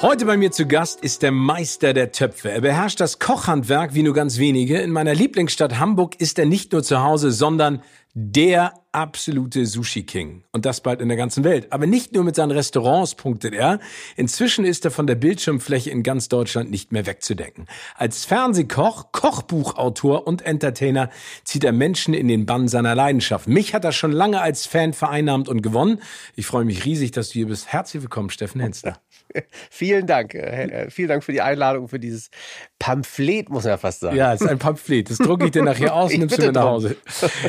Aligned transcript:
Heute 0.00 0.26
bei 0.26 0.36
mir 0.36 0.52
zu 0.52 0.66
Gast 0.66 1.00
ist 1.00 1.22
der 1.22 1.32
Meister 1.32 1.92
der 1.92 2.12
Töpfe. 2.12 2.52
Er 2.52 2.60
beherrscht 2.60 3.00
das 3.00 3.18
Kochhandwerk 3.18 3.94
wie 3.94 4.04
nur 4.04 4.14
ganz 4.14 4.38
wenige. 4.38 4.78
In 4.78 4.92
meiner 4.92 5.12
Lieblingsstadt 5.12 5.80
Hamburg 5.80 6.20
ist 6.20 6.38
er 6.38 6.46
nicht 6.46 6.70
nur 6.70 6.84
zu 6.84 7.02
Hause, 7.02 7.32
sondern 7.32 7.82
der 8.14 8.74
absolute 8.92 9.66
Sushi 9.66 10.04
King. 10.04 10.44
Und 10.52 10.66
das 10.66 10.82
bald 10.82 11.00
in 11.00 11.08
der 11.08 11.16
ganzen 11.16 11.42
Welt. 11.42 11.72
Aber 11.72 11.86
nicht 11.86 12.12
nur 12.12 12.22
mit 12.22 12.36
seinen 12.36 12.52
Restaurants 12.52 13.16
punktet 13.16 13.54
er. 13.54 13.80
Inzwischen 14.16 14.64
ist 14.64 14.84
er 14.84 14.92
von 14.92 15.08
der 15.08 15.16
Bildschirmfläche 15.16 15.90
in 15.90 16.04
ganz 16.04 16.28
Deutschland 16.28 16.70
nicht 16.70 16.92
mehr 16.92 17.06
wegzudenken. 17.06 17.66
Als 17.96 18.24
Fernsehkoch, 18.24 19.10
Kochbuchautor 19.10 20.28
und 20.28 20.42
Entertainer 20.42 21.10
zieht 21.42 21.64
er 21.64 21.72
Menschen 21.72 22.14
in 22.14 22.28
den 22.28 22.46
Bann 22.46 22.68
seiner 22.68 22.94
Leidenschaft. 22.94 23.48
Mich 23.48 23.74
hat 23.74 23.84
er 23.84 23.92
schon 23.92 24.12
lange 24.12 24.40
als 24.40 24.66
Fan 24.66 24.92
vereinnahmt 24.92 25.48
und 25.48 25.60
gewonnen. 25.60 26.00
Ich 26.36 26.46
freue 26.46 26.64
mich 26.64 26.84
riesig, 26.84 27.10
dass 27.10 27.28
du 27.30 27.34
hier 27.34 27.48
bist. 27.48 27.66
Herzlich 27.72 28.02
willkommen, 28.02 28.30
Steffen 28.30 28.60
Hensler. 28.60 28.98
Vielen 29.70 30.06
Dank. 30.06 30.34
Äh, 30.34 30.64
äh, 30.64 30.90
vielen 30.90 31.08
Dank 31.08 31.24
für 31.24 31.32
die 31.32 31.40
Einladung, 31.40 31.88
für 31.88 31.98
dieses 31.98 32.30
Pamphlet, 32.78 33.48
muss 33.48 33.64
man 33.64 33.72
ja 33.72 33.76
fast 33.76 34.00
sagen. 34.00 34.16
Ja, 34.16 34.32
es 34.32 34.40
ist 34.40 34.48
ein 34.48 34.58
Pamphlet. 34.58 35.10
Das 35.10 35.18
drucke 35.18 35.46
ich 35.46 35.50
dir 35.50 35.62
nachher 35.62 35.94
aus 35.94 36.12
und 36.12 36.20
nimmst 36.20 36.38
du 36.38 36.46
mit 36.46 36.54
nach 36.54 36.64
Hause. 36.64 36.96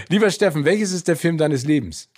Lieber 0.09 0.29
Steffen, 0.31 0.65
welches 0.65 0.91
ist 0.91 1.07
der 1.07 1.15
Film 1.15 1.37
deines 1.37 1.65
Lebens? 1.65 2.09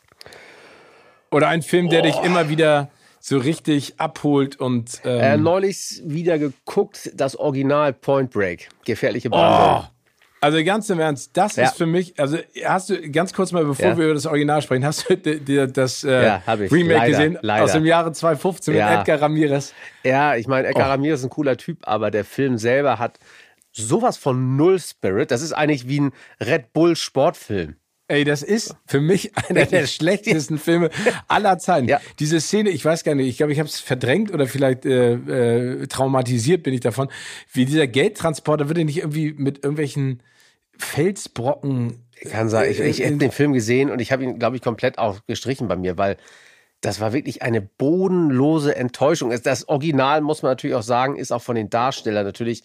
Oder 1.31 1.47
ein 1.47 1.61
Film, 1.61 1.89
der 1.89 2.01
oh. 2.01 2.03
dich 2.03 2.15
immer 2.23 2.49
wieder 2.49 2.89
so 3.19 3.37
richtig 3.37 3.99
abholt 3.99 4.59
und. 4.59 5.01
Ähm 5.05 5.21
äh, 5.21 5.37
neulich 5.37 6.01
wieder 6.03 6.39
geguckt, 6.39 7.11
das 7.13 7.35
Original 7.35 7.93
Point 7.93 8.31
Break. 8.31 8.69
Gefährliche 8.85 9.29
Brandung. 9.29 9.85
Oh. 9.85 10.00
Also 10.43 10.63
ganz 10.63 10.89
im 10.89 10.99
Ernst, 10.99 11.37
das 11.37 11.55
ja. 11.55 11.65
ist 11.65 11.77
für 11.77 11.85
mich, 11.85 12.19
also 12.19 12.39
hast 12.65 12.89
du 12.89 13.11
ganz 13.11 13.31
kurz 13.31 13.51
mal, 13.51 13.63
bevor 13.63 13.89
ja. 13.89 13.97
wir 13.97 14.05
über 14.05 14.15
das 14.15 14.25
Original 14.25 14.63
sprechen, 14.63 14.83
hast 14.83 15.07
du 15.07 15.15
dir 15.15 15.67
das 15.67 16.03
äh, 16.03 16.25
ja, 16.25 16.43
Remake 16.47 16.83
leider, 16.85 17.07
gesehen 17.07 17.37
leider. 17.41 17.63
aus 17.63 17.73
dem 17.73 17.85
Jahre 17.85 18.11
2015 18.11 18.73
mit 18.73 18.81
Edgar 18.81 19.21
Ramirez? 19.21 19.75
Ja, 20.03 20.35
ich 20.35 20.47
meine, 20.47 20.67
Edgar 20.67 20.87
oh. 20.87 20.91
Ramirez 20.93 21.19
ist 21.19 21.27
ein 21.27 21.29
cooler 21.29 21.57
Typ, 21.57 21.77
aber 21.83 22.09
der 22.09 22.25
Film 22.25 22.57
selber 22.57 22.97
hat 22.97 23.19
sowas 23.71 24.17
von 24.17 24.57
Null 24.57 24.79
Spirit. 24.79 25.29
Das 25.29 25.43
ist 25.43 25.53
eigentlich 25.53 25.87
wie 25.87 26.01
ein 26.01 26.11
Red 26.39 26.73
Bull 26.73 26.95
Sportfilm. 26.95 27.75
Ey, 28.11 28.25
das 28.25 28.43
ist 28.43 28.75
für 28.85 28.99
mich 28.99 29.31
einer 29.49 29.65
der 29.65 29.87
schlechtesten 29.87 30.57
Filme 30.57 30.89
aller 31.29 31.57
Zeiten. 31.59 31.87
Ja. 31.87 32.01
Diese 32.19 32.41
Szene, 32.41 32.69
ich 32.69 32.83
weiß 32.83 33.05
gar 33.05 33.15
nicht, 33.15 33.29
ich 33.29 33.37
glaube, 33.37 33.53
ich 33.53 33.59
habe 33.59 33.69
es 33.69 33.79
verdrängt 33.79 34.33
oder 34.33 34.47
vielleicht 34.47 34.85
äh, 34.85 35.13
äh, 35.13 35.87
traumatisiert 35.87 36.63
bin 36.63 36.73
ich 36.73 36.81
davon, 36.81 37.07
wie 37.53 37.63
dieser 37.63 37.87
Geldtransporter 37.87 38.67
wird 38.67 38.79
ja 38.79 38.83
nicht 38.83 38.97
irgendwie 38.97 39.31
mit 39.31 39.63
irgendwelchen 39.63 40.21
Felsbrocken. 40.77 42.03
Kann 42.29 42.49
sein. 42.49 42.69
Ich, 42.69 42.81
ich 42.81 43.05
habe 43.05 43.15
den 43.15 43.31
Film 43.31 43.53
gesehen 43.53 43.89
und 43.89 44.01
ich 44.01 44.11
habe 44.11 44.23
ihn, 44.25 44.39
glaube 44.39 44.57
ich, 44.57 44.61
komplett 44.61 44.97
auch 44.97 45.25
gestrichen 45.25 45.69
bei 45.69 45.77
mir, 45.77 45.97
weil 45.97 46.17
das 46.81 46.99
war 46.99 47.13
wirklich 47.13 47.43
eine 47.43 47.61
bodenlose 47.61 48.75
Enttäuschung. 48.75 49.31
Das 49.43 49.69
Original, 49.69 50.21
muss 50.21 50.41
man 50.41 50.51
natürlich 50.51 50.75
auch 50.75 50.83
sagen, 50.83 51.15
ist 51.15 51.31
auch 51.31 51.41
von 51.41 51.55
den 51.55 51.69
Darstellern 51.69 52.25
natürlich 52.25 52.63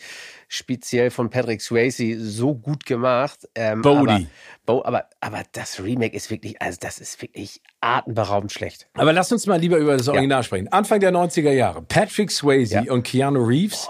speziell 0.49 1.11
von 1.11 1.29
Patrick 1.29 1.61
Swayze 1.61 2.19
so 2.19 2.55
gut 2.55 2.87
gemacht. 2.87 3.47
Ähm, 3.55 3.83
Bodie. 3.83 4.27
Aber, 4.67 4.87
aber, 4.87 5.05
aber 5.21 5.43
das 5.53 5.83
Remake 5.83 6.17
ist 6.17 6.31
wirklich, 6.31 6.61
also 6.63 6.79
das 6.81 6.99
ist 6.99 7.21
wirklich 7.21 7.61
atemberaubend 7.83 8.53
schlecht. 8.53 8.89
Aber 8.95 9.13
lass 9.13 9.31
uns 9.33 9.47
mal 9.47 9.61
lieber 9.61 9.77
über 9.77 9.97
das 9.97 10.09
Original 10.09 10.39
ja. 10.39 10.43
sprechen. 10.43 10.69
Anfang 10.69 11.01
der 11.01 11.13
90er 11.13 11.53
Jahre. 11.53 11.83
Patrick 11.83 12.31
Swayze 12.31 12.85
ja. 12.87 12.93
und 12.93 13.03
Keanu 13.03 13.45
Reeves. 13.45 13.89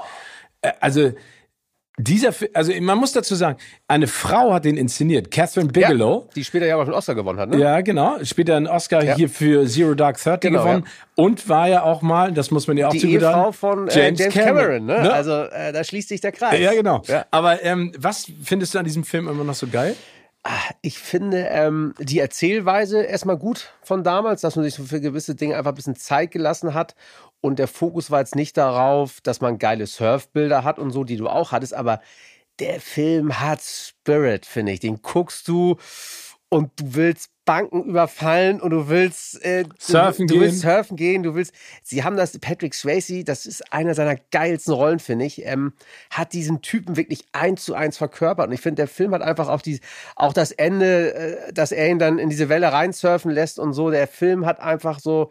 Äh, 0.60 0.72
also 0.81 1.12
dieser, 1.99 2.34
also 2.53 2.73
man 2.81 2.99
muss 2.99 3.12
dazu 3.12 3.34
sagen, 3.34 3.57
eine 3.89 4.07
Frau 4.07 4.53
hat 4.53 4.67
den 4.67 4.77
inszeniert, 4.77 5.31
Catherine 5.31 5.73
Bigelow. 5.73 6.25
Ja, 6.27 6.34
die 6.34 6.45
später 6.45 6.67
ja 6.67 6.77
auch 6.77 6.83
einen 6.83 6.93
Oscar 6.93 7.15
gewonnen 7.15 7.39
hat, 7.39 7.49
ne? 7.49 7.59
Ja, 7.59 7.81
genau. 7.81 8.23
Später 8.23 8.57
einen 8.57 8.67
Oscar 8.67 9.03
ja. 9.03 9.17
hier 9.17 9.31
für 9.31 9.67
Zero 9.67 9.95
Dark 9.95 10.19
Thirty 10.19 10.49
genau, 10.49 10.62
gewonnen. 10.62 10.85
Ja. 10.85 11.25
Und 11.25 11.49
war 11.49 11.69
ja 11.69 11.83
auch 11.83 12.03
mal, 12.03 12.33
das 12.33 12.51
muss 12.51 12.67
man 12.67 12.77
ja 12.77 12.89
auch 12.89 12.93
die 12.93 12.99
Die 12.99 13.19
Frau 13.19 13.51
von 13.51 13.89
äh, 13.89 13.99
James, 13.99 14.19
James, 14.19 14.35
Cameron, 14.35 14.56
Cameron 14.56 14.87
ne? 14.87 15.03
ne? 15.03 15.12
Also 15.12 15.33
äh, 15.33 15.73
da 15.73 15.83
schließt 15.85 16.11
sich 16.11 16.21
der 16.21 16.33
Kreis. 16.33 16.61
Ja, 16.61 16.75
genau. 16.75 17.03
Aber 17.31 17.65
ähm, 17.65 17.93
was 17.97 18.31
findest 18.43 18.75
du 18.75 18.79
an 18.79 18.85
diesem 18.85 19.05
Film 19.05 19.27
immer 19.29 19.45
noch 19.45 19.55
so 19.55 19.67
geil? 19.67 19.97
Ah, 20.49 20.71
ich 20.81 21.01
finde 21.01 21.49
ähm, 21.51 21.93
die 21.99 22.21
Erzählweise 22.21 23.03
erstmal 23.03 23.37
gut 23.37 23.73
von 23.83 24.05
damals, 24.05 24.43
dass 24.43 24.55
man 24.55 24.65
sich 24.65 24.77
für 24.77 25.01
gewisse 25.01 25.34
Dinge 25.34 25.57
einfach 25.57 25.73
ein 25.73 25.75
bisschen 25.75 25.97
Zeit 25.97 26.31
gelassen 26.31 26.73
hat 26.73 26.95
und 27.41 27.59
der 27.59 27.67
Fokus 27.67 28.12
war 28.12 28.21
jetzt 28.21 28.37
nicht 28.37 28.56
darauf, 28.56 29.21
dass 29.23 29.41
man 29.41 29.59
geile 29.59 29.89
Surfbilder 29.89 30.62
hat 30.62 30.79
und 30.79 30.93
so, 30.93 31.03
die 31.03 31.17
du 31.17 31.27
auch 31.27 31.51
hattest, 31.51 31.75
aber 31.75 32.01
der 32.61 32.81
Film 32.81 33.41
hat 33.41 33.61
Spirit, 33.61 34.47
finde 34.47 34.71
ich. 34.71 34.79
Den 34.79 35.03
guckst 35.03 35.49
du 35.49 35.79
und 36.56 36.71
du 36.77 36.94
willst 36.94 37.31
Banken 37.44 37.84
überfallen 37.84 38.61
und 38.61 38.71
du 38.71 38.89
willst 38.89 39.44
äh, 39.44 39.65
surfen 39.78 40.27
du, 40.27 40.34
du 40.34 40.41
gehen. 40.41 40.49
willst 40.49 40.61
surfen 40.62 40.97
gehen, 40.97 41.22
du 41.22 41.34
willst. 41.34 41.55
Sie 41.83 42.03
haben 42.03 42.17
das 42.17 42.37
Patrick 42.39 42.75
Swayze, 42.75 43.22
das 43.25 43.47
ist 43.47 43.72
einer 43.72 43.94
seiner 43.94 44.17
geilsten 44.17 44.75
Rollen, 44.75 44.99
finde 44.99 45.27
ich, 45.27 45.44
ähm, 45.44 45.72
hat 46.11 46.33
diesen 46.33 46.62
Typen 46.62 46.97
wirklich 46.97 47.25
eins 47.33 47.65
zu 47.65 47.75
eins 47.75 47.99
verkörpert 47.99 48.49
und 48.49 48.53
ich 48.53 48.61
finde, 48.61 48.77
der 48.77 48.89
Film 48.89 49.12
hat 49.15 49.22
einfach 49.22 49.49
auch 49.49 49.62
die, 49.62 49.81
auch 50.17 50.33
das 50.33 50.50
Ende, 50.50 51.15
äh, 51.15 51.53
dass 51.53 51.72
er 51.72 51.89
ihn 51.89 51.99
dann 51.99 52.19
in 52.19 52.31
diese 52.31 52.49
Welle 52.49 52.73
reinsurfen 52.73 53.31
lässt 53.31 53.59
und 53.59 53.73
so. 53.73 53.91
Der 53.91 54.09
Film 54.09 54.44
hat 54.44 54.59
einfach 54.59 54.99
so 54.99 55.31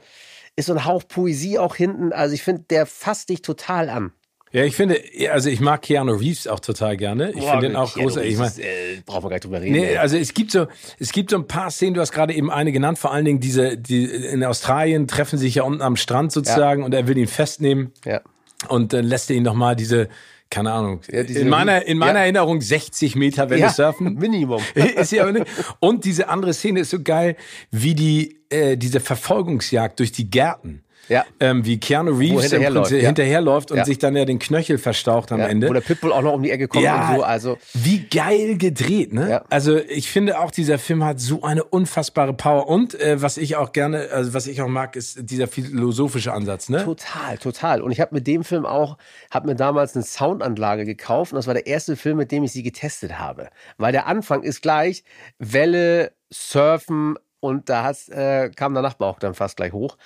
ist 0.55 0.67
so 0.67 0.73
ein 0.73 0.85
Hauch 0.85 1.03
Poesie 1.07 1.59
auch 1.59 1.75
hinten. 1.75 2.13
Also 2.13 2.33
ich 2.33 2.43
finde, 2.43 2.63
der 2.69 2.85
fasst 2.85 3.29
dich 3.29 3.41
total 3.41 3.89
an. 3.89 4.13
Ja, 4.51 4.63
ich 4.63 4.75
finde, 4.75 5.01
also 5.31 5.49
ich 5.49 5.59
mag 5.59 5.81
Keanu 5.81 6.13
Reeves 6.13 6.47
auch 6.47 6.61
total 6.61 6.95
gerne. 6.95 7.31
Ich 7.31 7.43
finde 7.43 7.67
den 7.67 7.75
auch 7.75 7.93
großartig. 7.93 8.31
Ich 8.31 8.37
mein, 8.37 8.51
äh, 8.57 9.01
brauchen 9.05 9.23
wir 9.23 9.29
gar 9.29 9.35
nicht 9.35 9.43
drüber 9.43 9.61
reden. 9.61 9.73
Nee, 9.73 9.97
also 9.97 10.15
es 10.15 10.33
gibt 10.33 10.51
so, 10.51 10.67
es 10.97 11.11
gibt 11.11 11.31
so 11.31 11.35
ein 11.35 11.47
paar 11.47 11.71
Szenen, 11.71 11.95
du 11.95 12.01
hast 12.01 12.13
gerade 12.13 12.33
eben 12.33 12.49
eine 12.49 12.71
genannt, 12.71 12.97
vor 12.97 13.11
allen 13.11 13.25
Dingen 13.25 13.41
diese, 13.41 13.77
die 13.77 14.05
in 14.05 14.43
Australien 14.45 15.07
treffen 15.07 15.37
sich 15.37 15.55
ja 15.55 15.63
unten 15.63 15.81
am 15.81 15.97
Strand 15.97 16.31
sozusagen 16.31 16.81
ja. 16.81 16.85
und 16.85 16.93
er 16.93 17.07
will 17.07 17.17
ihn 17.17 17.27
festnehmen. 17.27 17.91
Ja. 18.05 18.21
Und 18.69 18.93
dann 18.93 19.03
lässt 19.03 19.29
er 19.29 19.35
ihn 19.35 19.43
nochmal 19.43 19.75
diese, 19.75 20.07
keine 20.49 20.71
Ahnung, 20.71 21.01
ja, 21.11 21.19
in 21.21 21.49
meiner, 21.49 21.85
in 21.85 21.97
meiner 21.97 22.19
ja. 22.19 22.23
Erinnerung 22.23 22.61
60 22.61 23.17
Meter 23.17 23.49
Welle 23.49 23.61
ja, 23.61 23.69
surfen. 23.71 24.13
Minimum. 24.19 24.61
ist 24.75 25.11
ja 25.11 25.29
nicht. 25.29 25.47
Und 25.81 26.05
diese 26.05 26.29
andere 26.29 26.53
Szene 26.53 26.79
ist 26.81 26.91
so 26.91 27.01
geil, 27.03 27.35
wie 27.71 27.93
die, 27.93 28.39
äh, 28.49 28.77
diese 28.77 29.01
Verfolgungsjagd 29.01 29.99
durch 29.99 30.13
die 30.13 30.29
Gärten. 30.29 30.84
Ja. 31.07 31.25
Ähm, 31.39 31.65
wie 31.65 31.79
Keanu 31.79 32.11
Reeves 32.11 32.43
hinterherläuft, 32.43 32.91
ja. 32.91 32.97
hinterherläuft 32.97 33.71
und 33.71 33.77
ja. 33.77 33.85
sich 33.85 33.99
dann 33.99 34.15
ja 34.15 34.25
den 34.25 34.39
Knöchel 34.39 34.77
verstaucht 34.77 35.31
am. 35.31 35.45
Ende. 35.45 35.69
Wo 35.69 35.73
der 35.73 35.81
Pitbull 35.81 36.11
auch 36.11 36.21
noch 36.21 36.33
um 36.33 36.43
die 36.43 36.51
Ecke 36.51 36.67
kommt 36.67 36.85
und 36.85 37.17
so. 37.17 37.23
Also 37.23 37.57
wie 37.73 38.07
geil 38.07 38.57
gedreht, 38.57 39.13
ne? 39.13 39.43
Also 39.49 39.77
ich 39.77 40.09
finde 40.09 40.39
auch 40.39 40.51
dieser 40.51 40.79
Film 40.79 41.03
hat 41.03 41.19
so 41.19 41.43
eine 41.43 41.63
unfassbare 41.63 42.33
Power 42.33 42.67
und 42.67 42.99
äh, 42.99 43.21
was 43.21 43.37
ich 43.37 43.55
auch 43.55 43.71
gerne, 43.71 44.09
also 44.11 44.33
was 44.33 44.47
ich 44.47 44.61
auch 44.61 44.67
mag, 44.67 44.95
ist 44.95 45.29
dieser 45.29 45.47
philosophische 45.47 46.33
Ansatz, 46.33 46.69
ne? 46.69 46.83
Total, 46.83 47.37
total. 47.37 47.81
Und 47.81 47.91
ich 47.91 47.99
habe 47.99 48.15
mit 48.15 48.27
dem 48.27 48.43
Film 48.43 48.65
auch, 48.65 48.97
habe 49.31 49.47
mir 49.47 49.55
damals 49.55 49.95
eine 49.95 50.03
Soundanlage 50.03 50.85
gekauft 50.85 51.33
und 51.33 51.37
das 51.37 51.47
war 51.47 51.53
der 51.53 51.67
erste 51.67 51.95
Film, 51.95 52.17
mit 52.17 52.31
dem 52.31 52.43
ich 52.43 52.51
sie 52.51 52.63
getestet 52.63 53.19
habe, 53.19 53.49
weil 53.77 53.91
der 53.91 54.07
Anfang 54.07 54.43
ist 54.43 54.61
gleich 54.61 55.03
Welle, 55.39 56.11
Surfen, 56.31 57.17
und 57.45 57.69
da 57.69 57.91
äh, 58.09 58.49
kam 58.49 58.73
der 58.73 58.81
Nachbar 58.81 59.07
auch 59.07 59.19
dann 59.19 59.35
fast 59.35 59.57
gleich 59.57 59.71
hoch. 59.71 59.97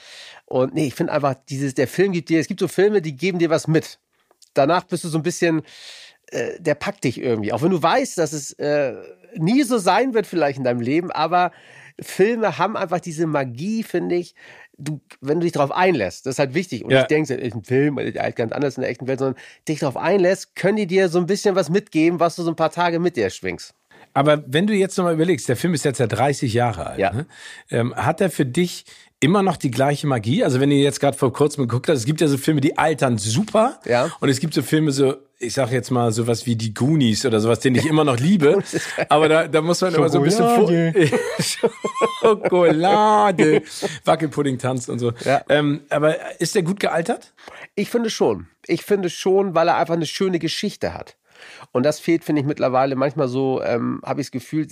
Und 0.50 0.74
nee, 0.74 0.88
ich 0.88 0.96
finde 0.96 1.14
einfach, 1.14 1.36
dieses, 1.48 1.76
der 1.76 1.88
Film 1.88 2.12
gibt 2.12 2.30
dir, 2.30 2.40
es 2.40 2.48
gibt 2.48 2.60
so 2.60 2.68
Filme, 2.68 3.02
die 3.02 3.16
geben 3.16 3.40
dir 3.40 3.50
was 3.50 3.68
mit. 3.68 4.00
Danach 4.56 4.84
bist 4.84 5.04
du 5.04 5.08
so 5.08 5.20
ein 5.20 5.24
bisschen, 5.24 5.62
äh, 6.32 6.60
der 6.60 6.76
packt 6.76 7.04
dich 7.04 7.22
irgendwie. 7.22 7.54
Auch 7.54 7.62
wenn 7.62 7.70
du 7.70 7.82
weißt, 7.82 8.18
dass 8.18 8.34
es 8.34 8.54
äh, 8.54 8.96
nie 9.36 9.62
so 9.64 9.78
sein 9.78 10.14
wird, 10.16 10.26
vielleicht 10.26 10.58
in 10.58 10.64
deinem 10.64 10.82
Leben, 10.82 11.12
aber 11.12 11.52
Filme 12.02 12.58
haben 12.58 12.76
einfach 12.78 13.00
diese 13.00 13.28
Magie, 13.28 13.84
finde 13.84 14.16
ich. 14.16 14.34
Du, 14.78 15.02
wenn 15.20 15.40
du 15.40 15.44
dich 15.44 15.52
darauf 15.52 15.72
einlässt, 15.72 16.26
das 16.26 16.36
ist 16.36 16.40
halt 16.40 16.54
wichtig. 16.54 16.86
Und 16.86 16.92
ja. 16.92 17.02
ich 17.02 17.08
denke, 17.08 17.34
ist 17.34 17.54
ein 17.54 17.64
Film, 17.64 17.98
der 17.98 18.24
halt 18.24 18.38
ganz 18.38 18.54
anders 18.54 18.78
in 18.78 18.82
der 18.82 18.90
echten 18.90 19.08
Welt, 19.08 19.20
sondern 19.20 19.42
dich 19.68 19.80
darauf 19.80 19.98
einlässt, 19.98 20.56
können 20.56 20.78
die 20.78 20.88
dir 20.88 21.10
so 21.10 21.20
ein 21.20 21.26
bisschen 21.26 21.56
was 21.56 21.70
mitgeben, 21.70 22.20
was 22.20 22.38
du 22.38 22.44
so 22.44 22.50
ein 22.50 22.56
paar 22.56 22.72
Tage 22.72 23.00
mit 23.00 23.18
dir 23.18 23.30
schwingst. 23.30 23.76
Aber 24.14 24.44
wenn 24.48 24.68
du 24.68 24.74
jetzt 24.74 24.98
nochmal 24.98 25.14
überlegst, 25.14 25.50
der 25.50 25.58
Film 25.58 25.74
ist 25.74 25.86
jetzt 25.86 26.00
ja 26.00 26.08
30 26.08 26.54
Jahre 26.54 26.88
alt. 26.88 27.00
Ja. 27.00 27.14
Ne? 27.14 27.28
Ähm, 27.70 27.94
hat 27.96 28.22
er 28.22 28.30
für 28.30 28.46
dich 28.46 28.86
immer 29.20 29.44
noch 29.44 29.58
die 29.58 29.72
gleiche 29.72 30.08
Magie? 30.08 30.44
Also 30.44 30.60
wenn 30.60 30.72
ihr 30.72 30.80
jetzt 30.80 31.00
gerade 31.00 31.18
vor 31.18 31.34
kurzem 31.34 31.68
geguckt 31.68 31.88
habt, 31.90 31.98
es 31.98 32.06
gibt 32.06 32.22
ja 32.22 32.28
so 32.28 32.38
Filme, 32.38 32.62
die 32.62 32.78
altern 32.78 33.18
super. 33.18 33.80
Ja. 33.86 34.12
Und 34.20 34.30
es 34.30 34.40
gibt 34.40 34.54
so 34.54 34.62
Filme 34.62 34.92
so, 34.92 35.16
ich 35.40 35.54
sag 35.54 35.72
jetzt 35.72 35.90
mal 35.90 36.12
sowas 36.12 36.46
wie 36.46 36.56
die 36.56 36.74
Goonies 36.74 37.26
oder 37.26 37.40
sowas, 37.40 37.60
den 37.60 37.76
ich 37.76 37.86
immer 37.86 38.04
noch 38.04 38.18
liebe. 38.18 38.64
Aber 39.10 39.30
da, 39.30 39.48
da 39.48 39.62
muss 39.62 39.82
man 39.82 39.94
immer 39.94 40.10
so 40.10 40.20
ein 40.20 40.24
bisschen 40.24 40.46
vor 40.46 40.72
Schokolade, 42.22 43.64
Wackelpudding 44.06 44.58
tanzt 44.58 44.90
und 44.90 45.00
so. 45.00 45.14
Ja. 45.26 45.42
Ähm, 45.50 45.82
aber 45.90 46.40
ist 46.42 46.56
der 46.56 46.64
gut 46.64 46.80
gealtert? 46.80 47.34
Ich 47.76 47.90
finde 47.90 48.10
schon. 48.10 48.48
Ich 48.68 48.84
finde 48.84 49.10
schon, 49.10 49.56
weil 49.56 49.68
er 49.70 49.78
einfach 49.78 49.94
eine 49.94 50.06
schöne 50.06 50.40
Geschichte 50.40 50.94
hat. 50.94 51.18
Und 51.72 51.84
das 51.84 52.00
fehlt, 52.00 52.24
finde 52.24 52.42
ich, 52.42 52.48
mittlerweile 52.48 52.96
manchmal 52.96 53.28
so, 53.28 53.62
ähm, 53.64 54.02
habe 54.04 54.22
ich 54.22 54.28
das 54.28 54.32
Gefühl. 54.32 54.68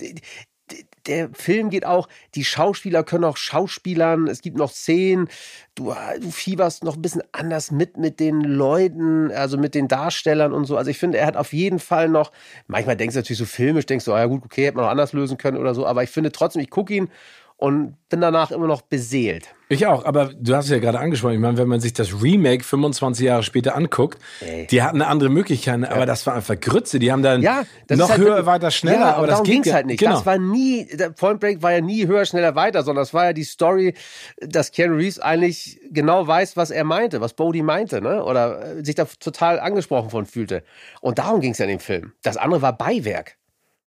Der 1.06 1.30
Film 1.32 1.70
geht 1.70 1.86
auch, 1.86 2.08
die 2.34 2.44
Schauspieler 2.44 3.02
können 3.04 3.24
auch 3.24 3.36
Schauspielern, 3.36 4.26
es 4.26 4.42
gibt 4.42 4.56
noch 4.56 4.70
Szenen, 4.70 5.28
du, 5.74 5.94
du 6.20 6.30
fieberst 6.30 6.84
noch 6.84 6.96
ein 6.96 7.02
bisschen 7.02 7.22
anders 7.32 7.70
mit 7.70 7.96
mit 7.96 8.20
den 8.20 8.40
Leuten, 8.40 9.30
also 9.30 9.58
mit 9.58 9.74
den 9.74 9.88
Darstellern 9.88 10.52
und 10.52 10.64
so. 10.64 10.76
Also 10.76 10.90
ich 10.90 10.98
finde, 10.98 11.18
er 11.18 11.26
hat 11.26 11.36
auf 11.36 11.52
jeden 11.52 11.78
Fall 11.78 12.08
noch, 12.08 12.32
manchmal 12.66 12.96
denkst 12.96 13.14
du 13.14 13.20
natürlich 13.20 13.38
so 13.38 13.44
filmisch, 13.44 13.86
denkst 13.86 14.04
du, 14.04 14.12
ah 14.12 14.20
ja 14.20 14.26
gut, 14.26 14.44
okay, 14.44 14.66
hätte 14.66 14.76
man 14.76 14.84
noch 14.84 14.90
anders 14.90 15.12
lösen 15.12 15.38
können 15.38 15.56
oder 15.56 15.74
so, 15.74 15.86
aber 15.86 16.02
ich 16.02 16.10
finde 16.10 16.32
trotzdem, 16.32 16.62
ich 16.62 16.70
gucke 16.70 16.94
ihn 16.94 17.10
und 17.58 17.96
bin 18.08 18.20
danach 18.22 18.50
immer 18.52 18.66
noch 18.68 18.82
beseelt. 18.82 19.48
Ich 19.68 19.86
auch, 19.86 20.04
aber 20.06 20.30
du 20.32 20.54
hast 20.54 20.66
es 20.66 20.70
ja 20.70 20.78
gerade 20.78 20.98
angesprochen. 20.98 21.34
Ich 21.34 21.40
meine, 21.40 21.58
wenn 21.58 21.68
man 21.68 21.80
sich 21.80 21.92
das 21.92 22.22
Remake 22.22 22.64
25 22.64 23.26
Jahre 23.26 23.42
später 23.42 23.76
anguckt, 23.76 24.18
Ey. 24.40 24.66
die 24.68 24.80
hatten 24.80 25.02
eine 25.02 25.08
andere 25.10 25.28
Möglichkeit, 25.28 25.84
aber 25.90 26.06
das 26.06 26.24
war 26.26 26.34
einfach 26.36 26.58
Grütze. 26.58 26.98
Die 27.00 27.12
haben 27.12 27.22
dann 27.22 27.42
Ja, 27.42 27.64
das 27.88 27.98
noch 27.98 28.08
halt 28.08 28.20
höher, 28.20 28.26
wirklich- 28.28 28.46
weiter, 28.46 28.70
schneller, 28.70 29.00
Ja, 29.00 29.14
aber 29.16 29.26
das 29.26 29.34
darum 29.42 29.44
ging 29.52 29.62
ja- 29.64 29.74
halt 29.74 29.86
nicht. 29.86 29.98
Genau. 30.00 30.12
Das 30.14 30.24
war 30.24 30.38
nie, 30.38 30.86
der 30.86 31.10
Point 31.10 31.40
Break 31.40 31.60
war 31.60 31.72
ja 31.72 31.80
nie 31.82 32.06
höher, 32.06 32.24
schneller, 32.24 32.54
weiter, 32.54 32.82
sondern 32.82 33.02
das 33.02 33.12
war 33.12 33.26
ja 33.26 33.32
die 33.34 33.44
Story, 33.44 33.92
dass 34.40 34.70
Keanu 34.72 34.94
Reeves 34.96 35.18
eigentlich 35.18 35.78
genau 35.90 36.26
weiß, 36.26 36.56
was 36.56 36.70
er 36.70 36.84
meinte, 36.84 37.20
was 37.20 37.34
Bodhi 37.34 37.62
meinte, 37.62 38.00
ne? 38.00 38.24
Oder 38.24 38.76
äh, 38.78 38.84
sich 38.84 38.94
da 38.94 39.04
total 39.20 39.60
angesprochen 39.60 40.08
von 40.08 40.24
fühlte. 40.24 40.62
Und 41.02 41.18
darum 41.18 41.40
ging 41.42 41.52
es 41.52 41.58
ja 41.58 41.64
in 41.66 41.72
dem 41.72 41.80
Film. 41.80 42.12
Das 42.22 42.36
andere 42.38 42.62
war 42.62 42.78
Beiwerk. 42.78 43.36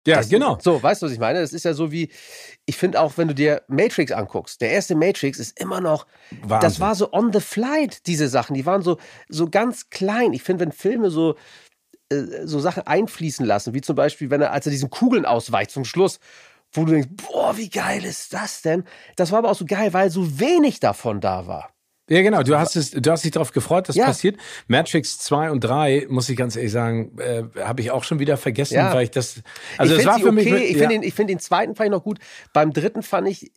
ja, 0.07 0.19
Das- 0.19 0.29
genau. 0.31 0.57
So, 0.63 0.81
weißt 0.83 1.03
du, 1.03 1.07
was 1.07 1.13
ich 1.13 1.19
meine? 1.19 1.41
Das 1.41 1.53
ist 1.53 1.65
ja 1.65 1.75
so 1.75 1.91
wie, 1.91 2.11
ich 2.67 2.77
finde 2.77 3.01
auch, 3.01 3.17
wenn 3.17 3.29
du 3.29 3.35
dir 3.35 3.63
Matrix 3.69 4.11
anguckst, 4.11 4.61
der 4.61 4.71
erste 4.71 4.97
Matrix 4.97 5.39
ist 5.39 5.59
immer 5.59 5.81
noch, 5.81 6.07
Wahnsinn. 6.43 6.61
das 6.61 6.81
war 6.81 6.97
so 6.97 7.13
on 7.13 7.33
the 7.33 7.41
flight, 7.41 8.07
diese 8.07 8.29
Sachen, 8.29 8.55
die 8.55 8.67
waren 8.67 8.83
so, 8.83 8.99
so 9.29 9.49
ganz 9.49 9.89
klein. 9.89 10.33
Ich 10.33 10.43
finde, 10.43 10.65
wenn 10.65 10.73
Filme 10.73 11.11
so, 11.11 11.37
äh, 12.11 12.45
so 12.45 12.59
Sachen 12.59 12.85
einfließen 12.85 13.47
lassen, 13.47 13.73
wie 13.73 13.81
zum 13.81 13.95
Beispiel, 13.95 14.31
wenn 14.31 14.43
er, 14.43 14.53
als 14.53 14.67
er 14.67 14.73
diesen 14.73 14.91
Kugeln 14.91 15.25
ausweicht 15.25 15.71
zum 15.71 15.85
Schluss, 15.85 16.19
wo 16.73 16.85
du 16.85 16.93
denkst, 16.93 17.09
boah, 17.13 17.57
wie 17.57 17.71
geil 17.71 18.05
ist 18.05 18.33
das 18.33 18.63
denn? 18.63 18.85
Das 19.15 19.31
war 19.31 19.39
aber 19.39 19.51
auch 19.51 19.57
so 19.57 19.65
geil, 19.65 19.93
weil 19.93 20.11
so 20.11 20.41
wenig 20.41 20.81
davon 20.81 21.21
da 21.21 21.47
war. 21.47 21.71
Ja, 22.08 22.23
genau. 22.23 22.43
Du 22.43 22.56
hast 22.58 22.76
es, 22.76 22.93
du 22.93 23.11
hast 23.11 23.25
dich 23.25 23.32
darauf 23.32 23.53
gefreut, 23.53 23.88
dass 23.88 23.97
Ja. 23.97 24.06
passiert. 24.06 24.37
Matrix 24.69 25.19
2 25.19 25.50
und 25.50 25.61
3, 25.61 26.06
muss 26.08 26.29
ich 26.29 26.37
ganz 26.37 26.55
ehrlich 26.55 26.70
sagen, 26.73 27.19
äh, 27.19 27.43
habe 27.61 27.81
ich 27.81 27.91
auch 27.91 28.05
schon 28.05 28.19
wieder 28.20 28.37
vergessen, 28.37 28.75
Ja. 28.75 28.94
weil 28.94 29.05
ich 29.05 29.11
das, 29.11 29.43
also 29.76 29.94
ich 29.94 29.99
es 30.00 30.05
finde 30.05 30.06
war 30.06 30.19
für 30.20 30.26
okay. 30.41 30.53
mich, 30.53 30.64
ich 30.70 30.73
ja. 30.76 30.79
finde 30.79 30.94
den, 30.94 31.03
ich 31.03 31.14
find 31.14 31.31
den 31.31 31.41
zweiten 31.41 31.75
fand 31.75 31.87
ich 31.88 31.91
noch 31.93 32.05
gut. 32.05 32.19
Beim 32.53 32.73
dritten 32.73 33.03
fand 33.03 33.29
ich 33.29 33.50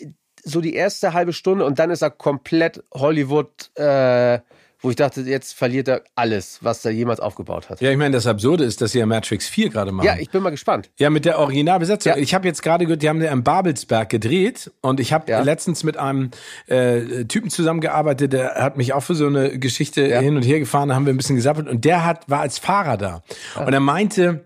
so 0.44 0.62
die 0.62 0.74
erste 0.74 1.14
halbe 1.14 1.34
Stunde 1.34 1.66
und 1.66 1.80
dann 1.80 1.92
ist 1.92 2.02
er 2.02 2.10
komplett 2.10 2.84
Hollywood, 2.94 3.70
äh, 3.76 4.40
wo 4.82 4.90
ich 4.90 4.96
dachte, 4.96 5.22
jetzt 5.22 5.54
verliert 5.56 5.88
er 5.88 6.02
alles, 6.16 6.60
was 6.62 6.84
er 6.86 6.92
jemals 6.92 7.20
aufgebaut 7.20 7.70
hat. 7.70 7.82
ja, 7.82 7.92
ich 7.92 7.98
meine, 7.98 8.14
das 8.16 8.26
Absurde 8.28 8.64
ist, 8.64 8.82
dass 8.82 8.92
sie 8.94 9.00
ja 9.00 9.06
Matrix 9.06 9.48
4 9.48 9.70
gerade 9.70 9.92
machen. 9.92 10.06
Ja, 10.08 10.16
ich 10.18 10.30
bin 10.30 10.42
mal 10.42 10.50
gespannt. 10.52 10.90
Ja, 10.98 11.10
mit 11.10 11.26
der 11.26 11.40
Originalbesetzung. 11.40 12.14
Ja. 12.14 12.18
Ich 12.18 12.34
habe 12.34 12.48
jetzt 12.48 12.62
gerade 12.64 12.86
gehört, 12.86 13.02
die 13.02 13.10
haben 13.10 13.22
ja 13.22 13.32
in 13.32 13.44
Babelsberg 13.44 14.10
gedreht 14.10 14.72
und 14.82 15.00
ich 15.00 15.12
habe 15.14 15.30
Ja. 15.32 15.42
letztens 15.42 15.84
mit 15.84 15.98
einem 15.98 16.32
äh, 16.68 17.26
Typen 17.26 17.50
zusammengearbeitet, 17.50 18.34
der 18.34 18.56
hat 18.56 18.78
mich 18.78 18.94
auch 18.94 19.02
für 19.04 19.16
so 19.16 19.28
eine 19.28 19.60
Geschichte 19.60 20.08
Ja. 20.08 20.20
hin 20.22 20.36
und 20.36 20.44
her 20.44 20.60
gefahren, 20.60 20.90
da 20.90 20.96
haben 20.96 21.06
wir 21.06 21.14
ein 21.14 21.18
bisschen 21.18 21.36
gesappelt 21.36 21.68
und 21.68 21.84
der 21.86 22.06
hat 22.06 22.30
war 22.30 22.40
als 22.42 22.58
Fahrer 22.60 22.98
da 22.98 23.22
Ah. 23.56 23.66
und 23.66 23.74
er 23.74 23.80
meinte, 23.80 24.46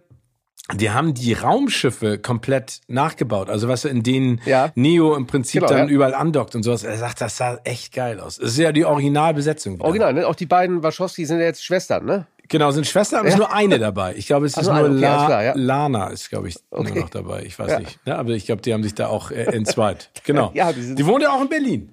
die 0.74 0.92
haben 0.92 1.14
die 1.14 1.34
Raumschiffe 1.34 2.18
komplett 2.20 2.80
nachgebaut, 2.88 3.50
also 3.50 3.68
was 3.68 3.84
in 3.86 4.02
denen 4.02 4.40
Ja. 4.46 4.72
Neo 4.76 5.16
im 5.16 5.28
Prinzip 5.28 5.62
Genau, 5.62 5.74
dann 5.74 5.88
ja. 5.90 5.94
überall 5.94 6.14
andockt 6.14 6.56
und 6.56 6.64
sowas. 6.64 6.84
Er 6.84 6.98
sagt, 6.98 7.20
das 7.22 7.36
sah 7.38 7.60
echt 7.66 7.94
geil 7.94 8.20
aus. 8.20 8.38
Das 8.38 8.52
ist 8.52 8.58
ja 8.60 8.72
die 8.72 8.86
Originalbesetzung. 8.86 9.76
wieder. 9.76 9.86
Original, 9.86 10.14
ne? 10.14 10.28
Auch 10.28 10.36
die 10.36 10.46
beiden 10.46 10.82
Wachowski 10.82 11.26
sind 11.26 11.40
ja 11.40 11.46
jetzt 11.46 11.64
Schwestern, 11.66 12.06
ne? 12.06 12.28
Genau, 12.50 12.72
sind 12.72 12.86
Schwestern, 12.88 13.20
aber 13.20 13.28
es 13.30 13.34
ist 13.36 13.40
nur 13.40 13.54
eine 13.54 13.80
dabei. 13.80 14.16
Ich 14.16 14.28
glaube, 14.28 14.46
es 14.46 14.56
Ach, 14.56 14.62
ist 14.62 14.68
nur 14.68 14.80
okay, 14.80 15.00
La 15.00 15.26
klar, 15.26 15.44
ja. 15.44 15.54
Lana 15.56 16.08
ist, 16.08 16.30
glaube 16.30 16.50
ich, 16.50 16.56
Okay. 16.72 16.92
nur 16.94 17.02
noch 17.04 17.10
dabei. 17.10 17.44
Ich 17.44 17.58
weiß 17.58 17.72
Ja. 17.72 17.80
nicht. 17.80 18.00
Ja, 18.06 18.18
aber 18.18 18.32
ich 18.32 18.46
glaube, 18.46 18.62
die 18.62 18.74
haben 18.74 18.84
sich 18.84 18.94
da 18.96 19.08
auch 19.08 19.32
äh, 19.32 19.44
entzweit. 19.44 20.12
Genau. 20.26 20.52
Ja, 20.54 20.72
die 20.72 20.82
sind- 20.82 21.00
die 21.00 21.06
wohnt 21.06 21.24
ja 21.24 21.32
auch 21.32 21.42
in 21.42 21.50
Berlin. 21.50 21.90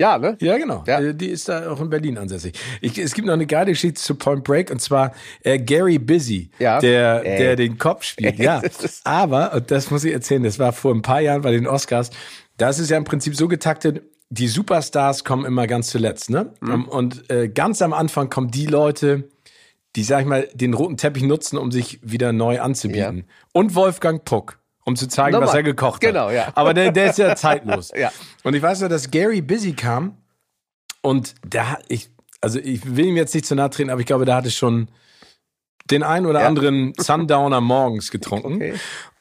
Ja, 0.00 0.18
ne? 0.18 0.36
Ja, 0.40 0.56
genau. 0.58 0.82
Ja. 0.86 1.00
Äh, 1.00 1.14
Die 1.14 1.28
ist 1.28 1.48
da 1.48 1.70
auch 1.70 1.80
in 1.80 1.90
Berlin 1.90 2.18
ansässig. 2.18 2.58
Ich, 2.80 2.98
es 2.98 3.14
gibt 3.14 3.26
noch 3.26 3.34
eine 3.34 3.46
geile 3.46 3.70
Geschichte 3.72 4.00
zu 4.00 4.14
Point 4.16 4.42
Break 4.42 4.70
und 4.70 4.80
zwar 4.80 5.12
äh, 5.44 5.58
Gary 5.58 5.98
Busy, 5.98 6.50
Ja. 6.58 6.80
der, 6.80 7.22
Ey. 7.24 7.38
der 7.38 7.56
den 7.56 7.78
Kopf 7.78 8.04
spielt. 8.04 8.38
Ja. 8.38 8.60
Das 8.82 9.00
Aber, 9.04 9.52
und 9.54 9.70
das 9.70 9.90
muss 9.90 10.02
ich 10.04 10.12
erzählen, 10.12 10.42
das 10.42 10.58
war 10.58 10.72
vor 10.72 10.94
ein 10.94 11.02
paar 11.02 11.20
Jahren 11.20 11.42
bei 11.42 11.52
den 11.52 11.66
Oscars, 11.66 12.10
da 12.56 12.70
ist 12.70 12.90
ja 12.90 12.96
im 12.96 13.04
Prinzip 13.04 13.36
so 13.36 13.48
getaktet, 13.48 14.02
die 14.30 14.48
Superstars 14.48 15.24
kommen 15.24 15.44
immer 15.44 15.66
ganz 15.66 15.88
zuletzt, 15.90 16.30
ne? 16.30 16.54
Mhm. 16.60 16.84
Und 16.88 17.30
äh, 17.30 17.48
ganz 17.48 17.82
am 17.82 17.92
Anfang 17.92 18.30
kommen 18.30 18.50
die 18.50 18.66
Leute, 18.66 19.28
die, 19.94 20.04
sag 20.04 20.22
ich 20.22 20.26
mal, 20.26 20.48
den 20.54 20.72
roten 20.72 20.96
Teppich 20.96 21.22
nutzen, 21.22 21.58
um 21.58 21.70
sich 21.70 22.00
wieder 22.02 22.32
neu 22.32 22.60
anzubieten. 22.60 23.24
Und 23.52 23.74
Wolfgang 23.74 24.24
Puck, 24.24 24.58
um 24.84 24.96
zu 24.96 25.06
zeigen, 25.08 25.34
was 25.34 25.40
Nochmal. 25.42 25.56
er 25.56 25.62
gekocht 25.62 26.00
Genau, 26.00 26.26
hat. 26.26 26.34
ja. 26.34 26.52
Aber 26.54 26.74
der, 26.74 26.90
der 26.92 27.10
ist 27.10 27.18
ja 27.18 27.34
zeitlos. 27.36 27.90
Ja. 27.96 28.10
Und 28.44 28.54
ich 28.54 28.62
weiß 28.62 28.80
noch, 28.80 28.88
dass 28.88 29.10
Gary 29.10 29.40
Busy 29.40 29.72
kam 29.74 30.16
und 31.02 31.34
hat, 31.54 31.84
ich, 31.88 32.10
also 32.40 32.58
ich 32.58 32.96
will 32.96 33.06
ihm 33.06 33.16
jetzt 33.16 33.34
nicht 33.34 33.46
zu 33.46 33.54
nahe 33.54 33.70
treten, 33.70 33.90
aber 33.90 34.00
ich 34.00 34.06
glaube, 34.06 34.24
der 34.24 34.36
hatte 34.36 34.50
schon 34.50 34.88
den 35.90 36.02
einen 36.02 36.26
oder 36.26 36.40
Ja. 36.40 36.46
anderen 36.46 36.92
Sundowner 36.98 37.60
morgens 37.60 38.10
getrunken. 38.10 38.54
Okay. 38.56 38.74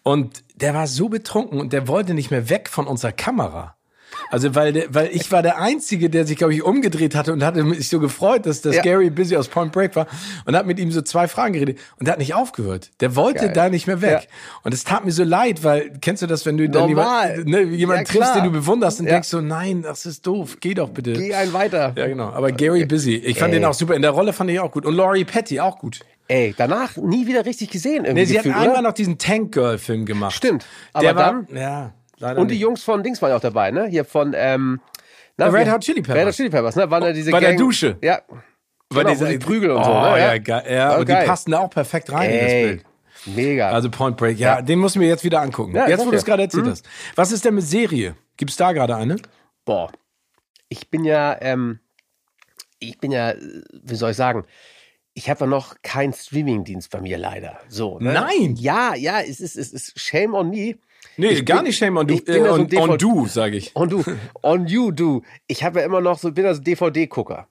Und 0.03 0.43
der 0.55 0.73
war 0.73 0.87
so 0.87 1.09
betrunken 1.09 1.59
und 1.59 1.73
der 1.73 1.87
wollte 1.87 2.13
nicht 2.13 2.31
mehr 2.31 2.49
weg 2.49 2.69
von 2.69 2.87
unserer 2.87 3.11
Kamera. 3.11 3.75
Also 4.31 4.55
weil 4.55 4.85
weil 4.89 5.09
ich 5.11 5.31
war 5.31 5.41
der 5.43 5.59
Einzige, 5.59 6.09
der 6.09 6.25
sich, 6.25 6.37
glaube 6.37 6.53
ich, 6.53 6.63
umgedreht 6.63 7.13
hatte 7.15 7.33
und 7.33 7.43
hatte 7.43 7.63
mich 7.63 7.89
so 7.89 7.99
gefreut, 7.99 8.45
dass 8.45 8.61
das 8.61 8.77
Ja. 8.77 8.81
Gary 8.81 9.09
Busy 9.09 9.35
aus 9.37 9.47
Point 9.49 9.71
Break 9.71 9.95
war 9.95 10.07
und 10.45 10.55
hat 10.55 10.65
mit 10.65 10.79
ihm 10.79 10.91
so 10.91 11.01
zwei 11.01 11.27
Fragen 11.27 11.53
geredet 11.53 11.77
und 11.99 12.07
der 12.07 12.13
hat 12.13 12.19
nicht 12.19 12.33
aufgehört. 12.33 12.89
Der 13.01 13.15
wollte 13.15 13.45
Geil. 13.45 13.53
da 13.53 13.69
nicht 13.69 13.87
mehr 13.87 14.01
weg. 14.01 14.21
Ja. 14.23 14.29
Und 14.63 14.73
es 14.73 14.83
tat 14.83 15.05
mir 15.05 15.11
so 15.11 15.23
leid, 15.23 15.63
weil 15.63 15.91
kennst 16.01 16.23
du 16.23 16.27
das, 16.27 16.45
wenn 16.45 16.57
du 16.57 16.69
dann 16.69 16.87
jemand, 16.89 17.45
ne, 17.45 17.61
jemanden 17.61 18.05
Ja, 18.05 18.11
triffst, 18.11 18.35
den 18.35 18.45
du 18.45 18.51
bewunderst 18.51 18.99
und 19.01 19.05
denkst 19.07 19.27
so, 19.27 19.41
nein, 19.41 19.81
das 19.83 20.05
ist 20.05 20.25
doof, 20.25 20.57
geh 20.61 20.73
doch 20.73 20.89
bitte. 20.89 21.13
Geh 21.13 21.33
einen 21.33 21.53
weiter. 21.53 21.93
Ja, 21.97 22.07
genau. 22.07 22.29
Aber 22.29 22.51
Gary 22.51 22.85
Busy, 22.85 23.15
ich 23.17 23.37
fand 23.37 23.53
Ey. 23.53 23.59
den 23.59 23.65
auch 23.65 23.73
super. 23.73 23.95
In 23.95 24.01
der 24.01 24.11
Rolle 24.11 24.31
fand 24.33 24.49
ich 24.49 24.59
auch 24.61 24.71
gut. 24.71 24.85
Und 24.85 24.95
Laurie 24.95 25.25
Petty 25.25 25.59
auch 25.59 25.77
gut. 25.77 25.99
Ey, 26.27 26.55
danach 26.57 26.95
nie 26.95 27.27
wieder 27.27 27.45
richtig 27.45 27.71
gesehen 27.71 28.05
irgendwie 28.05 28.13
Nee, 28.21 28.25
sie 28.25 28.37
hat 28.37 28.43
gefühlt, 28.45 28.55
einmal 28.63 28.79
oder? 28.79 28.87
noch 28.87 28.93
diesen 28.93 29.17
Tank 29.17 29.51
Girl 29.51 29.77
Film 29.77 30.05
gemacht. 30.05 30.33
Stimmt. 30.33 30.65
Aber 30.93 31.03
Der 31.03 31.13
dann, 31.13 31.47
war, 31.51 31.57
ja, 31.61 31.93
leider 32.21 32.39
und 32.39 32.47
die 32.49 32.53
nicht. 32.55 32.61
Jungs 32.61 32.83
von 32.83 33.03
Dings 33.03 33.21
waren 33.21 33.29
ja 33.31 33.35
auch 33.37 33.41
dabei, 33.41 33.71
ne? 33.71 33.87
Hier 33.87 34.05
von, 34.05 34.33
ähm, 34.35 34.79
na, 35.37 35.47
Red 35.47 35.69
Hot 35.71 35.81
Chili 35.81 36.01
Peppers. 36.01 36.15
Red 36.21 36.27
Hot 36.27 36.35
Chili 36.35 36.49
Peppers, 36.49 36.75
ne? 36.75 36.89
Waren 36.89 37.03
ja 37.03 37.13
diese 37.13 37.31
Bei 37.31 37.39
der 37.39 37.49
Gang- 37.49 37.59
Dusche. 37.59 37.97
Ja. 38.01 38.21
Weil 38.89 39.05
Genau, 39.05 39.19
wo 39.21 39.25
die 39.25 39.37
Prügel 39.37 39.71
und 39.71 39.83
so, 39.85 39.91
oh, 39.91 40.01
ne? 40.01 40.19
Ja, 40.19 40.37
geil. 40.37 40.63
ja 40.69 40.97
und 40.97 41.05
geil. 41.05 41.21
die 41.23 41.27
passen 41.29 41.51
da 41.51 41.59
auch 41.59 41.69
perfekt 41.69 42.11
rein 42.11 42.29
in 42.29 42.39
das 42.39 42.51
Ey, 42.51 42.63
Bild. 42.67 42.85
mega. 43.27 43.69
Also 43.71 43.89
Point 43.89 44.17
Break, 44.17 44.37
ja, 44.37 44.55
Ja. 44.57 44.61
den 44.61 44.79
muss 44.79 44.93
ich 44.95 44.99
mir 44.99 45.07
jetzt 45.07 45.23
wieder 45.23 45.41
angucken. 45.41 45.75
Ja, 45.75 45.87
jetzt, 45.87 46.05
wo 46.05 46.11
du 46.11 46.17
es 46.17 46.25
gerade 46.25 46.43
erzählt 46.43 46.65
Mhm. 46.65 46.71
hast. 46.71 46.85
Was 47.15 47.31
ist 47.31 47.45
denn 47.45 47.55
mit 47.55 47.63
Serie? 47.63 48.15
Gibt's 48.37 48.57
da 48.57 48.71
gerade 48.73 48.95
eine? 48.95 49.15
Boah, 49.65 49.91
ich 50.67 50.89
bin 50.89 51.03
ja, 51.05 51.37
ähm, 51.41 51.79
ich 52.79 52.97
bin 52.97 53.11
ja, 53.11 53.33
wie 53.83 53.95
soll 53.95 54.11
ich 54.11 54.17
sagen, 54.17 54.43
ich 55.13 55.29
habe 55.29 55.41
ja 55.41 55.45
noch 55.47 55.75
keinen 55.83 56.13
Streamingdienst 56.13 56.89
bei 56.89 56.99
mir 57.01 57.17
leider. 57.17 57.59
So. 57.67 57.99
Ne? 57.99 58.13
Nein. 58.13 58.55
Ja, 58.57 58.95
ja, 58.95 59.19
es 59.21 59.39
ist, 59.39 59.55
es 59.57 59.71
ist 59.71 59.99
Shame 59.99 60.33
on 60.33 60.49
me. 60.49 60.75
Nee, 61.21 61.29
Ich 61.33 61.45
gar 61.45 61.57
bin- 61.59 61.67
nicht 61.67 61.77
Shame 61.77 61.97
on, 61.97 62.07
du, 62.07 62.15
äh, 62.15 62.37
ja 62.39 62.45
so 62.53 62.61
on, 62.61 62.89
on 62.91 62.97
Du, 62.97 63.27
sage 63.27 63.55
ich. 63.57 63.75
On 63.75 63.87
du, 63.89 64.03
on 64.41 64.67
you 64.67 64.91
do. 64.91 65.21
Ich 65.47 65.63
habe 65.63 65.79
ja 65.79 65.85
immer 65.85 66.01
noch 66.01 66.17
so, 66.19 66.31
bin 66.31 66.45
also 66.45 66.61
DVD-Gucker. 66.61 67.47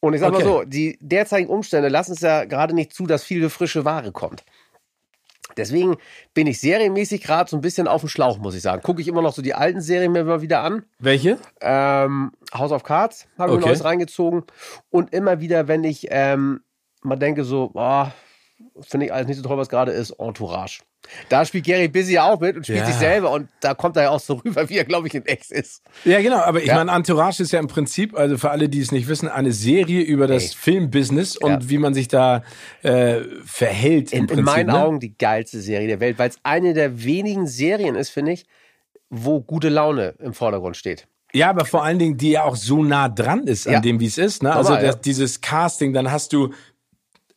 Und 0.00 0.14
ich 0.14 0.20
sag 0.20 0.32
Okay. 0.32 0.44
mal 0.44 0.48
so, 0.50 0.64
die 0.64 0.96
derzeitigen 1.00 1.50
Umstände 1.50 1.88
lassen 1.88 2.12
es 2.12 2.20
ja 2.20 2.44
gerade 2.44 2.74
nicht 2.74 2.92
zu, 2.94 3.06
dass 3.06 3.22
viel 3.22 3.48
frische 3.50 3.84
Ware 3.84 4.12
kommt. 4.12 4.44
Deswegen 5.56 5.96
bin 6.32 6.46
ich 6.46 6.60
serienmäßig 6.60 7.22
gerade 7.22 7.50
so 7.50 7.56
ein 7.56 7.60
bisschen 7.60 7.88
auf 7.88 8.00
dem 8.02 8.08
Schlauch, 8.08 8.38
muss 8.38 8.54
ich 8.54 8.62
sagen. 8.62 8.82
Gucke 8.82 9.00
ich 9.02 9.08
immer 9.08 9.20
noch 9.20 9.34
so 9.34 9.42
die 9.42 9.52
alten 9.54 9.80
Serien 9.80 10.12
mir 10.12 10.22
mal 10.24 10.40
wieder 10.42 10.62
an. 10.62 10.84
Welche? 11.00 11.38
Ähm, 11.60 12.30
House 12.56 12.70
of 12.70 12.84
Cards 12.84 13.26
habe 13.36 13.50
ich 13.50 13.56
Okay. 13.56 13.64
mir 13.64 13.70
neues 13.72 13.84
reingezogen. 13.84 14.44
Und 14.90 15.12
immer 15.12 15.40
wieder, 15.40 15.66
wenn 15.68 15.82
ich 15.82 16.06
ähm, 16.10 16.60
mal 17.02 17.16
denke, 17.16 17.42
so, 17.44 17.72
finde 18.80 19.06
ich 19.06 19.12
alles 19.12 19.26
nicht 19.26 19.38
so 19.38 19.42
toll, 19.42 19.58
was 19.58 19.68
gerade 19.68 19.90
ist, 19.92 20.10
Entourage. 20.12 20.82
Da 21.28 21.44
spielt 21.44 21.64
Gary 21.64 21.88
Busy 21.88 22.18
auch 22.18 22.40
mit 22.40 22.56
und 22.56 22.64
spielt 22.64 22.80
Ja. 22.80 22.86
sich 22.86 22.94
selber 22.96 23.30
und 23.32 23.48
da 23.60 23.74
kommt 23.74 23.96
er 23.96 24.04
ja 24.04 24.10
auch 24.10 24.20
so 24.20 24.34
rüber, 24.34 24.68
wie 24.68 24.76
er, 24.78 24.84
glaube 24.84 25.08
ich, 25.08 25.14
in 25.14 25.26
Ex 25.26 25.50
ist. 25.50 25.82
Ja, 26.04 26.20
genau, 26.20 26.38
aber 26.38 26.60
ich 26.60 26.68
Ja. 26.68 26.76
meine, 26.76 26.92
Entourage 26.92 27.42
ist 27.42 27.52
ja 27.52 27.58
im 27.60 27.68
Prinzip, 27.68 28.16
also 28.16 28.38
für 28.38 28.50
alle, 28.50 28.68
die 28.68 28.80
es 28.80 28.92
nicht 28.92 29.08
wissen, 29.08 29.28
eine 29.28 29.52
Serie 29.52 30.02
über 30.02 30.26
das 30.26 30.50
Ey. 30.50 30.56
Filmbusiness 30.56 31.36
und 31.36 31.50
Ja. 31.50 31.68
wie 31.68 31.78
man 31.78 31.94
sich 31.94 32.08
da 32.08 32.42
äh, 32.82 33.20
verhält. 33.44 34.12
In, 34.12 34.20
im 34.20 34.26
Prinzip, 34.26 34.38
in 34.38 34.44
meinen 34.44 34.66
ne? 34.68 34.82
Augen 34.84 35.00
die 35.00 35.16
geilste 35.16 35.60
Serie 35.60 35.88
der 35.88 36.00
Welt, 36.00 36.18
weil 36.18 36.28
es 36.30 36.38
eine 36.42 36.74
der 36.74 37.04
wenigen 37.04 37.46
Serien 37.46 37.94
ist, 37.94 38.10
finde 38.10 38.32
ich, 38.32 38.46
wo 39.10 39.40
gute 39.40 39.68
Laune 39.68 40.14
im 40.20 40.34
Vordergrund 40.34 40.76
steht. 40.76 41.06
Ja, 41.32 41.50
aber 41.50 41.64
vor 41.64 41.84
allen 41.84 41.98
Dingen, 41.98 42.16
die 42.16 42.30
ja 42.32 42.42
auch 42.44 42.56
so 42.56 42.82
nah 42.82 43.08
dran 43.08 43.46
ist 43.46 43.68
an 43.68 43.82
dem, 43.82 44.00
wie 44.00 44.06
es 44.06 44.18
ist. 44.18 44.42
Ne? 44.42 44.52
Also 44.52 44.70
Normal, 44.70 44.84
das, 44.86 44.94
ja. 44.96 45.00
dieses 45.02 45.40
Casting, 45.40 45.92
dann 45.92 46.10
hast 46.10 46.32
du 46.32 46.52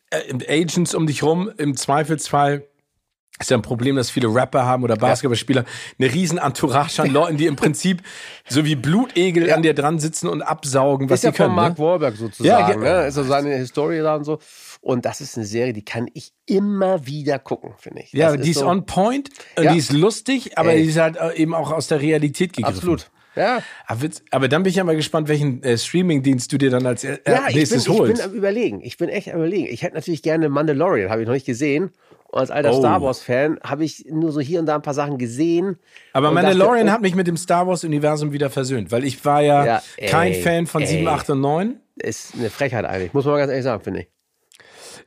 äh, 0.09 0.61
Agents 0.61 0.95
um 0.95 1.05
dich 1.07 1.21
rum, 1.23 1.51
im 1.57 1.75
Zweifelsfall. 1.77 2.63
Ist 3.39 3.49
ja 3.49 3.57
ein 3.57 3.63
Problem, 3.63 3.95
dass 3.95 4.11
viele 4.11 4.27
Rapper 4.33 4.63
haben 4.63 4.83
oder 4.83 4.95
Basketballspieler 4.95 5.65
eine 5.99 6.13
riesen 6.13 6.37
Entourage 6.37 7.01
an 7.01 7.09
Leuten, 7.11 7.35
die 7.37 7.47
im 7.47 7.55
Prinzip 7.55 8.01
so 8.47 8.63
wie 8.63 8.75
Blutegel 8.75 9.47
Ja. 9.47 9.55
an 9.55 9.63
dir 9.63 9.73
dran 9.73 9.99
sitzen 9.99 10.27
und 10.29 10.43
absaugen, 10.43 11.09
was 11.09 11.19
ist 11.19 11.23
ja 11.23 11.31
sie 11.31 11.37
können. 11.37 11.49
von 11.49 11.55
Mark 11.55 11.79
ne? 11.79 11.83
Wahlberg 11.83 12.15
sozusagen. 12.15 12.83
Ja, 12.83 13.01
ne? 13.01 13.07
Ist 13.07 13.15
so 13.15 13.23
seine 13.23 13.55
Historie 13.55 13.99
da 13.99 14.15
und 14.15 14.23
so. 14.23 14.37
Und 14.81 15.05
das 15.05 15.19
ist 15.19 15.35
eine 15.35 15.45
Serie, 15.47 15.73
die 15.73 15.83
kann 15.83 16.07
ich 16.13 16.31
immer 16.45 17.05
wieder 17.07 17.39
gucken, 17.39 17.71
finde 17.77 18.03
ich. 18.03 18.13
Ja, 18.13 18.33
das 18.35 18.43
die 18.45 18.51
ist 18.51 18.59
so, 18.59 18.67
on 18.67 18.85
point, 18.85 19.29
und 19.57 19.63
Ja. 19.63 19.73
die 19.73 19.79
ist 19.79 19.91
lustig, 19.91 20.57
aber 20.57 20.73
Ey. 20.73 20.83
die 20.83 20.89
ist 20.89 20.97
halt 20.99 21.17
äh, 21.17 21.33
eben 21.35 21.53
auch 21.55 21.71
aus 21.71 21.87
der 21.87 22.01
Realität 22.01 22.53
gegriffen. 22.53 22.77
Absolut. 22.77 23.09
Ja, 23.35 23.63
Aber, 23.87 24.07
aber 24.29 24.47
dann 24.47 24.61
bin 24.61 24.69
ich 24.69 24.75
ja 24.75 24.83
mal 24.83 24.95
gespannt, 24.95 25.27
welchen 25.27 25.63
äh, 25.63 25.75
Streaming-Dienst 25.75 26.51
du 26.53 26.59
dir 26.59 26.69
dann 26.69 26.85
als 26.85 27.03
äh, 27.03 27.17
ja 27.25 27.39
ich, 27.39 27.45
bin, 27.47 27.55
nächstes 27.55 27.81
ich 27.83 27.87
bin 27.87 27.97
holst. 27.97 28.21
am 28.21 28.33
überlegen. 28.33 28.81
Ich 28.81 28.97
bin 28.97 29.09
echt 29.09 29.27
am 29.29 29.37
überlegen. 29.37 29.65
Ich 29.71 29.81
hätte 29.81 29.95
natürlich 29.95 30.21
gerne 30.21 30.49
Mandalorian, 30.49 31.09
habe 31.09 31.21
ich 31.21 31.27
noch 31.27 31.33
nicht 31.33 31.47
gesehen. 31.47 31.89
Und 32.33 32.39
als 32.39 32.49
alter 32.49 32.71
Oh. 32.73 32.79
Star 32.79 32.99
Wars-Fan 33.01 33.59
habe 33.63 33.85
ich 33.85 34.05
nur 34.09 34.31
so 34.31 34.39
hier 34.39 34.59
und 34.59 34.65
da 34.65 34.73
ein 34.75 34.81
paar 34.81 34.95
Sachen 34.95 35.19
gesehen. 35.19 35.77
aber 36.13 36.31
Mandalorian 36.31 36.87
dachte, 36.87 36.91
hat 36.93 37.01
mich 37.01 37.13
mit 37.13 37.27
dem 37.27 37.37
Star 37.37 37.67
Wars-Universum 37.67 38.31
wieder 38.33 38.49
versöhnt, 38.49 38.91
weil 38.91 39.03
ich 39.03 39.23
war 39.23 39.41
ja, 39.41 39.65
Ja, 39.65 39.81
kein 40.09 40.33
ey, 40.33 40.41
Fan 40.41 40.65
von 40.65 40.81
ey. 40.81 40.87
7, 40.87 41.07
8 41.07 41.29
und 41.29 41.41
9. 41.41 41.79
Ist 41.97 42.33
eine 42.33 42.49
Frechheit 42.49 42.85
eigentlich, 42.85 43.13
muss 43.13 43.25
man 43.25 43.33
mal 43.35 43.37
ganz 43.37 43.51
ehrlich 43.51 43.63
sagen, 43.65 43.83
finde 43.83 43.99
ich. 44.01 44.07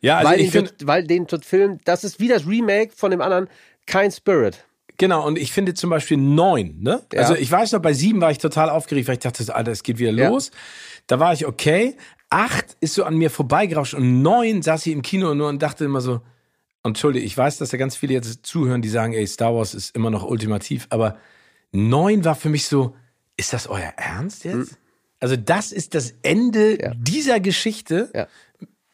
Ja, 0.02 0.18
also 0.18 0.30
weil, 0.30 0.40
ich 0.40 0.52
den, 0.52 0.66
finde, 0.68 0.86
weil 0.86 1.04
den 1.04 1.26
Film, 1.42 1.78
das 1.84 2.04
ist 2.04 2.20
wie 2.20 2.28
das 2.28 2.46
Remake 2.46 2.92
von 2.94 3.10
dem 3.10 3.20
anderen, 3.20 3.48
kein 3.86 4.12
Spirit. 4.12 4.64
genau, 4.98 5.26
und 5.26 5.36
ich 5.36 5.52
finde 5.52 5.74
zum 5.74 5.90
Beispiel 5.90 6.16
9, 6.18 6.76
ne? 6.80 7.02
Ja. 7.12 7.22
Also 7.22 7.34
ich 7.34 7.50
weiß 7.50 7.72
noch, 7.72 7.80
bei 7.82 7.92
7 7.92 8.20
war 8.20 8.30
ich 8.30 8.38
total 8.38 8.70
aufgeregt, 8.70 9.08
weil 9.08 9.14
ich 9.14 9.20
dachte, 9.20 9.52
Alter, 9.52 9.72
es 9.72 9.82
geht 9.82 9.98
wieder 9.98 10.12
Ja. 10.12 10.28
los. 10.28 10.52
Da 11.08 11.18
war 11.18 11.32
ich 11.32 11.44
okay. 11.46 11.96
8 12.30 12.76
ist 12.80 12.94
so 12.94 13.02
an 13.04 13.16
mir 13.16 13.30
vorbeigerauscht 13.30 13.94
und 13.94 14.22
9 14.22 14.62
saß 14.62 14.86
ich 14.86 14.92
im 14.92 15.02
Kino 15.02 15.34
nur 15.34 15.48
und 15.48 15.60
dachte 15.62 15.84
immer 15.84 16.00
so, 16.00 16.20
und 16.86 16.92
Entschuldige, 16.92 17.26
ich 17.26 17.36
weiß, 17.36 17.58
dass 17.58 17.70
da 17.70 17.76
ganz 17.76 17.96
viele 17.96 18.14
jetzt 18.14 18.46
zuhören, 18.46 18.80
die 18.80 18.88
sagen, 18.88 19.12
ey, 19.12 19.26
Star 19.26 19.54
Wars 19.54 19.74
ist 19.74 19.94
immer 19.94 20.10
noch 20.10 20.24
ultimativ, 20.24 20.86
aber 20.90 21.18
9 21.72 22.24
war 22.24 22.34
für 22.34 22.48
mich 22.48 22.66
so, 22.66 22.94
ist 23.36 23.52
das 23.52 23.66
euer 23.66 23.92
Ernst 23.96 24.44
jetzt? 24.44 24.78
Also 25.20 25.36
das 25.36 25.72
ist 25.72 25.94
das 25.94 26.14
Ende. 26.22 26.80
Ja. 26.80 26.92
dieser 26.94 27.40
Geschichte. 27.40 28.10
Ja. 28.14 28.28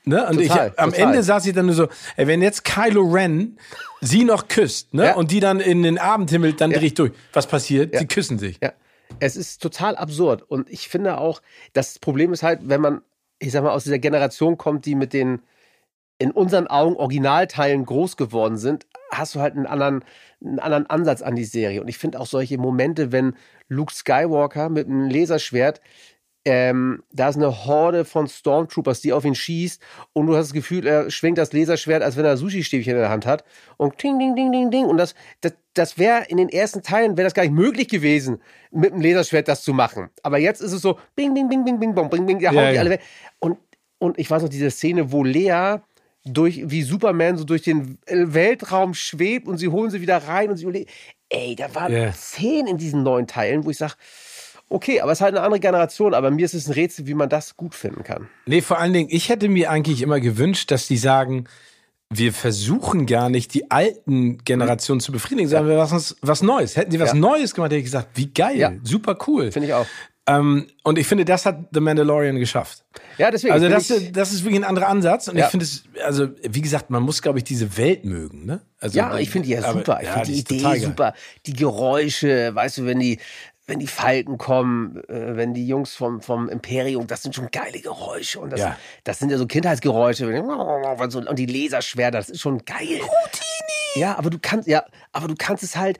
Ne? 0.05 0.27
Und 0.27 0.39
Total, 0.39 0.69
ich, 0.69 0.79
am 0.79 0.91
total. 0.91 1.09
Ende 1.09 1.23
saß 1.23 1.47
ich 1.47 1.55
dann 1.55 1.67
nur 1.67 1.75
so, 1.75 1.89
ey, 2.17 2.27
wenn 2.27 2.43
jetzt 2.43 2.65
Kylo 2.65 3.03
Ren 3.03 3.59
sie 4.01 4.25
noch 4.25 4.49
küsst, 4.49 4.95
ne? 4.95 5.07
Ja. 5.07 5.15
Und 5.15 5.31
die 5.31 5.39
dann 5.39 5.61
in 5.61 5.83
den 5.83 5.99
Abendhimmel, 5.99 6.55
dann 6.55 6.71
drehe 6.73 6.87
ich 6.87 6.95
durch. 6.95 7.13
Was 7.33 7.47
passiert? 7.47 7.93
Ja. 7.93 8.01
Sie 8.01 8.07
küssen 8.07 8.39
sich. 8.39 8.59
Ja, 8.61 8.73
es 9.21 9.37
ist 9.37 9.63
total 9.63 9.97
absurd. 9.97 10.43
Und 10.43 10.69
ich 10.71 10.89
finde 10.89 11.19
auch, 11.19 11.41
das 11.73 11.99
Problem 11.99 12.33
ist 12.33 12.43
halt, 12.43 12.61
wenn 12.65 12.81
man, 12.81 13.03
ich 13.39 13.53
sag 13.53 13.63
mal, 13.63 13.71
aus 13.71 13.85
dieser 13.85 14.01
Generation 14.01 14.57
kommt, 14.59 14.87
die 14.87 14.97
mit 14.97 15.13
den 15.13 15.43
in 16.23 16.31
unseren 16.31 16.69
Augen 16.69 16.97
Originalteilen 16.97 17.85
groß 17.85 18.17
geworden 18.17 18.57
sind, 18.57 18.87
hast 19.11 19.35
du 19.35 19.41
halt 19.41 19.57
einen 19.57 19.67
anderen, 19.67 20.05
einen 20.41 20.61
anderen 20.61 20.87
Ansatz 20.87 21.21
an 21.21 21.35
die 21.35 21.45
Serie. 21.45 21.83
Und 21.83 21.89
ich 21.89 21.99
finde 21.99 22.21
auch 22.21 22.27
solche 22.27 22.59
Momente, 22.59 23.11
wenn 23.11 23.35
Luke 23.69 23.93
Skywalker 23.93 24.69
mit 24.69 24.87
einem 24.87 25.11
Laserschwert 25.11 25.81
ähm, 26.45 27.05
da 27.13 27.29
ist 27.29 27.37
eine 27.37 27.67
Horde 27.67 28.05
von 28.05 28.27
Stormtroopers, 28.27 29.01
die 29.01 29.13
auf 29.13 29.25
ihn 29.25 29.37
schießt 29.37 29.81
und 30.13 30.27
du 30.27 30.35
hast 30.37 30.49
das 30.49 30.53
Gefühl, 30.53 30.87
er 30.87 31.09
schwingt 31.09 31.39
das 31.39 31.53
Laserschwert, 31.53 32.03
als 32.03 32.17
wenn 32.17 32.25
er 32.25 32.37
Sushi-Stäbchen 32.37 32.95
in 32.95 32.99
der 32.99 33.11
Hand 33.11 33.27
hat 33.27 33.45
und 33.77 33.97
ting, 33.99 34.19
ding, 34.19 34.35
ding, 34.35 34.51
ding, 34.51 34.71
ding 34.73 34.87
und 34.87 34.97
das, 34.97 35.15
das, 35.41 35.53
das 35.75 35.99
wäre 35.99 36.25
in 36.29 36.39
den 36.39 36.49
ersten 36.49 36.83
Teilen, 36.83 37.17
wäre 37.17 37.27
das 37.27 37.35
gar 37.35 37.45
nicht 37.45 37.53
möglich 37.53 37.87
gewesen, 37.87 38.43
mit 38.73 38.93
dem 38.93 39.01
Laserschwert 39.01 39.47
das 39.47 39.63
zu 39.63 39.73
machen. 39.73 40.11
Aber 40.25 40.39
jetzt 40.39 40.61
ist 40.61 40.73
es 40.73 40.83
so, 40.83 40.99
bing, 41.15 41.33
bing, 41.33 41.49
bing, 41.49 41.65
bing, 41.65 41.79
bing, 41.79 41.95
bong, 41.95 42.11
bing, 42.11 42.27
bing, 42.27 42.41
da 42.41 42.51
Ja, 42.51 42.61
hauen 42.61 42.71
die 42.71 42.75
ja. 42.75 42.81
alle 42.81 42.91
weg. 42.91 43.03
Und, 43.39 43.59
und 43.99 44.19
ich 44.19 44.29
weiß 44.29 44.43
noch, 44.43 44.49
diese 44.49 44.73
Szene, 44.73 45.13
wo 45.13 45.23
Lea 45.23 45.77
durch, 46.25 46.63
wie 46.67 46.83
Superman 46.83 47.37
so 47.37 47.45
durch 47.45 47.63
den 47.63 47.99
Weltraum 48.07 48.95
schwebt 48.95 49.49
und 49.49 49.59
sie 49.59 49.69
holen 49.69 49.91
sie 49.91 50.01
wieder 50.01 50.19
rein 50.19 50.51
und 50.51 50.57
sie 50.57 50.65
überlegen, 50.65 50.89
ey, 51.29 51.57
da 51.57 51.75
waren 51.75 51.93
Ja. 51.93 52.13
Szenen 52.13 52.67
in 52.69 52.79
diesen 52.79 53.03
neuen 53.03 53.27
Teilen, 53.27 53.65
wo 53.65 53.71
ich 53.71 53.79
sage, 53.79 53.95
Okay, 54.69 55.03
aber 55.03 55.13
es 55.13 55.19
ist 55.19 55.23
halt 55.23 55.35
eine 55.35 55.45
andere 55.45 55.61
Generation, 55.61 56.15
aber 56.15 56.31
mir 56.31 56.47
ist 56.47 56.55
es 56.55 56.67
ein 56.67 56.73
Rätsel, 56.73 57.07
wie 57.07 57.13
man 57.13 57.29
das 57.29 57.59
gut 57.59 57.75
finden 57.75 58.05
kann. 58.05 58.29
Nee, 58.47 58.63
vor 58.63 58.79
allen 58.79 58.95
Dingen, 58.95 59.09
ich 59.13 59.29
hätte 59.29 59.51
mir 59.51 59.71
eigentlich 59.71 60.01
immer 60.01 60.19
gewünscht, 60.19 60.71
dass 60.71 60.87
die 60.89 60.97
sagen, 60.97 61.45
wir 62.09 62.33
versuchen 62.33 63.05
gar 63.05 63.29
nicht, 63.29 63.53
die 63.53 63.71
alten 63.71 64.39
Generationen 64.39 65.01
zu 65.01 65.13
befriedigen, 65.13 65.47
sondern 65.51 65.69
wir 65.69 65.77
machen 65.77 65.97
was, 65.97 66.17
was 66.23 66.41
Neues. 66.43 66.77
Hätten 66.77 66.91
sie 66.91 67.01
was 67.01 67.11
Ja. 67.11 67.17
Neues 67.17 67.53
gemacht, 67.55 67.71
hätte 67.71 67.81
ich 67.81 67.85
gesagt, 67.85 68.11
wie 68.15 68.33
geil, 68.33 68.57
Ja. 68.57 68.73
super 68.83 69.19
cool. 69.27 69.53
Finde 69.53 69.69
ich 69.69 69.75
auch. 69.75 69.87
Ähm, 70.39 70.67
und 70.83 70.99
ich 70.99 71.07
finde, 71.07 71.25
das 71.25 71.47
hat 71.47 71.59
The 71.73 71.81
Mandalorian 71.81 72.37
geschafft. 72.37 72.85
Ja, 73.19 73.31
deswegen. 73.31 73.53
Also 73.53 73.69
das, 73.69 73.91
ich, 73.91 74.13
das 74.13 74.33
ist 74.33 74.45
wirklich 74.45 74.61
ein 74.61 74.65
anderer 74.65 74.89
Ansatz. 74.89 75.29
Und 75.29 75.37
Ja. 75.37 75.45
ich 75.47 75.51
finde 75.51 75.65
es, 75.65 75.85
also 76.05 76.29
wie 76.43 76.61
gesagt, 76.61 76.91
man 76.91 77.03
muss, 77.03 77.23
glaube 77.23 77.39
ich, 77.39 77.45
diese 77.45 77.77
Welt 77.77 78.05
mögen. 78.05 78.45
Ne? 78.47 78.61
Also, 78.81 78.99
ja, 78.99 79.17
ich 79.19 79.31
finde 79.31 79.49
die 79.49 79.55
ja 79.55 79.63
aber- 79.65 79.79
super. 79.79 79.99
Ich 80.01 80.09
ja, 80.09 80.13
finde 80.15 80.27
die, 80.29 80.35
ist 80.35 80.51
Idee 80.51 80.59
total 80.63 80.81
super. 80.81 81.15
Die 81.47 81.53
Geräusche, 81.53 82.55
weißt 82.55 82.79
du, 82.79 82.87
wenn 82.87 82.99
die, 83.01 83.19
wenn 83.67 83.79
die 83.79 83.87
Falken 83.87 84.39
kommen, 84.39 84.97
äh, 85.09 85.37
wenn 85.37 85.55
die 85.55 85.67
Jungs 85.67 85.95
vom, 85.95 86.21
vom 86.21 86.49
Imperium, 86.49 87.07
das 87.07 87.23
sind 87.23 87.35
schon 87.35 87.49
geile 87.53 87.81
Geräusche. 87.81 88.41
Und 88.41 88.51
das, 88.51 88.61
Ja. 88.61 88.77
das 89.05 89.19
sind 89.19 89.31
ja 89.31 89.39
so 89.39 89.47
Kindheitsgeräusche. 89.47 90.27
die- 90.27 91.17
Und 91.29 91.39
die 91.39 91.47
Laserschwerter, 91.47 92.19
das 92.19 92.29
ist 92.31 92.41
schon 92.41 92.65
geil. 92.65 93.01
Ja, 93.95 94.17
aber 94.17 94.31
du 94.31 94.39
kannst, 94.41 94.67
ja, 94.69 94.85
aber 95.13 95.29
du 95.29 95.35
kannst 95.37 95.63
es 95.63 95.77
halt 95.77 95.99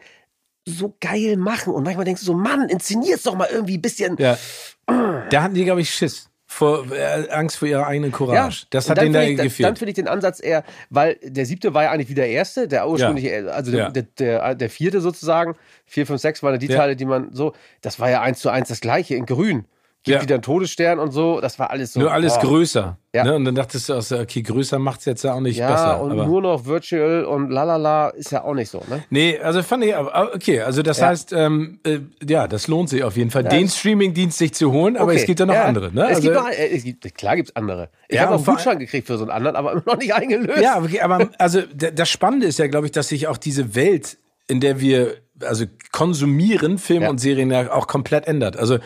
so 0.67 0.95
geil 1.01 1.37
machen. 1.37 1.73
Und 1.73 1.85
manchmal 1.85 2.05
denkst 2.05 2.21
du 2.23 2.27
so, 2.27 2.35
Mann, 2.35 2.69
inszenier's 2.69 3.23
doch 3.23 3.35
mal 3.35 3.49
irgendwie 3.51 3.79
ein 3.79 3.83
bisschen. 3.83 4.17
Ja. 4.19 4.39
Da 4.87 5.43
hatten 5.43 5.55
die, 5.55 5.65
glaube 5.65 5.81
ich, 5.81 5.91
Schiss. 5.91 6.29
Vor, 6.47 6.85
äh, 6.93 7.31
Angst 7.31 7.57
vor 7.57 7.67
ihrer 7.67 7.87
eigenen 7.87 8.13
Courage. 8.13 8.67
das 8.69 8.85
und 8.85 8.91
hat 8.91 8.99
denen 9.03 9.15
da 9.15 9.23
ich, 9.23 9.37
dann- 9.39 9.47
gefehlt. 9.47 9.79
finde 9.79 9.89
ich 9.91 9.95
den 9.95 10.07
Ansatz 10.07 10.39
eher, 10.39 10.65
weil 10.91 11.17
der 11.23 11.47
siebte 11.47 11.73
war 11.73 11.85
ja 11.85 11.91
eigentlich 11.93 12.11
wie 12.11 12.15
der 12.15 12.29
erste, 12.29 12.69
der 12.69 12.87
ursprüngliche, 12.87 13.51
also 13.51 13.71
der, 13.71 13.81
Ja. 13.85 13.89
der, 13.91 14.03
der, 14.19 14.55
der 14.55 14.69
vierte 14.69 15.01
sozusagen. 15.01 15.55
Vier, 15.87 16.07
fünf, 16.07 16.21
sechs 16.21 16.43
waren 16.43 16.53
ja 16.53 16.59
die 16.59 16.67
Ja. 16.67 16.77
Teile, 16.77 16.95
die 16.95 17.07
man 17.07 17.33
so, 17.33 17.55
das 17.81 17.99
war 18.01 18.11
ja 18.11 18.21
eins 18.21 18.41
zu 18.41 18.51
eins 18.51 18.69
das 18.69 18.81
gleiche 18.83 19.15
in 19.15 19.25
grün. 19.25 19.65
Gibt 20.05 20.17
Ja. 20.17 20.23
wieder 20.23 20.35
einen 20.35 20.43
Todesstern 20.43 20.99
und 20.99 21.13
so, 21.13 21.41
das 21.41 21.61
war 21.61 21.71
alles 21.71 21.93
so. 21.93 22.01
Nur 22.01 22.11
alles 22.13 22.35
boah. 22.35 22.41
größer. 22.41 22.97
Ja. 23.15 23.23
Ne? 23.25 23.37
Und 23.37 23.45
dann 23.45 23.55
dachtest 23.55 23.89
du 23.89 23.95
auch 23.95 24.03
so, 24.03 24.19
okay, 24.19 24.43
größer 24.43 24.81
macht's 24.81 25.05
jetzt 25.05 25.23
ja 25.23 25.33
auch 25.35 25.41
nicht 25.41 25.59
Ja, 25.59 25.71
besser. 25.71 26.03
und 26.03 26.11
aber 26.11 26.27
nur 26.27 26.43
noch 26.43 26.65
Virtual 26.67 27.25
und 27.25 27.51
lalala 27.51 28.09
ist 28.09 28.33
ja 28.33 28.43
auch 28.43 28.55
nicht 28.55 28.69
so, 28.69 28.83
ne? 28.91 29.05
Nee, 29.11 29.39
also 29.39 29.63
fand 29.63 29.85
ich, 29.85 29.95
aber 29.95 30.33
okay, 30.35 30.61
also 30.63 30.83
das 30.83 30.99
Ja. 30.99 31.07
heißt, 31.09 31.33
ähm, 31.33 31.79
äh, 31.85 32.01
ja, 32.27 32.49
das 32.49 32.67
lohnt 32.67 32.89
sich 32.89 33.05
auf 33.05 33.17
jeden 33.17 33.31
Fall, 33.31 33.45
den 33.45 33.69
Streaming-Dienst 33.69 34.39
sich 34.39 34.55
zu 34.55 34.73
holen, 34.73 34.97
aber 34.97 35.13
Okay. 35.13 35.21
es 35.21 35.27
gibt 35.27 35.39
ja 35.39 35.47
noch 35.47 35.55
andere, 35.55 35.93
ne? 35.93 36.03
Es 36.11 36.17
also, 36.17 36.23
gibt 36.23 36.35
noch, 36.35 36.49
äh, 36.49 36.69
es 36.75 36.83
gibt, 36.83 37.15
klar 37.15 37.37
gibt's 37.37 37.55
andere. 37.55 37.89
Ich 38.09 38.19
habe 38.19 38.35
auch 38.35 38.41
vor- 38.41 38.55
einen 38.55 38.57
Gutschein 38.57 38.79
gekriegt 38.81 39.07
für 39.07 39.19
so 39.19 39.23
einen 39.23 39.31
anderen, 39.31 39.55
aber 39.55 39.71
immer 39.73 39.83
noch 39.87 39.99
nicht 39.99 40.15
eingelöst. 40.15 40.61
Ja, 40.63 40.79
okay, 40.83 41.01
aber 41.01 41.29
also 41.39 41.61
das 41.77 42.09
Spannende 42.09 42.47
ist 42.49 42.59
ja, 42.59 42.67
glaube 42.67 42.87
ich, 42.87 42.93
dass 42.93 43.07
sich 43.07 43.29
auch 43.29 43.37
diese 43.37 43.77
Welt, 43.77 44.19
in 44.49 44.59
der 44.59 44.81
wir 44.81 45.15
also 45.45 45.65
konsumieren, 45.93 46.79
Filme 46.79 47.05
Ja. 47.05 47.11
und 47.11 47.19
Serien 47.19 47.51
ja 47.53 47.73
auch 47.73 47.87
komplett 47.87 48.27
ändert. 48.27 48.57
Also 48.57 48.79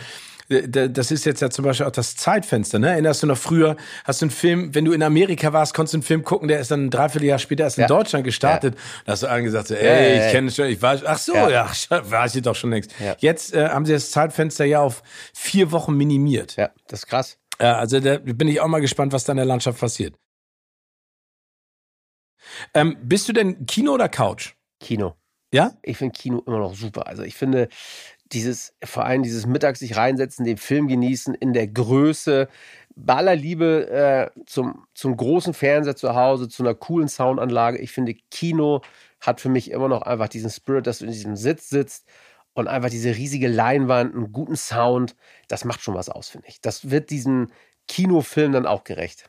das 0.49 1.11
ist 1.11 1.25
jetzt 1.25 1.41
ja 1.41 1.51
zum 1.51 1.65
Beispiel 1.65 1.87
auch 1.87 1.91
das 1.93 2.15
Zeitfenster. 2.17 2.79
Ne? 2.79 2.91
Erinnerst 2.91 3.23
du 3.23 3.27
noch 3.27 3.39
früher, 3.39 3.77
hast 4.05 4.21
du 4.23 4.27
einen 4.27 4.31
Film, 4.31 4.75
wenn 4.75 4.85
du 4.85 4.93
in 4.93 5.03
Amerika 5.03 5.53
warst, 5.53 5.75
konntest 5.75 5.95
du 5.95 5.97
einen 5.99 6.03
Film 6.03 6.23
gucken, 6.23 6.49
der 6.49 6.61
ist 6.61 6.71
dann 6.71 6.87
ein 6.87 6.91
Dreivierteljahr 6.91 7.39
später 7.39 7.65
erst 7.65 7.79
in 7.79 7.83
Ja. 7.83 7.89
Deutschland 7.89 8.25
gestartet. 8.25 8.77
Da 9.05 9.13
hast 9.13 9.23
du 9.25 9.29
allen 9.29 9.45
gesagt, 9.45 9.69
so, 9.69 9.75
ey, 9.75 9.85
Ja, 9.85 9.95
ja, 10.09 10.15
ich 10.17 10.25
ja. 10.27 10.31
kenne 10.31 10.51
schon, 10.51 10.67
ich 10.67 10.81
weiß, 10.81 11.05
ach 11.05 11.19
so, 11.19 11.35
ja, 11.35 11.49
Ja. 11.51 11.71
ja 11.91 12.11
war 12.11 12.27
ich 12.27 12.41
doch 12.43 12.55
schon 12.55 12.71
längst. 12.71 12.93
Ja. 13.01 13.17
Jetzt 13.19 13.55
äh, 13.55 13.69
haben 13.69 13.85
sie 13.87 13.93
das 13.93 14.11
Zeitfenster 14.11 14.65
ja 14.65 14.81
auf 14.81 15.03
vier 15.35 15.73
Wochen 15.73 15.95
minimiert. 15.97 16.57
ja, 16.57 16.71
das 16.89 17.01
ist 17.01 17.07
krass. 17.07 17.39
Ja, 17.61 17.79
also 17.79 18.01
da 18.01 18.19
bin 18.19 18.49
ich 18.49 18.61
auch 18.61 18.69
mal 18.69 18.81
gespannt, 18.81 19.13
was 19.13 19.25
da 19.25 19.33
in 19.33 19.39
der 19.39 19.47
Landschaft 19.47 19.81
passiert. 19.81 20.15
Ähm, 22.75 22.97
bist 23.03 23.29
du 23.29 23.33
denn 23.33 23.67
Kino 23.67 23.93
oder 23.93 24.09
Couch? 24.09 24.53
Kino. 24.81 25.15
Ja? 25.53 25.73
Ich 25.83 25.97
finde 25.97 26.13
Kino 26.19 26.43
immer 26.47 26.59
noch 26.59 26.75
super. 26.75 27.07
Also 27.07 27.23
ich 27.23 27.35
finde 27.35 27.69
dieses, 28.33 28.75
vor 28.85 29.05
allem 29.05 29.23
dieses 29.23 29.47
Mittags 29.47 29.81
sich 29.81 29.97
reinsetzen, 29.97 30.45
den 30.45 30.57
Film 30.57 30.89
genießen 30.89 31.35
in 31.35 31.53
der 31.53 31.69
Größe, 31.69 32.49
bei 32.97 33.15
aller 33.15 33.37
Liebe 33.37 33.89
äh, 33.91 34.41
zum, 34.47 34.87
zum 34.95 35.17
großen 35.17 35.55
Fernseher 35.55 35.97
zu 35.97 36.15
Hause, 36.15 36.49
zu 36.49 36.63
einer 36.63 36.75
coolen 36.75 37.09
Soundanlage. 37.09 37.79
Ich 37.79 37.93
finde, 37.93 38.15
Kino 38.31 38.81
hat 39.21 39.41
für 39.41 39.51
mich 39.51 39.71
immer 39.71 39.89
noch 39.89 40.03
einfach 40.03 40.29
diesen 40.29 40.51
Spirit, 40.51 40.87
dass 40.87 40.99
du 40.99 41.05
in 41.05 41.13
diesem 41.13 41.37
Sitz 41.37 41.69
sitzt 41.69 42.07
und 42.55 42.69
einfach 42.69 42.89
diese 42.89 43.15
riesige 43.15 43.49
Leinwand, 43.49 44.15
einen 44.15 44.33
guten 44.33 44.57
Sound. 44.57 45.15
Das 45.49 45.65
macht 45.65 45.83
schon 45.83 45.95
was 45.95 46.09
aus, 46.09 46.31
finde 46.31 46.49
ich. 46.49 46.61
Das 46.63 46.91
wird 46.91 47.11
diesen 47.11 47.53
Kinofilm 47.87 48.53
dann 48.53 48.67
auch 48.67 48.83
gerecht. 48.85 49.29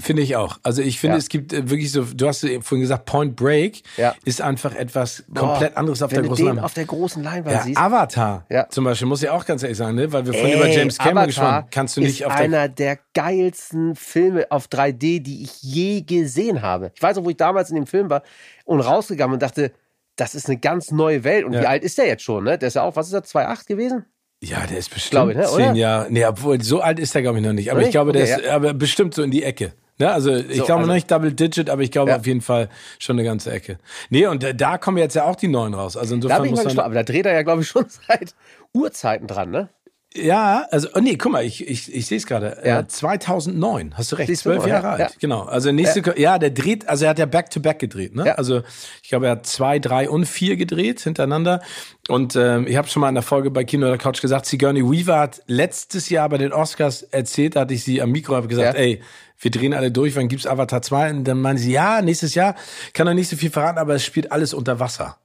Finde 0.00 0.22
ich 0.22 0.36
auch. 0.36 0.58
Also 0.62 0.82
ich 0.82 0.98
finde, 0.98 1.14
Ja. 1.16 1.18
es 1.18 1.28
gibt 1.28 1.52
äh, 1.52 1.68
wirklich 1.70 1.92
so, 1.92 2.02
du 2.04 2.26
hast 2.26 2.40
vorhin 2.40 2.80
gesagt, 2.80 3.04
Point 3.04 3.36
Break 3.36 3.82
Ja. 3.96 4.14
ist 4.24 4.40
einfach 4.40 4.74
etwas 4.74 5.24
komplett 5.34 5.74
Boah, 5.74 5.78
anderes 5.78 6.02
auf 6.02 6.10
der 6.10 6.22
großen 6.22 6.44
Leinwand. 6.46 6.64
auf 6.64 6.74
der 6.74 6.84
großen 6.86 7.22
Leinwand 7.22 7.54
Ja, 7.56 7.62
siehst. 7.62 7.78
Avatar 7.78 8.46
Ja. 8.50 8.68
zum 8.68 8.84
Beispiel, 8.84 9.06
muss 9.08 9.22
ich 9.22 9.28
auch 9.28 9.44
ganz 9.44 9.62
ehrlich 9.62 9.78
sagen, 9.78 9.94
ne? 9.96 10.12
weil 10.12 10.26
wir 10.26 10.32
vorhin 10.32 10.50
Ey, 10.50 10.56
über 10.56 10.68
James 10.68 10.98
Cameron 10.98 11.26
gesprochen 11.26 11.46
haben, 11.52 11.68
kannst 11.70 11.96
du 11.96 12.00
nicht 12.00 12.20
ist 12.20 12.26
auf 12.26 12.34
der... 12.34 12.44
einer 12.44 12.68
der 12.68 12.98
geilsten 13.14 13.94
Filme 13.96 14.46
auf 14.50 14.66
3D, 14.68 15.20
die 15.22 15.42
ich 15.44 15.62
je 15.62 16.02
gesehen 16.02 16.62
habe. 16.62 16.90
Ich 16.94 17.02
weiß 17.02 17.16
noch, 17.16 17.24
wo 17.24 17.30
ich 17.30 17.36
damals 17.36 17.70
in 17.70 17.76
dem 17.76 17.86
Film 17.86 18.10
war 18.10 18.22
und 18.64 18.80
rausgegangen 18.80 19.34
und 19.34 19.42
dachte, 19.42 19.72
das 20.16 20.34
ist 20.34 20.48
eine 20.48 20.58
ganz 20.58 20.90
neue 20.90 21.24
Welt. 21.24 21.44
Und 21.44 21.52
Ja. 21.54 21.62
wie 21.62 21.66
alt 21.66 21.82
ist 21.84 21.96
der 21.98 22.06
jetzt 22.06 22.22
schon? 22.22 22.44
Ne? 22.44 22.58
Der 22.58 22.68
ist 22.68 22.74
ja 22.74 22.82
auch, 22.82 22.96
was 22.96 23.06
ist 23.06 23.12
er, 23.14 23.22
2,8 23.24 23.66
gewesen? 23.66 24.04
Ja, 24.42 24.66
der 24.66 24.78
ist 24.78 24.88
bestimmt 24.92 25.32
ich, 25.32 25.36
ne, 25.36 25.44
zehn 25.44 25.54
oder? 25.70 25.72
Jahre. 25.74 26.06
Nee, 26.10 26.24
obwohl, 26.24 26.62
so 26.62 26.80
alt 26.80 26.98
ist 26.98 27.14
er, 27.14 27.20
glaube 27.22 27.38
ich, 27.38 27.44
noch 27.44 27.52
nicht. 27.52 27.70
Aber 27.70 27.80
Noch 27.80 27.86
ich 27.86 27.92
glaube, 27.92 28.12
nicht? 28.12 28.26
der 28.26 28.36
Okay, 28.38 28.46
ist 28.46 28.50
aber 28.52 28.72
bestimmt 28.74 29.14
so 29.14 29.22
in 29.22 29.30
die 29.30 29.42
Ecke. 29.42 29.72
Ne? 30.00 30.10
Also 30.10 30.34
ich 30.34 30.56
So, 30.58 30.64
glaube 30.64 30.80
also- 30.80 30.86
noch 30.88 30.94
nicht 30.94 31.10
Double 31.10 31.32
Digit, 31.32 31.70
aber 31.70 31.82
ich 31.82 31.90
glaube 31.92 32.10
Ja. 32.10 32.16
auf 32.16 32.26
jeden 32.26 32.40
Fall 32.40 32.68
schon 32.98 33.16
eine 33.16 33.24
ganze 33.24 33.52
Ecke. 33.52 33.78
Nee, 34.08 34.26
und 34.26 34.42
da, 34.42 34.52
da 34.52 34.78
kommen 34.78 34.96
jetzt 34.98 35.14
ja 35.14 35.24
auch 35.24 35.36
die 35.36 35.46
neuen 35.48 35.74
raus. 35.74 35.96
Also 35.96 36.10
Da 36.10 36.16
insofern 36.16 36.38
bin 36.42 36.44
ich 36.46 36.50
muss 36.52 36.58
mal 36.58 36.62
man, 36.64 36.68
gespannt. 36.70 36.86
Aber 36.86 36.94
da 36.94 37.02
dreht 37.04 37.26
er 37.26 37.34
ja, 37.34 37.42
glaube 37.42 37.62
ich, 37.62 37.68
schon 37.68 37.84
seit 38.08 38.34
Urzeiten 38.72 39.26
dran, 39.28 39.50
ne? 39.50 39.68
Ja, 40.12 40.66
also, 40.72 40.88
oh 40.96 40.98
nee, 40.98 41.14
guck 41.16 41.30
mal, 41.30 41.44
ich, 41.44 41.68
ich, 41.68 41.94
ich 41.94 42.06
sehe 42.06 42.18
es 42.18 42.26
gerade. 42.26 42.60
Ja. 42.64 42.80
Äh, 42.80 42.88
2009, 42.88 43.96
hast 43.96 44.10
du 44.10 44.16
recht, 44.16 44.36
zwölf 44.36 44.66
Jahre 44.66 44.86
ja, 44.86 44.90
alt. 44.92 44.98
ja. 45.00 45.08
Genau. 45.20 45.42
Also 45.42 45.70
nächste, 45.70 46.02
ja. 46.18 46.36
der 46.40 46.50
dreht, 46.50 46.88
also 46.88 47.04
er 47.04 47.10
hat 47.10 47.20
ja 47.20 47.26
Back-to-Back 47.26 47.78
gedreht, 47.78 48.16
ne? 48.16 48.26
Ja. 48.26 48.34
Also 48.34 48.62
ich 49.04 49.08
glaube, 49.08 49.26
er 49.26 49.32
hat 49.32 49.46
zwei, 49.46 49.78
drei 49.78 50.10
und 50.10 50.26
vier 50.26 50.56
gedreht 50.56 50.98
hintereinander. 51.00 51.62
Und 52.08 52.34
ähm, 52.34 52.66
ich 52.66 52.76
habe 52.76 52.88
schon 52.88 53.02
mal 53.02 53.08
in 53.08 53.14
der 53.14 53.22
Folge 53.22 53.52
bei 53.52 53.62
Kino 53.62 53.86
oder 53.86 53.98
Couch 53.98 54.20
gesagt, 54.20 54.46
Sigourney 54.46 54.82
Weaver 54.82 55.20
hat 55.20 55.42
letztes 55.46 56.08
Jahr 56.08 56.28
bei 56.28 56.38
den 56.38 56.52
Oscars 56.52 57.02
erzählt, 57.02 57.54
da 57.54 57.60
hatte 57.60 57.74
ich 57.74 57.84
sie 57.84 58.02
am 58.02 58.10
Mikro 58.10 58.34
habe 58.34 58.48
gesagt, 58.48 58.74
Ja. 58.74 58.80
ey, 58.80 59.00
wir 59.40 59.50
drehen 59.50 59.74
alle 59.74 59.90
durch, 59.90 60.14
wann 60.16 60.28
gibt's 60.28 60.46
Avatar 60.46 60.82
2? 60.82 61.10
Und 61.10 61.24
dann 61.24 61.40
meinte 61.40 61.62
sie, 61.62 61.72
ja, 61.72 62.02
nächstes 62.02 62.34
Jahr, 62.34 62.54
kann 62.92 63.06
er 63.06 63.14
nicht 63.14 63.28
so 63.28 63.36
viel 63.36 63.50
verraten, 63.50 63.78
aber 63.78 63.94
es 63.94 64.04
spielt 64.04 64.32
alles 64.32 64.54
unter 64.54 64.78
Wasser. 64.80 65.18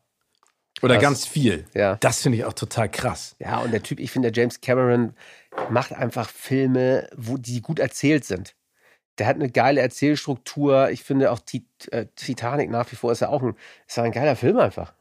Oder 0.81 0.95
Krass. 0.95 1.03
ganz 1.03 1.25
viel. 1.25 1.65
Ja. 1.73 1.95
Das 1.97 2.21
finde 2.21 2.37
ich 2.37 2.45
auch 2.45 2.53
total 2.53 2.89
krass. 2.89 3.35
Ja, 3.39 3.59
und 3.59 3.71
der 3.71 3.81
Typ, 3.83 3.99
ich 3.99 4.11
finde, 4.11 4.31
der 4.31 4.41
James 4.41 4.61
Cameron 4.61 5.13
macht 5.69 5.93
einfach 5.93 6.29
Filme, 6.29 7.07
wo 7.15 7.37
die 7.37 7.61
gut 7.61 7.79
erzählt 7.79 8.25
sind. 8.25 8.55
Der 9.17 9.27
hat 9.27 9.35
eine 9.35 9.49
geile 9.49 9.79
Erzählstruktur. 9.79 10.89
Ich 10.89 11.03
finde 11.03 11.31
auch 11.31 11.39
äh, 11.91 12.05
Titanic 12.15 12.69
nach 12.69 12.91
wie 12.91 12.97
vor 12.97 13.13
ist 13.13 13.21
ja 13.21 13.29
auch 13.29 13.41
ein, 13.41 13.55
ist 13.87 13.95
ja 13.95 14.03
ein 14.03 14.11
geiler 14.11 14.35
Film 14.35 14.57
einfach. 14.57 14.93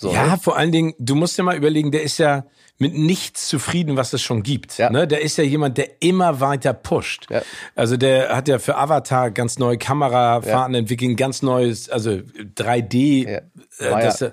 So, 0.00 0.12
ja, 0.12 0.26
ne? 0.28 0.38
vor 0.40 0.56
allen 0.56 0.70
Dingen, 0.72 0.94
du 0.98 1.14
musst 1.16 1.36
dir 1.36 1.42
mal 1.42 1.56
überlegen, 1.56 1.90
der 1.90 2.02
ist 2.02 2.18
ja 2.18 2.44
mit 2.78 2.94
nichts 2.96 3.48
zufrieden, 3.48 3.96
was 3.96 4.12
es 4.12 4.22
schon 4.22 4.44
gibt. 4.44 4.78
Ja. 4.78 4.90
Ne? 4.90 5.08
Der 5.08 5.20
ist 5.22 5.36
ja 5.38 5.42
jemand, 5.44 5.76
der 5.76 6.00
immer 6.00 6.38
weiter 6.40 6.72
pusht. 6.72 7.26
Ja. 7.28 7.42
Also 7.74 7.96
der 7.96 8.34
hat 8.36 8.46
ja 8.46 8.60
für 8.60 8.76
Avatar 8.78 9.32
ganz 9.32 9.58
neue 9.58 9.76
Kamerafahrten 9.76 10.76
entwickelt, 10.76 11.16
ganz 11.16 11.42
neues, 11.42 11.88
also 11.90 12.10
3D. 12.56 13.28
Ja. 13.28 13.38
Äh, 13.98 14.02
das, 14.02 14.20
ja- 14.20 14.28
äh, 14.28 14.32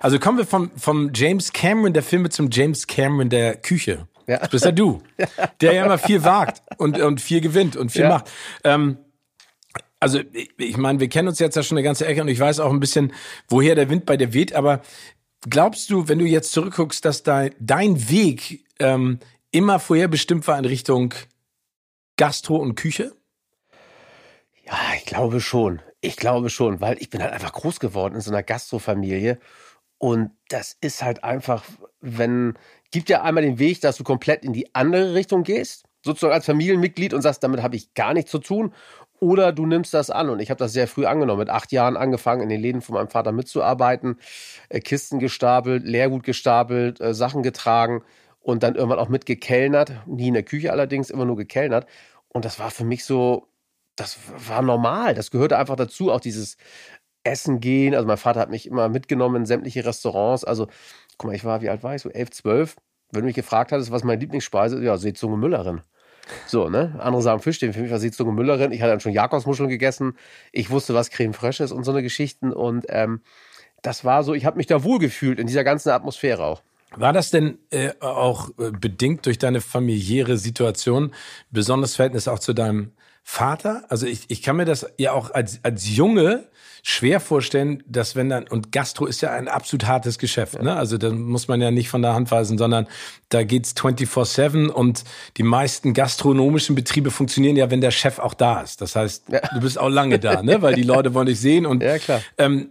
also 0.00 0.18
kommen 0.18 0.38
wir 0.38 0.46
vom, 0.46 0.72
vom 0.76 1.12
James 1.14 1.52
Cameron 1.52 1.92
der 1.92 2.02
Filme 2.02 2.28
zum 2.28 2.50
James 2.50 2.86
Cameron 2.88 3.30
der 3.30 3.56
Küche. 3.56 4.08
Ja. 4.26 4.38
Das 4.38 4.48
bist 4.50 4.64
ja 4.64 4.72
du, 4.72 5.00
der 5.60 5.72
ja 5.72 5.84
immer 5.84 5.98
viel 5.98 6.24
wagt 6.24 6.60
und, 6.78 7.00
und 7.00 7.20
viel 7.20 7.40
gewinnt 7.40 7.76
und 7.76 7.92
viel 7.92 8.02
Ja. 8.02 8.08
macht. 8.08 8.30
Ähm, 8.64 8.98
also 10.06 10.20
ich, 10.32 10.50
ich 10.56 10.76
meine, 10.76 11.00
wir 11.00 11.08
kennen 11.08 11.26
uns 11.26 11.40
jetzt 11.40 11.56
ja 11.56 11.64
schon 11.64 11.76
eine 11.76 11.84
ganze 11.84 12.06
Ecke 12.06 12.22
und 12.22 12.28
ich 12.28 12.38
weiß 12.38 12.60
auch 12.60 12.70
ein 12.70 12.78
bisschen, 12.78 13.12
woher 13.48 13.74
der 13.74 13.90
Wind 13.90 14.06
bei 14.06 14.16
dir 14.16 14.32
weht, 14.32 14.52
aber 14.52 14.82
glaubst 15.50 15.90
du, 15.90 16.06
wenn 16.06 16.20
du 16.20 16.24
jetzt 16.24 16.52
zurückguckst, 16.52 17.04
dass 17.04 17.24
dein, 17.24 17.50
dein 17.58 18.08
Weg 18.08 18.64
ähm, 18.78 19.18
immer 19.50 19.80
vorher 19.80 20.06
bestimmt 20.06 20.46
war 20.46 20.56
in 20.60 20.64
Richtung 20.64 21.12
Gastro 22.16 22.56
und 22.56 22.76
Küche? 22.76 23.16
Ja, 24.64 24.78
ich 24.96 25.06
glaube 25.06 25.40
schon. 25.40 25.82
Ich 26.00 26.16
glaube 26.16 26.50
schon, 26.50 26.80
weil 26.80 26.98
ich 27.00 27.10
bin 27.10 27.20
halt 27.20 27.32
einfach 27.32 27.52
groß 27.52 27.80
geworden 27.80 28.14
in 28.14 28.20
so 28.20 28.30
einer 28.30 28.44
Gastrofamilie. 28.44 29.40
Und 29.98 30.30
das 30.50 30.76
ist 30.80 31.02
halt 31.02 31.24
einfach, 31.24 31.64
wenn, 32.00 32.54
gibt 32.92 33.08
ja 33.08 33.22
einmal 33.22 33.42
den 33.42 33.58
Weg, 33.58 33.80
dass 33.80 33.96
du 33.96 34.04
komplett 34.04 34.44
in 34.44 34.52
die 34.52 34.72
andere 34.72 35.14
Richtung 35.14 35.42
gehst, 35.42 35.84
sozusagen 36.04 36.34
als 36.34 36.46
Familienmitglied 36.46 37.12
und 37.12 37.22
sagst, 37.22 37.42
damit 37.42 37.62
habe 37.62 37.74
ich 37.74 37.92
gar 37.94 38.14
nichts 38.14 38.30
zu 38.30 38.38
tun. 38.38 38.72
Oder 39.20 39.52
du 39.52 39.66
nimmst 39.66 39.94
das 39.94 40.10
an. 40.10 40.28
Und 40.28 40.40
ich 40.40 40.50
habe 40.50 40.58
das 40.58 40.72
sehr 40.72 40.88
früh 40.88 41.06
angenommen. 41.06 41.40
Mit 41.40 41.50
acht 41.50 41.72
Jahren 41.72 41.96
angefangen, 41.96 42.42
in 42.42 42.48
den 42.48 42.60
Läden 42.60 42.82
von 42.82 42.94
meinem 42.94 43.08
Vater 43.08 43.32
mitzuarbeiten, 43.32 44.18
äh, 44.68 44.80
Kisten 44.80 45.18
gestapelt, 45.18 45.84
Leergut 45.84 46.22
gestapelt, 46.22 47.00
äh, 47.00 47.14
Sachen 47.14 47.42
getragen 47.42 48.02
und 48.40 48.62
dann 48.62 48.74
irgendwann 48.74 48.98
auch 48.98 49.08
mitgekellnert. 49.08 49.92
Nie 50.06 50.28
in 50.28 50.34
der 50.34 50.42
Küche 50.42 50.72
allerdings, 50.72 51.10
immer 51.10 51.24
nur 51.24 51.36
gekellnert. 51.36 51.86
Und 52.28 52.44
das 52.44 52.58
war 52.58 52.70
für 52.70 52.84
mich 52.84 53.04
so, 53.04 53.48
das 53.96 54.18
war 54.48 54.62
normal. 54.62 55.14
Das 55.14 55.30
gehörte 55.30 55.58
einfach 55.58 55.76
dazu, 55.76 56.12
auch 56.12 56.20
dieses 56.20 56.56
Essen 57.24 57.60
gehen. 57.60 57.94
Also 57.94 58.06
mein 58.06 58.16
Vater 58.18 58.40
hat 58.40 58.50
mich 58.50 58.66
immer 58.66 58.88
mitgenommen 58.88 59.36
in 59.36 59.46
sämtliche 59.46 59.84
Restaurants. 59.84 60.44
Also, 60.44 60.68
guck 61.18 61.28
mal, 61.30 61.36
ich 61.36 61.44
war, 61.44 61.62
wie 61.62 61.70
alt 61.70 61.82
war 61.82 61.94
ich? 61.94 62.02
So 62.02 62.10
elf, 62.10 62.30
zwölf. 62.30 62.76
Wenn 63.10 63.22
du 63.22 63.26
mich 63.26 63.36
gefragt 63.36 63.72
hattest, 63.72 63.90
was 63.90 64.04
meine 64.04 64.20
Lieblingsspeise 64.20 64.76
ist, 64.76 64.84
ja, 64.84 64.96
Seezunge 64.96 65.36
Müllerin. 65.36 65.82
So, 66.46 66.68
ne? 66.68 66.96
Andere 66.98 67.22
sagen 67.22 67.40
Fischstäbchen, 67.40 67.74
für 67.74 67.82
mich 67.82 67.90
war 67.90 67.98
Seezunge 67.98 68.32
Müllerin. 68.32 68.72
Ich 68.72 68.80
hatte 68.80 68.90
dann 68.90 69.00
schon 69.00 69.12
Jakobsmuscheln 69.12 69.68
gegessen. 69.68 70.16
Ich 70.52 70.70
wusste, 70.70 70.94
was 70.94 71.10
Creme 71.10 71.34
Fraiche 71.34 71.64
ist 71.64 71.72
und 71.72 71.84
so 71.84 71.92
eine 71.92 72.02
Geschichten. 72.02 72.52
Und 72.52 72.86
ähm, 72.88 73.20
das 73.82 74.04
war 74.04 74.24
so, 74.24 74.34
ich 74.34 74.44
habe 74.44 74.56
mich 74.56 74.66
da 74.66 74.82
wohlgefühlt 74.82 75.38
in 75.38 75.46
dieser 75.46 75.64
ganzen 75.64 75.90
Atmosphäre 75.90 76.44
auch. 76.44 76.62
War 76.94 77.12
das 77.12 77.30
denn 77.30 77.58
äh, 77.70 77.90
auch 78.00 78.50
äh, 78.58 78.70
bedingt 78.70 79.26
durch 79.26 79.38
deine 79.38 79.60
familiäre 79.60 80.36
Situation, 80.38 81.12
besonderes 81.50 81.96
Verhältnis 81.96 82.28
auch 82.28 82.38
zu 82.38 82.52
deinem 82.52 82.92
Vater? 83.22 83.84
Also 83.88 84.06
ich, 84.06 84.24
ich 84.28 84.42
kann 84.42 84.56
mir 84.56 84.64
das 84.64 84.86
ja 84.96 85.12
auch 85.12 85.30
als, 85.32 85.60
als 85.62 85.88
Junge 85.94 86.48
schwer 86.88 87.18
vorstellen, 87.18 87.82
dass 87.88 88.14
wenn 88.14 88.28
dann, 88.28 88.46
und 88.46 88.70
Gastro 88.70 89.06
ist 89.06 89.20
ja 89.20 89.32
ein 89.32 89.48
absolut 89.48 89.88
hartes 89.88 90.18
Geschäft, 90.18 90.62
ne? 90.62 90.76
Also 90.76 90.98
da 90.98 91.10
muss 91.10 91.48
man 91.48 91.60
ja 91.60 91.72
nicht 91.72 91.88
von 91.88 92.00
der 92.00 92.14
Hand 92.14 92.30
weisen, 92.30 92.58
sondern 92.58 92.86
da 93.28 93.42
geht's 93.42 93.74
24-7 93.74 94.68
und 94.68 95.02
die 95.36 95.42
meisten 95.42 95.94
gastronomischen 95.94 96.76
Betriebe 96.76 97.10
funktionieren 97.10 97.56
ja, 97.56 97.72
wenn 97.72 97.80
der 97.80 97.90
Chef 97.90 98.20
auch 98.20 98.34
da 98.34 98.60
ist. 98.60 98.80
Das 98.82 98.94
heißt, 98.94 99.24
Ja. 99.30 99.40
du 99.52 99.58
bist 99.60 99.80
auch 99.80 99.88
lange 99.88 100.20
da, 100.20 100.44
ne? 100.44 100.62
Weil 100.62 100.74
die 100.76 100.82
Leute 100.84 101.12
wollen 101.12 101.26
dich 101.26 101.40
sehen 101.40 101.66
und 101.66 101.82
Ja, 101.82 101.98
klar. 101.98 102.22
Ähm, 102.38 102.70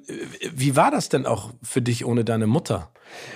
wie 0.53 0.77
war 0.77 0.91
das 0.91 1.09
denn 1.09 1.25
auch 1.25 1.51
für 1.61 1.81
dich 1.81 2.05
ohne 2.05 2.23
deine 2.23 2.47
Mutter? 2.47 2.91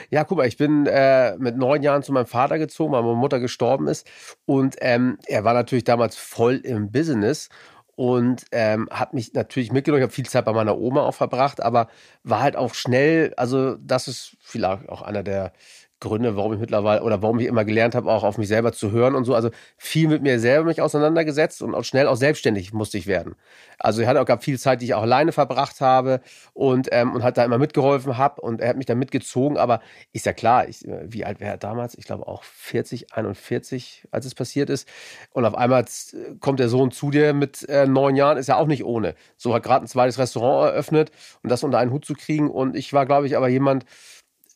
Ja, 0.10 0.24
guck 0.24 0.38
mal, 0.38 0.48
ich 0.48 0.56
bin 0.56 0.86
äh, 0.86 1.36
mit 1.38 1.58
neun 1.58 1.84
Jahren 1.84 2.04
zu 2.04 2.14
meinem 2.14 2.26
Vater 2.26 2.58
gezogen, 2.58 2.94
weil 2.94 3.04
meine 3.04 3.16
Mutter 3.16 3.42
gestorben 3.42 3.90
ist. 3.90 4.08
Und 4.46 4.78
ähm, 4.80 5.18
er 5.28 5.44
war 5.44 5.54
natürlich 5.54 5.84
damals 5.84 6.16
voll 6.16 6.56
im 6.56 6.90
Business 6.90 7.50
und 8.00 8.46
ähm, 8.54 8.88
hat 8.90 9.14
mich 9.14 9.34
natürlich 9.34 9.74
mitgenommen. 9.74 10.00
Ich 10.00 10.04
habe 10.06 10.14
viel 10.14 10.26
Zeit 10.26 10.46
bei 10.46 10.54
meiner 10.54 10.78
Oma 10.78 11.02
auch 11.02 11.16
verbracht, 11.16 11.62
aber 11.62 11.90
war 12.24 12.40
halt 12.40 12.56
auch 12.56 12.74
schnell, 12.74 13.34
also 13.36 13.76
das 13.76 14.08
ist 14.08 14.38
vielleicht 14.40 14.88
auch 14.88 15.02
einer 15.02 15.22
der 15.22 15.52
Gründe, 16.00 16.36
warum 16.36 16.54
ich 16.54 16.60
mittlerweile 16.60 17.04
oder 17.04 17.22
warum 17.22 17.40
ich 17.40 17.48
immer 17.48 17.66
gelernt 17.66 17.96
habe, 17.96 18.10
auch 18.10 18.24
auf 18.24 18.38
mich 18.38 18.48
selber 18.48 18.72
zu 18.72 18.92
hören 18.92 19.16
und 19.16 19.26
so. 19.26 19.36
Also 19.36 19.50
viel 19.78 20.08
mit 20.08 20.22
mir 20.22 20.40
selber 20.40 20.66
mich 20.66 20.82
auseinandergesetzt 20.82 21.62
und 21.62 21.76
auch 21.76 21.84
schnell 21.84 22.08
auch 22.08 22.16
selbstständig 22.16 22.74
musste 22.74 22.98
ich 22.98 23.08
werden. 23.08 23.36
Also 23.78 24.02
ich 24.02 24.08
hatte 24.08 24.22
auch 24.22 24.26
gab 24.26 24.44
viel 24.44 24.58
Zeit, 24.58 24.82
die 24.82 24.86
ich 24.86 24.94
auch 24.94 25.02
alleine 25.02 25.32
verbracht 25.32 25.82
habe 25.82 26.22
und 26.54 26.90
ähm, 26.92 27.14
und 27.14 27.24
hat 27.24 27.38
da 27.38 27.44
immer 27.44 27.58
mitgeholfen 27.58 28.18
hab 28.18 28.40
und 28.40 28.62
er 28.62 28.70
hat 28.70 28.78
mich 28.78 28.86
da 28.86 28.96
mitgezogen. 28.96 29.58
Aber 29.58 29.82
ist 30.14 30.26
ja 30.26 30.34
klar, 30.34 30.68
ich, 30.68 30.88
äh, 30.88 31.02
wie 31.12 31.26
alt 31.26 31.40
wäre 31.40 31.52
er 31.52 31.58
damals? 31.58 31.98
Ich 31.98 32.06
glaube 32.06 32.28
auch 32.28 32.44
40, 32.44 33.14
41, 33.14 34.08
als 34.12 34.26
es 34.26 34.36
passiert 34.36 34.70
ist. 34.70 34.88
Und 35.34 35.46
auf 35.46 35.56
einmal 35.56 35.84
äh, 35.84 36.36
kommt 36.40 36.60
der 36.60 36.70
Sohn 36.70 36.92
zu 36.92 37.12
dir 37.12 37.34
mit 37.34 37.68
äh, 37.68 37.88
neun 37.88 38.16
Jahren, 38.16 38.38
ist 38.38 38.48
ja 38.48 38.56
auch 38.58 38.68
nicht 38.68 38.86
ohne. 38.86 39.16
So 39.38 39.54
hat 39.54 39.64
gerade 39.64 39.86
ein 39.86 39.88
zweites 39.88 40.18
Restaurant 40.18 40.72
eröffnet 40.72 41.12
und 41.44 41.50
das 41.50 41.64
unter 41.64 41.78
einen 41.78 41.92
Hut 41.92 42.06
zu 42.06 42.14
kriegen. 42.14 42.50
Und 42.50 42.76
ich 42.76 42.94
war, 42.94 43.06
glaube 43.06 43.28
ich, 43.28 43.36
aber 43.36 43.50
jemand, 43.50 43.86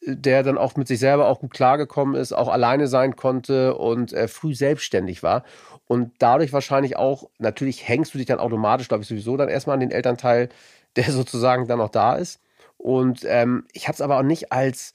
der 0.06 0.44
dann 0.44 0.58
auch 0.58 0.76
mit 0.76 0.88
sich 0.88 1.00
selber 1.00 1.28
auch 1.28 1.40
gut 1.40 1.54
klargekommen 1.54 2.16
ist, 2.16 2.34
auch 2.34 2.50
alleine 2.50 2.88
sein 2.88 3.16
konnte 3.16 3.76
und 3.76 4.14
äh, 4.14 4.28
früh 4.28 4.54
selbstständig 4.54 5.24
war. 5.24 5.44
Und 5.86 6.12
dadurch 6.20 6.54
wahrscheinlich 6.54 6.98
auch, 6.98 7.30
natürlich 7.40 7.88
hängst 7.88 8.14
du 8.14 8.18
dich 8.18 8.28
dann 8.28 8.40
automatisch, 8.40 8.88
glaube 8.88 9.04
ich, 9.04 9.10
sowieso 9.10 9.38
dann 9.38 9.50
erstmal 9.50 9.76
an 9.76 9.80
den 9.82 9.92
Elternteil, 9.92 10.50
der 10.96 11.06
sozusagen 11.12 11.68
dann 11.68 11.80
noch 11.80 11.90
da 11.90 12.16
ist. 12.16 12.40
Und 12.78 13.26
ähm, 13.26 13.66
ich 13.72 13.88
habe 13.88 13.94
es 13.94 14.02
aber 14.02 14.18
auch 14.18 14.24
nicht 14.24 14.52
als, 14.52 14.94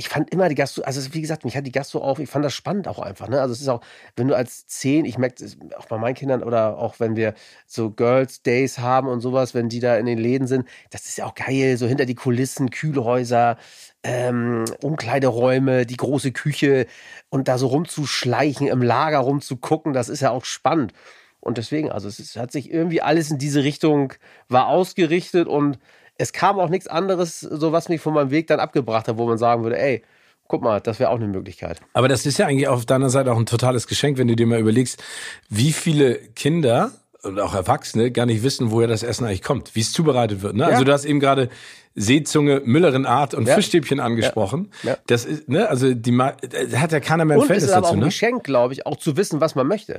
ich 0.00 0.08
fand 0.08 0.30
immer 0.32 0.48
die 0.48 0.54
Gastro, 0.54 0.82
also 0.82 1.12
wie 1.12 1.20
gesagt, 1.20 1.44
mich 1.44 1.56
hat 1.56 1.66
die 1.66 1.72
Gastro 1.72 2.00
auch, 2.00 2.20
ich 2.20 2.30
fand 2.30 2.44
das 2.44 2.54
spannend 2.54 2.86
auch 2.86 3.00
einfach. 3.00 3.28
Ne? 3.28 3.40
Also 3.40 3.52
es 3.52 3.60
ist 3.60 3.68
auch, 3.68 3.80
wenn 4.14 4.28
du 4.28 4.36
als 4.36 4.68
zehn, 4.68 5.04
ich 5.04 5.18
merke 5.18 5.44
auch 5.76 5.86
bei 5.86 5.98
meinen 5.98 6.14
Kindern 6.14 6.44
oder 6.44 6.78
auch 6.78 7.00
wenn 7.00 7.16
wir 7.16 7.34
so 7.66 7.90
Girls 7.90 8.42
Days 8.42 8.78
haben 8.78 9.08
und 9.08 9.20
sowas, 9.20 9.54
wenn 9.54 9.68
die 9.68 9.80
da 9.80 9.96
in 9.96 10.06
den 10.06 10.18
Läden 10.18 10.46
sind, 10.46 10.68
das 10.90 11.06
ist 11.06 11.18
ja 11.18 11.26
auch 11.26 11.34
geil, 11.34 11.76
so 11.76 11.88
hinter 11.88 12.06
die 12.06 12.14
Kulissen, 12.14 12.70
Kühlhäuser, 12.70 13.56
ähm, 14.04 14.66
Umkleideräume, 14.82 15.84
die 15.84 15.96
große 15.96 16.30
Küche 16.30 16.86
und 17.28 17.48
da 17.48 17.58
so 17.58 17.66
rumzuschleichen, 17.66 18.68
im 18.68 18.82
Lager 18.82 19.18
rumzugucken, 19.18 19.94
das 19.94 20.08
ist 20.08 20.20
ja 20.20 20.30
auch 20.30 20.44
spannend. 20.44 20.92
Und 21.40 21.58
deswegen, 21.58 21.90
also 21.90 22.06
es 22.06 22.20
ist, 22.20 22.36
hat 22.36 22.52
sich 22.52 22.70
irgendwie 22.70 23.02
alles 23.02 23.32
in 23.32 23.38
diese 23.38 23.64
Richtung 23.64 24.12
war 24.48 24.68
ausgerichtet 24.68 25.48
und 25.48 25.80
es 26.18 26.32
kam 26.32 26.58
auch 26.58 26.68
nichts 26.68 26.88
anderes, 26.88 27.40
so 27.40 27.72
was 27.72 27.88
mich 27.88 28.00
von 28.00 28.12
meinem 28.12 28.30
Weg 28.30 28.48
dann 28.48 28.60
abgebracht 28.60 29.08
hat, 29.08 29.16
wo 29.16 29.26
man 29.26 29.38
sagen 29.38 29.62
würde, 29.62 29.78
ey, 29.78 30.02
guck 30.48 30.62
mal, 30.62 30.80
das 30.80 30.98
wäre 30.98 31.10
auch 31.10 31.16
eine 31.16 31.28
Möglichkeit. 31.28 31.80
Aber 31.92 32.08
das 32.08 32.26
ist 32.26 32.38
ja 32.38 32.46
eigentlich 32.46 32.68
auf 32.68 32.84
deiner 32.84 33.08
Seite 33.08 33.32
auch 33.32 33.38
ein 33.38 33.46
totales 33.46 33.86
Geschenk, 33.86 34.18
wenn 34.18 34.28
du 34.28 34.34
dir 34.34 34.46
mal 34.46 34.58
überlegst, 34.58 35.02
wie 35.48 35.72
viele 35.72 36.16
Kinder 36.16 36.90
und 37.22 37.38
auch 37.40 37.54
Erwachsene 37.54 38.10
gar 38.10 38.26
nicht 38.26 38.42
wissen, 38.42 38.70
woher 38.70 38.88
das 38.88 39.02
Essen 39.02 39.26
eigentlich 39.26 39.42
kommt, 39.42 39.74
wie 39.74 39.80
es 39.80 39.92
zubereitet 39.92 40.42
wird. 40.42 40.56
Ne? 40.56 40.64
Ja. 40.64 40.68
Also 40.68 40.84
du 40.84 40.92
hast 40.92 41.04
eben 41.04 41.20
gerade 41.20 41.48
Seezunge, 41.94 42.62
Müllerin 42.64 43.06
Art 43.06 43.34
und 43.34 43.46
ja. 43.46 43.54
Fischstäbchen 43.54 44.00
angesprochen. 44.00 44.70
Ja. 44.82 44.96
Das 45.06 45.24
ist, 45.24 45.48
ne, 45.48 45.68
also 45.68 45.92
die 45.94 46.16
hat 46.16 46.92
ja 46.92 47.00
keiner 47.00 47.24
mehr 47.24 47.36
ein 47.36 47.42
Verhältnis 47.46 47.46
dazu. 47.46 47.48
Und 47.48 47.58
es 47.58 47.70
ist 47.70 47.72
aber 47.72 47.88
auch 47.88 47.92
ein 47.92 47.98
ne? 47.98 48.04
Geschenk, 48.06 48.44
glaube 48.44 48.72
ich, 48.72 48.86
auch 48.86 48.96
zu 48.96 49.16
wissen, 49.16 49.40
was 49.40 49.54
man 49.54 49.66
möchte. 49.66 49.98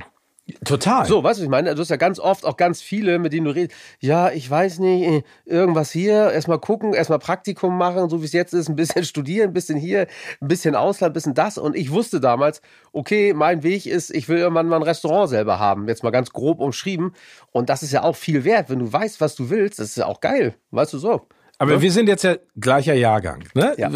Total. 0.66 1.06
So, 1.06 1.24
weißt 1.24 1.40
du, 1.40 1.44
ich 1.44 1.50
meine, 1.50 1.76
du 1.76 1.82
hast 1.82 1.90
ja 1.90 1.98
ganz 1.98 2.20
oft 2.20 2.46
auch 2.46 2.58
ganz 2.58 2.82
viele, 2.82 3.20
mit 3.20 3.34
denen 3.34 3.46
du 3.46 3.52
redest. 3.52 3.78
Ja, 4.00 4.32
ich 4.32 4.50
weiß 4.50 4.80
nicht, 4.80 5.08
äh, 5.08 5.24
irgendwas 5.46 5.92
hier, 5.92 6.32
erstmal 6.32 6.60
gucken, 6.60 6.94
erstmal 6.94 7.20
Praktikum 7.20 7.78
machen, 7.78 8.10
so 8.10 8.22
wie 8.22 8.26
es 8.26 8.34
jetzt 8.34 8.54
ist, 8.54 8.70
ein 8.70 8.76
bisschen 8.76 9.04
studieren, 9.06 9.50
ein 9.50 9.54
bisschen 9.54 9.78
hier, 9.78 10.08
ein 10.42 10.48
bisschen 10.48 10.76
Ausland, 10.76 11.12
ein 11.12 11.14
bisschen 11.14 11.34
das. 11.34 11.58
Und 11.58 11.76
ich 11.76 11.92
wusste 11.92 12.20
damals, 12.20 12.62
okay, 12.92 13.34
mein 13.34 13.64
Weg 13.64 13.86
ist, 13.86 14.10
ich 14.12 14.30
will 14.30 14.38
irgendwann 14.38 14.68
mal 14.68 14.78
ein 14.78 14.84
Restaurant 14.84 15.30
selber 15.30 15.60
haben. 15.60 15.88
Jetzt 15.88 16.04
mal 16.04 16.12
ganz 16.12 16.32
grob 16.32 16.60
umschrieben. 16.60 17.14
Und 17.52 17.70
das 17.70 17.84
ist 17.84 17.92
ja 17.92 18.04
auch 18.04 18.16
viel 18.16 18.44
wert, 18.44 18.70
wenn 18.70 18.80
du 18.80 18.92
weißt, 18.92 19.22
was 19.22 19.36
du 19.36 19.50
willst. 19.50 19.80
Das 19.80 19.90
ist 19.90 19.98
ja 19.98 20.06
auch 20.06 20.22
geil. 20.22 20.56
Weißt 20.72 20.94
du 20.94 20.98
so. 20.98 21.28
Aber 21.62 21.74
ja? 21.74 21.82
wir 21.82 21.92
sind 21.92 22.08
jetzt 22.08 22.24
ja 22.24 22.38
gleicher 22.58 22.94
Jahrgang. 22.94 23.44
Ne? 23.54 23.76
Ja. 23.78 23.92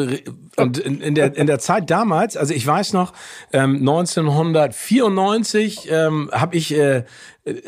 Und 0.58 0.78
in, 0.78 1.00
in, 1.00 1.16
der, 1.16 1.38
in 1.38 1.48
der 1.48 1.60
Zeit 1.60 1.90
damals, 1.90 2.36
also 2.36 2.54
ich 2.54 2.68
weiß 2.68 2.92
noch, 2.92 3.14
ähm, 3.54 3.78
1994 3.78 5.90
ähm, 5.90 6.30
habe 6.34 6.58
ich, 6.58 6.76
äh, 6.76 7.06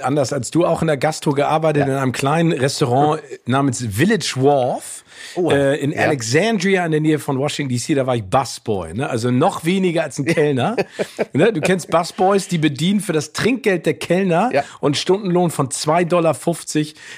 anders 0.02 0.34
als 0.34 0.52
du, 0.52 0.66
auch 0.66 0.82
in 0.82 0.88
der 0.88 0.98
Gastro 0.98 1.32
gearbeitet, 1.32 1.88
ja. 1.88 1.94
in 1.94 2.00
einem 2.00 2.12
kleinen 2.12 2.52
Restaurant 2.52 3.22
namens 3.46 3.88
Village 3.90 4.34
Wharf. 4.36 5.05
Oh, 5.36 5.52
äh, 5.52 5.76
in 5.78 5.92
ja. 5.92 6.02
Alexandria 6.02 6.86
in 6.86 6.92
der 6.92 7.02
Nähe 7.02 7.20
von 7.20 7.38
Washington 7.40 7.76
DC, 7.76 7.96
da 7.96 8.06
war 8.06 8.16
ich 8.16 8.24
Busboy, 8.24 8.94
ne? 8.94 9.10
also 9.10 9.32
noch 9.32 9.66
weniger 9.66 10.04
als 10.04 10.18
ein 10.20 10.26
Kellner. 10.26 10.76
ne? 11.34 11.54
Du 11.54 11.62
kennst 11.62 11.90
Busboys, 11.90 12.48
die 12.48 12.58
bedienen 12.58 13.00
für 13.00 13.14
das 13.14 13.34
Trinkgeld 13.34 13.86
der 13.86 13.96
Kellner 13.96 14.50
ja. 14.54 14.64
und 14.80 14.98
Stundenlohn 14.98 15.52
von 15.52 15.70
2,50 15.70 16.06
Dollar 16.06 16.36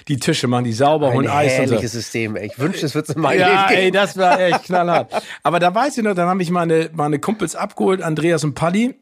die 0.07 0.17
Tische 0.17 0.47
machen, 0.47 0.65
die 0.65 0.73
sauber, 0.73 1.13
holen 1.13 1.27
Eis 1.27 1.59
und 1.59 1.67
so. 1.67 1.87
System, 1.87 2.35
ey. 2.35 2.47
Ich 2.47 2.59
wünschte, 2.59 2.85
es 2.85 2.95
wird 2.95 3.09
in 3.09 3.21
meinem 3.21 3.39
Ja, 3.39 3.69
ey, 3.69 3.91
das 3.91 4.17
war 4.17 4.39
echt 4.39 4.65
knallhart. 4.65 5.11
Aber 5.43 5.59
da 5.59 5.73
weiß 5.73 5.97
ich 5.97 6.03
noch, 6.03 6.15
dann 6.15 6.27
habe 6.27 6.41
ich 6.41 6.51
meine, 6.51 6.89
meine 6.93 7.19
Kumpels 7.19 7.55
abgeholt, 7.55 8.01
Andreas 8.01 8.43
und 8.43 8.53
Paddy. 8.53 8.95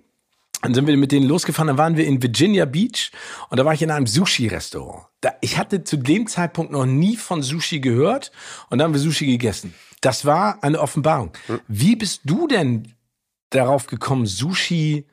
Dann 0.65 0.73
sind 0.73 0.88
wir 0.88 0.97
mit 0.97 1.12
denen 1.12 1.28
losgefahren, 1.28 1.67
dann 1.67 1.78
waren 1.78 1.95
wir 1.95 2.08
in 2.08 2.23
Virginia 2.23 2.65
Beach 2.65 3.12
und 3.51 3.60
da 3.60 3.65
war 3.65 3.75
ich 3.75 3.84
in 3.84 3.91
einem 3.91 4.08
Sushi-Restaurant. 4.08 5.06
Ich 5.41 5.60
hatte 5.60 5.84
zu 5.84 5.95
dem 5.95 6.25
Zeitpunkt 6.25 6.71
noch 6.71 6.88
nie 6.88 7.17
von 7.17 7.43
Sushi 7.43 7.80
gehört 7.80 8.32
und 8.71 8.80
dann 8.80 8.88
haben 8.88 8.93
wir 8.95 8.99
Sushi 8.99 9.28
gegessen. 9.28 9.75
Das 10.01 10.25
war 10.25 10.63
eine 10.63 10.80
Offenbarung. 10.80 11.34
Wie 11.67 11.95
bist 11.95 12.21
du 12.23 12.47
denn 12.47 12.95
darauf 13.51 13.86
gekommen, 13.86 14.25
Sushi, 14.25 15.06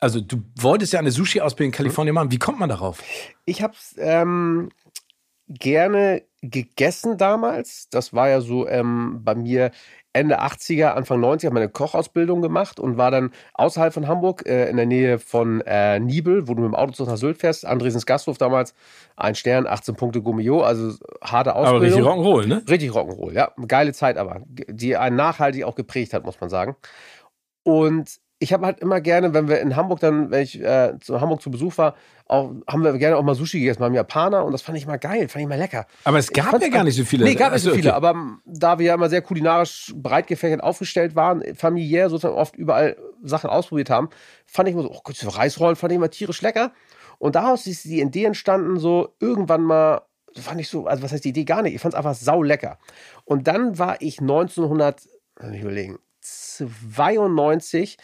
also 0.00 0.20
du 0.20 0.42
wolltest 0.58 0.92
ja 0.92 0.98
eine 0.98 1.12
Sushi-Ausbildung 1.12 1.72
in 1.72 1.76
Kalifornien 1.76 2.12
machen, 2.12 2.32
wie 2.32 2.40
kommt 2.40 2.58
man 2.58 2.68
darauf? 2.68 3.00
Ich 3.44 3.62
habe 3.62 3.74
ähm, 3.98 4.70
gerne 5.48 6.24
gegessen 6.42 7.16
damals. 7.16 7.88
Das 7.90 8.12
war 8.12 8.28
ja 8.28 8.40
so 8.40 8.66
ähm, 8.66 9.20
bei 9.22 9.36
mir 9.36 9.70
Ende 10.16 10.40
80er, 10.40 10.88
Anfang 10.88 11.22
90er 11.22 11.52
meine 11.52 11.68
Kochausbildung 11.68 12.40
gemacht 12.40 12.80
und 12.80 12.96
war 12.96 13.10
dann 13.10 13.30
außerhalb 13.54 13.92
von 13.92 14.08
Hamburg 14.08 14.46
äh, 14.46 14.68
in 14.70 14.76
der 14.76 14.86
Nähe 14.86 15.18
von 15.18 15.60
äh, 15.60 16.00
Nibel, 16.00 16.48
wo 16.48 16.54
du 16.54 16.62
mit 16.62 16.72
dem 16.72 16.74
Auto 16.74 17.04
nach 17.04 17.16
Sylt 17.16 17.38
fährst. 17.38 17.66
Andresens 17.66 18.06
Gasthof 18.06 18.38
damals, 18.38 18.74
ein 19.16 19.34
Stern, 19.34 19.66
18 19.66 19.94
Punkte 19.94 20.22
Gummio, 20.22 20.62
also 20.62 20.96
harte 21.22 21.54
Ausbildung. 21.54 21.76
Aber 21.76 21.82
richtig 21.82 22.02
Rock'n'Roll, 22.04 22.46
ne? 22.46 22.62
Richtig 22.68 22.90
Rock'n'Roll, 22.90 23.32
ja. 23.32 23.52
Geile 23.68 23.92
Zeit 23.92 24.16
aber, 24.16 24.40
die 24.46 24.96
einen 24.96 25.16
nachhaltig 25.16 25.64
auch 25.64 25.74
geprägt 25.74 26.14
hat, 26.14 26.24
muss 26.24 26.40
man 26.40 26.48
sagen. 26.48 26.76
Und 27.62 28.20
ich 28.38 28.52
habe 28.52 28.66
halt 28.66 28.80
immer 28.80 29.00
gerne, 29.00 29.32
wenn 29.32 29.48
wir 29.48 29.60
in 29.60 29.76
Hamburg 29.76 30.00
dann, 30.00 30.30
wenn 30.30 30.42
ich 30.42 30.60
äh, 30.60 30.98
zu 31.00 31.20
Hamburg 31.20 31.40
zu 31.40 31.50
Besuch 31.50 31.78
war, 31.78 31.94
auch, 32.26 32.52
haben 32.66 32.84
wir 32.84 32.92
gerne 32.98 33.16
auch 33.16 33.22
mal 33.22 33.34
Sushi 33.34 33.60
gegessen 33.60 33.80
beim 33.80 33.94
Japaner 33.94 34.44
und 34.44 34.52
das 34.52 34.60
fand 34.60 34.76
ich 34.76 34.86
mal 34.86 34.98
geil, 34.98 35.28
fand 35.28 35.42
ich 35.42 35.48
mal 35.48 35.58
lecker. 35.58 35.86
Aber 36.04 36.18
es 36.18 36.30
gab 36.30 36.60
ja 36.60 36.68
gar 36.68 36.84
nicht 36.84 36.96
so 36.96 37.04
viele. 37.04 37.24
Nee, 37.24 37.34
gab 37.34 37.52
nicht 37.52 37.62
so 37.62 37.70
viele, 37.70 37.90
okay. 37.90 37.96
aber 37.96 38.14
da 38.44 38.78
wir 38.78 38.86
ja 38.86 38.94
immer 38.94 39.08
sehr 39.08 39.22
kulinarisch 39.22 39.94
breit 39.96 40.26
gefächert 40.26 40.62
aufgestellt 40.62 41.14
waren, 41.16 41.42
familiär 41.54 42.10
sozusagen 42.10 42.34
oft 42.34 42.56
überall 42.56 42.96
Sachen 43.22 43.48
ausprobiert 43.48 43.88
haben, 43.88 44.10
fand 44.44 44.68
ich 44.68 44.74
immer 44.74 44.82
so, 44.82 44.90
oh 44.90 45.00
Gott, 45.02 45.16
so 45.16 45.28
Reisrollen 45.30 45.76
fand 45.76 45.92
ich 45.92 45.96
immer 45.96 46.10
tierisch 46.10 46.42
lecker. 46.42 46.72
Und 47.18 47.36
daraus 47.36 47.66
ist 47.66 47.84
die 47.84 48.00
Idee 48.00 48.24
entstanden, 48.24 48.78
so 48.78 49.14
irgendwann 49.18 49.62
mal, 49.62 50.02
fand 50.34 50.60
ich 50.60 50.68
so, 50.68 50.86
also 50.86 51.02
was 51.02 51.12
heißt 51.12 51.24
die 51.24 51.30
Idee 51.30 51.44
gar 51.44 51.62
nicht, 51.62 51.74
ich 51.74 51.80
fand 51.80 51.94
es 51.94 51.98
einfach 51.98 52.14
sau 52.14 52.42
lecker. 52.42 52.78
Und 53.24 53.46
dann 53.46 53.78
war 53.78 54.02
ich 54.02 54.20
1900, 54.20 55.00
lass 55.38 55.50
mich 55.50 55.62
überlegen, 55.62 55.98
92 56.26 57.98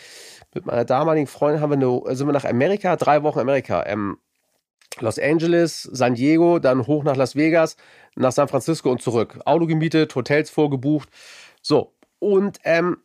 mit 0.55 0.67
meiner 0.67 0.85
damaligen 0.85 1.27
Freundin 1.27 1.61
haben 1.61 1.81
wir 1.81 2.05
eine, 2.07 2.17
sind 2.17 2.27
wir 2.27 2.33
nach 2.33 2.45
Amerika, 2.45 2.97
drei 2.97 3.23
Wochen 3.23 3.39
Amerika. 3.39 3.85
Ähm, 3.87 4.19
Los 5.01 5.19
Angeles, 5.19 5.83
San 5.85 6.15
Diego, 6.15 6.59
dann 6.59 6.87
hoch 6.87 7.03
nach 7.03 7.17
Las 7.17 7.35
Vegas, 7.35 7.77
nach 8.15 8.33
San 8.33 8.49
Francisco 8.49 8.91
und 8.91 9.01
zurück. 9.01 9.41
Auto 9.47 9.67
gemietet, 9.67 10.15
Hotels 10.15 10.51
vorgebucht. 10.51 11.09
So, 11.63 11.95
und 12.19 12.59
ähm, 12.65 12.99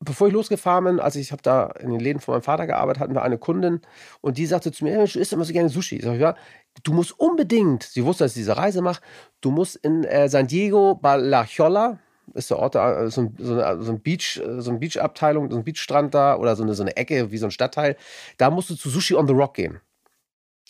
bevor 0.00 0.28
ich 0.28 0.32
losgefahren 0.32 0.84
bin, 0.84 1.00
als 1.00 1.16
ich 1.16 1.32
habe 1.32 1.42
da 1.42 1.66
in 1.80 1.90
den 1.90 2.00
Läden 2.00 2.20
von 2.20 2.34
meinem 2.34 2.42
Vater 2.42 2.66
gearbeitet, 2.66 3.00
hatten 3.00 3.14
wir 3.14 3.22
eine 3.22 3.38
Kundin 3.38 3.80
und 4.20 4.38
die 4.38 4.46
sagte 4.46 4.70
zu 4.70 4.84
mir, 4.84 5.04
du 5.06 5.18
isst 5.18 5.32
immer 5.32 5.44
so 5.44 5.52
gerne 5.52 5.68
Sushi. 5.68 5.96
Ich 5.96 6.04
sag, 6.04 6.18
ja, 6.18 6.36
du 6.82 6.92
musst 6.92 7.18
unbedingt, 7.18 7.82
sie 7.82 8.04
wusste, 8.04 8.24
dass 8.24 8.32
ich 8.32 8.40
diese 8.40 8.56
Reise 8.56 8.82
mache, 8.82 9.02
du 9.40 9.50
musst 9.50 9.76
in 9.76 10.04
äh, 10.04 10.28
San 10.28 10.46
Diego 10.46 10.94
bei 10.94 11.16
La 11.16 11.44
Jolla, 11.44 11.98
ist 12.32 12.50
der 12.50 12.58
Ort, 12.58 12.74
da, 12.74 13.08
so, 13.10 13.22
ein, 13.22 13.36
so, 13.38 13.54
eine, 13.54 13.82
so 13.82 13.92
ein 13.92 14.00
Beach, 14.00 14.40
so 14.58 14.70
ein 14.70 14.80
Beachabteilung, 14.80 15.50
so 15.50 15.58
ein 15.58 15.64
Beachstrand 15.64 16.14
da 16.14 16.36
oder 16.36 16.56
so 16.56 16.62
eine, 16.62 16.74
so 16.74 16.82
eine 16.82 16.96
Ecke 16.96 17.30
wie 17.30 17.38
so 17.38 17.46
ein 17.46 17.50
Stadtteil. 17.50 17.96
Da 18.38 18.50
musst 18.50 18.70
du 18.70 18.74
zu 18.74 18.90
Sushi 18.90 19.14
on 19.14 19.26
the 19.26 19.34
Rock 19.34 19.54
gehen. 19.54 19.80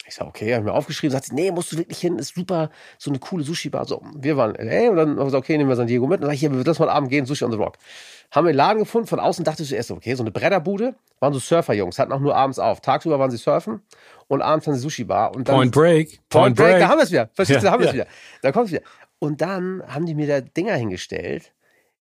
Ich 0.06 0.16
sag, 0.16 0.26
okay, 0.26 0.54
habe 0.54 0.64
mir 0.64 0.74
aufgeschrieben, 0.74 1.12
sagt 1.12 1.26
sie, 1.26 1.34
nee, 1.34 1.50
musst 1.50 1.72
du 1.72 1.78
wirklich 1.78 1.98
hin, 1.98 2.18
ist 2.18 2.34
super, 2.34 2.70
so 2.98 3.10
eine 3.10 3.18
coole 3.18 3.42
Sushi-Bar. 3.42 3.86
So, 3.86 4.02
wir 4.14 4.36
waren 4.36 4.54
in 4.54 4.68
LA 4.68 4.90
und 4.90 4.96
dann 4.96 5.08
haben 5.10 5.16
wir 5.16 5.24
gesagt, 5.24 5.44
okay, 5.44 5.56
nehmen 5.56 5.70
wir 5.70 5.76
San 5.76 5.86
Diego 5.86 6.06
mit. 6.06 6.18
Und 6.18 6.22
dann 6.22 6.30
sag 6.30 6.34
ich, 6.34 6.40
hier, 6.40 6.52
wir 6.52 6.62
das 6.62 6.78
mal 6.78 6.90
Abend 6.90 7.08
gehen, 7.08 7.24
Sushi 7.24 7.44
on 7.44 7.52
the 7.52 7.56
Rock. 7.56 7.78
Haben 8.30 8.44
wir 8.44 8.50
einen 8.50 8.58
Laden 8.58 8.78
gefunden, 8.80 9.06
von 9.06 9.18
außen 9.18 9.44
dachte 9.44 9.62
ich 9.62 9.70
zuerst, 9.70 9.90
okay, 9.90 10.14
so 10.14 10.22
eine 10.22 10.30
Bretterbude, 10.30 10.94
waren 11.20 11.32
so 11.32 11.38
Surfer-Jungs, 11.38 11.98
hatten 11.98 12.12
auch 12.12 12.20
nur 12.20 12.36
abends 12.36 12.58
auf. 12.58 12.80
Tagsüber 12.80 13.18
waren 13.18 13.30
sie 13.30 13.38
surfen 13.38 13.80
und 14.28 14.42
abends 14.42 14.66
dann 14.66 14.74
die 14.74 14.80
Sushi-Bar. 14.80 15.32
Point 15.32 15.72
Break. 15.72 16.08
Point, 16.08 16.30
Point 16.30 16.56
Break, 16.56 16.68
Break, 16.68 16.80
da 16.80 16.88
haben 16.88 16.98
wir 16.98 17.04
es 17.04 17.10
wieder. 17.10 17.30
Verstehst 17.32 17.62
du, 17.62 17.64
ja, 17.64 17.70
da 17.70 17.72
haben 17.72 17.80
wir 17.80 17.88
es 17.88 17.94
ja. 17.94 18.02
wieder. 18.02 18.10
Da 18.42 18.52
kommt 18.52 18.66
es 18.66 18.72
wieder. 18.72 18.82
Und 19.24 19.40
dann 19.40 19.82
haben 19.86 20.06
die 20.06 20.14
mir 20.14 20.26
da 20.26 20.40
Dinger 20.40 20.74
hingestellt 20.74 21.54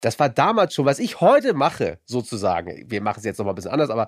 das 0.02 0.20
war 0.20 0.30
damals 0.30 0.74
schon, 0.74 0.86
was 0.86 1.00
ich 1.00 1.22
heute 1.22 1.54
mache, 1.54 2.00
sozusagen. 2.06 2.86
Wir 2.90 3.02
machen 3.02 3.20
es 3.20 3.26
jetzt 3.26 3.40
noch 3.40 3.46
mal 3.46 3.54
ein 3.54 3.56
bisschen 3.56 3.72
anders, 3.72 3.90
aber 3.90 4.08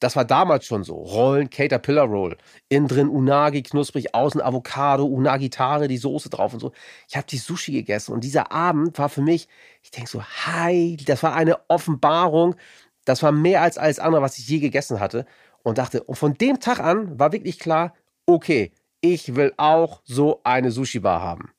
das 0.00 0.16
war 0.16 0.24
damals 0.24 0.66
schon 0.66 0.84
so. 0.84 0.96
Rollen, 0.96 1.50
Caterpillar 1.50 2.06
Roll. 2.06 2.36
Innen 2.68 2.88
drin 2.88 3.08
Unagi, 3.08 3.62
knusprig, 3.62 4.14
außen 4.14 4.40
Avocado, 4.40 5.04
Unagi 5.04 5.50
Tare, 5.50 5.88
die 5.88 5.96
Soße 5.98 6.30
drauf 6.30 6.52
und 6.54 6.60
so. 6.60 6.72
Ich 7.08 7.16
habe 7.16 7.26
die 7.26 7.38
Sushi 7.38 7.72
gegessen 7.72 8.12
und 8.12 8.24
dieser 8.24 8.52
Abend 8.52 8.98
war 8.98 9.08
für 9.08 9.22
mich, 9.22 9.48
ich 9.82 9.90
denke 9.90 10.10
so, 10.10 10.22
hi, 10.22 10.96
das 11.06 11.22
war 11.22 11.34
eine 11.34 11.58
Offenbarung. 11.68 12.56
Das 13.04 13.22
war 13.22 13.32
mehr 13.32 13.62
als 13.62 13.78
alles 13.78 13.98
andere, 13.98 14.22
was 14.22 14.38
ich 14.38 14.48
je 14.48 14.58
gegessen 14.58 15.00
hatte. 15.00 15.26
Und 15.62 15.78
dachte, 15.78 16.02
und 16.02 16.16
von 16.16 16.34
dem 16.34 16.60
Tag 16.60 16.80
an 16.80 17.18
war 17.18 17.32
wirklich 17.32 17.58
klar, 17.58 17.94
okay, 18.26 18.72
ich 19.00 19.36
will 19.36 19.52
auch 19.56 20.00
so 20.04 20.40
eine 20.44 20.70
Sushi-Bar 20.70 21.22
haben. 21.22 21.52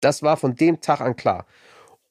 Das 0.00 0.22
war 0.22 0.36
von 0.36 0.54
dem 0.54 0.80
Tag 0.80 1.00
an 1.00 1.16
klar 1.16 1.46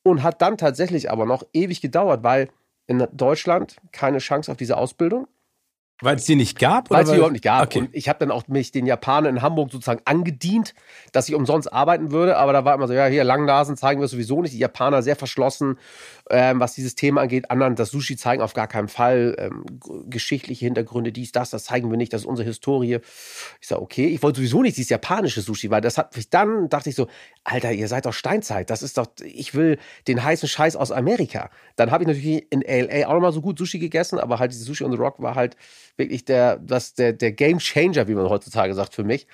und 0.04 0.24
hat 0.24 0.42
dann 0.42 0.58
tatsächlich 0.58 1.12
aber 1.12 1.26
noch 1.26 1.44
ewig 1.54 1.82
gedauert, 1.82 2.24
weil 2.24 2.50
in 2.88 3.08
Deutschland 3.12 3.78
keine 3.92 4.20
Chance 4.20 4.52
auf 4.52 4.58
diese 4.58 4.78
Ausbildung. 4.78 5.28
Weil 6.02 6.18
es 6.18 6.26
die 6.26 6.36
nicht 6.36 6.60
gab? 6.60 6.90
Weil 6.90 7.04
es 7.04 7.10
die 7.10 7.16
überhaupt 7.16 7.32
nicht 7.32 7.44
gab. 7.44 7.64
Okay. 7.64 7.80
Und 7.80 7.90
ich 7.96 8.10
habe 8.10 8.20
dann 8.20 8.30
auch 8.30 8.48
mich 8.50 8.72
den 8.72 8.86
Japanern 8.86 9.38
in 9.38 9.42
Hamburg 9.42 9.72
sozusagen 9.72 10.02
angedient, 10.04 10.74
dass 11.14 11.30
ich 11.30 11.36
umsonst 11.36 11.72
arbeiten 11.72 12.12
würde. 12.12 12.36
Aber 12.36 12.52
da 12.52 12.66
war 12.66 12.76
immer 12.76 12.88
so, 12.88 12.94
ja, 12.94 13.06
hier 13.06 13.24
Langnasen 13.24 13.78
zeigen 13.78 14.02
wir 14.02 14.10
sowieso 14.10 14.42
nicht. 14.42 14.54
Die 14.54 14.60
Japaner 14.60 15.02
sehr 15.04 15.16
verschlossen, 15.16 15.80
ähm, 16.30 16.60
was 16.60 16.74
dieses 16.74 16.96
Thema 16.96 17.22
angeht. 17.22 17.52
Anderen 17.52 17.76
das 17.76 17.92
Sushi 17.92 18.18
zeigen 18.18 18.42
auf 18.42 18.54
gar 18.54 18.68
keinen 18.68 18.88
Fall. 18.88 19.36
Ähm, 19.38 19.66
geschichtliche 20.10 20.66
Hintergründe, 20.66 21.12
dies, 21.12 21.32
das, 21.32 21.52
das 21.52 21.66
zeigen 21.66 21.90
wir 21.90 21.98
nicht. 21.98 22.14
Das 22.14 22.22
ist 22.22 22.28
unsere 22.28 22.48
Historie. 22.48 23.00
Ich 23.62 23.68
sage, 23.68 23.82
okay, 23.82 24.08
ich 24.08 24.24
wollte 24.24 24.38
sowieso 24.38 24.62
nicht 24.62 24.78
dieses 24.78 24.90
japanische 24.90 25.42
Sushi, 25.42 25.70
weil 25.70 25.82
das 25.82 25.98
hat 25.98 26.16
mich 26.16 26.30
dann, 26.30 26.70
dachte 26.70 26.90
ich 26.90 26.96
so, 26.96 27.08
Alter, 27.44 27.72
ihr 27.72 27.88
seid 27.88 28.06
doch 28.06 28.14
Steinzeit. 28.14 28.70
Das 28.70 28.82
ist 28.82 28.98
doch, 28.98 29.08
ich 29.24 29.54
will 29.54 29.78
den 30.08 30.24
heißen 30.24 30.50
Scheiß 30.50 30.76
aus 30.76 30.92
Amerika. 30.92 31.50
Dann 31.76 31.92
habe 31.92 32.04
ich 32.04 32.08
natürlich 32.08 32.48
in 32.52 32.62
LA 32.62 33.08
auch 33.08 33.14
nochmal 33.14 33.34
so 33.34 33.42
gut 33.42 33.60
Sushi 33.60 33.80
gegessen, 33.80 34.20
aber 34.20 34.40
halt 34.40 34.52
dieses 34.52 34.66
Sushi 34.66 34.84
on 34.84 34.92
the 34.92 34.98
Rock 34.98 35.22
war 35.22 35.36
halt 35.36 35.56
wirklich 35.98 36.26
der, 36.26 36.58
das, 36.58 36.96
der, 36.96 37.14
der 37.14 37.32
Game 37.32 37.60
Changer, 37.60 38.08
wie 38.08 38.16
man 38.16 38.30
heutzutage 38.30 38.74
sagt, 38.74 38.96
für 38.96 39.04
mich. 39.04 39.28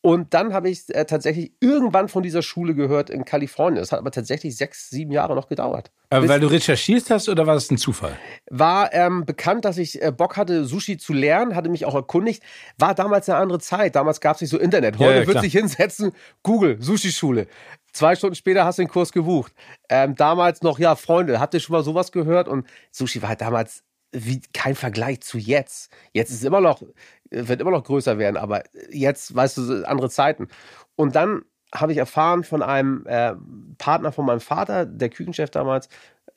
Und 0.00 0.32
dann 0.32 0.54
habe 0.54 0.70
ich 0.70 0.94
äh, 0.94 1.04
tatsächlich 1.06 1.52
irgendwann 1.60 2.08
von 2.08 2.22
dieser 2.22 2.42
Schule 2.42 2.74
gehört 2.74 3.10
in 3.10 3.24
Kalifornien. 3.24 3.82
Es 3.82 3.90
hat 3.90 3.98
aber 3.98 4.12
tatsächlich 4.12 4.56
sechs, 4.56 4.90
sieben 4.90 5.10
Jahre 5.10 5.34
noch 5.34 5.48
gedauert. 5.48 5.90
Aber 6.10 6.28
weil 6.28 6.38
du 6.40 6.46
recherchiert 6.46 7.10
hast 7.10 7.28
oder 7.28 7.46
war 7.46 7.54
das 7.54 7.70
ein 7.70 7.78
Zufall? 7.78 8.16
War 8.48 8.94
ähm, 8.94 9.26
bekannt, 9.26 9.64
dass 9.64 9.76
ich 9.76 10.00
äh, 10.00 10.12
Bock 10.12 10.36
hatte, 10.36 10.64
Sushi 10.64 10.98
zu 10.98 11.12
lernen, 11.12 11.56
hatte 11.56 11.68
mich 11.68 11.84
auch 11.84 11.96
erkundigt. 11.96 12.42
War 12.78 12.94
damals 12.94 13.28
eine 13.28 13.38
andere 13.38 13.58
Zeit. 13.58 13.96
Damals 13.96 14.20
gab 14.20 14.36
es 14.36 14.42
nicht 14.42 14.50
so 14.50 14.58
Internet. 14.58 14.98
Heute 14.98 15.10
ja, 15.10 15.20
ja, 15.20 15.26
wird 15.26 15.40
sich 15.40 15.52
hinsetzen, 15.52 16.12
Google, 16.44 16.76
Sushi-Schule. 16.80 17.48
Zwei 17.92 18.14
Stunden 18.14 18.36
später 18.36 18.64
hast 18.64 18.78
du 18.78 18.82
den 18.82 18.88
Kurs 18.88 19.12
gebucht. 19.12 19.52
Ähm, 19.88 20.14
damals 20.14 20.62
noch, 20.62 20.78
ja, 20.78 20.94
Freunde, 20.94 21.40
habt 21.40 21.54
ihr 21.54 21.60
schon 21.60 21.74
mal 21.74 21.82
sowas 21.82 22.12
gehört? 22.12 22.46
Und 22.46 22.66
Sushi 22.92 23.20
war 23.20 23.30
halt 23.30 23.40
damals 23.40 23.82
wie 24.12 24.40
kein 24.52 24.74
Vergleich 24.74 25.20
zu 25.20 25.38
jetzt. 25.38 25.92
Jetzt 26.12 26.30
ist 26.30 26.44
immer 26.44 26.60
noch, 26.60 26.82
wird 27.30 27.60
immer 27.60 27.70
noch 27.70 27.84
größer 27.84 28.18
werden, 28.18 28.36
aber 28.36 28.62
jetzt, 28.90 29.34
weißt 29.34 29.58
du, 29.58 29.88
andere 29.88 30.10
Zeiten. 30.10 30.48
Und 30.96 31.14
dann 31.14 31.42
habe 31.74 31.92
ich 31.92 31.98
erfahren 31.98 32.44
von 32.44 32.62
einem 32.62 33.04
äh, 33.06 33.34
Partner 33.76 34.12
von 34.12 34.24
meinem 34.24 34.40
Vater, 34.40 34.86
der 34.86 35.10
Küchenchef 35.10 35.50
damals, 35.50 35.88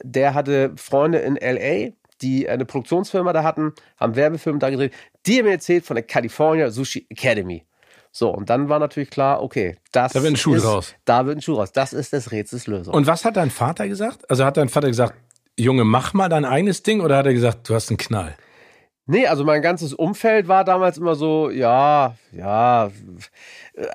der 0.03 0.33
hatte 0.33 0.73
Freunde 0.75 1.19
in 1.19 1.35
LA, 1.35 1.91
die 2.21 2.49
eine 2.49 2.65
Produktionsfirma 2.65 3.33
da 3.33 3.43
hatten, 3.43 3.73
haben 3.97 4.15
Werbefilme 4.15 4.59
da 4.59 4.69
gedreht. 4.69 4.93
Die 5.25 5.39
haben 5.39 5.45
mir 5.45 5.51
erzählt 5.51 5.85
von 5.85 5.95
der 5.95 6.03
California 6.03 6.69
Sushi 6.69 7.05
Academy. 7.09 7.65
So, 8.11 8.29
und 8.29 8.49
dann 8.49 8.67
war 8.67 8.79
natürlich 8.79 9.09
klar, 9.09 9.41
okay, 9.41 9.77
das 9.93 10.11
Da 10.11 10.21
wird 10.21 10.33
ein 10.33 10.37
Schuh 10.37 10.55
ist, 10.55 10.65
draus. 10.65 10.93
Da 11.05 11.25
wird 11.25 11.37
ein 11.37 11.41
Schuh 11.41 11.55
raus. 11.55 11.71
Das 11.71 11.93
ist 11.93 12.11
des 12.11 12.31
Rätsels 12.31 12.67
Lösung. 12.67 12.93
Und 12.93 13.07
was 13.07 13.23
hat 13.23 13.37
dein 13.37 13.49
Vater 13.49 13.87
gesagt? 13.87 14.29
Also 14.29 14.43
hat 14.43 14.57
dein 14.57 14.67
Vater 14.67 14.89
gesagt, 14.89 15.15
Junge, 15.61 15.83
mach 15.83 16.13
mal 16.13 16.27
dein 16.27 16.43
eigenes 16.43 16.81
Ding 16.81 17.01
oder 17.01 17.17
hat 17.17 17.27
er 17.27 17.33
gesagt, 17.33 17.69
du 17.69 17.75
hast 17.75 17.89
einen 17.89 17.97
Knall? 17.97 18.35
Nee, 19.05 19.27
also 19.27 19.43
mein 19.43 19.61
ganzes 19.61 19.93
Umfeld 19.93 20.47
war 20.47 20.63
damals 20.63 20.97
immer 20.97 21.15
so, 21.15 21.49
ja, 21.49 22.15
ja, 22.31 22.91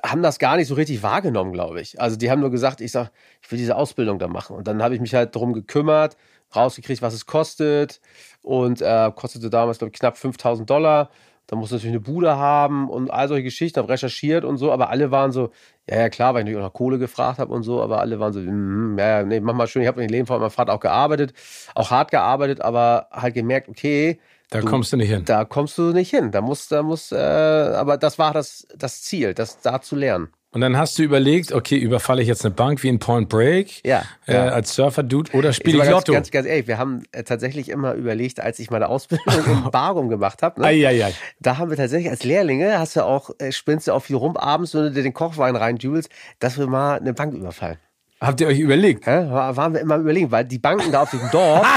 haben 0.05 0.21
das 0.21 0.39
gar 0.39 0.57
nicht 0.57 0.67
so 0.67 0.75
richtig 0.75 1.03
wahrgenommen, 1.03 1.51
glaube 1.51 1.81
ich. 1.81 1.99
Also 1.99 2.15
die 2.17 2.31
haben 2.31 2.39
nur 2.39 2.51
gesagt, 2.51 2.79
ich 2.79 2.91
sag, 2.91 3.11
ich 3.41 3.51
will 3.51 3.57
diese 3.57 3.75
Ausbildung 3.75 4.19
da 4.19 4.27
machen. 4.27 4.55
Und 4.55 4.67
dann 4.67 4.81
habe 4.81 4.95
ich 4.95 5.01
mich 5.01 5.13
halt 5.13 5.35
darum 5.35 5.53
gekümmert, 5.53 6.15
rausgekriegt, 6.55 7.01
was 7.01 7.13
es 7.13 7.25
kostet. 7.25 7.99
Und 8.41 8.81
äh, 8.81 9.11
kostete 9.13 9.49
damals, 9.49 9.79
glaube 9.79 9.91
ich, 9.93 9.99
knapp 9.99 10.17
5000 10.17 10.69
Dollar. 10.69 11.09
Da 11.47 11.55
musste 11.55 11.75
natürlich 11.75 11.93
eine 11.95 12.01
Bude 12.01 12.35
haben 12.35 12.89
und 12.89 13.09
all 13.09 13.27
solche 13.29 13.43
Geschichten, 13.43 13.79
habe 13.79 13.89
recherchiert 13.89 14.43
und 14.43 14.57
so, 14.57 14.71
aber 14.71 14.89
alle 14.89 15.11
waren 15.11 15.31
so, 15.31 15.51
ja, 15.89 15.97
ja, 15.99 16.09
klar, 16.09 16.33
weil 16.33 16.41
ich 16.41 16.45
natürlich 16.45 16.59
auch 16.59 16.67
nach 16.69 16.73
Kohle 16.73 16.99
gefragt 16.99 17.39
habe 17.39 17.53
und 17.53 17.63
so, 17.63 17.81
aber 17.81 17.99
alle 18.01 18.19
waren 18.19 18.33
so, 18.33 18.39
mm, 18.41 18.97
ja, 18.99 19.19
ja, 19.19 19.23
nee, 19.23 19.39
mach 19.39 19.53
mal 19.53 19.65
schön, 19.67 19.81
ich 19.81 19.87
habe 19.87 20.03
in 20.03 20.09
Leben 20.09 20.27
von 20.27 20.41
meinem 20.41 20.51
Vater 20.51 20.73
auch 20.73 20.79
gearbeitet, 20.81 21.33
auch 21.73 21.89
hart 21.89 22.11
gearbeitet, 22.11 22.59
aber 22.61 23.07
halt 23.11 23.33
gemerkt, 23.33 23.69
okay, 23.69 24.19
Da 24.49 24.61
Du- 24.61 24.67
kommst 24.67 24.93
du 24.93 24.97
nicht 24.97 25.09
hin. 25.09 25.25
da 25.25 25.43
kommst 25.43 25.77
du 25.77 25.91
nicht 25.91 26.09
hin. 26.09 26.31
Da 26.31 26.39
muss, 26.39 26.69
da 26.69 26.81
muss, 26.81 27.11
äh, 27.11 27.17
aber 27.17 27.97
das 27.97 28.17
war 28.17 28.31
das, 28.33 28.65
das 28.77 29.01
Ziel, 29.01 29.33
das 29.33 29.59
da 29.59 29.81
zu 29.81 29.95
lernen. 29.97 30.29
Und 30.57 30.61
dann 30.61 30.75
hast 30.75 30.97
du 30.97 31.03
überlegt, 31.03 31.51
okay, 31.51 31.77
überfalle 31.77 32.19
ich 32.19 32.27
jetzt 32.27 32.43
eine 32.43 32.51
Bank 32.51 32.81
wie 32.81 32.87
in 32.87 32.97
Point 32.97 33.29
Break 33.29 33.85
Ja, 33.85 34.01
äh, 34.25 34.33
ja. 34.33 34.45
als 34.47 34.73
Surfer-Dude 34.73 35.33
oder 35.33 35.53
spiele 35.53 35.77
ich 35.77 35.83
ganz, 35.83 35.91
Lotto? 35.91 36.13
ganz, 36.13 36.31
ganz 36.31 36.47
ehrlich, 36.47 36.65
wir 36.65 36.79
haben 36.79 37.03
äh, 37.11 37.21
tatsächlich 37.21 37.69
immer 37.69 37.93
überlegt, 37.93 38.39
als 38.39 38.57
ich 38.57 38.71
meine 38.71 38.89
Ausbildung 38.89 39.35
im 39.45 39.69
Barum 39.69 40.09
gemacht 40.09 40.41
habe, 40.41 40.59
ne, 40.59 41.13
da 41.39 41.59
haben 41.59 41.69
wir 41.69 41.77
tatsächlich 41.77 42.09
als 42.09 42.23
Lehrlinge, 42.23 42.79
hast 42.79 42.95
du 42.95 43.03
auch, 43.05 43.29
äh, 43.37 43.51
spinnst 43.51 43.87
du 43.87 43.91
auch 43.91 43.99
viel 43.99 44.15
rum 44.15 44.35
abends, 44.35 44.73
wenn 44.73 44.81
du 44.85 44.91
dir 44.93 45.03
den 45.03 45.13
Kochwein 45.13 45.55
reinjubelst, 45.55 46.09
dass 46.39 46.57
wir 46.57 46.65
mal 46.65 46.97
eine 46.97 47.13
Bank 47.13 47.35
überfallen. 47.35 47.77
Habt 48.19 48.41
ihr 48.41 48.47
euch 48.47 48.57
überlegt? 48.59 49.05
War- 49.05 49.55
Waren 49.57 49.75
wir 49.75 49.81
immer 49.81 49.97
überlegen, 49.97 50.31
weil 50.31 50.43
die 50.45 50.57
Banken 50.57 50.91
da 50.91 51.03
auf 51.03 51.11
dem 51.11 51.21
Dorf, 51.31 51.67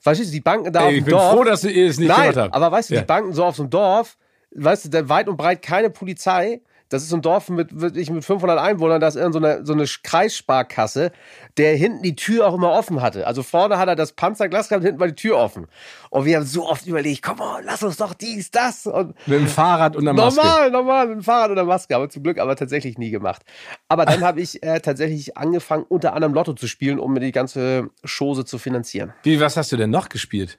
verstehst 0.00 0.30
du, 0.30 0.32
die 0.32 0.40
Banken 0.40 0.72
da 0.72 0.80
auf 0.80 0.86
Ey, 0.86 0.94
dem 0.94 0.98
ich 0.98 1.04
bin 1.04 1.12
Dorf, 1.14 1.32
froh, 1.32 1.44
dass 1.44 1.62
ihr 1.62 1.88
es 1.88 1.96
nicht 1.96 2.08
Nein, 2.08 2.32
gemacht 2.32 2.36
habt. 2.38 2.54
aber 2.54 2.72
weißt 2.72 2.90
du, 2.90 2.94
Ja. 2.94 3.02
die 3.02 3.06
Banken 3.06 3.32
so 3.34 3.44
auf 3.44 3.54
so 3.54 3.62
einem 3.62 3.70
Dorf, 3.70 4.16
weißt 4.52 4.92
du, 4.92 5.08
weit 5.08 5.28
und 5.28 5.36
breit 5.36 5.62
keine 5.62 5.90
Polizei. 5.90 6.60
Das 6.88 7.02
ist 7.02 7.08
so 7.08 7.16
ein 7.16 7.22
Dorf 7.22 7.48
mit 7.48 7.80
wirklich 7.80 8.10
mit 8.10 8.24
500 8.24 8.58
Einwohnern, 8.58 9.00
da 9.00 9.08
ist 9.08 9.16
irgend 9.16 9.34
so 9.34 9.40
eine, 9.40 9.66
so 9.66 9.72
eine 9.72 9.84
Kreissparkasse, 10.02 11.12
der 11.56 11.76
hinten 11.76 12.02
die 12.02 12.14
Tür 12.14 12.46
auch 12.46 12.54
immer 12.54 12.72
offen 12.72 13.02
hatte. 13.02 13.26
Also 13.26 13.42
vorne 13.42 13.78
hat 13.78 13.88
er 13.88 13.96
das 13.96 14.12
Panzerglas 14.12 14.68
gehabt, 14.68 14.84
hinten 14.84 15.00
war 15.00 15.08
die 15.08 15.14
Tür 15.14 15.38
offen. 15.38 15.66
Und 16.10 16.24
wir 16.24 16.36
haben 16.36 16.46
so 16.46 16.68
oft 16.68 16.86
überlegt, 16.86 17.22
komm 17.22 17.40
on, 17.40 17.64
lass 17.64 17.82
uns 17.82 17.96
doch 17.96 18.14
dies, 18.14 18.50
das. 18.50 18.86
Und 18.86 19.14
Mit 19.26 19.40
dem 19.40 19.48
Fahrrad 19.48 19.96
und 19.96 20.04
der 20.04 20.14
Maske. 20.14 20.40
normal, 20.40 20.70
normal, 20.70 21.06
mit 21.08 21.16
dem 21.16 21.22
Fahrrad 21.22 21.50
oder 21.50 21.64
Maske, 21.64 21.96
aber 21.96 22.08
zum 22.08 22.22
Glück 22.22 22.38
aber 22.38 22.56
tatsächlich 22.56 22.98
nie 22.98 23.10
gemacht. 23.10 23.42
Aber 23.88 24.04
dann 24.04 24.20
habe 24.24 24.40
ich 24.40 24.62
äh, 24.62 24.80
tatsächlich 24.80 25.36
angefangen, 25.36 25.84
unter 25.88 26.14
anderem 26.14 26.34
Lotto 26.34 26.52
zu 26.52 26.68
spielen, 26.68 26.98
um 26.98 27.12
mir 27.12 27.20
die 27.20 27.32
ganze 27.32 27.90
Chose 28.04 28.44
zu 28.44 28.58
finanzieren. 28.58 29.12
Wie, 29.22 29.40
was 29.40 29.56
hast 29.56 29.72
du 29.72 29.76
denn 29.76 29.90
noch 29.90 30.08
gespielt? 30.08 30.58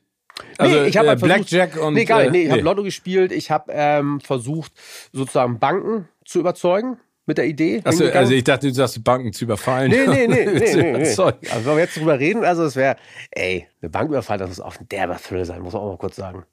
Also 0.58 0.82
nee, 0.82 0.88
ich 0.88 0.98
habe 0.98 1.08
äh, 1.08 1.10
halt 1.10 1.20
versucht, 1.20 1.50
Blackjack 1.50 1.82
und 1.82 1.94
nee, 1.94 2.06
gar 2.06 2.22
nicht. 2.22 2.32
Nee, 2.32 2.42
ich 2.44 2.48
äh, 2.50 2.52
habe 2.52 2.62
Lotto 2.62 2.84
gespielt. 2.84 3.32
Ich 3.32 3.52
habe 3.52 3.72
ähm, 3.74 4.20
versucht, 4.22 4.72
sozusagen 5.12 5.60
Banken 5.60 6.08
zu 6.28 6.40
überzeugen 6.40 6.98
mit 7.26 7.38
der 7.38 7.46
Idee. 7.46 7.82
Achso, 7.84 8.06
also 8.06 8.34
ich 8.34 8.44
dachte, 8.44 8.68
du 8.68 8.74
sagst, 8.74 8.96
die 8.96 9.00
Banken 9.00 9.34
zu 9.34 9.46
überfallen. 9.46 9.92
Nee, 9.92 10.08
nee, 10.08 10.28
nee, 10.28 10.46
nee, 10.46 10.76
nee, 10.76 10.92
nee. 10.94 11.00
Also 11.00 11.34
wenn 11.44 11.76
wir 11.76 11.80
jetzt 11.80 11.98
drüber 11.98 12.20
reden, 12.20 12.44
also 12.44 12.64
es 12.64 12.76
wäre, 12.76 12.96
ey, 13.32 13.68
eine 13.82 13.90
Banküberfall, 13.90 14.38
das 14.38 14.50
muss 14.50 14.60
auch 14.62 14.80
ein 14.80 14.88
derber 14.90 15.18
Thrill 15.18 15.46
sein, 15.46 15.62
muss 15.62 15.74
man 15.74 15.82
auch 15.82 15.92
mal 15.92 15.98
kurz 15.98 16.16
sagen. 16.16 16.46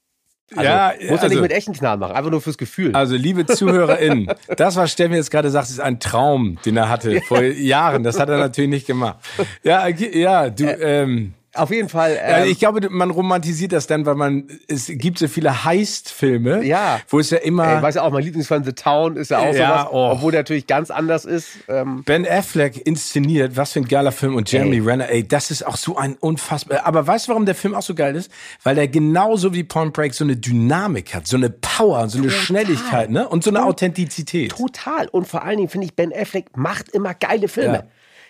Also, 0.50 0.62
ja, 0.62 0.92
muss 0.98 1.08
ja 1.08 1.14
also, 1.14 1.28
nicht 1.28 1.40
mit 1.40 1.52
echten 1.52 1.72
Knall 1.72 1.96
machen, 1.96 2.14
einfach 2.14 2.30
nur 2.30 2.40
fürs 2.40 2.58
Gefühl. 2.58 2.94
also 2.94 3.16
liebe 3.16 3.46
ZuhörerInnen, 3.46 4.30
das, 4.56 4.76
was 4.76 4.92
Steffen 4.92 5.14
jetzt 5.14 5.30
gerade 5.30 5.50
sagt, 5.50 5.70
ist 5.70 5.80
ein 5.80 6.00
Traum, 6.00 6.58
den 6.64 6.76
er 6.76 6.88
hatte 6.88 7.20
vor 7.22 7.42
Jahren. 7.42 8.02
Das 8.02 8.18
hat 8.20 8.28
er 8.28 8.38
natürlich 8.38 8.70
nicht 8.70 8.86
gemacht. 8.86 9.18
Ja, 9.62 9.88
ja, 9.88 10.50
du, 10.50 10.64
ähm, 10.64 11.32
Auf 11.54 11.70
jeden 11.70 11.88
Fall. 11.88 12.14
Ja, 12.16 12.38
Ähm, 12.38 12.50
ich 12.50 12.58
glaube, 12.58 12.88
man 12.90 13.10
romantisiert 13.10 13.72
das 13.72 13.86
dann, 13.86 14.04
weil 14.06 14.16
man, 14.16 14.48
es 14.68 14.86
gibt 14.88 15.18
so 15.18 15.28
viele 15.28 15.64
Heist-Filme, 15.64 16.64
Ja. 16.64 17.00
wo 17.08 17.20
es 17.20 17.30
ja 17.30 17.38
immer 17.38 17.76
ey, 17.76 17.82
weißt 17.82 17.96
du 17.96 18.02
auch, 18.02 18.10
mein 18.10 18.24
Lieblingsfilm 18.24 18.64
The 18.64 18.72
Town 18.72 19.16
ist 19.16 19.30
ja 19.30 19.38
auch 19.38 19.54
Ja, 19.54 19.78
sowas, 19.82 19.86
oh. 19.92 20.10
obwohl 20.12 20.32
der 20.32 20.40
natürlich 20.40 20.66
ganz 20.66 20.90
anders 20.90 21.24
ist. 21.24 21.48
Ähm, 21.68 22.02
Ben 22.04 22.26
Affleck 22.26 22.84
inszeniert, 22.86 23.56
was 23.56 23.72
für 23.72 23.80
ein 23.80 23.88
geiler 23.88 24.12
Film 24.12 24.34
und 24.36 24.50
Jeremy 24.50 24.76
Ey. 24.76 24.82
Renner, 24.82 25.08
ey, 25.10 25.26
das 25.26 25.50
ist 25.50 25.66
auch 25.66 25.76
so 25.76 25.96
ein 25.96 26.16
unfassbar. 26.18 26.84
Aber 26.84 27.06
weißt 27.06 27.26
du, 27.26 27.30
warum 27.30 27.46
der 27.46 27.54
Film 27.54 27.74
auch 27.74 27.82
so 27.82 27.94
geil 27.94 28.16
ist? 28.16 28.30
Weil 28.62 28.74
der 28.74 28.88
genauso 28.88 29.52
wie 29.54 29.64
Point 29.64 29.92
Break 29.92 30.14
so 30.14 30.24
eine 30.24 30.36
Dynamik 30.36 31.14
hat, 31.14 31.26
so 31.26 31.36
eine 31.36 31.50
Power, 31.50 32.08
so 32.08 32.18
eine 32.18 32.30
Schnelligkeit, 32.30 33.10
ne? 33.10 33.28
Und 33.28 33.44
so 33.44 33.50
eine 33.50 33.64
Authentizität. 33.64 34.50
Total. 34.52 35.08
Und 35.08 35.26
vor 35.28 35.42
allen 35.44 35.56
Dingen 35.58 35.68
finde 35.68 35.86
ich, 35.86 35.94
Ben 35.94 36.12
Affleck 36.12 36.56
macht 36.56 36.88
immer 36.90 37.14
geile 37.14 37.48
Filme. 37.48 37.74
Ja. 37.74 37.84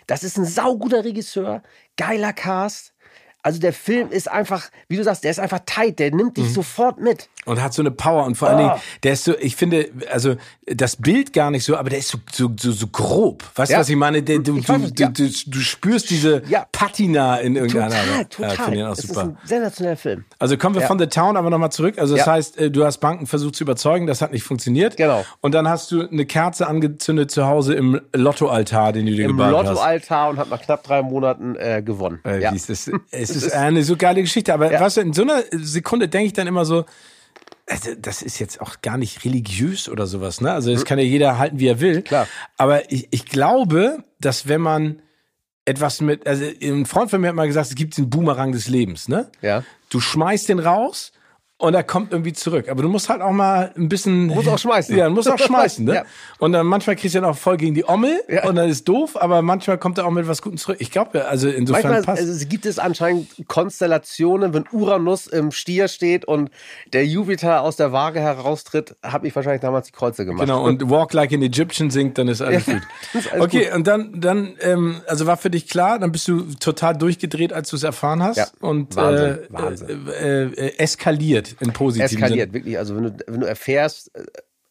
Das 0.07 0.23
ist 0.23 0.37
ein 0.37 0.45
sauguter 0.45 1.05
Regisseur, 1.05 1.63
geiler 1.97 2.33
Cast. 2.33 2.93
Also 3.45 3.61
der 3.61 3.75
Film 3.75 4.09
ist 4.11 4.31
einfach, 4.31 4.71
wie 4.89 4.97
du 4.97 5.05
sagst, 5.05 5.23
der 5.23 5.31
ist 5.31 5.39
einfach 5.39 5.61
tight, 5.67 5.99
der 5.99 6.11
nimmt 6.11 6.37
Mhm. 6.39 6.43
dich 6.43 6.53
sofort 6.55 6.99
mit. 6.99 7.29
Und 7.45 7.63
hat 7.63 7.75
so 7.75 7.83
eine 7.83 7.91
Power 7.91 8.25
und 8.25 8.37
vor 8.37 8.49
allen 8.49 8.57
Oh. 8.59 8.69
Dingen, 8.71 8.81
der 9.03 9.13
ist 9.13 9.25
so, 9.25 9.35
ich 9.39 9.55
finde, 9.55 9.91
also 10.11 10.37
das 10.67 10.97
Bild 10.97 11.35
gar 11.35 11.51
nicht 11.51 11.63
so, 11.63 11.77
aber 11.77 11.91
der 11.91 11.99
ist 11.99 12.09
so, 12.09 12.17
so, 12.33 12.51
so, 12.59 12.73
so 12.73 12.87
grob. 12.87 13.45
Weißt 13.55 13.71
du, 13.71 13.75
Ja. 13.75 13.81
was 13.81 13.89
ich 13.91 13.97
meine? 13.97 14.23
Der, 14.23 14.39
du, 14.39 14.57
Ich 14.57 14.67
weiß, 14.67 14.95
du, 14.95 15.03
ja. 15.03 15.09
du, 15.11 15.29
du, 15.47 15.59
spürst 15.61 16.09
diese 16.09 16.43
Ja. 16.49 16.67
Patina 16.73 17.37
in 17.37 17.57
irgendeiner 17.57 17.91
Total, 17.91 18.07
Ja, 18.19 18.25
total. 18.25 18.57
finde 18.65 18.79
ich 18.79 18.85
auch 18.87 18.93
Es 18.93 18.99
ist 19.01 19.09
super. 19.09 19.21
ein 19.23 19.39
sensationeller 19.45 19.97
Film. 19.99 20.25
Also 20.39 20.57
kommen 20.57 20.75
wir 20.75 20.81
Ja. 20.83 20.89
von 20.89 20.99
The 20.99 21.07
Town 21.09 21.37
aber 21.37 21.51
nochmal 21.51 21.71
zurück. 21.71 21.99
Also 21.99 22.17
das 22.17 22.25
Ja. 22.25 22.33
heißt, 22.33 22.57
äh, 22.59 22.71
du 22.71 22.83
hast 22.87 22.97
Banken 22.99 23.27
versucht 23.27 23.57
zu 23.57 23.65
überzeugen, 23.65 24.07
das 24.07 24.23
hat 24.23 24.33
nicht 24.33 24.43
funktioniert. 24.45 24.97
Genau. 24.97 25.23
Und 25.43 25.53
dann 25.53 25.69
hast 25.69 25.93
du 25.93 26.09
eine 26.09 26.25
Kerze 26.25 26.67
angezündet 26.67 27.31
zu 27.31 27.47
Hause 27.47 27.75
im 27.75 28.01
Lottoaltar, 28.15 28.93
den 28.95 29.05
du 29.05 29.13
dir 29.13 29.27
Im 29.27 29.33
gebaut 29.37 29.67
hast. 29.67 29.69
Lottoaltar 29.75 30.31
und 30.31 30.39
hat 30.39 30.49
nach 30.49 30.63
knapp 30.63 30.83
drei 30.83 31.03
Monaten 31.03 31.57
äh, 31.57 31.83
gewonnen. 31.85 32.21
Äh, 32.25 32.41
ja. 32.41 32.53
wie 32.53 32.57
ist 32.57 32.71
das? 33.35 33.43
Ist 33.45 33.53
eine 33.53 33.83
so 33.85 33.97
geile 33.97 34.21
Geschichte, 34.23 34.53
aber 34.55 34.73
Ja. 34.73 34.81
weißt 34.81 34.99
du, 34.99 35.01
in 35.03 35.13
so 35.13 35.23
einer 35.23 35.43
Sekunde 35.53 36.09
denke 36.09 36.27
ich 36.27 36.33
dann 36.33 36.47
immer 36.47 36.65
so, 36.65 36.85
also 37.67 37.95
das 37.99 38.23
ist 38.23 38.39
jetzt 38.39 38.61
auch 38.61 38.83
gar 38.83 38.99
nicht 38.99 39.25
religiös 39.25 39.89
oder 39.89 40.07
sowas, 40.07 40.41
ne? 40.41 40.53
Also 40.53 40.73
das 40.73 40.85
kann 40.85 40.99
ja 40.99 41.05
jeder 41.05 41.39
halten, 41.39 41.59
wie 41.59 41.67
er 41.69 41.81
will. 41.81 42.03
Klar. 42.03 42.27
Aber 42.59 42.91
ich, 42.93 43.09
ich 43.11 43.25
glaube, 43.27 44.05
dass 44.21 44.49
wenn 44.49 44.61
man 44.61 45.01
etwas 45.65 46.01
mit, 46.03 46.27
also 46.27 46.45
ein 46.63 46.85
Freund 46.85 47.11
von 47.11 47.21
mir 47.23 47.29
hat 47.29 47.35
mal 47.35 47.47
gesagt, 47.47 47.69
es 47.69 47.75
gibt 47.75 47.97
den 47.97 48.11
Boomerang 48.11 48.53
des 48.53 48.69
Lebens, 48.69 49.09
ne? 49.09 49.31
ja. 49.41 49.65
Du 49.89 50.01
schmeißt 50.01 50.49
den 50.49 50.59
raus 50.59 51.13
und 51.57 51.73
er 51.73 51.85
kommt 51.85 52.11
irgendwie 52.11 52.33
zurück. 52.33 52.69
Aber 52.69 52.83
du 52.83 52.89
musst 52.89 53.09
halt 53.09 53.23
auch 53.23 53.31
mal 53.31 53.73
ein 53.77 53.89
bisschen. 53.89 54.27
Musst 54.27 54.49
auch 54.49 54.59
schmeißen. 54.59 54.97
Ja, 54.97 55.07
du 55.09 55.15
musst 55.15 55.31
auch 55.31 55.39
schmeißen, 55.47 55.85
ne? 55.85 55.95
Ja. 55.95 56.05
Und 56.39 56.53
dann 56.53 56.67
manchmal 56.67 56.97
kriegst 56.97 57.15
du 57.15 57.21
dann 57.21 57.31
auch 57.31 57.37
voll 57.37 57.57
gegen 57.57 57.75
die 57.75 57.89
Ommel 57.89 58.21
Ja. 58.29 58.49
und 58.49 58.57
dann 58.57 58.69
ist 58.69 58.89
doof, 58.89 59.17
aber 59.21 59.41
manchmal 59.41 59.79
kommt 59.79 59.99
er 59.99 60.07
auch 60.07 60.11
mit 60.11 60.27
was 60.27 60.43
Gutem 60.43 60.59
zurück. 60.59 60.79
Ich 60.81 60.91
glaube, 60.91 61.27
also 61.27 61.49
insofern 61.49 61.93
Manchmal 61.93 62.03
passt. 62.17 62.21
also, 62.23 62.33
es 62.33 62.49
gibt 62.49 62.67
es 62.67 62.81
anscheinend 62.81 63.29
Konstellationen, 63.47 64.53
wenn 64.53 64.65
Uranus 64.73 65.29
im 65.29 65.53
Stier 65.53 65.87
steht 65.87 66.25
und 66.25 66.51
der 66.93 67.07
Jupiter 67.07 67.63
aus 67.63 67.77
der 67.77 67.93
Waage 67.93 68.19
heraustritt, 68.19 68.97
habe 69.05 69.29
ich 69.29 69.37
wahrscheinlich 69.37 69.63
damals 69.63 69.87
die 69.87 69.93
Kreuze 69.93 70.25
gemacht. 70.25 70.47
Genau, 70.47 70.65
und 70.65 70.91
Walk 70.91 71.13
Like 71.13 71.33
an 71.33 71.43
Egyptian 71.43 71.89
singt, 71.91 72.19
dann 72.19 72.27
ist 72.27 72.43
alles 72.43 72.67
gut. 72.67 72.83
ist 73.15 73.33
alles 73.33 73.45
okay, 73.45 73.71
und 73.73 73.87
dann, 73.87 74.21
dann, 74.21 74.55
ähm, 74.61 75.03
also 75.07 75.27
war 75.27 75.37
für 75.37 75.51
dich 75.51 75.69
klar, 75.69 76.01
dann 76.01 76.11
bist 76.11 76.27
du 76.27 76.43
total 76.59 76.97
durchgedreht, 76.97 77.53
als 77.53 77.71
du 77.71 77.77
es 77.77 77.85
erfahren 77.85 78.25
hast. 78.25 78.39
Ja, 78.39 78.47
und 78.61 78.97
Wahnsinn, 78.97 79.27
äh, 79.27 79.39
Wahnsinn. 79.51 80.09
Äh, 80.09 80.43
äh, 80.45 80.79
eskaliert 80.79 81.44
in 81.61 81.73
positiven 81.73 82.23
eskaliert, 82.23 82.53
wirklich. 82.53 82.79
Also 82.79 82.97
wenn 82.97 83.05
du, 83.05 83.17
wenn 83.27 83.41
du 83.41 83.47
erfährst, 83.47 84.15
äh, 84.17 84.25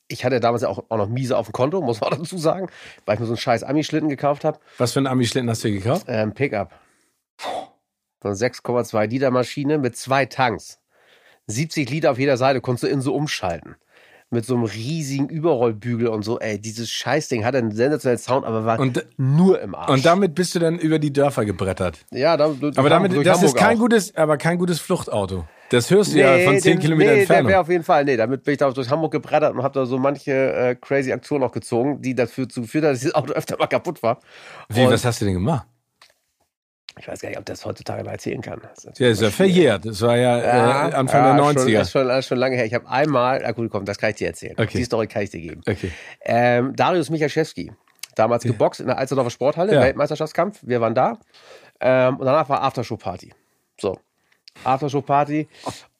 ich 0.08 0.26
hatte 0.26 0.40
damals 0.40 0.62
ja 0.64 0.70
auch, 0.70 0.84
auch 0.90 0.98
noch 0.98 1.08
miese 1.10 1.38
auf 1.38 1.48
dem 1.48 1.54
Konto, 1.54 1.82
muss 1.82 2.02
man 2.02 2.12
auch 2.14 2.18
dazu 2.18 2.38
sagen, 2.38 2.68
weil 3.06 3.16
ich 3.16 3.20
mir 3.20 3.26
so 3.26 3.34
einen 3.34 3.38
scheiß 3.38 3.64
Ami-Schlitten 3.64 4.10
gekauft 4.10 4.44
habe. 4.44 4.60
Was 4.78 4.94
für 4.94 5.00
einen 5.00 5.08
Ami-Schlitten 5.08 5.50
hast 5.50 5.64
du 5.64 5.70
dir 5.70 5.80
gekauft? 5.80 6.06
Ähm, 6.10 6.34
Pickup. 6.34 6.72
So 8.22 8.30
eine 8.30 8.36
6,2 8.38 9.08
Liter 9.08 9.32
Maschine 9.32 9.78
mit 9.78 9.98
zwei 9.98 10.26
Tanks. 10.26 10.80
70 11.48 11.90
Liter 11.90 12.12
auf 12.12 12.20
jeder 12.20 12.38
Seite, 12.38 12.62
konntest 12.62 12.84
du 12.84 12.88
in 12.88 13.02
so 13.02 13.14
umschalten. 13.14 13.76
Mit 14.30 14.46
so 14.46 14.56
einem 14.56 14.64
riesigen 14.64 15.28
Überrollbügel 15.30 16.08
und 16.08 16.24
so. 16.24 16.40
Ey, 16.40 16.60
dieses 16.60 16.90
Scheißding 16.90 17.44
hatte 17.46 17.58
einen 17.60 17.72
sensationellen 17.72 18.18
Sound, 18.20 18.46
aber 18.46 18.66
war 18.66 18.80
Und- 18.80 19.06
nur 19.18 19.62
im 19.62 19.76
Arsch. 19.76 19.90
Und 19.92 20.06
damit 20.06 20.34
bist 20.36 20.56
du 20.56 20.60
dann 20.60 20.80
über 20.80 20.98
die 21.00 21.12
Dörfer 21.14 21.46
gebrettert. 21.46 22.00
ja, 22.12 22.36
da, 22.38 22.46
Aber 22.76 22.90
damit, 22.90 23.26
das 23.28 23.44
ist 23.44 23.56
kein 23.56 23.78
gutes, 23.78 24.16
aber 24.16 24.38
kein 24.38 24.58
gutes 24.58 24.80
Fluchtauto. 24.80 25.46
Das 25.74 25.90
hörst 25.90 26.14
du 26.14 26.20
ja 26.20 26.38
von 26.40 26.60
10 26.60 26.74
den- 26.74 26.80
Kilometer 26.80 27.10
nee, 27.10 27.16
der 27.16 27.22
Entfernung. 27.22 27.50
wäre 27.52 27.60
auf 27.62 27.70
jeden 27.70 27.84
Fall, 27.84 28.06
nee, 28.06 28.16
damit 28.16 28.44
bin 28.44 28.52
ich 28.54 28.60
da 28.60 28.70
durch 28.70 28.90
Hamburg 28.90 29.12
gebrettert 29.12 29.54
und 29.56 29.64
habe 29.64 29.74
da 29.74 29.86
so 29.86 29.98
manche 29.98 30.32
äh, 30.32 30.76
crazy 30.76 31.12
Aktionen 31.12 31.44
auch 31.44 31.52
gezogen, 31.52 32.02
die 32.02 32.14
dazu 32.14 32.46
geführt 32.48 32.86
hat, 32.86 32.92
dass 32.94 33.00
dieses 33.00 33.16
Auto 33.16 33.34
öfter 33.34 33.58
mal 33.58 33.68
kaputt 33.68 34.04
war. 34.04 34.20
Wie, 34.70 34.82
Und- 34.84 34.92
was 34.92 35.04
hast 35.04 35.22
du 35.22 35.26
denn 35.26 35.34
gemacht? 35.34 35.66
Ich 37.00 37.08
weiß 37.08 37.22
gar 37.22 37.30
nicht, 37.30 37.40
ob 37.40 37.46
das 37.46 37.66
heutzutage 37.66 38.04
noch 38.04 38.12
erzählen 38.12 38.40
kann. 38.40 38.62
Das 38.62 38.86
ist 38.86 39.00
ja, 39.00 39.10
ist 39.10 39.22
ja 39.22 39.32
verjährt. 39.32 39.84
Das 39.84 40.00
war 40.02 40.16
ja, 40.16 40.38
ja 40.38 40.90
äh, 40.90 40.94
Anfang 40.94 41.26
ja, 41.26 41.36
der 41.36 41.44
90er. 41.44 41.54
Schon, 41.64 41.74
das 41.74 41.88
ist 41.88 41.92
schon, 41.92 42.22
schon 42.22 42.38
lange 42.38 42.56
her. 42.56 42.66
Ich 42.66 42.74
habe 42.76 42.88
einmal, 42.88 43.40
na 43.42 43.52
gut, 43.52 43.72
komm, 43.72 43.84
das 43.84 43.98
kann 43.98 44.12
ich 44.12 44.18
dir 44.18 44.28
erzählen. 44.28 44.54
Okay. 44.60 44.78
Die 44.78 44.84
Story 44.84 45.08
kann 45.08 45.24
ich 45.24 45.32
dir 45.32 45.42
geben. 45.42 45.62
Okay. 45.68 45.92
Ähm, 46.22 46.76
Darius 46.76 47.10
Michalczewski, 47.10 47.72
damals 48.14 48.44
geboxt 48.44 48.80
in 48.80 48.86
der 48.86 49.00
Alsterdorfer 49.00 49.32
Sporthalle, 49.32 49.74
ja. 49.74 49.82
Weltmeisterschaftskampf. 49.82 50.60
Wir 50.62 50.82
waren 50.82 50.94
da. 50.94 51.18
Ähm, 51.80 52.18
und 52.18 52.26
danach 52.28 52.48
war 52.48 52.62
Aftershow-Party. 52.62 53.34
So. 53.82 53.98
Aftershow-Party. 54.64 55.48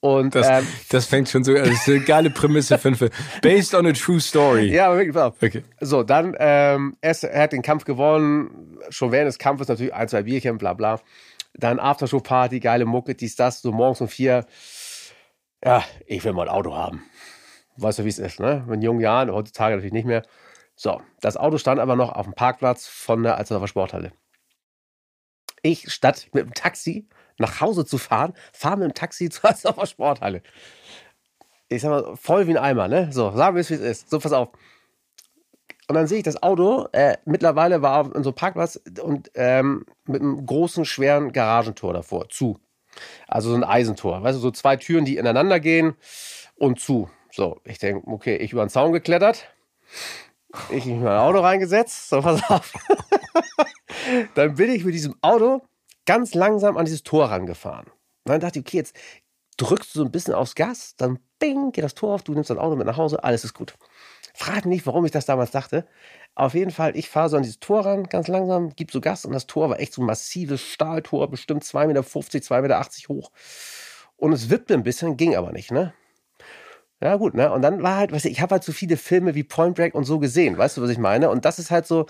Und, 0.00 0.34
das, 0.34 0.48
ähm, 0.48 0.66
das 0.90 1.06
fängt 1.06 1.28
schon 1.28 1.44
so, 1.44 1.54
das 1.54 1.68
ist 1.68 1.88
eine 1.88 2.00
geile 2.00 2.30
Prämisse 2.30 2.78
für 2.78 2.88
einen 2.88 2.96
Film. 2.96 3.10
Based 3.42 3.74
on 3.74 3.86
a 3.86 3.92
true 3.92 4.20
story. 4.20 4.72
Ja, 4.72 4.86
aber 4.86 4.98
wirklich, 4.98 5.16
okay. 5.16 5.64
So, 5.80 6.02
dann, 6.02 6.36
ähm, 6.38 6.96
er, 7.00 7.24
er 7.24 7.42
hat 7.42 7.52
den 7.52 7.62
Kampf 7.62 7.84
gewonnen, 7.84 8.78
schon 8.90 9.12
während 9.12 9.28
des 9.28 9.38
Kampfes 9.38 9.68
natürlich 9.68 9.94
ein, 9.94 10.08
zwei 10.08 10.22
Bierchen, 10.22 10.58
bla 10.58 10.74
bla. 10.74 11.00
Dann 11.54 11.78
Aftershow-Party, 11.78 12.60
geile 12.60 12.84
Mucke, 12.84 13.14
dies, 13.14 13.36
das, 13.36 13.62
so 13.62 13.72
morgens 13.72 14.00
um 14.00 14.08
vier. 14.08 14.46
Ja, 15.64 15.84
ich 16.06 16.24
will 16.24 16.32
mal 16.32 16.48
ein 16.48 16.54
Auto 16.54 16.74
haben. 16.74 17.04
Weißt 17.76 17.98
du, 17.98 18.04
wie 18.04 18.08
es 18.08 18.18
ist, 18.18 18.40
ne? 18.40 18.66
In 18.70 18.82
jungen 18.82 19.00
Jahren, 19.00 19.32
heutzutage 19.32 19.74
natürlich 19.74 19.92
nicht 19.92 20.06
mehr. 20.06 20.22
So, 20.76 21.00
das 21.20 21.36
Auto 21.36 21.58
stand 21.58 21.80
aber 21.80 21.96
noch 21.96 22.12
auf 22.12 22.26
dem 22.26 22.34
Parkplatz 22.34 22.86
von 22.86 23.22
der 23.22 23.36
Alsterdorfer 23.36 23.68
Sporthalle. 23.68 24.12
Ich, 25.62 25.90
statt 25.92 26.28
mit 26.32 26.44
dem 26.44 26.54
Taxi 26.54 27.08
nach 27.38 27.60
Hause 27.60 27.84
zu 27.84 27.98
fahren, 27.98 28.34
fahre 28.52 28.78
mit 28.78 28.90
dem 28.90 28.94
Taxi 28.94 29.28
zur 29.30 29.50
Alsterdorfer 29.50 29.86
Sporthalle. 29.86 30.42
Ich 31.68 31.82
sag 31.82 31.90
mal, 31.90 32.16
voll 32.16 32.46
wie 32.46 32.52
ein 32.52 32.58
Eimer, 32.58 32.88
ne? 32.88 33.08
So, 33.12 33.32
sagen 33.32 33.56
wir 33.56 33.60
es, 33.60 33.70
wie 33.70 33.74
es 33.74 33.80
ist. 33.80 34.10
So, 34.10 34.18
pass 34.18 34.32
auf. 34.32 34.50
Und 35.86 35.96
dann 35.96 36.06
sehe 36.06 36.18
ich 36.18 36.24
das 36.24 36.42
Auto, 36.42 36.88
äh, 36.92 37.16
mittlerweile 37.26 37.82
war 37.82 38.00
auf 38.00 38.06
so 38.06 38.14
einem 38.14 38.34
Parkplatz 38.34 38.80
und 39.02 39.30
ähm, 39.34 39.84
mit 40.06 40.22
einem 40.22 40.46
großen, 40.46 40.84
schweren 40.84 41.32
Garagentor 41.32 41.92
davor, 41.92 42.28
zu. 42.30 42.58
Also 43.28 43.50
so 43.50 43.56
ein 43.56 43.64
Eisentor. 43.64 44.22
Weißt 44.22 44.36
du, 44.36 44.40
so 44.40 44.50
zwei 44.50 44.76
Türen, 44.76 45.04
die 45.04 45.18
ineinander 45.18 45.60
gehen 45.60 45.94
und 46.56 46.80
zu. 46.80 47.10
So, 47.30 47.60
ich 47.64 47.78
denke, 47.78 48.06
okay, 48.08 48.36
ich 48.36 48.52
über 48.52 48.64
den 48.64 48.70
Zaun 48.70 48.92
geklettert, 48.92 49.46
ich 50.70 50.86
in 50.86 51.02
mein 51.02 51.18
Auto 51.18 51.40
reingesetzt, 51.40 52.08
so, 52.08 52.22
pass 52.22 52.48
auf. 52.48 52.72
dann 54.34 54.54
bin 54.54 54.70
ich 54.70 54.84
mit 54.84 54.94
diesem 54.94 55.16
Auto 55.20 55.62
ganz 56.06 56.34
langsam 56.34 56.76
an 56.76 56.84
dieses 56.84 57.02
Tor 57.02 57.26
rangefahren. 57.26 57.86
Und 57.86 58.32
dann 58.32 58.40
dachte 58.40 58.58
ich, 58.58 58.64
okay, 58.64 58.78
jetzt 58.78 58.96
drückst 59.56 59.94
du 59.94 60.00
so 60.00 60.04
ein 60.04 60.10
bisschen 60.10 60.34
aufs 60.34 60.54
Gas, 60.54 60.94
dann 60.96 61.18
bing, 61.38 61.72
geht 61.72 61.84
das 61.84 61.94
Tor 61.94 62.14
auf, 62.14 62.22
du 62.22 62.32
nimmst 62.32 62.50
dein 62.50 62.58
Auto 62.58 62.76
mit 62.76 62.86
nach 62.86 62.96
Hause, 62.96 63.22
alles 63.22 63.44
ist 63.44 63.54
gut. 63.54 63.74
Frag 64.36 64.64
mich 64.64 64.76
nicht, 64.76 64.86
warum 64.86 65.04
ich 65.04 65.12
das 65.12 65.26
damals 65.26 65.52
dachte. 65.52 65.86
Auf 66.34 66.54
jeden 66.54 66.72
Fall, 66.72 66.96
ich 66.96 67.08
fahre 67.08 67.28
so 67.28 67.36
an 67.36 67.44
dieses 67.44 67.60
Tor 67.60 67.86
ran, 67.86 68.04
ganz 68.04 68.26
langsam, 68.26 68.74
gib 68.74 68.90
so 68.90 69.00
Gas 69.00 69.24
und 69.24 69.32
das 69.32 69.46
Tor 69.46 69.70
war 69.70 69.78
echt 69.78 69.92
so 69.92 70.02
ein 70.02 70.06
massives 70.06 70.60
Stahltor, 70.60 71.30
bestimmt 71.30 71.62
2,50 71.62 71.86
Meter, 71.86 72.00
2,80 72.00 72.60
Meter 72.62 72.84
hoch. 73.08 73.30
Und 74.16 74.32
es 74.32 74.50
wippte 74.50 74.74
ein 74.74 74.82
bisschen, 74.82 75.16
ging 75.16 75.36
aber 75.36 75.52
nicht, 75.52 75.70
ne? 75.70 75.94
Ja, 77.00 77.16
gut, 77.16 77.34
ne? 77.34 77.52
Und 77.52 77.62
dann 77.62 77.82
war 77.82 77.96
halt, 77.96 78.12
weißt 78.12 78.24
du, 78.24 78.28
ich 78.28 78.40
habe 78.40 78.54
halt 78.54 78.64
so 78.64 78.72
viele 78.72 78.96
Filme 78.96 79.34
wie 79.34 79.44
Point 79.44 79.76
Break 79.76 79.94
und 79.94 80.04
so 80.04 80.18
gesehen, 80.18 80.58
weißt 80.58 80.76
du, 80.76 80.82
was 80.82 80.90
ich 80.90 80.98
meine? 80.98 81.30
Und 81.30 81.44
das 81.44 81.58
ist 81.58 81.70
halt 81.70 81.86
so, 81.86 82.06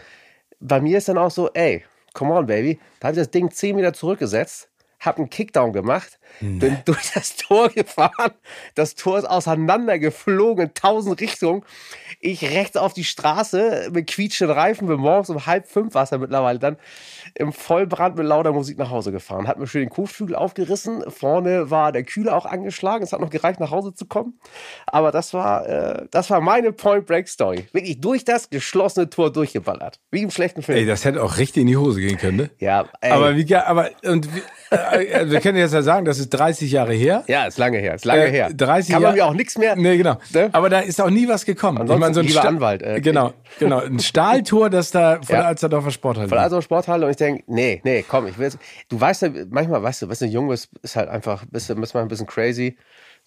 bei 0.60 0.80
mir 0.80 0.98
ist 0.98 1.08
dann 1.08 1.18
auch 1.18 1.30
so, 1.30 1.50
ey, 1.52 1.84
come 2.14 2.32
on, 2.32 2.46
Baby. 2.46 2.80
Da 3.00 3.08
habe 3.08 3.16
ich 3.16 3.20
das 3.20 3.30
Ding 3.30 3.50
10 3.50 3.76
Meter 3.76 3.92
zurückgesetzt, 3.92 4.70
habe 5.06 5.18
einen 5.18 5.30
Kickdown 5.30 5.72
gemacht, 5.72 6.18
nee. 6.40 6.58
bin 6.58 6.78
durch 6.84 7.12
das 7.14 7.36
Tor 7.36 7.68
gefahren. 7.68 8.32
Das 8.74 8.94
Tor 8.94 9.18
ist 9.18 9.24
auseinandergeflogen 9.24 10.66
in 10.66 10.74
tausend 10.74 11.20
Richtungen. 11.20 11.64
Ich 12.20 12.42
rechts 12.42 12.76
auf 12.76 12.94
die 12.94 13.04
Straße 13.04 13.90
mit 13.92 14.06
quietschenden 14.06 14.56
Reifen, 14.56 14.88
bin 14.88 15.00
morgens 15.00 15.30
um 15.30 15.46
halb 15.46 15.66
fünf 15.68 15.94
war 15.94 16.04
es 16.04 16.10
ja 16.10 16.18
mittlerweile 16.18 16.58
dann 16.58 16.76
im 17.34 17.52
Vollbrand 17.52 18.16
mit 18.16 18.26
lauter 18.26 18.52
Musik 18.52 18.78
nach 18.78 18.90
Hause 18.90 19.12
gefahren. 19.12 19.48
Hat 19.48 19.58
mir 19.58 19.66
schön 19.66 19.82
den 19.82 19.90
Kotflügel 19.90 20.34
aufgerissen. 20.36 21.04
Vorne 21.10 21.70
war 21.70 21.92
der 21.92 22.04
Kühler 22.04 22.36
auch 22.36 22.46
angeschlagen. 22.46 23.04
Es 23.04 23.12
hat 23.12 23.20
noch 23.20 23.30
gereicht, 23.30 23.60
nach 23.60 23.70
Hause 23.70 23.94
zu 23.94 24.06
kommen. 24.06 24.38
Aber 24.86 25.10
das 25.10 25.34
war, 25.34 25.66
äh, 25.68 26.06
das 26.10 26.30
war 26.30 26.40
meine 26.40 26.72
Point 26.72 27.06
Break 27.06 27.28
Story. 27.28 27.66
Wirklich 27.72 28.00
durch 28.00 28.24
das 28.24 28.50
geschlossene 28.50 29.10
Tor 29.10 29.32
durchgeballert. 29.32 30.00
Wie 30.10 30.22
im 30.22 30.30
schlechten 30.30 30.62
Film. 30.62 30.78
Ey, 30.78 30.86
das 30.86 31.04
hätte 31.04 31.22
auch 31.22 31.38
richtig 31.38 31.62
in 31.62 31.66
die 31.68 31.76
Hose 31.76 32.00
gehen 32.00 32.16
können, 32.16 32.36
ne? 32.36 32.50
Ja, 32.58 32.86
ey. 33.00 33.12
Aber 33.12 33.36
wie, 33.36 33.54
aber, 33.54 33.90
und, 34.04 34.28
äh, 34.70 34.76
äh, 34.76 34.93
wir 34.98 35.40
können 35.40 35.58
jetzt 35.58 35.74
ja 35.74 35.82
sagen, 35.82 36.04
das 36.04 36.18
ist 36.18 36.30
30 36.30 36.70
Jahre 36.70 36.94
her. 36.94 37.24
Ja, 37.26 37.46
ist 37.46 37.58
lange 37.58 37.78
her, 37.78 37.94
ist 37.94 38.04
lange 38.04 38.26
äh, 38.26 38.30
her. 38.30 38.50
30 38.52 38.92
Kann 38.92 39.02
man 39.02 39.14
mir 39.14 39.26
auch 39.26 39.34
nichts 39.34 39.58
mehr. 39.58 39.76
Nee, 39.76 39.96
genau. 39.96 40.18
Ne? 40.32 40.50
Aber 40.52 40.68
da 40.68 40.80
ist 40.80 41.00
auch 41.00 41.10
nie 41.10 41.28
was 41.28 41.44
gekommen. 41.44 41.78
Ansonsten 41.78 41.94
ich 41.94 42.00
meine, 42.00 42.14
so 42.14 42.20
ein 42.20 42.28
Sta 42.28 42.48
Anwalt. 42.48 42.82
Äh, 42.82 43.00
genau, 43.00 43.32
genau. 43.58 43.80
Ein 43.80 44.00
Stahltor, 44.00 44.70
das 44.70 44.90
da 44.90 45.16
von 45.16 45.34
ja. 45.34 45.42
der 45.42 45.46
Alsterdorfer 45.46 45.90
Sporthalle. 45.90 46.28
Von 46.28 46.36
der 46.36 46.42
Alsterdorfer 46.42 46.64
Sporthalle 46.64 47.04
und 47.06 47.10
ich 47.10 47.16
denke, 47.16 47.44
nee, 47.46 47.80
nee, 47.84 48.04
komm, 48.06 48.26
ich 48.26 48.38
will 48.38 48.44
jetzt, 48.44 48.58
du 48.88 49.00
weißt 49.00 49.22
ja, 49.22 49.30
manchmal 49.48 49.82
weißt 49.82 50.02
du, 50.02 50.08
weißt 50.08 50.22
du, 50.22 50.26
jung 50.26 50.48
bist, 50.48 50.70
ist 50.82 50.96
halt 50.96 51.08
einfach, 51.08 51.44
bist 51.50 51.68
du, 51.68 51.74
bist 51.74 51.94
mal 51.94 52.02
ein 52.02 52.08
bisschen 52.08 52.26
crazy. 52.26 52.76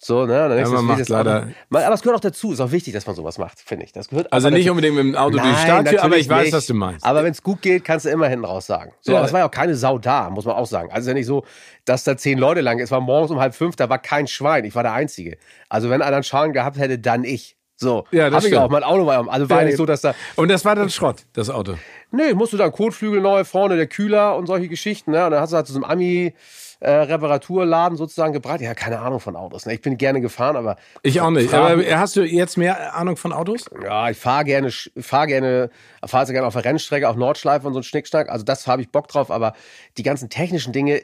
So, 0.00 0.26
ne? 0.26 0.48
Dann 0.48 0.58
ja, 0.58 0.68
man 0.68 0.84
macht 0.84 1.08
leider. 1.08 1.48
Aber, 1.70 1.84
aber 1.84 1.94
es 1.94 2.02
gehört 2.02 2.18
auch 2.18 2.20
dazu. 2.20 2.52
Ist 2.52 2.60
auch 2.60 2.70
wichtig, 2.70 2.94
dass 2.94 3.06
man 3.06 3.16
sowas 3.16 3.36
macht, 3.36 3.58
finde 3.58 3.84
ich. 3.84 3.92
Das 3.92 4.08
gehört 4.08 4.32
also 4.32 4.48
nicht 4.48 4.64
dazu. 4.64 4.70
unbedingt 4.70 4.94
mit 4.94 5.04
dem 5.04 5.16
Auto 5.16 5.36
Nein, 5.36 5.46
durch 5.46 5.56
die 5.56 5.62
Stadt, 5.62 6.04
aber 6.04 6.16
ich 6.16 6.28
weiß, 6.28 6.44
nicht. 6.44 6.54
was 6.54 6.66
du 6.66 6.74
meinst. 6.74 7.04
Aber 7.04 7.24
wenn 7.24 7.32
es 7.32 7.42
gut 7.42 7.62
geht, 7.62 7.84
kannst 7.84 8.06
du 8.06 8.10
immer 8.10 8.28
hinten 8.28 8.44
raus 8.44 8.66
sagen. 8.66 8.92
So, 9.00 9.12
ja. 9.12 9.18
aber 9.18 9.26
es 9.26 9.32
war 9.32 9.40
ja 9.40 9.46
auch 9.46 9.50
keine 9.50 9.74
Sau 9.74 9.98
da, 9.98 10.30
muss 10.30 10.44
man 10.44 10.54
auch 10.54 10.66
sagen. 10.66 10.90
Also 10.92 11.00
ist 11.00 11.08
ja 11.08 11.14
nicht 11.14 11.26
so, 11.26 11.44
dass 11.84 12.04
da 12.04 12.16
zehn 12.16 12.38
Leute 12.38 12.60
lang, 12.60 12.78
es 12.78 12.92
war 12.92 13.00
morgens 13.00 13.32
um 13.32 13.40
halb 13.40 13.54
fünf, 13.54 13.74
da 13.74 13.88
war 13.88 13.98
kein 13.98 14.28
Schwein. 14.28 14.64
Ich 14.64 14.76
war 14.76 14.84
der 14.84 14.92
Einzige. 14.92 15.36
Also 15.68 15.90
wenn 15.90 16.00
einer 16.00 16.16
einen 16.16 16.22
Schaden 16.22 16.52
gehabt 16.52 16.78
hätte, 16.78 16.98
dann 16.98 17.24
ich. 17.24 17.56
So, 17.80 18.06
ja, 18.10 18.28
das 18.28 18.44
hab 18.44 18.50
ich 18.50 18.56
auch. 18.56 18.70
Mein 18.70 18.82
Auto 18.82 19.06
war, 19.06 19.28
also 19.28 19.50
war 19.50 19.60
ja, 19.60 19.66
nicht 19.66 19.76
so, 19.76 19.86
dass 19.86 20.00
da. 20.00 20.14
Und 20.34 20.48
das 20.48 20.64
war 20.64 20.74
dann 20.74 20.90
Schrott, 20.90 21.26
das 21.32 21.48
Auto. 21.48 21.74
Nee, 22.10 22.34
musst 22.34 22.52
du 22.52 22.56
dann 22.56 22.72
Kotflügel 22.72 23.20
neu, 23.20 23.44
vorne 23.44 23.76
der 23.76 23.86
Kühler 23.86 24.36
und 24.36 24.46
solche 24.46 24.68
Geschichten, 24.68 25.12
ne? 25.12 25.24
Und 25.24 25.30
dann 25.30 25.40
hast 25.40 25.52
du 25.52 25.56
halt 25.56 25.68
zu 25.68 25.72
so 25.72 25.78
einem 25.78 25.90
Ami, 25.90 26.34
äh, 26.80 26.90
Reparaturladen 26.90 27.96
sozusagen 27.96 28.32
gebracht. 28.32 28.60
Ja, 28.60 28.74
keine 28.74 29.00
Ahnung 29.00 29.20
von 29.20 29.36
Autos. 29.36 29.66
Ne? 29.66 29.74
Ich 29.74 29.80
bin 29.80 29.96
gerne 29.96 30.20
gefahren, 30.20 30.56
aber. 30.56 30.76
Ich 31.02 31.20
auch 31.20 31.30
nicht. 31.30 31.52
Aber 31.52 31.82
hast 31.98 32.16
du 32.16 32.22
jetzt 32.22 32.56
mehr 32.56 32.94
Ahnung 32.94 33.16
von 33.16 33.32
Autos? 33.32 33.68
Ja, 33.82 34.10
ich 34.10 34.16
fahre 34.16 34.44
gerne, 34.44 34.70
fahre 34.70 35.26
gerne, 35.26 35.70
fahre 36.04 36.26
sehr 36.26 36.34
gerne 36.34 36.46
auf 36.46 36.54
der 36.54 36.64
Rennstrecke, 36.64 37.08
auf 37.08 37.16
Nordschleife 37.16 37.66
und 37.66 37.72
so 37.72 37.80
ein 37.80 37.84
Schnickschnack. 37.84 38.28
Also 38.28 38.44
das 38.44 38.66
habe 38.66 38.82
ich 38.82 38.90
Bock 38.90 39.08
drauf, 39.08 39.30
aber 39.30 39.54
die 39.96 40.02
ganzen 40.02 40.30
technischen 40.30 40.72
Dinge 40.72 41.02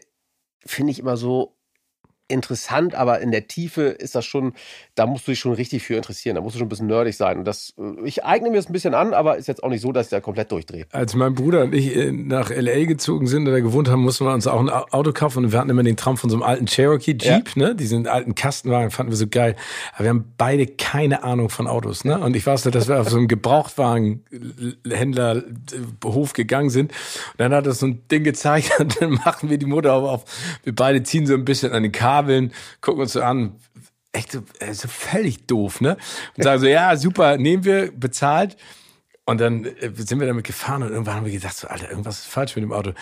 finde 0.64 0.92
ich 0.92 0.98
immer 0.98 1.16
so 1.16 1.53
interessant, 2.26 2.94
aber 2.94 3.20
in 3.20 3.30
der 3.30 3.48
Tiefe 3.48 3.82
ist 3.82 4.14
das 4.14 4.24
schon, 4.24 4.54
da 4.94 5.06
musst 5.06 5.26
du 5.26 5.32
dich 5.32 5.40
schon 5.40 5.52
richtig 5.52 5.82
für 5.82 5.94
interessieren. 5.94 6.36
Da 6.36 6.40
musst 6.40 6.54
du 6.54 6.58
schon 6.58 6.66
ein 6.66 6.70
bisschen 6.70 6.86
nerdig 6.86 7.14
sein. 7.16 7.36
Und 7.38 7.44
das, 7.44 7.74
äh, 7.78 8.00
ich 8.04 8.24
eigne 8.24 8.48
mir 8.50 8.56
das 8.56 8.68
ein 8.68 8.72
bisschen 8.72 8.94
an, 8.94 9.12
aber 9.12 9.36
ist 9.36 9.46
jetzt 9.46 9.62
auch 9.62 9.68
nicht 9.68 9.82
so, 9.82 9.92
dass 9.92 10.06
ich 10.06 10.10
da 10.10 10.20
komplett 10.20 10.50
durchdrehe. 10.50 10.86
Als 10.90 11.14
mein 11.14 11.34
Bruder 11.34 11.64
und 11.64 11.74
ich 11.74 11.94
äh, 11.94 12.12
nach 12.12 12.50
L.A. 12.50 12.86
gezogen 12.86 13.26
sind 13.26 13.46
oder 13.46 13.60
gewohnt 13.60 13.88
haben, 13.88 14.00
mussten 14.00 14.24
wir 14.24 14.32
uns 14.32 14.46
auch 14.46 14.60
ein 14.60 14.70
Auto 14.70 15.12
kaufen 15.12 15.44
und 15.44 15.52
wir 15.52 15.58
hatten 15.58 15.68
immer 15.68 15.82
den 15.82 15.98
Traum 15.98 16.16
von 16.16 16.30
so 16.30 16.36
einem 16.36 16.44
alten 16.44 16.64
Cherokee 16.66 17.12
Jeep, 17.12 17.56
ja. 17.56 17.56
ne? 17.56 17.74
Diesen 17.74 18.06
alten 18.06 18.34
Kastenwagen 18.34 18.90
fanden 18.90 19.12
wir 19.12 19.16
so 19.16 19.26
geil. 19.26 19.54
Aber 19.92 20.04
wir 20.04 20.10
haben 20.10 20.32
beide 20.38 20.66
keine 20.66 21.24
Ahnung 21.24 21.50
von 21.50 21.66
Autos, 21.66 22.04
ne? 22.04 22.18
Und 22.18 22.34
ich 22.36 22.46
weiß 22.46 22.64
nicht, 22.64 22.74
dass 22.74 22.88
wir 22.88 23.00
auf 23.00 23.10
so 23.10 23.18
einem 23.18 23.28
Gebrauchtwagenhändler 23.28 25.42
Hof 26.02 26.32
gegangen 26.32 26.70
sind. 26.70 26.90
Und 26.90 27.38
dann 27.38 27.52
hat 27.52 27.66
er 27.66 27.74
so 27.74 27.84
ein 27.86 28.08
Ding 28.08 28.24
gezeigt 28.24 28.72
und 28.78 29.02
dann 29.02 29.12
machen 29.12 29.50
wir 29.50 29.58
die 29.58 29.66
Motor 29.66 29.92
auf. 29.92 30.24
Wir 30.62 30.74
beide 30.74 31.02
ziehen 31.02 31.26
so 31.26 31.34
ein 31.34 31.44
bisschen 31.44 31.72
an 31.72 31.82
den 31.82 31.92
Kabel 31.92 32.13
Kabeln, 32.14 32.52
gucken 32.80 33.02
uns 33.02 33.12
so 33.12 33.22
an, 33.22 33.56
echt 34.12 34.32
so, 34.32 34.42
äh, 34.60 34.72
so 34.72 34.88
völlig 34.88 35.46
doof, 35.46 35.80
ne? 35.80 35.96
Und 36.36 36.44
sagen 36.44 36.60
so, 36.60 36.66
ja, 36.66 36.96
super, 36.96 37.36
nehmen 37.36 37.64
wir, 37.64 37.90
bezahlt. 37.92 38.56
Und 39.24 39.40
dann 39.40 39.64
äh, 39.64 39.90
sind 39.94 40.20
wir 40.20 40.26
damit 40.26 40.44
gefahren 40.44 40.82
und 40.82 40.90
irgendwann 40.90 41.16
haben 41.16 41.26
wir 41.26 41.32
gedacht, 41.32 41.56
so, 41.56 41.66
Alter, 41.66 41.90
irgendwas 41.90 42.20
ist 42.20 42.26
falsch 42.26 42.54
mit 42.56 42.62
dem 42.62 42.72
Auto. 42.72 42.92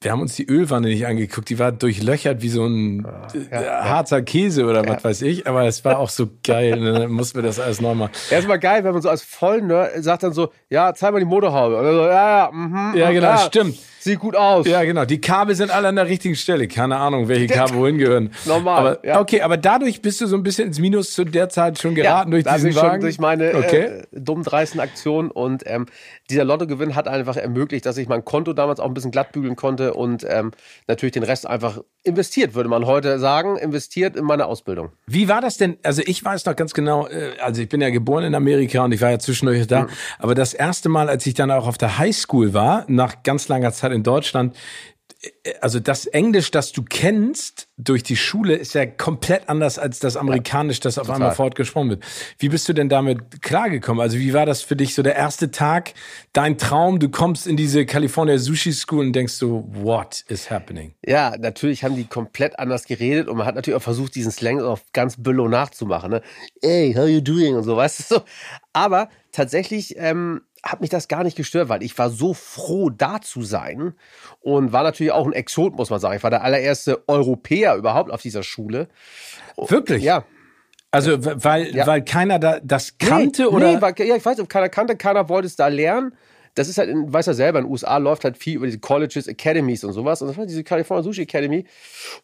Wir 0.00 0.12
haben 0.12 0.20
uns 0.20 0.34
die 0.34 0.46
Ölwanne 0.46 0.88
nicht 0.88 1.06
angeguckt, 1.06 1.48
die 1.48 1.58
war 1.58 1.72
durchlöchert 1.72 2.42
wie 2.42 2.50
so 2.50 2.66
ein 2.66 3.06
ah, 3.06 3.26
ja, 3.50 3.62
ja, 3.62 3.84
Harzer 3.86 4.20
Käse 4.20 4.66
oder 4.66 4.84
ja. 4.84 4.94
was 4.94 5.02
weiß 5.02 5.22
ich, 5.22 5.46
aber 5.46 5.66
es 5.66 5.82
war 5.84 5.98
auch 5.98 6.10
so 6.10 6.28
geil. 6.44 6.78
und 6.78 6.84
dann 6.84 7.10
mussten 7.10 7.38
wir 7.38 7.42
das 7.42 7.58
alles 7.58 7.80
neu 7.80 7.94
machen. 7.94 8.12
Ja, 8.30 8.38
ist 8.38 8.46
mal 8.46 8.58
geil, 8.58 8.84
wenn 8.84 8.92
man 8.92 9.00
so 9.00 9.08
als 9.08 9.22
Vollnerd 9.22 10.04
sagt 10.04 10.22
dann 10.22 10.34
so, 10.34 10.52
ja, 10.68 10.92
zeig 10.94 11.12
mal 11.12 11.20
die 11.20 11.24
Motorhaube. 11.24 11.76
Oder 11.78 11.92
so, 11.94 12.00
ja, 12.02 12.38
ja, 12.38 12.50
mhm, 12.52 12.92
ja, 12.94 13.10
genau, 13.10 13.36
stimmt. 13.38 13.78
Sieht 14.04 14.18
gut 14.18 14.36
aus. 14.36 14.66
Ja, 14.66 14.84
genau. 14.84 15.06
Die 15.06 15.18
Kabel 15.18 15.54
sind 15.54 15.70
alle 15.70 15.88
an 15.88 15.96
der 15.96 16.06
richtigen 16.06 16.36
Stelle. 16.36 16.68
Keine 16.68 16.98
Ahnung, 16.98 17.28
welche 17.28 17.46
Kabel 17.46 17.76
wohin 17.76 17.96
gehören. 17.96 18.30
Normal. 18.44 18.78
Aber, 18.78 19.06
ja. 19.06 19.18
Okay, 19.18 19.40
aber 19.40 19.56
dadurch 19.56 20.02
bist 20.02 20.20
du 20.20 20.26
so 20.26 20.36
ein 20.36 20.42
bisschen 20.42 20.66
ins 20.66 20.78
Minus 20.78 21.14
zu 21.14 21.24
der 21.24 21.48
Zeit 21.48 21.78
schon 21.80 21.94
geraten 21.94 22.30
ja, 22.30 22.42
durch 22.42 22.44
diesen 22.44 22.74
Wagen. 22.74 22.90
Schon 22.90 23.00
durch 23.00 23.18
meine 23.18 23.54
okay. 23.54 23.80
äh, 23.80 24.02
dumm 24.12 24.42
dreisten 24.42 24.78
Aktionen 24.78 25.30
und 25.30 25.62
ähm, 25.64 25.86
dieser 26.28 26.44
Lottogewinn 26.44 26.94
hat 26.94 27.08
einfach 27.08 27.38
ermöglicht, 27.38 27.86
dass 27.86 27.96
ich 27.96 28.06
mein 28.06 28.26
Konto 28.26 28.52
damals 28.52 28.78
auch 28.78 28.84
ein 28.88 28.92
bisschen 28.92 29.10
glatt 29.10 29.32
bügeln 29.32 29.56
konnte 29.56 29.94
und 29.94 30.26
ähm, 30.28 30.50
natürlich 30.86 31.14
den 31.14 31.22
Rest 31.22 31.46
einfach 31.46 31.80
investiert, 32.02 32.54
würde 32.54 32.68
man 32.68 32.84
heute 32.84 33.18
sagen, 33.18 33.56
investiert 33.56 34.16
in 34.16 34.26
meine 34.26 34.44
Ausbildung. 34.44 34.90
Wie 35.06 35.28
war 35.28 35.40
das 35.40 35.56
denn? 35.56 35.78
Also 35.82 36.02
ich 36.04 36.22
weiß 36.22 36.44
noch 36.44 36.54
ganz 36.56 36.74
genau, 36.74 37.06
äh, 37.08 37.30
also 37.42 37.62
ich 37.62 37.70
bin 37.70 37.80
ja 37.80 37.88
geboren 37.88 38.24
in 38.24 38.34
Amerika 38.34 38.84
und 38.84 38.92
ich 38.92 39.00
war 39.00 39.10
ja 39.10 39.18
zwischendurch 39.18 39.66
da, 39.66 39.84
mhm. 39.84 39.88
aber 40.18 40.34
das 40.34 40.52
erste 40.52 40.90
Mal, 40.90 41.08
als 41.08 41.24
ich 41.26 41.32
dann 41.32 41.50
auch 41.50 41.66
auf 41.66 41.78
der 41.78 41.98
Highschool 41.98 42.52
war, 42.52 42.84
nach 42.88 43.22
ganz 43.22 43.48
langer 43.48 43.72
Zeit 43.72 43.92
in 43.94 44.02
Deutschland, 44.02 44.56
also 45.60 45.80
das 45.80 46.06
Englisch, 46.06 46.50
das 46.50 46.72
du 46.72 46.82
kennst, 46.82 47.63
durch 47.76 48.04
die 48.04 48.16
Schule 48.16 48.54
ist 48.54 48.74
ja 48.74 48.86
komplett 48.86 49.48
anders 49.48 49.80
als 49.80 49.98
das 49.98 50.16
Amerikanisch, 50.16 50.78
das 50.78 50.96
auf 50.96 51.06
Total. 51.06 51.22
einmal 51.22 51.34
fortgesprochen 51.34 51.90
wird. 51.90 52.04
Wie 52.38 52.48
bist 52.48 52.68
du 52.68 52.72
denn 52.72 52.88
damit 52.88 53.42
klargekommen? 53.42 54.00
Also 54.00 54.18
wie 54.18 54.32
war 54.32 54.46
das 54.46 54.62
für 54.62 54.76
dich 54.76 54.94
so 54.94 55.02
der 55.02 55.16
erste 55.16 55.50
Tag, 55.50 55.92
dein 56.32 56.56
Traum, 56.56 57.00
du 57.00 57.08
kommst 57.08 57.48
in 57.48 57.56
diese 57.56 57.84
California 57.84 58.38
Sushi 58.38 58.72
School 58.72 59.06
und 59.06 59.12
denkst 59.12 59.32
so, 59.32 59.64
what 59.72 60.24
is 60.28 60.50
happening? 60.50 60.94
Ja, 61.04 61.34
natürlich 61.36 61.82
haben 61.82 61.96
die 61.96 62.04
komplett 62.04 62.58
anders 62.60 62.84
geredet 62.84 63.26
und 63.26 63.36
man 63.38 63.46
hat 63.46 63.56
natürlich 63.56 63.76
auch 63.76 63.82
versucht, 63.82 64.14
diesen 64.14 64.30
Slang 64.30 64.60
auf 64.60 64.82
ganz 64.92 65.16
Billow 65.20 65.48
nachzumachen. 65.48 66.10
Ne? 66.10 66.22
Hey, 66.62 66.94
how 66.94 67.08
you 67.08 67.20
doing 67.20 67.56
und 67.56 67.64
so, 67.64 67.76
weißt 67.76 67.98
du 67.98 68.14
so. 68.14 68.22
Aber 68.72 69.08
tatsächlich 69.32 69.96
ähm, 69.98 70.42
hat 70.64 70.80
mich 70.80 70.90
das 70.90 71.08
gar 71.08 71.24
nicht 71.24 71.36
gestört, 71.36 71.68
weil 71.68 71.82
ich 71.82 71.96
war 71.98 72.10
so 72.10 72.32
froh, 72.32 72.88
da 72.88 73.20
zu 73.20 73.42
sein 73.42 73.94
und 74.40 74.72
war 74.72 74.82
natürlich 74.82 75.12
auch 75.12 75.26
ein 75.26 75.32
Exot, 75.32 75.76
muss 75.76 75.90
man 75.90 76.00
sagen. 76.00 76.16
Ich 76.16 76.22
war 76.22 76.30
der 76.30 76.42
allererste 76.42 77.06
Europäer 77.06 77.63
überhaupt 77.76 78.10
auf 78.10 78.20
dieser 78.22 78.42
Schule. 78.42 78.88
Wirklich? 79.56 80.02
Ja, 80.02 80.24
Also 80.90 81.16
weil, 81.42 81.74
Ja. 81.74 81.86
weil 81.88 82.02
keiner 82.04 82.38
da 82.38 82.60
das 82.62 82.98
kannte 82.98 83.42
nee, 83.42 83.48
oder? 83.48 83.72
Nee, 83.72 83.80
weil, 83.82 83.94
ja, 83.98 84.14
ich 84.16 84.24
weiß, 84.24 84.38
nicht, 84.38 84.48
keiner 84.50 84.68
kannte, 84.68 84.96
keiner 84.96 85.28
wollte 85.28 85.46
es 85.46 85.56
da 85.56 85.66
lernen. 85.68 86.14
Das 86.56 86.68
ist 86.68 86.78
halt, 86.78 86.88
in, 86.88 87.12
weiß 87.12 87.26
ja 87.26 87.34
selber, 87.34 87.58
in 87.58 87.64
den 87.64 87.72
USA 87.72 87.96
läuft 87.96 88.22
halt 88.22 88.36
viel 88.38 88.54
über 88.54 88.66
diese 88.66 88.78
Colleges, 88.78 89.26
Academies 89.26 89.82
und 89.82 89.92
sowas. 89.92 90.22
Und 90.22 90.28
das 90.28 90.36
war 90.38 90.46
diese 90.46 90.62
California 90.62 91.02
Sushi 91.02 91.22
Academy. 91.22 91.64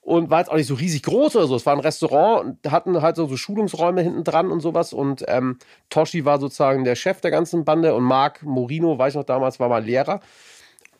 Und 0.02 0.30
war 0.30 0.38
jetzt 0.38 0.52
auch 0.52 0.54
nicht 0.56 0.68
so 0.68 0.74
riesig 0.74 1.02
groß 1.02 1.34
oder 1.34 1.48
so. 1.48 1.56
Es 1.56 1.66
war 1.66 1.72
ein 1.74 1.80
Restaurant 1.80 2.44
und 2.62 2.70
hatten 2.70 3.02
halt 3.02 3.16
so, 3.16 3.26
so 3.26 3.36
Schulungsräume 3.36 4.02
hinten 4.02 4.22
dran 4.22 4.52
und 4.52 4.60
sowas. 4.60 4.92
Und 4.92 5.24
ähm, 5.26 5.58
Toshi 5.88 6.24
war 6.24 6.38
sozusagen 6.38 6.84
der 6.84 6.94
Chef 6.94 7.20
der 7.20 7.32
ganzen 7.32 7.64
Bande 7.64 7.92
und 7.92 8.04
Mark 8.04 8.44
Morino, 8.44 8.96
weiß 8.96 9.14
ich 9.14 9.16
noch 9.16 9.24
damals, 9.24 9.58
war 9.58 9.68
mal 9.68 9.82
Lehrer. 9.84 10.20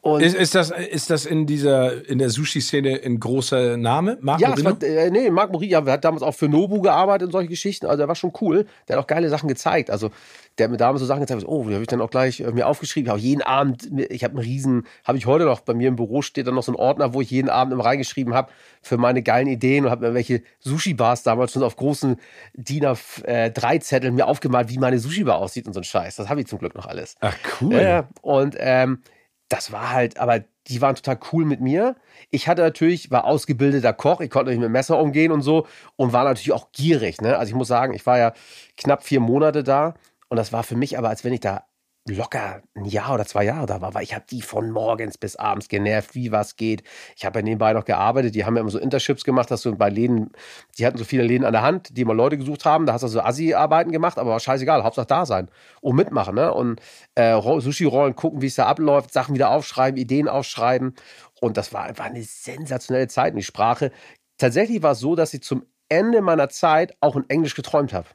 Und 0.03 0.23
ist, 0.23 0.35
ist 0.35 0.55
das 0.55 0.71
ist 0.71 1.11
das 1.11 1.27
in 1.27 1.47
dieser 1.47 2.09
in 2.09 2.19
der 2.19 2.31
Sushi 2.31 2.63
Szene 2.63 3.01
ein 3.05 3.21
großer 3.21 3.77
Name? 3.77 4.17
Marco 4.23 4.43
Ja, 4.43 4.65
war, 4.65 4.83
äh, 4.83 5.11
nee, 5.11 5.29
Marc 5.29 5.53
Mori, 5.53 5.67
ja, 5.67 5.85
hat 5.85 6.05
damals 6.07 6.23
auch 6.23 6.35
für 6.35 6.49
Nobu 6.49 6.81
gearbeitet 6.81 7.27
und 7.27 7.33
solche 7.33 7.51
Geschichten. 7.51 7.85
Also 7.85 7.99
der 7.99 8.09
war 8.09 8.15
schon 8.15 8.33
cool. 8.41 8.65
Der 8.89 8.97
hat 8.97 9.05
auch 9.05 9.07
geile 9.07 9.29
Sachen 9.29 9.47
gezeigt. 9.47 9.91
Also 9.91 10.11
der 10.57 10.65
hat 10.65 10.71
mir 10.71 10.79
damals 10.79 11.01
so 11.01 11.07
Sachen 11.07 11.21
gezeigt, 11.21 11.45
oh, 11.47 11.65
die 11.65 11.75
habe 11.75 11.83
ich 11.83 11.89
dann 11.89 12.01
auch 12.01 12.09
gleich 12.09 12.41
äh, 12.41 12.51
mir 12.51 12.67
aufgeschrieben. 12.67 13.11
Habe 13.11 13.21
jeden 13.21 13.43
Abend, 13.43 13.91
ich 14.09 14.25
habe 14.25 14.39
einen 14.39 14.43
riesen, 14.43 14.87
habe 15.05 15.19
ich 15.19 15.27
heute 15.27 15.45
noch 15.45 15.61
bei 15.61 15.75
mir 15.75 15.89
im 15.89 15.97
Büro 15.97 16.23
steht 16.23 16.47
dann 16.47 16.55
noch 16.55 16.63
so 16.63 16.73
ein 16.73 16.77
Ordner, 16.77 17.13
wo 17.13 17.21
ich 17.21 17.31
jeden 17.31 17.51
Abend 17.51 17.75
immer 17.75 17.85
reingeschrieben 17.85 18.33
habe 18.33 18.51
für 18.81 18.97
meine 18.97 19.23
geilen 19.23 19.49
Ideen 19.49 19.85
und 19.85 19.91
habe 19.91 20.09
mir 20.09 20.15
welche 20.15 20.43
Sushi-Bars 20.61 21.25
damals 21.25 21.53
schon 21.53 21.63
auf 21.63 21.77
großen 21.77 22.17
DIN 22.55 22.87
A3-Zetteln 22.87 24.15
mir 24.15 24.27
aufgemalt, 24.27 24.71
wie 24.71 24.79
meine 24.79 24.99
Sushi-Bar 24.99 25.37
aussieht 25.37 25.67
und 25.67 25.75
so 25.75 25.81
ein 25.81 25.85
Scheiß. 25.85 26.17
Das 26.17 26.31
habe 26.31 26.41
ich 26.41 26.47
zum 26.47 26.59
Glück 26.59 26.75
noch 26.75 26.87
alles. 26.87 27.17
Ach 27.21 27.37
cool. 27.61 27.75
Ja. 27.75 28.09
Und 28.23 28.57
ähm, 28.59 29.03
das 29.51 29.73
war 29.73 29.91
halt, 29.91 30.19
aber 30.19 30.45
die 30.69 30.81
waren 30.81 30.95
total 30.95 31.19
cool 31.33 31.45
mit 31.45 31.61
mir. 31.61 31.97
Ich 32.31 32.49
hatte 32.49 32.63
natürlich, 32.63 33.11
war 33.11 33.25
ausgebildeter 33.25 33.93
Koch, 33.93 34.21
ich 34.21 34.31
konnte 34.31 34.53
nicht 34.53 34.61
mit 34.61 34.71
Messer 34.71 34.99
umgehen 34.99 35.33
und 35.33 35.43
so 35.43 35.67
und 35.97 36.13
war 36.13 36.25
natürlich 36.25 36.53
auch 36.53 36.71
gierig. 36.73 37.21
Ne? 37.21 37.37
Also 37.37 37.51
ich 37.51 37.57
muss 37.57 37.69
sagen, 37.69 37.93
ich 37.93 38.07
war 38.07 38.17
ja 38.17 38.33
knapp 38.77 39.03
vier 39.03 39.21
Monate 39.21 39.65
da 39.65 39.95
und 40.29 40.37
das 40.37 40.53
war 40.53 40.63
für 40.63 40.77
mich 40.77 40.97
aber, 40.97 41.09
als 41.09 41.25
wenn 41.25 41.33
ich 41.33 41.41
da 41.41 41.65
locker 42.09 42.63
ein 42.75 42.87
Jahr 42.87 43.15
oder 43.15 43.27
zwei 43.27 43.45
Jahre 43.45 43.67
da 43.67 43.81
war, 43.81 43.95
weil 43.95 44.03
ich 44.03 44.15
habe 44.15 44.25
die 44.29 44.43
von 44.43 44.71
morgens 44.71 45.19
bis 45.19 45.37
abends 45.37 45.69
genervt, 45.69 46.15
wie 46.15 46.33
was 46.33 46.57
geht. 46.57 46.83
Ich 47.15 47.25
habe 47.25 47.39
ja 47.39 47.43
nebenbei 47.45 47.73
noch 47.73 47.85
gearbeitet, 47.85 48.35
die 48.35 48.45
haben 48.45 48.57
ja 48.57 48.63
immer 48.63 48.71
so 48.71 48.79
Internships 48.79 49.23
gemacht, 49.23 49.51
dass 49.51 49.63
du 49.63 49.77
bei 49.77 49.91
Läden, 49.91 50.33
die 50.79 50.87
hatten 50.87 50.97
so 50.99 51.05
viele 51.05 51.23
Läden 51.23 51.45
an 51.45 51.53
der 51.53 51.63
Hand, 51.63 51.97
die 51.97 52.01
immer 52.01 52.15
Leute 52.15 52.39
gesucht 52.39 52.65
haben, 52.65 52.87
da 52.87 52.95
hast 52.95 53.03
du 53.03 53.09
so 53.09 53.21
Assi-Arbeiten 53.21 53.93
gemacht, 53.93 54.19
aber 54.19 54.31
war 54.31 54.41
scheißegal, 54.41 54.83
Hauptsache 54.83 55.07
da 55.07 55.27
sein 55.27 55.51
und 55.83 55.95
mitmachen, 55.95 56.35
ne? 56.35 56.53
Und 56.53 56.81
äh, 57.15 57.31
Ro- 57.33 57.61
Sushi-Rollen 57.61 58.17
gucken, 58.17 58.41
wie 58.43 58.47
es 58.47 58.55
da 58.55 58.67
abläuft, 58.67 59.13
Sachen 59.13 59.35
wieder 59.35 59.51
aufschreiben, 59.51 60.01
Ideen 60.01 60.27
aufschreiben 60.27 60.95
und 61.41 61.57
das 61.59 61.73
war 61.73 61.85
einfach 61.85 62.07
eine 62.07 62.23
sensationelle 62.23 63.09
Zeit 63.09 63.33
und 63.35 63.37
die 63.39 63.43
Sprache. 63.45 63.93
Tatsächlich 64.39 64.83
war 64.83 64.93
es 64.93 65.01
so, 65.01 65.15
dass 65.17 65.35
ich 65.35 65.43
zum 65.43 65.65
Ende 65.91 66.23
meiner 66.23 66.49
Zeit 66.49 66.95
auch 67.01 67.15
in 67.15 67.29
Englisch 67.29 67.55
geträumt 67.55 67.93
habe. 67.93 68.07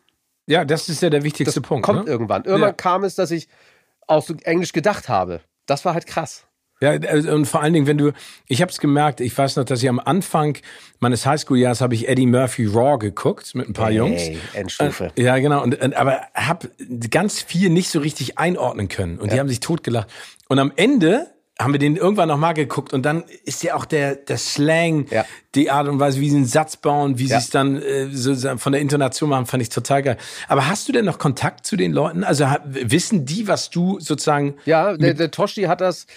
Ja, 0.47 0.63
das 0.63 0.89
ist 0.89 1.01
ja 1.01 1.09
der 1.09 1.23
wichtigste 1.23 1.59
Das 1.59 1.67
Punkt. 1.67 1.85
kommt 1.85 2.05
ne? 2.05 2.11
irgendwann. 2.11 2.43
Irgendwann 2.43 2.69
Ja. 2.69 2.73
kam 2.73 3.03
es, 3.03 3.15
dass 3.15 3.31
ich 3.31 3.47
auch 4.07 4.23
so 4.23 4.35
Englisch 4.43 4.73
gedacht 4.73 5.09
habe. 5.09 5.41
Das 5.65 5.85
war 5.85 5.93
halt 5.93 6.07
krass. 6.07 6.45
Ja, 6.81 6.91
also, 6.91 7.31
und 7.31 7.45
vor 7.45 7.61
allen 7.61 7.73
Dingen, 7.73 7.87
wenn 7.87 7.97
du, 7.97 8.11
ich 8.47 8.61
habe 8.61 8.69
es 8.69 8.79
gemerkt, 8.79 9.21
ich 9.21 9.35
weiß 9.37 9.55
noch, 9.55 9.63
dass 9.63 9.81
ich 9.81 9.87
am 9.87 9.99
Anfang 9.99 10.57
meines 10.99 11.25
Highschool-Jahres 11.25 11.79
habe 11.79 11.95
ich 11.95 12.09
Eddie 12.09 12.25
Murphy 12.25 12.65
Raw 12.65 12.97
geguckt 12.97 13.55
mit 13.55 13.69
ein 13.69 13.73
paar 13.73 13.91
Jungs. 13.91 14.21
Ey, 14.21 14.37
Endstufe. 14.53 15.11
Äh, 15.15 15.23
Ja, 15.23 15.37
genau. 15.37 15.63
Und, 15.63 15.81
und, 15.81 15.95
aber 15.95 16.21
habe 16.33 16.69
ganz 17.09 17.41
viel 17.41 17.69
nicht 17.69 17.89
so 17.89 17.99
richtig 17.99 18.37
einordnen 18.37 18.89
können. 18.89 19.19
Und 19.19 19.31
die 19.31 19.39
haben 19.39 19.47
sich 19.47 19.61
totgelacht. 19.61 20.09
Und 20.49 20.59
am 20.59 20.73
Ende 20.75 21.27
haben 21.59 21.71
wir 21.73 21.79
den 21.79 21.95
irgendwann 21.95 22.27
nochmal 22.27 22.53
geguckt 22.53 22.91
und 22.91 23.03
dann 23.05 23.23
ist 23.45 23.63
ja 23.63 23.75
auch 23.75 23.85
der, 23.85 24.15
der 24.15 24.37
Slang, 24.37 25.07
Ja. 25.09 25.23
die 25.55 25.71
Art 25.71 25.87
und 25.87 26.01
Weise, 26.01 26.19
wie 26.19 26.29
sie 26.29 26.35
einen 26.35 26.45
Satz 26.45 26.75
bauen, 26.75 27.17
wie 27.17 27.27
Ja. 27.27 27.39
sie 27.39 27.45
es 27.45 27.49
dann 27.49 27.81
äh, 27.81 28.07
so 28.11 28.35
von 28.57 28.73
der 28.73 28.81
Intonation 28.81 29.29
machen, 29.29 29.45
fand 29.45 29.63
ich 29.63 29.69
total 29.69 30.03
geil. 30.03 30.17
Aber 30.49 30.67
hast 30.67 30.87
du 30.89 30.91
denn 30.91 31.05
noch 31.05 31.17
Kontakt 31.17 31.65
zu 31.65 31.77
den 31.77 31.93
Leuten? 31.93 32.25
Also 32.25 32.45
wissen 32.65 33.25
die, 33.25 33.47
was 33.47 33.69
du 33.69 34.01
sozusagen 34.01 34.55
Ja, 34.65 34.97
der, 34.97 35.13
der 35.13 35.31
Toshi 35.31 35.63
hat 35.63 35.79
das, 35.79 36.07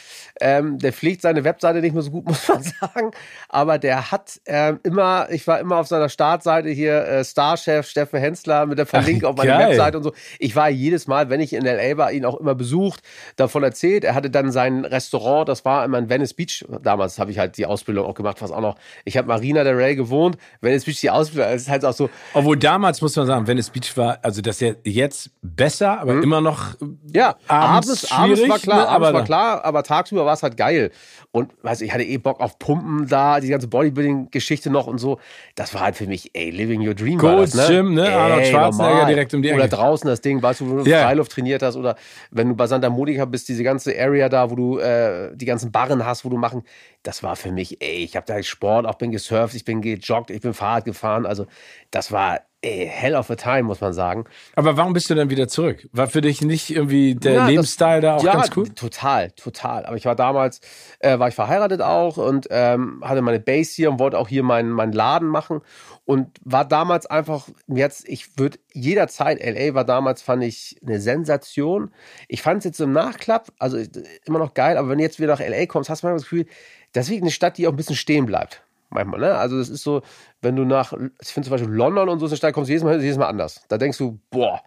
ähm, 0.40 0.78
der 0.78 0.92
pflegt 0.92 1.22
seine 1.22 1.44
Webseite 1.44 1.80
nicht 1.82 1.92
mehr 1.94 2.02
so 2.02 2.10
gut, 2.10 2.24
muss 2.26 2.48
man 2.48 2.62
sagen. 2.64 3.12
Aber 3.48 3.78
der 3.78 4.10
hat 4.10 4.40
ähm, 4.46 4.80
immer, 4.82 5.28
ich 5.30 5.46
war 5.46 5.60
immer 5.60 5.76
auf 5.76 5.86
seiner 5.86 6.08
Startseite 6.08 6.68
hier, 6.70 7.04
äh, 7.06 7.24
Starchef 7.24 7.86
Steffen 7.86 8.18
Hensler 8.18 8.66
mit 8.66 8.78
der 8.78 8.86
Verlinkung 8.86 9.30
auf 9.30 9.36
meine 9.36 9.50
geil. 9.50 9.68
Webseite 9.70 9.98
und 9.98 10.02
so. 10.02 10.12
Ich 10.40 10.56
war 10.56 10.68
jedes 10.68 11.06
Mal, 11.06 11.30
wenn 11.30 11.40
ich 11.40 11.52
in 11.52 11.64
L.A. 11.64 11.96
war, 11.96 12.10
ihn 12.10 12.24
auch 12.24 12.40
immer 12.40 12.56
besucht, 12.56 13.02
davon 13.36 13.62
erzählt. 13.62 14.02
Er 14.02 14.16
hatte 14.16 14.30
dann 14.30 14.50
sein 14.50 14.84
Restaurant, 14.84 15.27
das 15.44 15.64
war 15.64 15.84
immer 15.84 15.98
in 15.98 16.08
Venice 16.08 16.34
Beach. 16.34 16.64
Damals 16.82 17.18
habe 17.18 17.30
ich 17.30 17.38
halt 17.38 17.56
die 17.56 17.66
Ausbildung 17.66 18.06
auch 18.06 18.14
gemacht, 18.14 18.40
was 18.40 18.50
auch 18.50 18.60
noch. 18.60 18.76
Ich 19.04 19.16
habe 19.16 19.28
Marina 19.28 19.64
del 19.64 19.74
Rey 19.76 19.94
gewohnt. 19.96 20.36
Venice 20.60 20.84
Beach 20.84 21.00
die 21.00 21.10
Ausbildung, 21.10 21.50
es 21.52 21.62
ist 21.62 21.68
halt 21.68 21.84
auch 21.84 21.92
so, 21.92 22.08
Obwohl 22.34 22.56
damals 22.56 23.00
muss 23.02 23.14
man 23.16 23.26
sagen, 23.26 23.46
Venice 23.46 23.70
Beach 23.70 23.96
war, 23.96 24.18
also 24.22 24.40
das 24.42 24.60
ist 24.62 24.76
jetzt 24.84 25.30
besser, 25.42 26.00
aber 26.00 26.22
immer 26.22 26.40
noch 26.40 26.58
Mhm. 26.80 26.98
Ja, 27.14 27.36
abends, 27.48 28.10
abends, 28.10 28.12
abends 28.12 28.48
war 28.48 28.58
klar, 28.58 28.76
ne? 28.78 28.88
abends 28.88 29.06
aber 29.08 29.18
war 29.18 29.24
klar, 29.24 29.64
aber 29.64 29.82
tagsüber 29.82 30.24
war 30.26 30.34
es 30.34 30.42
halt 30.42 30.56
geil. 30.56 30.90
Und 31.30 31.50
weiß 31.62 31.80
ich 31.82 31.92
hatte 31.92 32.04
eh 32.04 32.16
Bock 32.18 32.40
auf 32.40 32.58
Pumpen 32.58 33.06
da, 33.08 33.40
die 33.40 33.48
ganze 33.48 33.68
Bodybuilding-Geschichte 33.68 34.70
noch 34.70 34.86
und 34.86 34.98
so. 34.98 35.18
Das 35.54 35.74
war 35.74 35.82
halt 35.82 35.96
für 35.96 36.06
mich, 36.06 36.30
ey, 36.34 36.50
living 36.50 36.86
your 36.86 36.94
dream. 36.94 37.18
Gold's 37.18 37.54
ne? 37.54 37.66
Gym, 37.68 37.94
ne? 37.94 38.10
Arnold 38.16 38.40
Ey, 38.44 38.50
Schwarzenegger 38.50 38.90
normal. 38.94 39.06
direkt 39.12 39.34
um 39.34 39.42
die 39.42 39.52
Oder 39.52 39.64
Ecke. 39.64 39.76
draußen 39.76 40.08
das 40.08 40.20
Ding, 40.20 40.42
weißt 40.42 40.60
du, 40.60 40.70
wo 40.70 40.76
du 40.82 40.88
Ja. 40.90 41.02
Freiluft 41.02 41.32
trainiert 41.32 41.62
hast 41.62 41.76
oder 41.76 41.96
wenn 42.30 42.48
du 42.48 42.54
bei 42.54 42.66
Santa 42.66 42.88
Monica 42.90 43.24
bist, 43.24 43.48
diese 43.48 43.62
ganze 43.62 43.98
Area 43.98 44.28
da, 44.28 44.50
wo 44.50 44.54
du 44.54 44.78
äh, 44.78 45.17
die 45.34 45.46
ganzen 45.46 45.72
Barren 45.72 46.04
hast, 46.04 46.24
wo 46.24 46.28
du 46.28 46.36
machen. 46.36 46.62
Das 47.02 47.22
war 47.22 47.36
für 47.36 47.52
mich, 47.52 47.80
ey, 47.82 48.04
ich 48.04 48.16
habe 48.16 48.26
da 48.26 48.42
Sport, 48.42 48.86
auch 48.86 48.96
bin 48.96 49.10
gesurft, 49.12 49.54
ich 49.54 49.64
bin 49.64 49.82
gejoggt, 49.82 50.30
ich 50.30 50.40
bin 50.40 50.54
Fahrrad 50.54 50.84
gefahren. 50.84 51.26
Also 51.26 51.46
das 51.90 52.12
war 52.12 52.40
ey, 52.62 52.86
hell 52.92 53.14
of 53.14 53.30
a 53.30 53.36
time, 53.36 53.64
muss 53.64 53.80
man 53.80 53.92
sagen. 53.92 54.24
Aber 54.56 54.76
warum 54.76 54.92
bist 54.92 55.08
du 55.10 55.14
dann 55.14 55.30
wieder 55.30 55.46
zurück? 55.48 55.88
War 55.92 56.08
für 56.08 56.20
dich 56.20 56.42
nicht 56.42 56.70
irgendwie 56.70 57.14
der 57.14 57.34
Ja, 57.34 57.46
Lebensstil 57.46 58.00
da 58.00 58.16
auch 58.16 58.24
ja, 58.24 58.32
ganz 58.32 58.50
cool? 58.56 58.68
total, 58.74 59.30
total. 59.32 59.86
Aber 59.86 59.96
ich 59.96 60.04
war 60.06 60.16
damals, 60.16 60.60
äh, 60.98 61.18
war 61.18 61.28
ich 61.28 61.34
verheiratet 61.36 61.80
auch 61.82 62.16
und 62.16 62.48
ähm, 62.50 63.02
hatte 63.04 63.22
meine 63.22 63.40
Base 63.40 63.74
hier 63.74 63.90
und 63.90 64.00
wollte 64.00 64.18
auch 64.18 64.28
hier 64.28 64.42
meinen, 64.42 64.70
meinen 64.70 64.92
Laden 64.92 65.28
machen 65.28 65.60
und 66.04 66.36
war 66.44 66.64
damals 66.66 67.06
einfach, 67.06 67.48
jetzt, 67.68 68.08
ich 68.08 68.36
würde 68.38 68.58
jederzeit, 68.72 69.38
LA 69.40 69.74
war 69.74 69.84
damals, 69.84 70.22
fand 70.22 70.42
ich 70.42 70.76
eine 70.84 71.00
Sensation. 71.00 71.92
Ich 72.28 72.42
fand 72.42 72.58
es 72.58 72.64
jetzt 72.64 72.80
im 72.80 72.92
Nachklapp, 72.92 73.52
also 73.58 73.76
äh, 73.76 73.88
immer 74.24 74.40
noch 74.40 74.54
geil, 74.54 74.76
aber 74.76 74.88
wenn 74.88 74.98
du 74.98 75.04
jetzt 75.04 75.20
wieder 75.20 75.34
nach 75.34 75.40
LA 75.40 75.66
kommst, 75.66 75.90
hast 75.90 76.02
du 76.02 76.06
manchmal 76.06 76.18
das 76.18 76.24
Gefühl, 76.24 76.46
das 76.92 77.08
ist 77.08 77.20
eine 77.20 77.30
Stadt, 77.30 77.58
die 77.58 77.66
auch 77.68 77.72
ein 77.72 77.76
bisschen 77.76 77.96
stehen 77.96 78.26
bleibt. 78.26 78.62
Manchmal, 78.90 79.20
ne? 79.20 79.34
Also, 79.34 79.58
das 79.58 79.68
ist 79.68 79.82
so, 79.82 80.02
wenn 80.40 80.56
du 80.56 80.64
nach, 80.64 80.92
ich 81.20 81.28
finde 81.28 81.48
zum 81.48 81.56
Beispiel 81.56 81.72
London 81.72 82.08
und 82.08 82.18
so 82.20 82.26
ist 82.26 82.32
eine 82.32 82.36
Stadt, 82.38 82.54
kommst 82.54 82.68
du 82.68 82.72
jedes 82.72 82.84
Mal, 82.84 83.00
jedes 83.00 83.18
Mal 83.18 83.26
anders. 83.26 83.62
Da 83.68 83.78
denkst 83.78 83.98
du, 83.98 84.18
boah, 84.30 84.62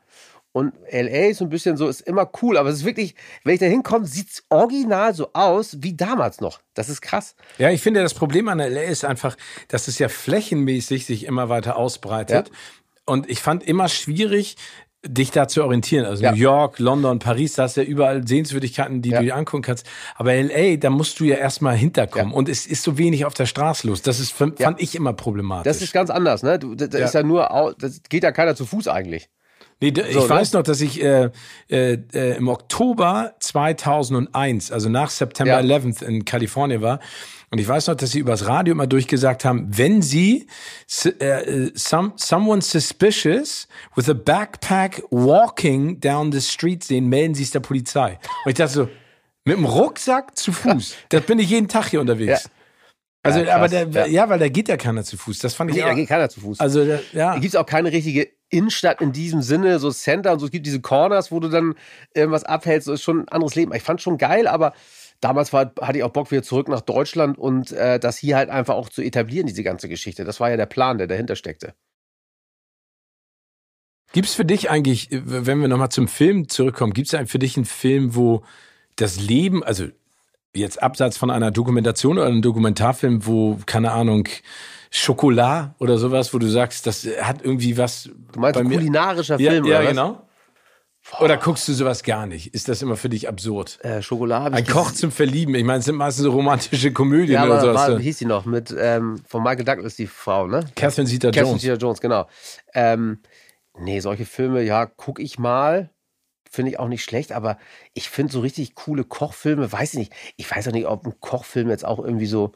und 0.53 0.73
LA 0.91 1.27
ist 1.29 1.37
so 1.37 1.45
ein 1.45 1.49
bisschen 1.49 1.77
so, 1.77 1.87
ist 1.87 2.01
immer 2.01 2.29
cool, 2.41 2.57
aber 2.57 2.69
es 2.69 2.77
ist 2.77 2.85
wirklich, 2.85 3.15
wenn 3.43 3.53
ich 3.53 3.59
da 3.61 3.67
hinkomme, 3.67 4.05
sieht 4.05 4.29
es 4.29 4.43
original 4.49 5.13
so 5.13 5.31
aus 5.33 5.77
wie 5.79 5.95
damals 5.95 6.41
noch. 6.41 6.59
Das 6.73 6.89
ist 6.89 7.01
krass. 7.01 7.35
Ja, 7.57 7.69
ich 7.69 7.81
finde, 7.81 8.01
das 8.01 8.13
Problem 8.13 8.49
an 8.49 8.59
LA 8.59 8.81
ist 8.81 9.05
einfach, 9.05 9.37
dass 9.69 9.87
es 9.87 9.97
ja 9.97 10.09
flächenmäßig 10.09 11.05
sich 11.05 11.25
immer 11.25 11.47
weiter 11.47 11.77
ausbreitet. 11.77 12.49
Ja. 12.49 12.53
Und 13.05 13.29
ich 13.29 13.39
fand 13.39 13.63
immer 13.63 13.87
schwierig, 13.87 14.57
dich 15.07 15.31
da 15.31 15.47
zu 15.47 15.63
orientieren. 15.63 16.05
Also 16.05 16.23
Ja. 16.23 16.31
New 16.31 16.37
York, 16.37 16.77
London, 16.77 17.17
Paris, 17.19 17.53
da 17.53 17.63
hast 17.63 17.75
du 17.77 17.81
ja 17.81 17.87
überall 17.87 18.27
Sehenswürdigkeiten, 18.27 19.01
die 19.01 19.09
Ja. 19.09 19.19
du 19.19 19.25
dir 19.25 19.35
angucken 19.35 19.63
kannst. 19.63 19.85
Aber 20.15 20.33
LA, 20.33 20.77
da 20.77 20.89
musst 20.91 21.19
du 21.19 21.23
ja 21.23 21.35
erstmal 21.37 21.75
hinterkommen. 21.75 22.29
Ja. 22.31 22.37
Und 22.37 22.47
es 22.49 22.67
ist 22.67 22.83
so 22.83 22.97
wenig 22.99 23.25
auf 23.25 23.33
der 23.33 23.47
Straße 23.47 23.87
los. 23.87 24.01
Das 24.03 24.19
ist, 24.19 24.31
fand 24.31 24.59
ich 24.77 24.95
immer 24.95 25.13
problematisch. 25.13 25.63
Das 25.71 25.81
ist 25.81 25.91
ganz 25.93 26.09
anders, 26.11 26.43
ne? 26.43 26.59
Du, 26.59 26.75
das 26.75 26.93
ist 26.93 27.13
ja 27.15 27.23
nur, 27.23 27.75
das 27.79 28.01
geht 28.09 28.23
ja 28.23 28.31
keiner 28.31 28.55
zu 28.55 28.65
Fuß 28.65 28.87
eigentlich. 28.87 29.29
Nee, 29.83 29.89
d- 29.89 30.01
ich 30.07 30.13
So, 30.13 30.21
ne? 30.21 30.29
weiß 30.29 30.53
noch, 30.53 30.61
dass 30.61 30.79
ich 30.81 31.01
äh, 31.03 31.31
äh, 31.67 31.97
äh, 32.13 32.37
im 32.37 32.47
Oktober 32.47 33.33
2001, 33.39 34.71
also 34.71 34.89
nach 34.89 35.09
September 35.09 35.53
Ja. 35.53 35.77
11th 35.77 36.03
in 36.03 36.25
Kalifornien 36.25 36.81
war. 36.81 36.99
Und 37.51 37.59
ich 37.59 37.67
weiß 37.67 37.87
noch, 37.87 37.95
dass 37.95 38.11
sie 38.11 38.19
übers 38.19 38.47
Radio 38.47 38.71
immer 38.71 38.87
durchgesagt 38.87 39.43
haben, 39.43 39.67
wenn 39.77 40.01
sie 40.01 40.47
äh, 41.03 41.09
äh, 41.17 41.71
some, 41.75 42.13
someone 42.15 42.61
suspicious 42.61 43.67
with 43.95 44.09
a 44.09 44.13
backpack 44.13 45.03
walking 45.11 45.99
down 45.99 46.31
the 46.31 46.39
street 46.39 46.81
sehen, 46.81 47.09
melden 47.09 47.35
sie 47.35 47.43
es 47.43 47.51
der 47.51 47.59
Polizei. 47.59 48.17
Und 48.45 48.51
ich 48.51 48.55
dachte 48.55 48.73
so, 48.73 48.89
mit 49.43 49.57
dem 49.57 49.65
Rucksack 49.65 50.37
zu 50.37 50.53
Fuß, 50.53 50.95
das 51.09 51.23
bin 51.23 51.39
ich 51.39 51.49
jeden 51.49 51.67
Tag 51.67 51.89
hier 51.89 51.99
unterwegs. 51.99 52.45
Ja. 52.45 52.49
Also, 53.23 53.39
ja, 53.41 53.55
aber 53.55 53.67
der, 53.67 53.87
ja. 53.89 54.05
ja. 54.05 54.29
weil 54.29 54.39
da 54.39 54.47
geht 54.47 54.69
ja 54.69 54.77
keiner 54.77 55.03
zu 55.03 55.17
Fuß. 55.17 55.39
Das 55.39 55.53
fand 55.53 55.71
ich 55.71 55.75
nee, 55.75 55.83
auch. 55.83 55.89
da 55.89 55.93
geht 55.93 56.07
keiner 56.07 56.29
zu 56.29 56.39
Fuß. 56.39 56.59
Also, 56.61 56.83
ja. 56.83 56.99
Da 57.11 57.33
gibt 57.33 57.53
es 57.53 57.55
auch 57.57 57.65
keine 57.65 57.91
richtige 57.91 58.29
Innenstadt 58.49 59.01
in 59.01 59.11
diesem 59.11 59.41
Sinne, 59.41 59.77
so 59.79 59.91
Center 59.91 60.31
und 60.31 60.39
so. 60.39 60.45
Es 60.45 60.51
gibt 60.51 60.65
diese 60.65 60.79
Corners, 60.79 61.31
wo 61.31 61.41
du 61.41 61.49
dann 61.49 61.75
irgendwas 62.13 62.45
abhältst. 62.45 62.87
Das 62.87 62.95
ist 62.95 63.03
schon 63.03 63.21
ein 63.21 63.29
anderes 63.29 63.55
Leben. 63.55 63.73
Ich 63.75 63.83
fand 63.83 64.01
schon 64.01 64.17
geil, 64.17 64.47
aber 64.47 64.73
damals 65.21 65.53
war, 65.53 65.71
hatte 65.79 65.97
ich 65.99 66.03
auch 66.03 66.11
Bock 66.11 66.31
wieder 66.31 66.43
zurück 66.43 66.67
nach 66.67 66.81
Deutschland 66.81 67.37
und 67.37 67.71
äh, 67.71 67.99
das 67.99 68.17
hier 68.17 68.35
halt 68.35 68.49
einfach 68.49 68.75
auch 68.75 68.89
zu 68.89 69.01
etablieren, 69.01 69.47
diese 69.47 69.63
ganze 69.63 69.87
Geschichte. 69.87 70.25
Das 70.25 70.39
war 70.39 70.49
ja 70.49 70.57
der 70.57 70.65
Plan, 70.65 70.97
der 70.97 71.07
dahinter 71.07 71.35
steckte. 71.35 71.73
Gibt 74.13 74.27
es 74.27 74.33
für 74.33 74.43
dich 74.43 74.69
eigentlich, 74.69 75.07
wenn 75.11 75.61
wir 75.61 75.69
nochmal 75.69 75.89
zum 75.89 76.09
Film 76.09 76.49
zurückkommen, 76.49 76.91
gibt 76.91 77.13
es 77.13 77.29
für 77.31 77.39
dich 77.39 77.55
einen 77.55 77.65
Film, 77.65 78.15
wo 78.15 78.43
das 78.97 79.21
Leben, 79.21 79.63
also 79.63 79.85
jetzt 80.53 80.83
abseits 80.83 81.17
von 81.17 81.31
einer 81.31 81.51
Dokumentation 81.51 82.17
oder 82.17 82.27
einem 82.27 82.41
Dokumentarfilm, 82.41 83.25
wo, 83.25 83.57
keine 83.65 83.91
Ahnung, 83.91 84.27
Schokolade 84.89 85.73
oder 85.79 85.97
sowas, 85.97 86.33
wo 86.33 86.39
du 86.39 86.47
sagst, 86.47 86.85
das 86.85 87.07
hat 87.21 87.41
irgendwie 87.41 87.77
was. 87.77 88.09
Du 88.33 88.39
meinst 88.41 88.59
ein 88.59 88.69
kulinarischer 88.69 89.37
Film, 89.37 89.65
ja, 89.65 89.77
oder? 89.77 89.83
Ja, 89.83 89.89
genau. 89.89 90.27
Oder 91.19 91.37
guckst 91.37 91.67
du 91.67 91.73
sowas 91.73 92.03
gar 92.03 92.25
nicht? 92.25 92.53
Ist 92.53 92.67
das 92.69 92.81
immer 92.81 92.95
für 92.95 93.09
dich 93.09 93.27
absurd? 93.27 93.79
Äh, 93.83 94.01
Schokolade. 94.01 94.55
Ein 94.55 94.65
Koch 94.65 94.91
zum 94.91 95.11
Verlieben. 95.11 95.53
Ich 95.55 95.63
meine, 95.63 95.79
es 95.79 95.85
sind 95.85 95.95
meistens 95.95 96.23
so 96.23 96.31
romantische 96.31 96.93
Komödien 96.93 97.33
ja, 97.33 97.45
oder 97.45 97.61
sowas. 97.61 97.89
War, 97.89 97.99
wie 97.99 98.03
hieß 98.03 98.19
die 98.19 98.25
noch? 98.25 98.45
Mit 98.45 98.73
ähm, 98.77 99.21
von 99.27 99.43
Michael 99.43 99.65
Douglas 99.65 99.95
die 99.95 100.07
Frau, 100.07 100.47
ne? 100.47 100.65
Catherine 100.75 101.09
Zeta-Jones. 101.09 101.35
Catherine 101.35 101.59
Zeta-Jones, 101.59 102.01
genau. 102.01 102.27
Ähm, 102.73 103.19
nee, 103.77 103.99
solche 103.99 104.25
Filme, 104.25 104.61
ja, 104.61 104.85
guck 104.85 105.19
ich 105.19 105.37
mal. 105.37 105.89
Finde 106.49 106.71
ich 106.71 106.79
auch 106.79 106.89
nicht 106.89 107.03
schlecht, 107.03 107.31
aber 107.31 107.57
ich 107.93 108.09
finde 108.09 108.33
so 108.33 108.41
richtig 108.41 108.75
coole 108.75 109.05
Kochfilme, 109.05 109.71
weiß 109.71 109.93
ich 109.93 109.99
nicht. 109.99 110.13
Ich 110.35 110.51
weiß 110.53 110.67
auch 110.67 110.73
nicht, 110.73 110.85
ob 110.85 111.05
ein 111.05 111.13
Kochfilm 111.19 111.69
jetzt 111.69 111.85
auch 111.85 111.99
irgendwie 111.99 112.25
so 112.25 112.51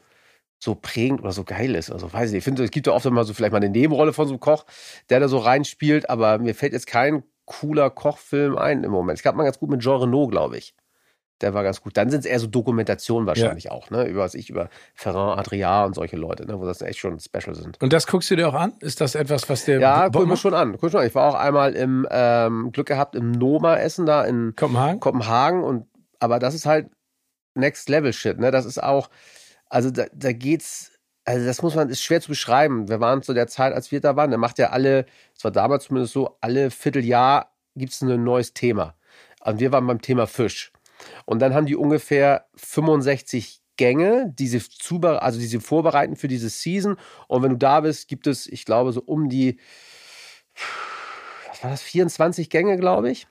so 0.58 0.74
prägend 0.74 1.20
oder 1.20 1.32
so 1.32 1.44
geil 1.44 1.74
ist. 1.74 1.90
Also 1.90 2.12
weiß 2.12 2.28
ich 2.28 2.32
nicht. 2.32 2.38
Ich 2.38 2.44
finde, 2.44 2.64
es 2.64 2.70
gibt 2.70 2.86
ja 2.86 2.92
oft 2.92 3.04
immer 3.06 3.24
so 3.24 3.34
vielleicht 3.34 3.52
mal 3.52 3.58
eine 3.58 3.68
Nebenrolle 3.68 4.12
von 4.12 4.26
so 4.26 4.32
einem 4.32 4.40
Koch, 4.40 4.64
der 5.10 5.20
da 5.20 5.28
so 5.28 5.38
reinspielt, 5.38 6.08
aber 6.08 6.38
mir 6.38 6.54
fällt 6.54 6.72
jetzt 6.72 6.86
kein 6.86 7.22
cooler 7.46 7.90
Kochfilm 7.90 8.58
ein 8.58 8.84
im 8.84 8.90
Moment. 8.90 9.18
Es 9.18 9.22
gab 9.22 9.34
mal 9.34 9.44
ganz 9.44 9.58
gut 9.58 9.70
mit 9.70 9.80
Jean 9.80 10.00
Renault, 10.00 10.30
glaube 10.30 10.58
ich. 10.58 10.74
Der 11.42 11.52
war 11.52 11.62
ganz 11.62 11.82
gut. 11.82 11.96
Dann 11.98 12.08
sind 12.08 12.20
es 12.20 12.26
eher 12.26 12.40
so 12.40 12.46
Dokumentationen 12.46 13.26
wahrscheinlich 13.26 13.64
ja. 13.64 13.70
auch, 13.70 13.90
ne? 13.90 14.06
Über 14.06 14.22
was 14.22 14.34
ich, 14.34 14.48
über 14.48 14.70
Ferran 14.94 15.38
Adria 15.38 15.84
und 15.84 15.94
solche 15.94 16.16
Leute, 16.16 16.46
ne? 16.46 16.58
wo 16.58 16.64
das 16.64 16.80
echt 16.80 16.98
schon 16.98 17.20
special 17.20 17.54
sind. 17.54 17.80
Und 17.82 17.92
das 17.92 18.06
guckst 18.06 18.30
du 18.30 18.36
dir 18.36 18.48
auch 18.48 18.54
an? 18.54 18.72
Ist 18.80 19.02
das 19.02 19.14
etwas, 19.14 19.48
was 19.50 19.66
der. 19.66 19.78
Ja, 19.78 20.08
guck 20.08 20.26
mir 20.26 20.38
schon 20.38 20.54
an. 20.54 20.78
Guck 20.80 20.90
schon 20.90 21.00
an. 21.00 21.06
Ich 21.06 21.14
war 21.14 21.28
auch 21.28 21.34
einmal 21.34 21.74
im 21.74 22.06
ähm, 22.10 22.72
Glück 22.72 22.86
gehabt 22.86 23.14
im 23.14 23.32
Noma 23.32 23.76
essen 23.76 24.06
da 24.06 24.24
in 24.24 24.54
Kopenhagen. 24.56 25.00
Kopenhagen 25.00 25.62
und 25.62 25.86
aber 26.20 26.38
das 26.38 26.54
ist 26.54 26.64
halt 26.64 26.88
Next 27.54 27.90
Level 27.90 28.14
Shit, 28.14 28.38
ne? 28.38 28.50
Das 28.50 28.64
ist 28.64 28.82
auch, 28.82 29.10
also 29.68 29.90
da, 29.90 30.06
da 30.14 30.32
geht's 30.32 30.95
also 31.26 31.44
das 31.44 31.60
muss 31.60 31.74
man, 31.74 31.90
ist 31.90 32.02
schwer 32.02 32.20
zu 32.20 32.28
beschreiben. 32.28 32.88
Wir 32.88 33.00
waren 33.00 33.20
zu 33.20 33.34
der 33.34 33.48
Zeit, 33.48 33.74
als 33.74 33.90
wir 33.90 34.00
da 34.00 34.14
waren, 34.14 34.30
der 34.30 34.38
macht 34.38 34.58
ja 34.58 34.70
alle, 34.70 35.06
es 35.36 35.42
war 35.42 35.50
damals 35.50 35.84
zumindest 35.84 36.14
so, 36.14 36.38
alle 36.40 36.70
Vierteljahr 36.70 37.52
gibt 37.74 37.92
es 37.92 38.00
ein 38.00 38.22
neues 38.22 38.54
Thema. 38.54 38.94
Und 39.40 39.58
wir 39.58 39.72
waren 39.72 39.86
beim 39.86 40.00
Thema 40.00 40.28
Fisch. 40.28 40.72
Und 41.24 41.40
dann 41.40 41.52
haben 41.52 41.66
die 41.66 41.74
ungefähr 41.74 42.46
65 42.54 43.60
Gänge, 43.76 44.32
die 44.38 44.46
sie, 44.46 44.62
also 45.02 45.38
die 45.40 45.46
sie 45.46 45.58
vorbereiten 45.58 46.14
für 46.14 46.28
diese 46.28 46.48
Season. 46.48 46.96
Und 47.26 47.42
wenn 47.42 47.50
du 47.50 47.58
da 47.58 47.80
bist, 47.80 48.06
gibt 48.06 48.28
es, 48.28 48.46
ich 48.46 48.64
glaube, 48.64 48.92
so 48.92 49.02
um 49.04 49.28
die, 49.28 49.58
was 51.48 51.64
war 51.64 51.70
das, 51.70 51.82
24 51.82 52.50
Gänge, 52.50 52.76
glaube 52.76 53.10
ich. 53.10 53.26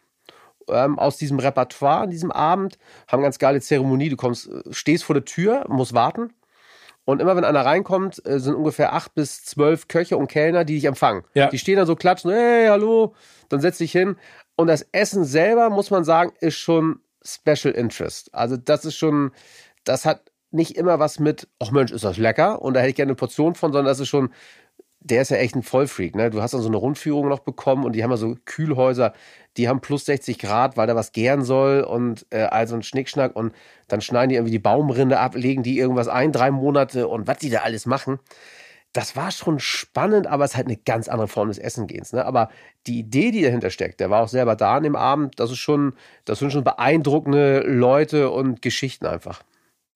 Ähm, 0.67 0.99
aus 0.99 1.15
diesem 1.15 1.39
Repertoire 1.39 2.01
an 2.01 2.09
diesem 2.09 2.31
Abend, 2.31 2.77
haben 3.07 3.23
ganz 3.23 3.39
geile 3.39 3.61
Zeremonie. 3.61 4.09
Du 4.09 4.17
kommst, 4.17 4.49
stehst 4.71 5.05
vor 5.05 5.13
der 5.13 5.23
Tür, 5.23 5.65
musst 5.69 5.93
warten 5.93 6.33
und 7.05 7.21
immer 7.21 7.35
wenn 7.35 7.45
einer 7.45 7.65
reinkommt, 7.65 8.21
äh, 8.25 8.39
sind 8.39 8.55
ungefähr 8.55 8.93
acht 8.93 9.13
bis 9.13 9.45
zwölf 9.45 9.87
Köche 9.87 10.17
und 10.17 10.27
Kellner, 10.27 10.65
die 10.65 10.75
dich 10.75 10.85
empfangen. 10.85 11.23
Ja. 11.33 11.47
Die 11.49 11.59
stehen 11.59 11.77
da 11.77 11.85
so 11.85 11.95
klatschen, 11.95 12.31
hey, 12.31 12.67
hallo, 12.67 13.15
dann 13.49 13.61
setz 13.61 13.77
dich 13.77 13.91
hin. 13.91 14.17
Und 14.55 14.67
das 14.67 14.87
Essen 14.91 15.23
selber, 15.23 15.69
muss 15.69 15.91
man 15.91 16.03
sagen, 16.03 16.33
ist 16.39 16.55
schon 16.55 16.99
Special 17.23 17.73
Interest. 17.73 18.33
Also 18.33 18.57
das 18.57 18.85
ist 18.85 18.95
schon, 18.95 19.31
das 19.83 20.05
hat 20.05 20.31
nicht 20.51 20.77
immer 20.77 20.99
was 20.99 21.19
mit, 21.19 21.47
ach 21.59 21.71
Mensch, 21.71 21.91
ist 21.91 22.03
das 22.03 22.17
lecker 22.17 22.61
und 22.61 22.73
da 22.73 22.79
hätte 22.79 22.89
ich 22.89 22.95
gerne 22.95 23.11
eine 23.11 23.15
Portion 23.15 23.55
von, 23.55 23.71
sondern 23.71 23.87
das 23.91 23.99
ist 23.99 24.07
schon 24.07 24.33
der 25.05 25.21
ist 25.21 25.29
ja 25.29 25.37
echt 25.37 25.55
ein 25.55 25.61
Vollfreak. 25.61 26.15
Ne? 26.15 26.31
Du 26.31 26.41
hast 26.41 26.53
dann 26.53 26.61
so 26.61 26.67
eine 26.67 26.77
Rundführung 26.77 27.29
noch 27.29 27.39
bekommen 27.39 27.85
und 27.85 27.93
die 27.93 28.03
haben 28.03 28.09
ja 28.09 28.17
so 28.17 28.35
Kühlhäuser, 28.45 29.13
die 29.55 29.69
haben 29.69 29.79
plus 29.79 30.05
60 30.05 30.39
Grad, 30.39 30.77
weil 30.77 30.87
da 30.87 30.95
was 30.95 31.11
gären 31.11 31.43
soll 31.43 31.81
und 31.81 32.25
äh, 32.31 32.41
also 32.41 32.75
ein 32.75 32.81
Schnickschnack 32.81 33.35
und 33.35 33.53
dann 33.87 34.01
schneiden 34.01 34.29
die 34.29 34.35
irgendwie 34.35 34.51
die 34.51 34.59
Baumrinde 34.59 35.19
ab, 35.19 35.35
legen 35.35 35.61
die 35.61 35.77
irgendwas 35.77 36.07
ein, 36.07 36.31
drei 36.31 36.49
Monate 36.49 37.07
und 37.07 37.27
was 37.27 37.37
die 37.37 37.51
da 37.51 37.59
alles 37.59 37.85
machen. 37.85 38.19
Das 38.93 39.15
war 39.15 39.29
schon 39.29 39.59
spannend, 39.59 40.25
aber 40.25 40.43
es 40.45 40.51
ist 40.51 40.57
halt 40.57 40.67
eine 40.67 40.77
ganz 40.77 41.07
andere 41.07 41.27
Form 41.27 41.49
des 41.49 41.59
Essengehens. 41.59 42.11
Ne? 42.11 42.25
Aber 42.25 42.49
die 42.87 42.99
Idee, 42.99 43.29
die 43.29 43.43
dahinter 43.43 43.69
steckt, 43.69 43.99
der 43.99 44.09
war 44.09 44.23
auch 44.23 44.29
selber 44.29 44.55
da 44.55 44.77
an 44.77 44.83
dem 44.83 44.95
Abend, 44.95 45.39
das 45.39 45.51
ist 45.51 45.59
schon, 45.59 45.93
das 46.23 46.39
sind 46.39 46.51
schon 46.51 46.63
beeindruckende 46.63 47.59
Leute 47.59 48.31
und 48.31 48.61
Geschichten 48.63 49.05
einfach. 49.05 49.43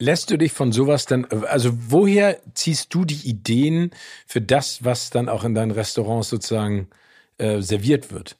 Lässt 0.01 0.31
du 0.31 0.37
dich 0.37 0.53
von 0.53 0.71
sowas 0.71 1.05
dann, 1.05 1.25
also 1.25 1.71
woher 1.89 2.37
ziehst 2.53 2.93
du 2.93 3.03
die 3.03 3.27
Ideen 3.27 3.91
für 4.25 4.41
das, 4.41 4.85
was 4.85 5.09
dann 5.09 5.27
auch 5.27 5.43
in 5.43 5.53
deinen 5.53 5.71
Restaurants 5.71 6.29
sozusagen 6.29 6.87
äh, 7.37 7.59
serviert 7.61 8.09
wird? 8.11 8.37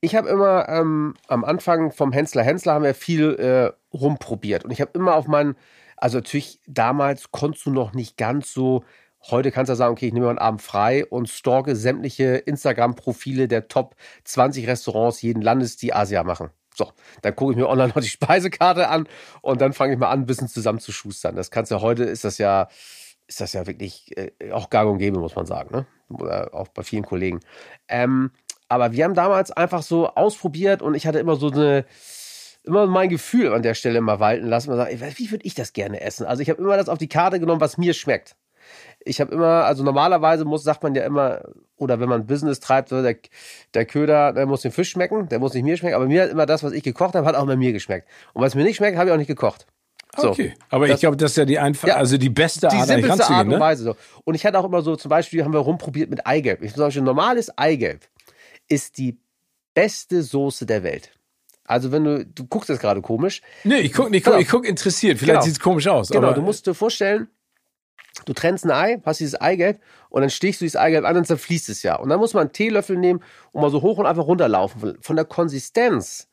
Ich 0.00 0.16
habe 0.16 0.28
immer 0.28 0.68
ähm, 0.68 1.14
am 1.28 1.44
Anfang 1.44 1.92
vom 1.92 2.10
Hensler 2.10 2.42
Hensler 2.42 2.74
haben 2.74 2.84
wir 2.84 2.94
viel 2.94 3.34
äh, 3.34 3.96
rumprobiert 3.96 4.64
und 4.64 4.72
ich 4.72 4.80
habe 4.80 4.90
immer 4.94 5.14
auf 5.14 5.28
meinen, 5.28 5.54
also 5.96 6.18
natürlich 6.18 6.58
damals 6.66 7.30
konntest 7.30 7.66
du 7.66 7.70
noch 7.70 7.94
nicht 7.94 8.16
ganz 8.16 8.52
so 8.52 8.84
Heute 9.28 9.50
kannst 9.50 9.70
du 9.70 9.74
sagen, 9.74 9.92
okay, 9.92 10.06
ich 10.06 10.12
nehme 10.12 10.26
mir 10.26 10.30
einen 10.30 10.38
Abend 10.38 10.62
frei 10.62 11.04
und 11.04 11.28
stalke 11.28 11.74
sämtliche 11.74 12.36
Instagram-Profile 12.36 13.48
der 13.48 13.66
Top 13.66 13.96
20 14.22 14.68
Restaurants 14.68 15.20
jeden 15.20 15.42
Landes, 15.42 15.76
die 15.76 15.92
Asia 15.92 16.22
machen. 16.22 16.50
So, 16.76 16.92
dann 17.22 17.34
gucke 17.34 17.52
ich 17.52 17.58
mir 17.58 17.68
online 17.68 17.88
noch 17.94 18.02
die 18.02 18.08
Speisekarte 18.08 18.88
an 18.88 19.08
und 19.40 19.60
dann 19.60 19.72
fange 19.72 19.94
ich 19.94 19.98
mal 19.98 20.10
an, 20.10 20.20
ein 20.20 20.26
bisschen 20.26 20.48
zusammenzuschustern. 20.48 21.34
Das 21.34 21.50
kannst 21.50 21.70
du 21.70 21.76
ja 21.76 21.80
heute, 21.80 22.04
ist 22.04 22.24
das 22.24 22.38
ja, 22.38 22.68
ist 23.26 23.40
das 23.40 23.54
ja 23.54 23.66
wirklich 23.66 24.16
äh, 24.16 24.52
auch 24.52 24.68
gang 24.70 24.90
und 24.90 24.98
gäbe, 24.98 25.18
muss 25.18 25.34
man 25.34 25.46
sagen, 25.46 25.74
ne? 25.74 25.86
Oder 26.08 26.54
auch 26.54 26.68
bei 26.68 26.82
vielen 26.82 27.04
Kollegen. 27.04 27.40
Ähm, 27.88 28.30
aber 28.68 28.92
wir 28.92 29.04
haben 29.04 29.14
damals 29.14 29.50
einfach 29.50 29.82
so 29.82 30.08
ausprobiert 30.08 30.82
und 30.82 30.94
ich 30.94 31.06
hatte 31.06 31.18
immer 31.18 31.36
so 31.36 31.50
eine, 31.50 31.84
immer 32.62 32.86
mein 32.86 33.08
Gefühl 33.08 33.52
an 33.52 33.62
der 33.62 33.74
Stelle 33.74 34.00
mal 34.00 34.20
walten 34.20 34.46
lassen. 34.46 34.70
Und 34.70 34.76
sagen, 34.76 35.00
wie 35.16 35.30
würde 35.30 35.44
ich 35.44 35.54
das 35.54 35.72
gerne 35.72 36.00
essen? 36.00 36.26
Also 36.26 36.42
ich 36.42 36.50
habe 36.50 36.60
immer 36.60 36.76
das 36.76 36.88
auf 36.88 36.98
die 36.98 37.08
Karte 37.08 37.40
genommen, 37.40 37.60
was 37.60 37.78
mir 37.78 37.94
schmeckt 37.94 38.36
ich 39.06 39.20
habe 39.20 39.32
immer, 39.32 39.64
also 39.64 39.84
normalerweise 39.84 40.44
muss, 40.44 40.64
sagt 40.64 40.82
man 40.82 40.94
ja 40.94 41.04
immer, 41.04 41.42
oder 41.76 42.00
wenn 42.00 42.08
man 42.08 42.26
Business 42.26 42.60
treibt, 42.60 42.88
so 42.88 43.02
der, 43.02 43.16
der 43.74 43.86
Köder, 43.86 44.32
der 44.32 44.46
muss 44.46 44.62
den 44.62 44.72
Fisch 44.72 44.90
schmecken, 44.90 45.28
der 45.28 45.38
muss 45.38 45.54
nicht 45.54 45.62
mir 45.62 45.76
schmecken, 45.76 45.94
aber 45.94 46.06
mir 46.06 46.24
hat 46.24 46.30
immer 46.30 46.46
das, 46.46 46.62
was 46.62 46.72
ich 46.72 46.82
gekocht 46.82 47.14
habe, 47.14 47.26
hat 47.26 47.34
auch 47.34 47.46
bei 47.46 47.56
mir 47.56 47.72
geschmeckt. 47.72 48.08
Und 48.32 48.42
was 48.42 48.54
mir 48.54 48.64
nicht 48.64 48.76
schmeckt, 48.76 48.98
habe 48.98 49.08
ich 49.08 49.14
auch 49.14 49.18
nicht 49.18 49.28
gekocht. 49.28 49.66
So. 50.16 50.30
Okay, 50.30 50.54
aber 50.70 50.88
das, 50.88 50.96
ich 50.96 51.00
glaube, 51.00 51.16
das 51.16 51.32
ist 51.32 51.36
ja 51.36 51.44
die 51.44 51.58
einfach, 51.58 51.88
ja, 51.88 51.96
also 51.96 52.16
die 52.16 52.30
beste 52.30 52.68
Art, 52.70 52.76
die 52.76 52.86
simpelste 52.86 53.28
Art 53.28 53.44
und 53.44 53.52
ne? 53.52 53.60
Weise. 53.60 53.84
So. 53.84 53.96
Und 54.24 54.34
ich 54.34 54.46
hatte 54.46 54.58
auch 54.58 54.64
immer 54.64 54.82
so, 54.82 54.96
zum 54.96 55.08
Beispiel 55.10 55.44
haben 55.44 55.52
wir 55.52 55.60
rumprobiert 55.60 56.10
mit 56.10 56.26
Eigelb. 56.26 56.62
Ich 56.62 56.74
Beispiel 56.74 57.02
normales 57.02 57.56
Eigelb 57.58 58.00
ist 58.68 58.98
die 58.98 59.18
beste 59.74 60.22
Soße 60.22 60.64
der 60.64 60.82
Welt. 60.82 61.12
Also 61.64 61.92
wenn 61.92 62.04
du, 62.04 62.24
du 62.24 62.46
guckst 62.46 62.70
jetzt 62.70 62.80
gerade 62.80 63.02
komisch. 63.02 63.42
Nee, 63.64 63.78
ich 63.78 63.92
gucke 63.92 64.16
ich 64.16 64.22
guck, 64.22 64.32
genau. 64.32 64.42
ich 64.42 64.48
guck 64.48 64.66
interessiert. 64.66 65.18
Vielleicht 65.18 65.40
genau. 65.40 65.44
sieht 65.44 65.54
es 65.54 65.60
komisch 65.60 65.86
aus. 65.88 66.08
Genau, 66.08 66.32
du 66.32 66.40
musst 66.40 66.66
dir 66.66 66.74
vorstellen, 66.74 67.28
Du 68.24 68.32
trennst 68.32 68.64
ein 68.64 68.70
Ei, 68.70 69.00
hast 69.04 69.20
dieses 69.20 69.40
Eigelb 69.40 69.80
und 70.08 70.22
dann 70.22 70.30
stichst 70.30 70.60
du 70.60 70.64
dieses 70.64 70.76
Eigelb 70.76 71.04
an 71.04 71.16
und 71.16 71.26
zerfließt 71.26 71.68
es 71.68 71.82
ja. 71.82 71.96
Und 71.96 72.08
dann 72.08 72.18
muss 72.18 72.34
man 72.34 72.42
einen 72.42 72.52
Teelöffel 72.52 72.96
nehmen 72.96 73.22
und 73.52 73.60
mal 73.60 73.70
so 73.70 73.82
hoch 73.82 73.98
und 73.98 74.06
einfach 74.06 74.26
runterlaufen. 74.26 74.98
Von 75.00 75.16
der 75.16 75.24
Konsistenz 75.24 76.28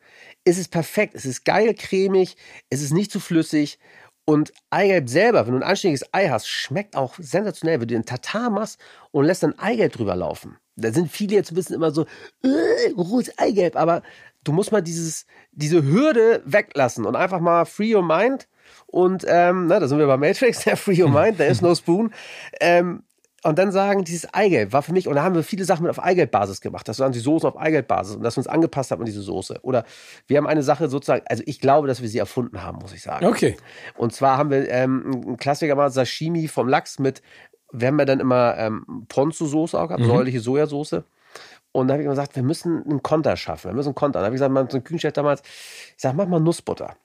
ist 0.45 0.57
es 0.57 0.67
perfekt. 0.67 1.13
Es 1.15 1.25
ist 1.25 1.45
geil 1.45 1.73
cremig, 1.73 2.35
es 2.69 2.81
ist 2.81 2.93
nicht 2.93 3.11
zu 3.11 3.19
flüssig. 3.19 3.79
Und 4.25 4.53
Eigelb 4.69 5.09
selber, 5.09 5.45
wenn 5.45 5.53
du 5.53 5.59
ein 5.59 5.69
anständiges 5.69 6.07
Ei 6.13 6.29
hast, 6.29 6.47
schmeckt 6.47 6.95
auch 6.95 7.15
sensationell, 7.17 7.81
wenn 7.81 7.87
du 7.87 7.95
den 7.95 8.05
Tatar 8.05 8.49
machst 8.49 8.79
und 9.11 9.25
lässt 9.25 9.43
dann 9.43 9.59
Eigelb 9.59 9.91
drüber 9.91 10.15
laufen. 10.15 10.57
Da 10.75 10.91
sind 10.91 11.11
viele 11.11 11.35
jetzt 11.35 11.51
ein 11.51 11.55
bisschen 11.55 11.75
immer 11.75 11.91
so, 11.91 12.05
äh, 12.41 12.91
rohes 12.97 13.37
Eigelb, 13.37 13.75
aber 13.75 14.01
du 14.43 14.53
musst 14.53 14.71
mal 14.71 14.81
dieses, 14.81 15.25
diese 15.51 15.83
Hürde 15.83 16.41
weglassen 16.45 17.05
und 17.05 17.15
einfach 17.17 17.41
mal 17.41 17.65
free 17.65 17.93
your 17.93 18.03
mind 18.03 18.47
und 18.87 19.25
ähm, 19.27 19.67
na, 19.67 19.79
da 19.79 19.87
sind 19.87 19.99
wir 19.99 20.07
bei 20.07 20.17
Matrix, 20.17 20.59
der 20.63 20.77
Free 20.77 21.01
Your 21.01 21.09
Mind, 21.09 21.37
there 21.37 21.49
is 21.49 21.61
no 21.61 21.75
spoon. 21.75 22.13
Ähm, 22.59 23.03
und 23.43 23.59
dann 23.59 23.73
sagen, 23.73 24.05
dieses 24.05 24.33
Eigelb 24.33 24.71
war 24.71 24.81
für 24.81 24.93
mich, 24.93 25.07
und 25.07 25.15
da 25.15 25.23
haben 25.23 25.35
wir 25.35 25.43
viele 25.43 25.65
Sachen 25.65 25.83
mit 25.83 25.89
auf 25.89 26.01
Eigelb-Basis 26.01 26.61
gemacht, 26.61 26.87
dass 26.87 26.99
wir 26.99 27.03
dann 27.03 27.11
die 27.11 27.19
Soßen 27.19 27.47
auf 27.47 27.57
Eigelb-Basis 27.57 28.15
und 28.15 28.23
dass 28.23 28.37
wir 28.37 28.39
uns 28.39 28.47
angepasst 28.47 28.91
haben 28.91 29.01
an 29.01 29.05
diese 29.05 29.21
Soße. 29.21 29.59
Oder 29.63 29.83
wir 30.27 30.37
haben 30.37 30.47
eine 30.47 30.63
Sache 30.63 30.87
sozusagen, 30.87 31.25
also 31.27 31.43
ich 31.45 31.59
glaube, 31.59 31.89
dass 31.89 32.01
wir 32.01 32.07
sie 32.07 32.19
erfunden 32.19 32.63
haben, 32.63 32.79
muss 32.79 32.93
ich 32.93 33.01
sagen. 33.01 33.25
Okay. 33.25 33.57
Und 33.97 34.13
zwar 34.13 34.37
haben 34.37 34.49
wir 34.49 34.69
ähm, 34.69 35.23
einen 35.25 35.37
Klassiker 35.37 35.75
mal 35.75 35.91
Sashimi 35.91 36.47
vom 36.47 36.69
Lachs 36.69 36.99
mit, 36.99 37.21
wir 37.73 37.89
haben 37.89 37.99
ja 37.99 38.05
dann 38.05 38.21
immer 38.21 38.57
ähm, 38.57 39.05
Ponzu-Soße 39.09 39.77
auch 39.77 39.87
gehabt, 39.87 40.03
mhm. 40.03 40.07
säuerliche 40.07 40.39
Sojasauce. 40.39 41.03
Und 41.73 41.87
da 41.87 41.95
habe 41.95 42.03
ich 42.03 42.09
gesagt, 42.09 42.35
wir 42.35 42.43
müssen 42.43 42.83
einen 42.83 43.03
Konter 43.03 43.35
schaffen, 43.35 43.71
wir 43.71 43.75
müssen 43.75 43.89
einen 43.89 43.95
Konter. 43.95 44.19
Da 44.19 44.25
habe 44.25 44.35
ich 44.35 44.39
gesagt, 44.39 44.53
mein 44.53 44.67
Küchenchef 44.67 45.11
damals, 45.11 45.41
ich 45.41 46.01
sage, 46.01 46.15
mach 46.15 46.27
mal 46.27 46.39
Nussbutter. 46.39 46.95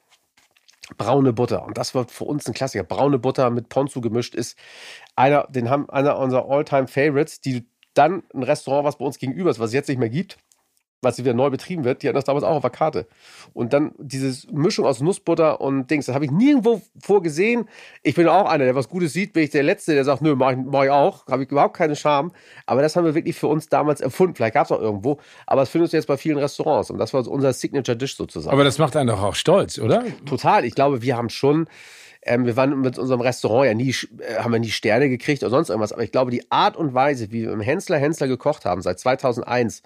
Braune 0.96 1.32
Butter. 1.32 1.64
Und 1.64 1.76
das 1.76 1.94
wird 1.94 2.10
für 2.10 2.24
uns 2.24 2.46
ein 2.46 2.54
Klassiker. 2.54 2.84
Braune 2.84 3.18
Butter 3.18 3.50
mit 3.50 3.68
Ponzu 3.68 4.00
gemischt 4.00 4.34
ist 4.34 4.58
einer, 5.16 5.46
den 5.48 5.70
haben 5.70 5.88
einer 5.90 6.18
unserer 6.18 6.48
All-Time 6.48 6.88
Favorites, 6.88 7.40
die 7.40 7.66
dann 7.94 8.22
ein 8.32 8.42
Restaurant, 8.42 8.84
was 8.84 8.98
bei 8.98 9.04
uns 9.04 9.18
gegenüber 9.18 9.50
ist, 9.50 9.58
was 9.58 9.68
es 9.68 9.74
jetzt 9.74 9.88
nicht 9.88 9.98
mehr 9.98 10.08
gibt, 10.08 10.38
was 11.00 11.18
wieder 11.18 11.32
neu 11.32 11.50
betrieben 11.50 11.84
wird, 11.84 12.02
die 12.02 12.08
hatten 12.08 12.16
das 12.16 12.24
damals 12.24 12.44
auch 12.44 12.56
auf 12.56 12.62
der 12.62 12.70
Karte. 12.70 13.06
Und 13.54 13.72
dann 13.72 13.92
diese 13.98 14.46
Mischung 14.52 14.84
aus 14.84 15.00
Nussbutter 15.00 15.60
und 15.60 15.90
Dings, 15.90 16.06
das 16.06 16.14
habe 16.14 16.24
ich 16.24 16.30
nirgendwo 16.30 16.82
vorgesehen. 17.00 17.68
Ich 18.02 18.16
bin 18.16 18.26
auch 18.26 18.48
einer, 18.48 18.64
der 18.64 18.74
was 18.74 18.88
Gutes 18.88 19.12
sieht, 19.12 19.32
bin 19.32 19.44
ich 19.44 19.50
der 19.50 19.62
Letzte, 19.62 19.94
der 19.94 20.04
sagt, 20.04 20.22
nö, 20.22 20.34
mach 20.34 20.52
ich, 20.52 20.58
mach 20.58 20.84
ich 20.84 20.90
auch, 20.90 21.26
habe 21.28 21.44
ich 21.44 21.50
überhaupt 21.50 21.76
keine 21.76 21.94
Scham. 21.94 22.32
Aber 22.66 22.82
das 22.82 22.96
haben 22.96 23.04
wir 23.04 23.14
wirklich 23.14 23.36
für 23.36 23.46
uns 23.46 23.68
damals 23.68 24.00
erfunden. 24.00 24.34
Vielleicht 24.34 24.54
gab 24.54 24.66
es 24.66 24.72
auch 24.72 24.80
irgendwo, 24.80 25.18
aber 25.46 25.62
das 25.62 25.68
findest 25.68 25.92
du 25.92 25.98
jetzt 25.98 26.06
bei 26.06 26.16
vielen 26.16 26.38
Restaurants. 26.38 26.90
Und 26.90 26.98
das 26.98 27.14
war 27.14 27.26
unser 27.28 27.52
Signature-Dish 27.52 28.16
sozusagen. 28.16 28.52
Aber 28.52 28.64
das 28.64 28.78
macht 28.78 28.96
einen 28.96 29.08
doch 29.08 29.22
auch 29.22 29.34
stolz, 29.34 29.78
oder? 29.78 30.04
Total. 30.26 30.64
Ich 30.64 30.74
glaube, 30.74 31.02
wir 31.02 31.16
haben 31.16 31.30
schon 31.30 31.68
ähm, 32.22 32.46
wir 32.46 32.56
waren 32.56 32.80
mit 32.80 32.98
unserem 32.98 33.20
Restaurant 33.20 33.66
ja 33.66 33.74
nie, 33.74 33.94
äh, 34.18 34.40
haben 34.40 34.52
wir 34.52 34.58
nie 34.58 34.70
Sterne 34.70 35.08
gekriegt 35.08 35.42
oder 35.42 35.50
sonst 35.50 35.70
irgendwas. 35.70 35.92
Aber 35.92 36.02
ich 36.02 36.12
glaube, 36.12 36.30
die 36.30 36.50
Art 36.50 36.76
und 36.76 36.92
Weise, 36.92 37.30
wie 37.30 37.42
wir 37.42 37.52
im 37.52 37.60
Hensler 37.60 37.96
Hensler 37.98 38.26
gekocht 38.26 38.64
haben, 38.64 38.82
seit 38.82 38.98
2001, 38.98 39.82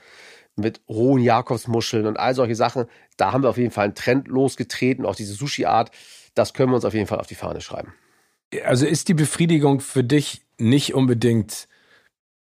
mit 0.56 0.80
rohen 0.88 1.22
Jakobsmuscheln 1.22 2.06
und 2.06 2.18
all 2.18 2.34
solche 2.34 2.54
Sachen. 2.54 2.86
Da 3.16 3.32
haben 3.32 3.42
wir 3.42 3.50
auf 3.50 3.58
jeden 3.58 3.70
Fall 3.70 3.84
einen 3.84 3.94
Trend 3.94 4.28
losgetreten, 4.28 5.06
auch 5.06 5.16
diese 5.16 5.34
Sushi-Art. 5.34 5.90
Das 6.34 6.54
können 6.54 6.70
wir 6.70 6.76
uns 6.76 6.84
auf 6.84 6.94
jeden 6.94 7.06
Fall 7.06 7.20
auf 7.20 7.26
die 7.26 7.34
Fahne 7.34 7.60
schreiben. 7.60 7.94
Also 8.64 8.86
ist 8.86 9.08
die 9.08 9.14
Befriedigung 9.14 9.80
für 9.80 10.04
dich 10.04 10.42
nicht 10.58 10.94
unbedingt 10.94 11.68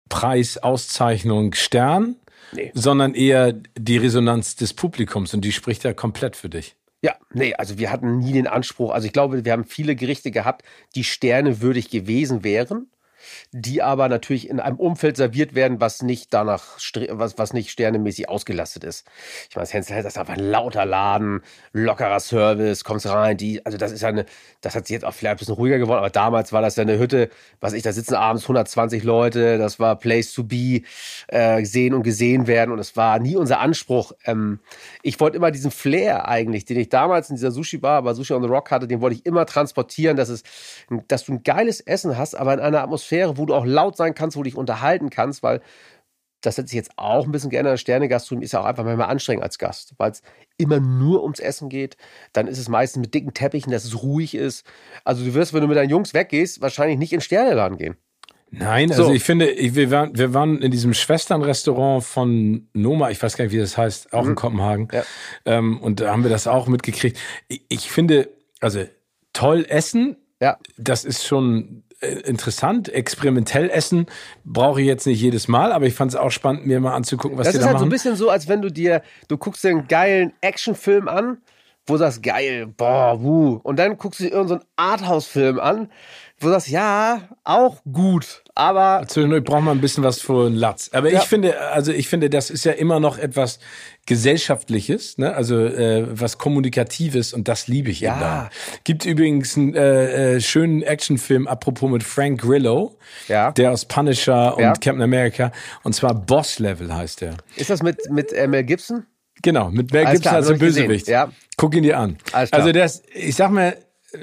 Preis, 0.08 0.58
Auszeichnung, 0.58 1.54
Stern, 1.56 2.16
nee. 2.52 2.72
sondern 2.76 3.16
eher 3.16 3.54
die 3.78 3.98
Resonanz 3.98 4.56
des 4.56 4.74
Publikums 4.74 5.34
und 5.34 5.42
die 5.42 5.52
spricht 5.52 5.84
ja 5.84 5.94
komplett 5.94 6.36
für 6.36 6.50
dich. 6.50 6.76
Ja, 7.02 7.16
nee, 7.34 7.54
also 7.54 7.78
wir 7.78 7.92
hatten 7.92 8.20
nie 8.20 8.34
den 8.34 8.48
Anspruch, 8.48 8.92
also 8.92 9.06
ich 9.06 9.14
glaube, 9.14 9.46
wir 9.46 9.52
haben 9.52 9.66
viele 9.66 9.96
Gerichte 9.96 10.32
gehabt, 10.32 10.64
die 10.96 11.04
Sterne 11.04 11.62
würdig 11.62 11.90
gewesen 11.90 12.44
wären 12.44 12.88
die 13.52 13.82
aber 13.82 14.10
natürlich 14.10 14.50
in 14.50 14.60
einem 14.60 14.78
Umfeld 14.78 15.18
serviert 15.18 15.56
werden, 15.56 15.82
was 15.82 16.02
nicht 16.02 16.34
danach, 16.34 16.78
was, 17.10 17.38
was 17.38 17.54
nicht 17.54 17.72
sternemäßig 17.72 18.30
ausgelastet 18.30 18.84
ist. 18.84 19.08
Ich 19.50 19.56
meine, 19.56 19.68
das 19.68 19.90
ist 19.90 20.18
einfach 20.18 20.36
ein 20.36 20.44
lauter 20.44 20.86
Laden, 20.86 21.42
lockerer 21.74 22.20
Service, 22.20 22.84
kommst 22.84 23.08
rein, 23.08 23.38
die, 23.38 23.66
also 23.66 23.78
das 23.78 23.92
ist 23.92 24.02
ja 24.02 24.10
eine, 24.10 24.26
das 24.62 24.76
hat 24.76 24.88
sich 24.88 24.94
jetzt 24.94 25.06
auch 25.06 25.14
vielleicht 25.14 25.36
ein 25.36 25.40
bisschen 25.40 25.56
ruhiger 25.56 25.78
geworden, 25.78 26.00
aber 26.00 26.10
damals 26.10 26.54
war 26.54 26.62
das 26.62 26.76
ja 26.76 26.84
eine 26.84 27.00
Hütte, 27.00 27.30
was 27.60 27.74
ich, 27.74 27.84
da 27.84 27.92
sitzen 27.92 28.16
abends 28.16 28.44
120 28.44 29.04
Leute, 29.04 29.58
das 29.58 29.80
war 29.80 29.98
Place 29.98 30.34
to 30.34 30.44
be, 30.44 30.82
äh, 31.28 31.64
sehen 31.66 31.94
und 31.94 32.04
gesehen 32.04 32.48
werden 32.48 32.72
und 32.72 32.80
es 32.80 32.96
war 32.96 33.20
nie 33.20 33.36
unser 33.36 33.60
Anspruch. 33.60 34.12
Ähm, 34.26 34.60
ich 35.02 35.20
wollte 35.20 35.38
immer 35.38 35.52
diesen 35.52 35.72
Flair 35.72 36.28
eigentlich, 36.28 36.66
den 36.66 36.80
ich 36.80 36.90
damals 36.90 37.30
in 37.30 37.36
dieser 37.36 37.52
Sushi-Bar, 37.52 38.04
bei 38.04 38.14
Sushi 38.14 38.34
on 38.34 38.44
the 38.44 38.50
Rock 38.50 38.72
hatte, 38.72 38.88
den 38.88 39.02
wollte 39.02 39.16
ich 39.16 39.26
immer 39.26 39.46
transportieren, 39.46 40.18
dass 40.18 40.30
es, 40.30 40.44
dass 41.08 41.26
du 41.26 41.34
ein 41.34 41.44
geiles 41.44 41.80
Essen 41.82 42.18
hast, 42.18 42.36
aber 42.36 42.54
in 42.54 42.60
einer 42.60 42.82
Atmosphäre 42.82 43.15
Atmosphäre, 43.16 43.38
wo 43.38 43.46
du 43.46 43.54
auch 43.54 43.66
laut 43.66 43.98
sein 43.98 44.14
kannst, 44.14 44.36
wo 44.36 44.42
du 44.42 44.50
dich 44.50 44.58
unterhalten 44.58 45.10
kannst, 45.10 45.44
weil 45.44 45.62
das 46.42 46.58
hat 46.58 46.68
sich 46.68 46.76
jetzt 46.76 46.92
auch 46.98 47.26
ein 47.26 47.32
bisschen 47.32 47.50
geändert. 47.50 47.80
Sterne-Gastronomie 47.80 48.46
ist 48.46 48.52
ja 48.52 48.62
auch 48.62 48.66
einfach 48.66 48.84
manchmal 48.84 49.10
anstrengend 49.10 49.44
als 49.44 49.58
Gast, 49.58 49.94
weil 49.98 50.12
es 50.12 50.22
immer 50.58 50.80
nur 50.80 51.24
ums 51.24 51.40
Essen 51.40 51.70
geht. 51.70 51.98
Dann 52.34 52.48
ist 52.48 52.60
es 52.60 52.70
meistens 52.70 53.02
mit 53.02 53.14
dicken 53.14 53.34
Teppichen, 53.34 53.72
dass 53.72 53.84
es 53.84 54.04
ruhig 54.04 54.36
ist. 54.36 54.66
Also 55.04 55.26
du 55.26 55.34
wirst, 55.34 55.54
wenn 55.54 55.62
du 55.62 55.68
mit 55.68 55.78
deinen 55.78 55.90
Jungs 55.90 56.14
weggehst, 56.14 56.62
wahrscheinlich 56.62 57.00
nicht 57.00 57.14
in 57.14 57.22
Sterneladen 57.22 57.78
gehen. 57.78 57.96
Nein, 58.52 58.92
also 58.92 59.06
so. 59.06 59.12
ich 59.12 59.24
finde, 59.24 59.50
ich, 59.50 59.74
wir, 59.74 59.90
waren, 59.90 60.16
wir 60.16 60.34
waren 60.34 60.62
in 60.62 60.72
diesem 60.72 60.94
Schwesternrestaurant 60.94 62.04
von 62.04 62.70
Noma, 62.74 63.10
ich 63.10 63.22
weiß 63.22 63.36
gar 63.36 63.46
nicht, 63.46 63.54
wie 63.54 63.58
das 63.58 63.76
heißt, 63.76 64.14
auch 64.14 64.24
mhm. 64.24 64.30
in 64.30 64.36
Kopenhagen. 64.36 64.88
Ja. 64.94 65.04
Ähm, 65.46 65.80
und 65.82 66.00
da 66.00 66.12
haben 66.12 66.24
wir 66.24 66.30
das 66.30 66.48
auch 66.48 66.68
mitgekriegt. 66.68 67.18
Ich, 67.48 67.66
ich 67.70 67.92
finde, 67.92 68.30
also 68.62 68.86
toll 69.34 69.66
essen, 69.68 70.16
ja. 70.40 70.58
das 70.78 71.06
ist 71.06 71.26
schon 71.26 71.85
interessant. 72.02 72.90
Experimentell 72.90 73.70
essen 73.70 74.08
brauche 74.44 74.82
ich 74.82 74.88
jetzt 74.88 75.08
nicht 75.08 75.22
jedes 75.22 75.48
Mal, 75.48 75.72
aber 75.72 75.86
ich 75.86 75.94
fand 75.94 76.12
es 76.12 76.16
auch 76.16 76.32
spannend, 76.32 76.66
mir 76.66 76.80
mal 76.80 76.94
anzugucken, 76.94 77.38
was 77.38 77.46
das 77.46 77.54
die 77.54 77.60
da 77.60 77.66
halt 77.66 77.74
machen. 77.76 77.90
Das 77.90 78.02
ist 78.02 78.06
halt 78.06 78.12
so 78.12 78.12
ein 78.12 78.14
bisschen 78.14 78.26
so, 78.28 78.30
als 78.30 78.48
wenn 78.48 78.62
du 78.62 78.70
dir, 78.70 79.02
du 79.28 79.38
guckst 79.38 79.64
dir 79.64 79.70
einen 79.70 79.88
geilen 79.88 80.34
Actionfilm 80.42 81.08
an, 81.08 81.38
wo 81.88 81.94
du 81.94 82.00
sagst, 82.00 82.24
geil, 82.24 82.68
boah, 82.68 83.22
wuh. 83.22 83.60
Und 83.64 83.78
dann 83.78 83.98
guckst 83.98 84.20
du 84.20 84.24
dir 84.24 84.32
irgendeinen 84.32 84.62
so 84.62 84.68
Arthouse-Film 84.76 85.60
an, 85.60 85.90
wo 86.40 86.48
du 86.48 86.54
sagst, 86.54 86.68
ja, 86.68 87.30
auch 87.46 87.82
gut, 87.92 88.44
aber. 88.56 89.06
Zwischendurch 89.08 89.44
braucht 89.44 89.64
man 89.64 89.78
ein 89.78 89.82
bisschen 89.82 90.04
was 90.04 90.20
für 90.20 90.48
einen 90.48 90.56
Latz. 90.56 90.90
Aber 90.92 91.10
ja. 91.10 91.20
ich 91.20 91.26
finde, 91.26 91.60
also 91.72 91.94
ich 91.94 92.10
finde, 92.10 92.30
das 92.30 92.50
ist 92.50 92.66
ja 92.66 92.74
immer 92.74 93.00
noch 93.00 93.18
etwas 93.18 93.60
Gesellschaftliches, 94.06 95.18
ne? 95.18 95.34
also 95.34 95.66
äh, 95.66 96.06
was 96.10 96.38
Kommunikatives 96.38 97.34
und 97.34 97.48
das 97.48 97.68
liebe 97.68 97.90
ich 97.90 98.02
ja. 98.02 98.20
da. 98.20 98.50
Gibt 98.84 99.06
übrigens 99.06 99.56
einen 99.56 99.76
äh, 99.76 100.36
äh, 100.36 100.42
schönen 100.42 100.84
Actionfilm, 100.84 101.48
apropos 101.48 101.90
mit 101.90 102.04
Frank 102.04 102.42
Grillo, 102.42 102.98
ja. 103.30 103.52
der 103.52 103.72
aus 103.72 103.86
Punisher 103.86 104.56
ja. 104.60 104.70
und 104.70 104.82
Captain 104.82 105.02
America, 105.02 105.52
und 105.84 105.94
zwar 105.94 106.14
Boss 106.14 106.60
Level 106.60 106.94
heißt 106.94 107.22
der. 107.22 107.36
Ist 107.56 107.70
das 107.70 107.82
mit, 107.82 108.10
mit 108.12 108.34
äh, 108.34 108.48
Mel 108.48 108.66
Gibson? 108.66 109.06
Genau, 109.42 109.70
mit 109.70 109.94
Mel 109.94 110.06
Gibson 110.06 110.34
als 110.34 110.58
Bösewicht. 110.58 111.08
Ja. 111.08 111.32
Guck 111.56 111.76
ihn 111.76 111.84
dir 111.84 111.98
an. 111.98 112.18
Also 112.32 112.70
ist, 112.70 113.04
ich 113.14 113.36
sag 113.36 113.52
mal, 113.52 113.78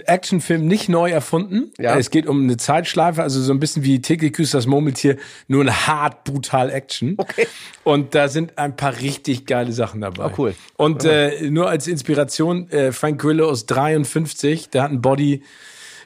Actionfilm 0.07 0.67
nicht 0.67 0.89
neu 0.89 1.11
erfunden. 1.11 1.73
Ja. 1.79 1.97
Es 1.97 2.11
geht 2.11 2.27
um 2.27 2.43
eine 2.43 2.57
Zeitschleife, 2.57 3.23
also 3.23 3.41
so 3.41 3.53
ein 3.53 3.61
bisschen 3.61 3.83
wie 3.83 4.01
täglich 4.01 4.33
küsst 4.33 4.55
das 4.55 4.67
Murmeltier, 4.67 5.17
nur 5.49 5.65
ein 5.65 5.87
hart 5.87 6.25
brutal 6.25 6.71
Action. 6.71 7.15
Okay. 7.19 7.47
Und 7.85 8.15
da 8.15 8.29
sind 8.29 8.59
ein 8.59 8.77
paar 8.77 9.01
richtig 9.01 9.47
geile 9.47 9.73
Sachen 9.73 10.01
dabei. 10.01 10.27
Oh, 10.27 10.33
cool. 10.39 10.55
Und 10.77 11.05
äh, 11.05 11.51
nur 11.51 11.69
als 11.69 11.87
Inspiration, 11.87 12.69
äh, 12.71 12.93
Frank 12.93 13.21
Grillo 13.21 13.49
aus 13.49 13.67
53, 13.67 14.71
der 14.71 14.83
hat 14.83 14.91
ein 14.91 15.03
Body. 15.03 15.43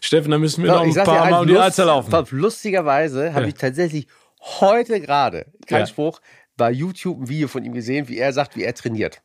Steffen, 0.01 0.31
da 0.31 0.39
müssen 0.39 0.63
wir 0.63 0.73
no, 0.73 0.85
noch 0.85 0.97
ein 0.97 1.05
paar 1.05 1.31
Mal 1.31 1.41
um 1.41 1.47
die 1.47 1.57
Alster 1.57 1.87
laufen. 1.87 2.13
Lustigerweise 2.31 3.33
habe 3.33 3.43
ja. 3.43 3.49
ich 3.49 3.55
tatsächlich 3.55 4.07
heute 4.41 5.01
gerade, 5.01 5.47
kein 5.67 5.81
ja. 5.81 5.87
Spruch, 5.87 6.21
bei 6.57 6.71
YouTube 6.71 7.21
ein 7.21 7.29
Video 7.29 7.49
von 7.49 7.65
ihm 7.65 7.73
gesehen, 7.73 8.09
wie 8.09 8.19
er 8.19 8.33
sagt, 8.33 8.57
wie 8.57 8.63
er 8.63 8.75
trainiert. 8.75 9.23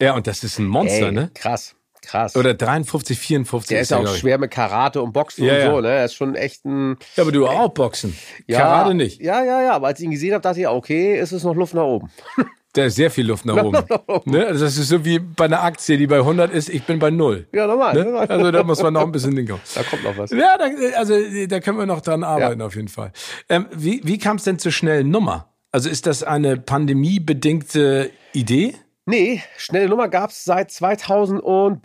Ja, 0.00 0.14
und 0.14 0.26
das 0.26 0.42
ist 0.44 0.58
ein 0.58 0.66
Monster, 0.66 1.06
Ey, 1.06 1.12
ne? 1.12 1.30
Krass. 1.34 1.74
Krass. 2.02 2.36
Oder 2.36 2.54
53, 2.54 3.18
54. 3.18 3.68
Der 3.68 3.80
ist 3.80 3.90
ja 3.90 3.98
auch 3.98 4.14
schwer 4.14 4.38
mit 4.38 4.50
Karate 4.50 5.02
und 5.02 5.12
Boxen 5.12 5.44
ja, 5.44 5.66
und 5.66 5.74
so, 5.74 5.80
ne? 5.80 5.88
Er 5.88 6.04
ist 6.06 6.14
schon 6.14 6.34
echt 6.34 6.64
ein. 6.64 6.96
Ja, 7.16 7.22
aber 7.22 7.32
du 7.32 7.46
auch 7.46 7.68
Boxen. 7.68 8.16
Ja, 8.46 8.60
Karate 8.60 8.94
nicht. 8.94 9.20
Ja, 9.20 9.44
ja, 9.44 9.62
ja. 9.62 9.72
Aber 9.72 9.88
als 9.88 10.00
ich 10.00 10.06
ihn 10.06 10.10
gesehen 10.10 10.32
habe, 10.32 10.42
dachte 10.42 10.60
ich, 10.60 10.68
okay, 10.68 11.18
ist 11.18 11.32
es 11.32 11.44
noch 11.44 11.54
Luft 11.54 11.74
nach 11.74 11.84
oben. 11.84 12.10
Da 12.72 12.84
ist 12.84 12.94
sehr 12.94 13.10
viel 13.10 13.26
Luft 13.28 13.44
nach 13.46 13.62
oben. 13.62 13.84
ne? 14.26 14.46
Also 14.46 14.64
das 14.64 14.78
ist 14.78 14.88
so 14.88 15.04
wie 15.04 15.18
bei 15.18 15.46
einer 15.46 15.62
Aktie, 15.62 15.98
die 15.98 16.06
bei 16.06 16.18
100 16.18 16.52
ist, 16.52 16.68
ich 16.68 16.84
bin 16.84 16.98
bei 16.98 17.10
0. 17.10 17.48
Ja, 17.52 17.66
normal. 17.66 17.94
Ne? 17.94 18.16
Also 18.28 18.50
da 18.50 18.62
muss 18.62 18.82
man 18.82 18.92
noch 18.92 19.02
ein 19.02 19.12
bisschen 19.12 19.34
Ding 19.34 19.46
Da 19.46 19.82
kommt 19.82 20.04
noch 20.04 20.16
was. 20.16 20.30
Ja, 20.30 20.56
da, 20.56 20.66
also 20.96 21.14
da 21.48 21.60
können 21.60 21.78
wir 21.78 21.86
noch 21.86 22.00
dran 22.00 22.22
arbeiten 22.22 22.60
ja. 22.60 22.66
auf 22.66 22.76
jeden 22.76 22.88
Fall. 22.88 23.12
Ähm, 23.48 23.66
wie 23.74 24.00
wie 24.04 24.18
kam 24.18 24.36
es 24.36 24.44
denn 24.44 24.58
zur 24.58 24.70
schnellen 24.72 25.10
Nummer? 25.10 25.52
Also 25.72 25.88
ist 25.88 26.06
das 26.06 26.22
eine 26.22 26.56
pandemiebedingte 26.56 28.10
Idee? 28.32 28.74
Nee, 29.06 29.42
schnelle 29.56 29.88
Nummer 29.88 30.08
gab 30.08 30.30
es 30.30 30.44
seit 30.44 30.70
2000 30.70 31.40
und 31.40 31.80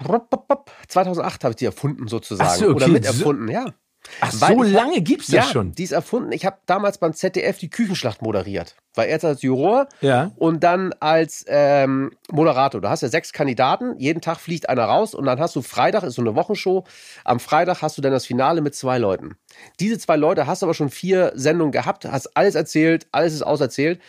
2008 0.88 1.44
habe 1.44 1.52
ich 1.54 1.56
die 1.58 1.66
erfunden 1.66 2.08
sozusagen. 2.08 2.50
Ach 2.52 2.56
so, 2.56 2.66
okay. 2.66 2.76
Oder 2.76 2.88
miterfunden, 2.90 3.50
ja. 3.50 3.74
Ach, 4.22 4.32
Weil 4.40 4.56
so 4.56 4.64
lange 4.64 5.02
gibt's 5.02 5.28
das 5.28 5.34
ja, 5.34 5.52
schon? 5.52 5.74
die 5.74 5.84
ist 5.84 5.92
erfunden. 5.92 6.32
Ich 6.32 6.46
habe 6.46 6.58
damals 6.66 6.98
beim 6.98 7.14
ZDF 7.14 7.58
die 7.58 7.70
Küchenschlacht 7.70 8.22
moderiert. 8.22 8.76
War 8.94 9.06
erst 9.06 9.26
als 9.26 9.42
Juror 9.42 9.88
ja. 10.02 10.32
und 10.38 10.64
dann 10.64 10.94
als 11.00 11.44
ähm, 11.48 12.12
Moderator. 12.32 12.82
Du 12.82 12.90
hast 12.90 13.02
ja 13.02 13.10
sechs 13.10 13.34
Kandidaten, 13.34 13.98
jeden 14.00 14.22
Tag 14.22 14.40
fliegt 14.40 14.70
einer 14.70 14.86
raus 14.86 15.14
und 15.14 15.26
dann 15.26 15.40
hast 15.40 15.56
du 15.56 15.62
Freitag, 15.62 16.04
ist 16.04 16.16
so 16.16 16.22
eine 16.22 16.36
Wochenshow. 16.36 16.86
Am 17.24 17.40
Freitag 17.40 17.82
hast 17.82 17.98
du 17.98 18.02
dann 18.02 18.12
das 18.12 18.26
Finale 18.26 18.62
mit 18.62 18.76
zwei 18.76 18.98
Leuten. 18.98 19.36
Diese 19.80 19.98
zwei 19.98 20.16
Leute 20.16 20.48
hast 20.48 20.64
aber 20.64 20.74
schon 20.74 20.90
vier 20.90 21.32
Sendungen 21.36 21.72
gehabt, 21.72 22.06
hast 22.06 22.38
alles 22.38 22.56
erzählt, 22.56 23.08
alles 23.12 23.34
ist 23.34 23.42
auserzählt. 23.42 24.00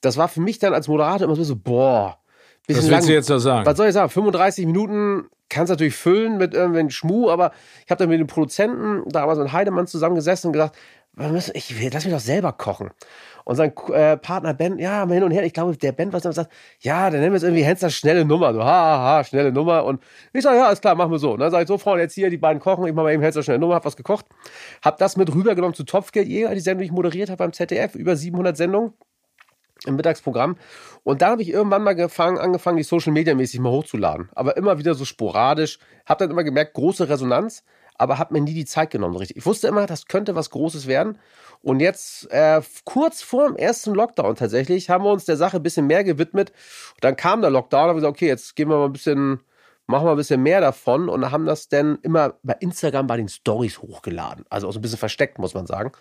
Das 0.00 0.16
war 0.16 0.28
für 0.28 0.40
mich 0.40 0.58
dann 0.58 0.74
als 0.74 0.88
Moderator 0.88 1.26
immer 1.26 1.36
so, 1.36 1.56
boah, 1.56 2.18
was 2.68 2.76
willst 2.76 2.90
lang. 2.90 3.06
du 3.06 3.12
jetzt 3.12 3.28
noch 3.28 3.38
sagen? 3.38 3.66
Was 3.66 3.76
soll 3.76 3.88
ich 3.88 3.94
sagen? 3.94 4.10
35 4.10 4.66
Minuten 4.66 5.28
kannst 5.48 5.70
du 5.70 5.74
natürlich 5.74 5.96
füllen 5.96 6.38
mit 6.38 6.54
irgendwelchen 6.54 6.90
Schmuh, 6.90 7.30
aber 7.30 7.52
ich 7.84 7.90
habe 7.90 7.98
dann 7.98 8.08
mit 8.08 8.18
dem 8.18 8.26
Produzenten 8.26 9.08
damals 9.08 9.38
mit 9.38 9.52
Heidemann 9.52 9.86
zusammengesessen 9.86 10.48
und 10.48 10.52
gesagt, 10.52 10.76
ich 11.54 11.80
will, 11.80 11.90
lass 11.92 12.04
mich 12.04 12.12
doch 12.12 12.20
selber 12.20 12.52
kochen. 12.52 12.90
Und 13.44 13.54
sein 13.54 13.72
äh, 13.92 14.16
Partner 14.16 14.54
Ben, 14.54 14.78
ja, 14.78 15.06
mal 15.06 15.14
hin 15.14 15.22
und 15.22 15.30
her. 15.30 15.44
Ich 15.44 15.52
glaube, 15.52 15.76
der 15.76 15.92
Ben 15.92 16.12
was 16.12 16.24
dann 16.24 16.32
sagt, 16.32 16.52
ja, 16.80 17.10
dann 17.10 17.20
nennen 17.20 17.32
wir 17.32 17.36
es 17.36 17.44
irgendwie 17.44 17.62
Hensler 17.62 17.90
schnelle 17.90 18.24
Nummer. 18.24 18.52
So, 18.52 18.62
ha, 18.62 18.98
ha, 18.98 19.24
schnelle 19.24 19.52
Nummer. 19.52 19.84
Und 19.84 20.02
ich 20.32 20.42
sage, 20.42 20.58
ja, 20.58 20.68
ist 20.70 20.82
klar, 20.82 20.96
machen 20.96 21.12
wir 21.12 21.18
so. 21.20 21.32
Und 21.32 21.40
dann 21.40 21.52
sage 21.52 21.62
ich 21.62 21.68
so, 21.68 21.78
Freunde, 21.78 22.02
jetzt 22.02 22.14
hier, 22.14 22.28
die 22.28 22.38
beiden 22.38 22.60
kochen, 22.60 22.84
ich 22.86 22.92
mache 22.92 23.04
mal 23.04 23.12
eben 23.12 23.22
Hensler 23.22 23.44
schnelle 23.44 23.60
Nummer, 23.60 23.76
hab 23.76 23.84
was 23.84 23.96
gekocht. 23.96 24.26
Hab 24.82 24.98
das 24.98 25.16
mit 25.16 25.32
rübergenommen 25.32 25.74
zu 25.74 25.84
Topfgeldjäger, 25.84 26.52
die 26.54 26.60
Sendung, 26.60 26.80
die 26.80 26.86
ich 26.86 26.92
moderiert 26.92 27.30
habe 27.30 27.38
beim 27.38 27.52
ZDF, 27.52 27.94
über 27.94 28.16
700 28.16 28.56
Sendungen 28.56 28.92
im 29.86 29.96
Mittagsprogramm. 29.96 30.56
Und 31.04 31.22
da 31.22 31.30
habe 31.30 31.42
ich 31.42 31.50
irgendwann 31.50 31.84
mal 31.84 31.94
gefangen, 31.94 32.38
angefangen, 32.38 32.76
die 32.76 32.82
Social 32.82 33.12
Media 33.12 33.34
mäßig 33.34 33.60
mal 33.60 33.70
hochzuladen. 33.70 34.28
Aber 34.34 34.56
immer 34.56 34.78
wieder 34.78 34.94
so 34.94 35.04
sporadisch. 35.04 35.78
Habe 36.04 36.24
dann 36.24 36.30
immer 36.30 36.44
gemerkt, 36.44 36.74
große 36.74 37.08
Resonanz, 37.08 37.64
aber 37.96 38.18
habe 38.18 38.34
mir 38.34 38.40
nie 38.40 38.54
die 38.54 38.64
Zeit 38.64 38.90
genommen. 38.90 39.16
Richtig. 39.16 39.36
Ich 39.36 39.46
wusste 39.46 39.68
immer, 39.68 39.86
das 39.86 40.06
könnte 40.06 40.34
was 40.34 40.50
Großes 40.50 40.86
werden. 40.86 41.18
Und 41.62 41.80
jetzt, 41.80 42.30
äh, 42.30 42.60
kurz 42.84 43.22
vor 43.22 43.48
dem 43.48 43.56
ersten 43.56 43.94
Lockdown 43.94 44.36
tatsächlich, 44.36 44.90
haben 44.90 45.04
wir 45.04 45.10
uns 45.10 45.24
der 45.24 45.36
Sache 45.36 45.56
ein 45.56 45.62
bisschen 45.62 45.86
mehr 45.86 46.04
gewidmet. 46.04 46.50
Und 46.94 47.04
dann 47.04 47.16
kam 47.16 47.40
der 47.40 47.50
Lockdown, 47.50 47.84
und 47.84 47.88
haben 47.88 47.96
gesagt, 47.96 48.16
okay, 48.16 48.28
jetzt 48.28 48.56
gehen 48.56 48.68
wir 48.68 48.76
mal 48.76 48.86
ein 48.86 48.92
bisschen 48.92 49.40
machen 49.86 50.06
wir 50.06 50.10
ein 50.10 50.16
bisschen 50.16 50.42
mehr 50.42 50.60
davon 50.60 51.08
und 51.08 51.30
haben 51.30 51.46
das 51.46 51.68
dann 51.68 51.98
immer 52.02 52.34
bei 52.42 52.54
Instagram 52.60 53.06
bei 53.06 53.16
den 53.16 53.28
Stories 53.28 53.80
hochgeladen. 53.80 54.44
Also 54.50 54.68
auch 54.68 54.72
so 54.72 54.78
ein 54.78 54.82
bisschen 54.82 54.98
versteckt, 54.98 55.38
muss 55.38 55.54
man 55.54 55.66
sagen. 55.66 55.92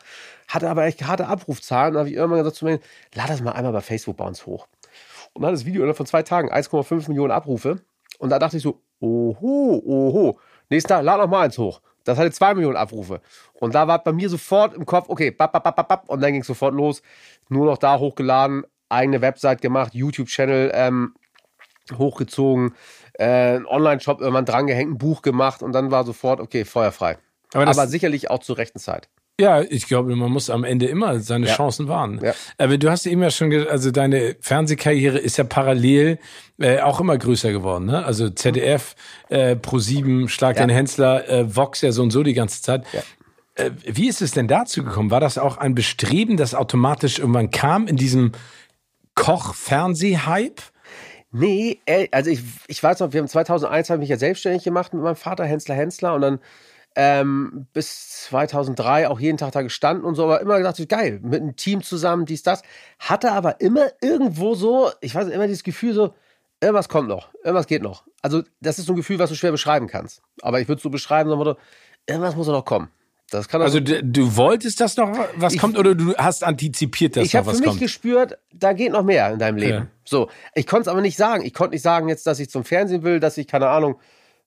Hatte 0.48 0.70
aber 0.70 0.86
echt 0.86 1.06
harte 1.06 1.28
Abrufzahlen. 1.28 1.94
Da 1.94 2.00
habe 2.00 2.10
ich 2.10 2.16
irgendwann 2.16 2.40
gesagt 2.40 2.58
zu 2.58 2.66
mir, 2.66 2.80
lad 3.14 3.30
das 3.30 3.42
mal 3.42 3.52
einmal 3.52 3.74
bei 3.74 3.82
Facebook 3.82 4.18
bei 4.18 4.26
uns 4.26 4.46
hoch. 4.46 4.68
Und 5.34 5.44
dann 5.44 5.54
das 5.54 5.66
Video 5.66 5.92
von 5.94 6.06
zwei 6.06 6.24
Tagen 6.24 6.52
1,5 6.52 7.10
Millionen 7.10 7.32
Abrufe. 7.32 7.82
Und 8.20 8.30
da 8.30 8.40
dachte 8.40 8.58
ich 8.58 8.64
so, 8.64 8.82
oho, 9.00 9.82
oho. 9.86 10.40
Nächster 10.70 10.96
Tag, 10.96 11.04
lad 11.04 11.20
noch 11.20 11.28
mal 11.28 11.44
eins 11.44 11.58
hoch. 11.58 11.82
Das 12.06 12.18
hatte 12.18 12.32
zwei 12.32 12.54
Millionen 12.54 12.78
Abrufe. 12.78 13.22
Und 13.54 13.76
da 13.76 13.88
war 13.88 14.04
bei 14.04 14.14
mir 14.14 14.30
sofort 14.30 14.74
im 14.74 14.86
Kopf, 14.86 15.10
okay, 15.10 15.32
bap, 15.32 15.52
bap, 15.52 15.64
bap, 15.64 15.88
bap, 15.88 16.10
und 16.10 16.22
dann 16.22 16.32
ging 16.32 16.42
es 16.42 16.48
sofort 16.48 16.74
los. 16.74 17.02
Nur 17.50 17.66
noch 17.66 17.78
da 17.78 18.00
hochgeladen, 18.00 18.64
eigene 18.90 19.22
Website 19.22 19.62
gemacht, 19.62 19.94
YouTube-Channel 19.94 20.72
ähm, 20.74 21.16
hochgezogen, 21.98 22.76
äh, 23.18 23.26
einen 23.26 23.66
Online-Shop 23.66 24.22
irgendwann 24.22 24.46
drangehängt, 24.46 24.92
ein 24.92 24.98
Buch 24.98 25.22
gemacht 25.22 25.64
und 25.64 25.74
dann 25.74 25.92
war 25.92 26.04
sofort, 26.04 26.40
okay, 26.40 26.66
feuerfrei. 26.66 27.18
Aber, 27.54 27.68
Aber 27.68 27.88
sicherlich 27.88 28.30
auch 28.30 28.40
zur 28.40 28.58
rechten 28.58 28.80
Zeit. 28.80 29.10
Ja, 29.40 29.62
ich 29.62 29.88
glaube, 29.88 30.16
man 30.16 30.32
muss 30.32 30.50
am 30.50 30.64
Ende 30.64 30.86
immer 30.86 31.20
seine 31.20 31.48
ja. 31.48 31.56
Chancen 31.56 31.90
wahren. 31.90 32.22
Ja. 32.24 32.34
Aber 32.58 32.78
du 32.78 32.90
hast 32.90 33.06
eben 33.06 33.22
ja 33.22 33.30
schon, 33.30 33.50
gesagt, 33.50 33.70
also 33.70 33.92
deine 33.92 34.38
Fernsehkarriere 34.40 35.18
ist 35.18 35.36
ja 35.38 35.44
parallel 35.44 36.20
äh, 36.58 36.80
auch 36.80 37.02
immer 37.02 37.18
größer 37.18 37.52
geworden. 37.52 37.86
Ne? 37.86 38.06
Also 38.06 38.30
ZDF, 38.30 38.96
äh, 39.28 39.56
Pro7, 39.56 40.30
Schlag 40.30 40.56
ja. 40.56 40.66
den 40.66 40.70
Hensler, 40.70 41.28
äh, 41.28 41.54
Vox 41.54 41.82
ja 41.82 41.92
so 41.92 42.04
und 42.04 42.12
so 42.12 42.24
die 42.24 42.34
ganze 42.34 42.62
Zeit. 42.62 42.86
Äh, 43.56 43.72
wie 43.86 44.08
ist 44.08 44.22
es 44.22 44.32
denn 44.32 44.48
dazu 44.48 44.86
gekommen? 44.86 45.12
War 45.12 45.20
das 45.20 45.38
auch 45.38 45.58
ein 45.58 45.76
Bestreben, 45.76 46.38
das 46.38 46.56
automatisch 46.56 47.20
irgendwann 47.20 47.52
kam 47.52 47.88
in 47.88 47.98
diesem 47.98 48.32
Koch-Fernseh-Hype? 49.16 50.62
Nee, 51.38 51.82
also 52.12 52.30
ich, 52.30 52.40
ich 52.68 52.82
weiß 52.82 53.02
noch, 53.02 53.12
wir 53.12 53.20
haben 53.20 53.28
2001 53.28 53.90
habe 53.90 53.98
ich 53.98 54.02
mich 54.04 54.10
ja 54.10 54.16
selbstständig 54.16 54.64
gemacht 54.64 54.94
mit 54.94 55.04
meinem 55.04 55.18
Vater 55.18 55.44
Hensler 55.44 55.76
Hensler 55.76 56.14
und 56.16 56.22
dann 56.22 56.40
ähm, 56.96 57.68
bis 57.74 58.22
2003 58.28 59.10
auch 59.10 59.20
jeden 59.20 59.38
Tag 59.38 59.52
da 59.52 59.62
gestanden 59.62 60.06
und 60.06 60.16
so, 60.16 60.24
aber 60.24 60.40
immer 60.40 60.58
gedacht, 60.58 60.78
geil, 60.88 61.20
mit 61.22 61.42
einem 61.42 61.58
Team 61.58 61.84
zusammen, 61.84 62.26
dies, 62.26 62.44
das. 62.44 62.62
Hatte 63.00 63.34
aber 63.34 63.60
immer 63.60 63.88
irgendwo 64.02 64.56
so, 64.56 64.92
ich 65.02 65.14
weiß 65.14 65.26
nicht, 65.26 65.36
immer 65.36 65.48
dieses 65.48 65.66
Gefühl 65.66 65.94
so, 65.94 66.14
irgendwas 66.62 66.88
kommt 66.88 67.10
noch, 67.10 67.34
irgendwas 67.44 67.68
geht 67.68 67.82
noch. 67.82 68.06
Also 68.22 68.44
das 68.62 68.80
ist 68.80 68.86
so 68.86 68.94
ein 68.94 68.98
Gefühl, 68.98 69.20
was 69.20 69.30
du 69.30 69.36
schwer 69.36 69.52
beschreiben 69.52 69.88
kannst. 69.88 70.22
Aber 70.42 70.62
ich 70.62 70.70
würde 70.70 70.78
es 70.78 70.84
so 70.84 70.90
beschreiben, 70.90 71.30
so, 71.30 71.58
irgendwas 72.08 72.38
muss 72.38 72.48
noch 72.48 72.64
kommen. 72.64 72.90
Das 73.36 73.48
kann 73.48 73.62
also 73.62 73.80
du, 73.80 74.04
du, 74.04 74.36
wolltest, 74.38 74.80
dass 74.80 74.96
noch 74.98 75.12
was 75.36 75.54
ich, 75.54 75.60
kommt 75.60 75.78
oder 75.78 75.94
du 75.94 76.16
hast 76.16 76.44
antizipiert, 76.44 77.16
dass 77.16 77.34
noch 77.34 77.46
was 77.46 77.46
kommt? 77.46 77.60
Ich 77.60 77.62
habe 77.62 77.68
für 77.68 77.74
mich 77.74 77.80
gespürt, 77.80 78.38
da 78.54 78.74
geht 78.74 78.92
noch 78.92 79.04
mehr 79.04 79.32
in 79.32 79.40
deinem 79.40 79.58
Leben. 79.58 79.78
Ja. 79.78 79.88
So, 80.06 80.30
ich 80.54 80.66
konnte 80.66 80.84
es 80.84 80.88
aber 80.88 81.02
nicht 81.02 81.18
sagen. 81.18 81.44
Ich 81.44 81.54
konnte 81.54 81.74
nicht 81.74 81.82
sagen 81.82 82.08
jetzt, 82.08 82.26
dass 82.28 82.40
ich 82.40 82.50
zum 82.50 82.64
Fernsehen 82.64 83.04
will, 83.04 83.20
dass 83.20 83.38
ich 83.38 83.48
keine 83.48 83.68
Ahnung 83.68 84.00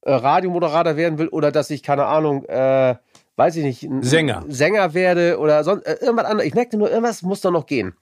äh, 0.03 0.13
Radiomoderator 0.13 0.97
werden 0.97 1.19
will 1.19 1.29
oder 1.29 1.53
dass 1.53 1.71
ich 1.71 1.83
keine 1.83 2.07
Ahnung, 2.07 2.45
äh, 2.47 2.97
weiß 3.37 3.57
ich 3.57 3.65
nicht, 3.65 3.89
Sänger, 4.01 4.45
Sänger 4.49 4.95
werde 4.95 5.39
oder 5.39 5.63
sonst 5.65 5.87
äh, 5.87 5.99
irgendwas 6.01 6.27
anderes. 6.27 6.49
Ich 6.49 6.55
merkte 6.55 6.79
nur, 6.79 6.89
irgendwas 6.89 7.23
muss 7.23 7.41
doch 7.41 7.51
noch 7.51 7.67
gehen. 7.67 7.95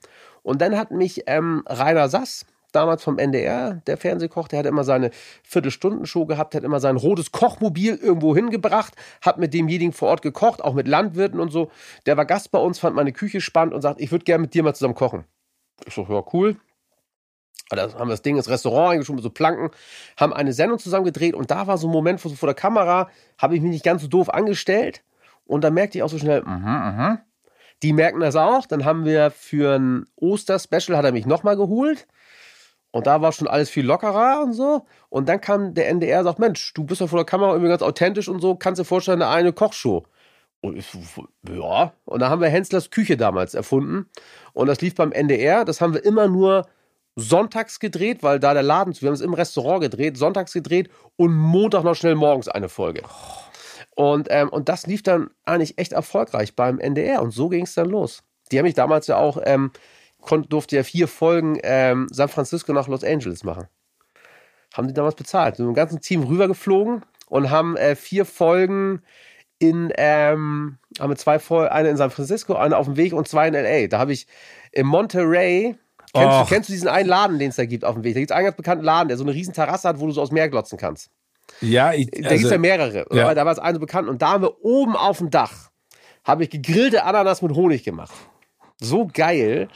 Und 0.42 0.62
dann 0.62 0.78
hat 0.78 0.92
mich 0.92 1.24
ähm, 1.26 1.64
Rainer 1.66 2.08
Sass 2.08 2.46
damals 2.72 3.02
vom 3.02 3.18
NDR, 3.18 3.82
der 3.86 3.96
Fernsehkoch, 3.96 4.48
der 4.48 4.60
hat 4.60 4.66
immer 4.66 4.84
seine 4.84 5.10
Viertelstundenshow 5.42 6.26
gehabt, 6.26 6.54
hat 6.54 6.64
immer 6.64 6.80
sein 6.80 6.96
rotes 6.96 7.32
Kochmobil 7.32 7.96
irgendwo 7.96 8.34
hingebracht, 8.34 8.94
hat 9.22 9.38
mit 9.38 9.54
demjenigen 9.54 9.92
vor 9.92 10.08
Ort 10.08 10.22
gekocht, 10.22 10.62
auch 10.62 10.74
mit 10.74 10.88
Landwirten 10.88 11.40
und 11.40 11.50
so. 11.50 11.70
Der 12.06 12.16
war 12.16 12.24
Gast 12.24 12.50
bei 12.50 12.58
uns, 12.58 12.78
fand 12.78 12.96
meine 12.96 13.12
Küche 13.12 13.40
spannend 13.40 13.74
und 13.74 13.82
sagt, 13.82 14.00
ich 14.00 14.10
würde 14.12 14.24
gerne 14.24 14.42
mit 14.42 14.54
dir 14.54 14.62
mal 14.62 14.74
zusammen 14.74 14.94
kochen. 14.94 15.24
Ich 15.86 15.94
so, 15.94 16.06
ja, 16.08 16.22
cool. 16.32 16.56
Da 17.70 17.92
haben 17.94 18.08
wir 18.08 18.12
das 18.12 18.22
Ding 18.22 18.36
ins 18.36 18.48
Restaurant 18.48 18.92
eingeschoben, 18.92 19.20
so 19.20 19.30
Planken, 19.30 19.70
haben 20.16 20.32
eine 20.32 20.52
Sendung 20.52 20.78
zusammen 20.78 21.04
gedreht 21.04 21.34
und 21.34 21.50
da 21.50 21.66
war 21.66 21.78
so 21.78 21.88
ein 21.88 21.92
Moment 21.92 22.20
so 22.20 22.28
vor 22.30 22.46
der 22.46 22.54
Kamera, 22.54 23.10
habe 23.38 23.56
ich 23.56 23.60
mich 23.60 23.72
nicht 23.72 23.84
ganz 23.84 24.02
so 24.02 24.08
doof 24.08 24.32
angestellt 24.32 25.02
und 25.46 25.64
da 25.64 25.70
merkte 25.70 25.98
ich 25.98 26.04
auch 26.04 26.08
so 26.08 26.18
schnell, 26.18 26.42
mhm, 26.42 26.64
mhm. 26.64 27.18
Die 27.82 27.92
merken 27.92 28.20
das 28.20 28.36
auch. 28.36 28.66
Dann 28.66 28.84
haben 28.84 29.04
wir 29.04 29.30
für 29.30 29.76
ein 29.76 30.06
Oster-Special 30.16 30.96
hat 30.96 31.04
er 31.04 31.12
mich 31.12 31.26
nochmal 31.26 31.56
geholt. 31.56 32.06
Und 32.90 33.06
da 33.06 33.20
war 33.20 33.32
schon 33.32 33.48
alles 33.48 33.68
viel 33.68 33.84
lockerer 33.84 34.42
und 34.42 34.54
so. 34.54 34.86
Und 35.08 35.28
dann 35.28 35.40
kam 35.40 35.74
der 35.74 35.88
NDR 35.88 36.20
und 36.20 36.24
sagt, 36.24 36.38
Mensch, 36.38 36.72
du 36.74 36.84
bist 36.84 37.00
ja 37.00 37.06
vor 37.06 37.18
der 37.18 37.26
Kamera 37.26 37.50
irgendwie 37.50 37.68
ganz 37.68 37.82
authentisch 37.82 38.28
und 38.28 38.40
so, 38.40 38.54
kannst 38.54 38.80
dir 38.80 38.84
vorstellen, 38.84 39.22
eine, 39.22 39.52
Kochshow. 39.52 40.04
Und 40.60 40.76
ich, 40.76 40.86
ja. 41.48 41.92
Und 42.04 42.20
da 42.20 42.30
haben 42.30 42.40
wir 42.40 42.48
Henslers 42.48 42.90
Küche 42.90 43.16
damals 43.16 43.54
erfunden. 43.54 44.08
Und 44.52 44.66
das 44.66 44.80
lief 44.80 44.94
beim 44.94 45.12
NDR. 45.12 45.64
Das 45.64 45.80
haben 45.80 45.94
wir 45.94 46.04
immer 46.04 46.28
nur 46.28 46.66
sonntags 47.16 47.80
gedreht, 47.80 48.22
weil 48.22 48.38
da 48.38 48.54
der 48.54 48.62
Laden, 48.62 48.94
wir 49.00 49.08
haben 49.08 49.14
es 49.14 49.20
im 49.20 49.34
Restaurant 49.34 49.80
gedreht, 49.80 50.16
sonntags 50.16 50.52
gedreht 50.52 50.90
und 51.16 51.34
Montag 51.34 51.82
noch 51.82 51.94
schnell 51.94 52.14
morgens 52.14 52.48
eine 52.48 52.68
Folge. 52.68 53.02
Und, 53.94 54.28
ähm, 54.30 54.50
und 54.50 54.68
das 54.68 54.86
lief 54.86 55.02
dann 55.02 55.30
eigentlich 55.46 55.78
echt 55.78 55.92
erfolgreich 55.92 56.54
beim 56.54 56.78
NDR. 56.78 57.22
Und 57.22 57.30
so 57.30 57.48
ging 57.48 57.64
es 57.64 57.74
dann 57.74 57.88
los. 57.88 58.22
Die 58.52 58.58
haben 58.58 58.66
mich 58.66 58.74
damals 58.74 59.06
ja 59.06 59.16
auch 59.16 59.38
ähm, 59.42 59.72
durfte 60.48 60.76
ja 60.76 60.82
vier 60.82 61.08
Folgen 61.08 61.58
ähm, 61.62 62.08
San 62.10 62.28
Francisco 62.28 62.72
nach 62.72 62.88
Los 62.88 63.04
Angeles 63.04 63.44
machen. 63.44 63.66
Haben 64.74 64.88
die 64.88 64.94
damals 64.94 65.14
bezahlt. 65.14 65.56
Sind 65.56 65.66
mit 65.66 65.74
dem 65.74 65.76
ganzen 65.76 66.00
Team 66.00 66.22
rübergeflogen 66.22 67.04
und 67.28 67.50
haben 67.50 67.76
äh, 67.76 67.96
vier 67.96 68.24
Folgen 68.24 69.02
in, 69.58 69.92
ähm, 69.96 70.78
haben 71.00 71.10
wir 71.10 71.16
zwei 71.16 71.38
Folgen, 71.38 71.70
eine 71.70 71.88
in 71.88 71.96
San 71.96 72.10
Francisco, 72.10 72.54
eine 72.54 72.76
auf 72.76 72.86
dem 72.86 72.96
Weg 72.96 73.12
und 73.12 73.26
zwei 73.26 73.48
in 73.48 73.54
L.A. 73.54 73.86
Da 73.88 73.98
habe 73.98 74.12
ich 74.12 74.26
in 74.72 74.86
Monterey, 74.86 75.76
kennst, 76.12 76.38
du, 76.38 76.44
kennst 76.46 76.68
du 76.68 76.72
diesen 76.72 76.88
einen 76.88 77.08
Laden, 77.08 77.38
den 77.38 77.50
es 77.50 77.56
da 77.56 77.64
gibt 77.64 77.84
auf 77.84 77.94
dem 77.94 78.04
Weg? 78.04 78.14
Da 78.14 78.20
gibt 78.20 78.30
es 78.30 78.36
einen 78.36 78.46
ganz 78.46 78.56
bekannten 78.56 78.84
Laden, 78.84 79.08
der 79.08 79.16
so 79.16 79.24
eine 79.24 79.32
riesen 79.32 79.54
Terrasse 79.54 79.88
hat, 79.88 80.00
wo 80.00 80.06
du 80.06 80.12
so 80.12 80.20
aus 80.20 80.30
Meer 80.30 80.48
glotzen 80.48 80.78
kannst. 80.78 81.10
Ja, 81.60 81.92
ich, 81.92 82.12
also, 82.12 82.22
da 82.22 82.34
gibt 82.34 82.44
es 82.44 82.50
ja 82.50 82.58
mehrere. 82.58 83.06
Ja. 83.12 83.34
Da 83.34 83.44
war 83.44 83.52
es 83.52 83.58
eine 83.58 83.78
bekannt 83.78 84.08
und 84.08 84.20
da 84.20 84.32
haben 84.32 84.42
wir 84.42 84.64
oben 84.64 84.96
auf 84.96 85.18
dem 85.18 85.30
Dach, 85.30 85.70
habe 86.24 86.44
ich 86.44 86.50
gegrillte 86.50 87.04
Ananas 87.04 87.40
mit 87.40 87.54
Honig 87.54 87.84
gemacht. 87.84 88.14
So 88.78 89.08
geil. 89.10 89.68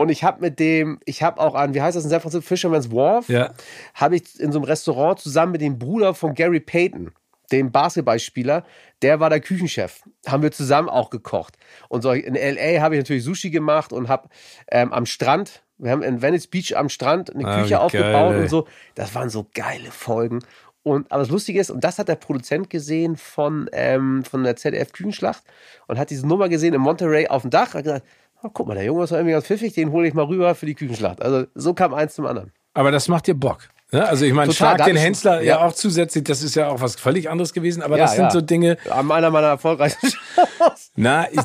Und 0.00 0.08
ich 0.08 0.24
habe 0.24 0.40
mit 0.40 0.58
dem, 0.58 0.98
ich 1.04 1.22
habe 1.22 1.38
auch 1.38 1.54
an, 1.54 1.74
wie 1.74 1.82
heißt 1.82 1.94
das 1.94 2.04
in 2.04 2.08
San 2.08 2.22
Francisco, 2.22 2.40
Fisherman's 2.40 2.90
Wharf, 2.90 3.28
ja. 3.28 3.52
habe 3.92 4.16
ich 4.16 4.40
in 4.40 4.50
so 4.50 4.58
einem 4.58 4.64
Restaurant 4.64 5.20
zusammen 5.20 5.52
mit 5.52 5.60
dem 5.60 5.78
Bruder 5.78 6.14
von 6.14 6.32
Gary 6.32 6.60
Payton, 6.60 7.10
dem 7.52 7.70
Basketballspieler, 7.70 8.64
der 9.02 9.20
war 9.20 9.28
der 9.28 9.40
Küchenchef. 9.40 10.02
Haben 10.26 10.42
wir 10.42 10.52
zusammen 10.52 10.88
auch 10.88 11.10
gekocht. 11.10 11.58
Und 11.90 12.00
so 12.00 12.12
in 12.12 12.32
LA 12.32 12.80
habe 12.80 12.94
ich 12.94 13.00
natürlich 13.02 13.24
Sushi 13.24 13.50
gemacht 13.50 13.92
und 13.92 14.08
habe 14.08 14.30
ähm, 14.70 14.90
am 14.90 15.04
Strand, 15.04 15.64
wir 15.76 15.90
haben 15.90 16.02
in 16.02 16.22
Venice 16.22 16.46
Beach 16.46 16.78
am 16.78 16.88
Strand 16.88 17.34
eine 17.34 17.46
ah, 17.46 17.60
Küche 17.60 17.78
aufgebaut 17.78 18.32
geil, 18.32 18.40
und 18.40 18.48
so. 18.48 18.66
Das 18.94 19.14
waren 19.14 19.28
so 19.28 19.48
geile 19.52 19.90
Folgen. 19.90 20.38
Und 20.82 21.12
aber 21.12 21.20
das 21.20 21.30
Lustige 21.30 21.60
ist, 21.60 21.70
und 21.70 21.84
das 21.84 21.98
hat 21.98 22.08
der 22.08 22.16
Produzent 22.16 22.70
gesehen 22.70 23.18
von, 23.18 23.68
ähm, 23.72 24.24
von 24.24 24.44
der 24.44 24.56
ZDF 24.56 24.92
Küchenschlacht 24.92 25.42
und 25.88 25.98
hat 25.98 26.08
diese 26.08 26.26
Nummer 26.26 26.48
gesehen 26.48 26.72
in 26.72 26.80
Monterey 26.80 27.28
auf 27.28 27.42
dem 27.42 27.50
Dach. 27.50 27.74
Hat 27.74 27.84
gesagt, 27.84 28.06
oh, 28.42 28.50
guck 28.52 28.66
mal, 28.68 28.74
der 28.74 28.84
Junge 28.84 29.04
ist 29.04 29.10
doch 29.10 29.16
irgendwie 29.16 29.32
ganz 29.32 29.46
pfiffig, 29.46 29.74
den 29.74 29.92
hole 29.92 30.08
ich 30.08 30.14
mal 30.14 30.24
rüber 30.24 30.54
für 30.54 30.66
die 30.66 30.74
Küchenschlacht. 30.74 31.22
Also 31.22 31.46
so 31.54 31.74
kam 31.74 31.94
eins 31.94 32.14
zum 32.14 32.26
anderen. 32.26 32.52
Aber 32.74 32.90
das 32.90 33.08
macht 33.08 33.26
dir 33.26 33.34
Bock. 33.34 33.68
Ne? 33.92 34.06
Also 34.06 34.24
ich 34.24 34.32
meine, 34.32 34.52
Schlag 34.52 34.84
den 34.84 34.96
Hensler 34.96 35.42
ja. 35.42 35.56
ja. 35.56 35.66
auch 35.66 35.72
zusätzlich, 35.72 36.24
das 36.24 36.42
ist 36.42 36.54
ja 36.54 36.68
auch 36.68 36.80
was 36.80 36.94
völlig 36.94 37.28
anderes 37.28 37.52
gewesen, 37.52 37.82
aber 37.82 37.98
ja, 37.98 38.04
das 38.04 38.14
sind 38.14 38.24
ja. 38.24 38.30
so 38.30 38.40
Dinge. 38.40 38.76
Einer 38.90 39.30
meiner 39.30 39.48
erfolgreichsten. 39.48 40.12
Na, 40.96 41.30
ich, 41.30 41.40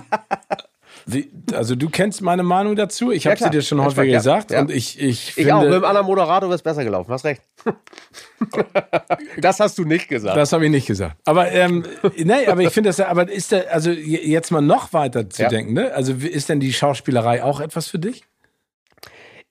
wie, 1.08 1.32
also 1.54 1.76
du 1.76 1.90
kennst 1.90 2.22
meine 2.22 2.42
Meinung 2.42 2.76
dazu. 2.76 3.12
Ich 3.12 3.28
habe 3.28 3.38
sie 3.38 3.50
dir 3.52 3.62
schon 3.62 3.84
häufiger 3.84 4.06
gesagt 4.06 4.52
und 4.52 4.72
ich 4.72 5.00
ich 5.00 5.34
finde, 5.34 5.50
ich 5.50 5.54
auch. 5.54 5.62
Mit 5.62 5.74
einem 5.74 5.84
anderen 5.84 6.08
Moderator 6.08 6.50
wäre 6.50 6.56
es 6.56 6.64
besser 6.64 6.84
gelaufen. 6.84 7.12
Hast 7.12 7.26
recht. 7.26 7.44
das 9.38 9.60
hast 9.60 9.78
du 9.78 9.86
nicht 9.86 10.08
gesagt. 10.08 10.36
Das 10.36 10.52
habe 10.52 10.66
ich 10.66 10.72
nicht 10.72 10.88
gesagt. 10.88 11.18
Aber 11.26 11.52
ähm, 11.52 11.86
nee, 12.16 12.48
aber 12.48 12.62
ich 12.62 12.70
finde 12.70 12.90
das. 12.90 13.00
Aber 13.00 13.30
ist 13.30 13.52
da 13.52 13.60
also 13.72 13.92
jetzt 13.92 14.52
mal 14.52 14.62
noch 14.62 14.94
weiter 14.94 15.30
zu 15.30 15.48
denken? 15.48 15.74
Ne? 15.74 15.94
Also 15.94 16.14
ist 16.14 16.50
denn 16.50 16.60
die 16.60 16.74
Schauspielerei 16.74 17.44
auch 17.44 17.60
etwas 17.60 17.88
für 17.88 18.00
dich? 18.00 18.24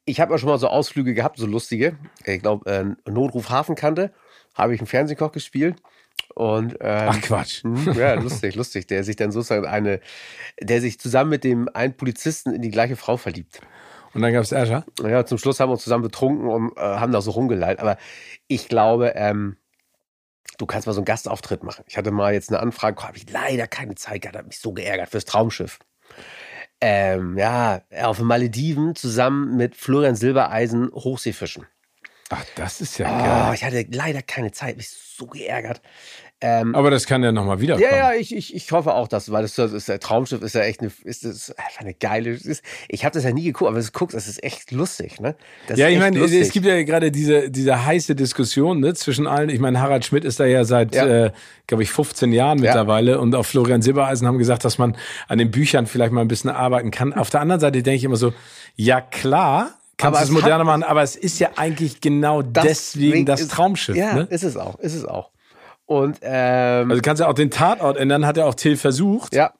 Ich 0.07 0.21
habe 0.21 0.33
ja 0.33 0.39
schon 0.39 0.49
mal 0.49 0.59
so 0.59 0.69
Ausflüge 0.69 1.15
gehabt, 1.15 1.39
so 1.39 1.47
lustige. 1.47 1.97
Ich 2.25 2.43
glaube, 2.43 2.71
äh, 2.71 3.11
Notruf 3.11 3.49
Hafenkante 3.51 4.13
habe 4.55 4.75
ich 4.75 4.81
einen 4.81 4.87
Fernsehkoch 4.87 5.33
gespielt. 5.33 5.77
Und, 6.35 6.75
ähm, 6.81 7.09
Ach 7.11 7.21
Quatsch. 7.21 7.63
Hm, 7.63 7.93
ja, 7.95 8.15
lustig, 8.15 8.55
lustig. 8.57 8.87
Der 8.89 9.05
sich 9.05 9.17
dann 9.17 9.31
sozusagen 9.31 9.67
eine, 9.67 10.01
der 10.61 10.81
sich 10.81 10.99
zusammen 10.99 11.31
mit 11.31 11.45
dem 11.45 11.69
einen 11.75 11.97
Polizisten 11.97 12.53
in 12.55 12.63
die 12.63 12.71
gleiche 12.71 12.97
Frau 12.97 13.17
verliebt. 13.17 13.61
Und 14.15 14.23
dann 14.23 14.33
gab 14.33 14.43
es 14.43 14.53
Ärger? 14.53 14.85
Ja, 15.03 15.27
zum 15.27 15.39
Schluss 15.39 15.59
haben 15.61 15.69
wir 15.71 15.75
uns 15.75 15.83
zusammen 15.85 16.05
betrunken 16.05 16.47
und 16.49 16.77
äh, 16.77 16.81
haben 16.81 17.13
da 17.13 17.21
so 17.21 17.33
rumgeleitet. 17.33 17.81
Aber 17.81 17.97
ich 18.47 18.69
glaube, 18.69 19.13
ähm, 19.17 19.57
du 20.59 20.67
kannst 20.67 20.87
mal 20.87 20.93
so 20.93 21.01
einen 21.01 21.05
Gastauftritt 21.07 21.63
machen. 21.65 21.85
Ich 21.89 21.97
hatte 21.97 22.11
mal 22.13 22.33
jetzt 22.33 22.51
eine 22.51 22.61
Anfrage, 22.61 23.03
habe 23.03 23.17
ich 23.17 23.29
leider 23.31 23.67
keine 23.67 23.95
Zeit 23.97 24.23
gehabt, 24.23 24.37
hat 24.39 24.47
mich 24.47 24.59
so 24.61 24.73
geärgert 24.73 25.11
fürs 25.11 25.25
Traumschiff. 25.25 25.79
Ähm, 26.81 27.39
ja, 27.39 27.83
auf 28.03 28.19
den 28.19 28.27
Malediven 28.27 28.95
zusammen 28.95 29.57
mit 29.57 29.75
Florian 29.77 30.17
Silbereisen 30.17 30.91
Hochseefischen. 30.93 31.67
Ach, 32.31 32.45
das 32.57 32.81
ist 32.81 32.99
ja 32.99 33.07
Oh, 33.07 33.25
geil. 33.25 33.55
ich 33.55 33.65
hatte 33.65 33.87
leider 33.91 34.23
keine 34.23 34.51
Zeit, 34.53 34.77
mich 34.77 34.91
so 34.91 35.27
geärgert. 35.27 35.81
Ähm, 36.47 36.75
Aber 36.75 36.91
das 36.91 37.07
kann 37.07 37.23
ja 37.23 37.33
nochmal 37.33 37.61
wiederkommen. 37.63 37.89
ja, 37.91 38.13
ja, 38.13 38.19
ich, 38.21 38.35
ich, 38.37 38.55
ich 38.55 38.71
hoffe 38.71 38.93
auch, 38.93 39.09
dass, 39.09 39.33
weil 39.33 39.41
das, 39.43 39.55
das 39.55 39.73
ist 39.73 39.89
der 39.89 39.99
Traumschiff 39.99 40.43
ist 40.43 40.55
ja 40.55 40.61
echt 40.61 40.81
eine, 40.81 40.91
ist, 41.05 41.25
ist 41.25 41.59
einfach 41.59 41.81
eine 41.81 41.95
geile. 41.95 42.31
Ist, 42.31 42.63
ich 42.89 43.05
habe 43.07 43.15
das 43.15 43.25
ja 43.25 43.33
nie 43.33 43.45
geguckt, 43.45 43.69
aber 43.69 43.77
wenn 43.77 43.81
du 43.83 43.87
es 43.87 43.93
guckst, 43.95 44.15
das 44.15 44.29
ist 44.29 44.45
echt 44.45 44.71
lustig, 44.71 45.21
ne? 45.21 45.37
Das 45.69 45.79
Ja, 45.79 45.87
ist 45.89 45.95
ich 45.95 45.99
meine, 46.01 46.19
es 46.23 46.53
gibt 46.53 46.67
ja 46.67 46.83
gerade 46.83 47.11
diese, 47.11 47.51
diese 47.51 47.87
heiße 47.87 48.15
Diskussion 48.15 48.81
ne, 48.81 48.93
zwischen 48.93 49.27
allen. 49.27 49.49
Ich 49.49 49.59
meine, 49.61 49.81
Harald 49.81 50.05
Schmidt 50.05 50.27
ist 50.27 50.39
da 50.39 50.45
ja 50.45 50.65
seit, 50.65 50.95
Ja. 50.95 51.07
äh, 51.27 51.33
glaube 51.67 51.83
ich, 51.83 51.91
15 51.91 52.31
Jahren 52.33 52.61
mittlerweile 52.61 53.21
und 53.21 53.35
auch 53.35 53.47
Florian 53.47 53.81
Silbereisen 53.81 54.27
haben 54.29 54.37
gesagt, 54.39 54.67
dass 54.67 54.77
man 54.77 54.97
an 55.29 55.39
den 55.39 55.51
Büchern 55.51 55.87
vielleicht 55.87 56.13
mal 56.13 56.21
ein 56.21 56.29
bisschen 56.29 56.51
arbeiten 56.51 56.91
kann. 56.91 57.15
Auf 57.15 57.31
der 57.31 57.41
anderen 57.41 57.61
Seite 57.61 57.83
denke 57.83 57.97
ich 57.97 58.05
immer 58.05 58.17
so, 58.17 58.35
ja 58.77 59.01
klar, 59.01 59.71
kannst 59.97 60.19
Aber 60.19 60.25
es 60.25 60.31
moderner 60.31 60.65
machen, 60.65 60.83
aber 60.83 61.03
es 61.03 61.17
ist 61.17 61.39
ja 61.41 61.51
eigentlich 61.57 62.03
genau 62.03 62.43
deswegen 62.43 63.25
das 63.25 63.41
ist- 63.41 63.53
Traumschiff. 63.53 63.97
Ja, 63.97 64.15
Ne? 64.15 64.27
ist 64.29 64.43
es 64.43 64.57
auch, 64.59 64.79
ist 64.81 64.95
es 64.95 65.05
auch. 65.07 65.31
Und 65.87 66.19
ähm, 66.23 66.91
Also 66.91 66.97
du 66.97 67.03
kannst 67.03 67.21
ja 67.21 67.29
auch 67.29 67.35
den 67.35 67.51
Tatort 67.51 67.97
ändern, 67.97 68.27
hat 68.27 68.37
ja 68.37 68.47
auch 68.47 68.55
Till 68.55 68.77
versucht, 68.77 69.35
ja. 69.35 69.53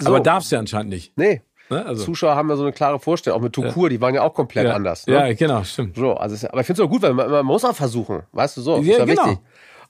So, 0.00 0.08
aber 0.08 0.20
darfst 0.20 0.50
du 0.50 0.56
ja 0.56 0.60
anscheinend 0.60 0.90
nicht. 0.90 1.16
nee, 1.16 1.42
Ne? 1.70 1.86
Also, 1.86 2.04
Zuschauer 2.04 2.34
haben 2.34 2.50
ja 2.50 2.56
so 2.56 2.62
eine 2.64 2.72
klare 2.72 2.98
Vorstellung, 2.98 3.38
auch 3.38 3.42
mit 3.42 3.52
Tokur, 3.54 3.88
die 3.88 4.00
waren 4.00 4.14
ja 4.14 4.22
auch 4.22 4.34
komplett 4.34 4.66
ja. 4.66 4.74
anders. 4.74 5.06
Ne? 5.06 5.14
Ja, 5.14 5.32
genau, 5.32 5.62
stimmt. 5.64 5.96
So, 5.96 6.14
also 6.14 6.48
aber 6.48 6.60
ich 6.60 6.66
finde 6.66 6.82
es 6.82 6.86
auch 6.86 6.90
gut, 6.90 7.00
weil 7.02 7.14
man, 7.14 7.30
man 7.30 7.46
muss 7.46 7.64
auch 7.64 7.74
versuchen, 7.76 8.22
weißt 8.32 8.56
du 8.56 8.60
so, 8.62 8.76
ist 8.76 8.86
Ja, 8.86 8.98
ja 8.98 9.04
genau. 9.04 9.26
wichtig. 9.26 9.38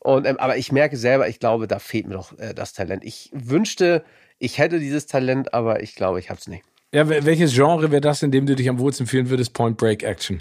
Und 0.01 0.27
ähm, 0.27 0.37
aber 0.39 0.57
ich 0.59 0.71
merke 0.71 0.97
selber, 0.97 1.29
ich 1.29 1.39
glaube, 1.41 1.67
da 1.67 1.79
fehlt 1.79 2.07
mir 2.09 2.15
doch 2.15 2.37
äh, 2.39 2.55
das 2.55 2.73
Talent. 2.73 3.05
Ich 3.05 3.31
wünschte, 3.33 4.05
ich 4.39 4.59
hätte 4.59 4.79
dieses 4.81 5.07
Talent, 5.07 5.55
aber 5.55 5.83
ich 5.83 5.95
glaube, 5.95 6.19
ich 6.21 6.29
habe 6.31 6.39
es 6.41 6.47
nicht. 6.49 6.65
Ja, 6.93 7.03
wel- 7.05 7.25
welches 7.25 7.53
Genre 7.55 7.91
wäre 7.91 8.01
das, 8.01 8.23
in 8.23 8.31
dem 8.33 8.47
du 8.47 8.55
dich 8.55 8.69
am 8.69 8.79
wohlsten 8.79 9.07
fühlen 9.07 9.31
würdest? 9.31 9.53
Point 9.55 9.77
Break 9.77 10.03
Action. 10.03 10.41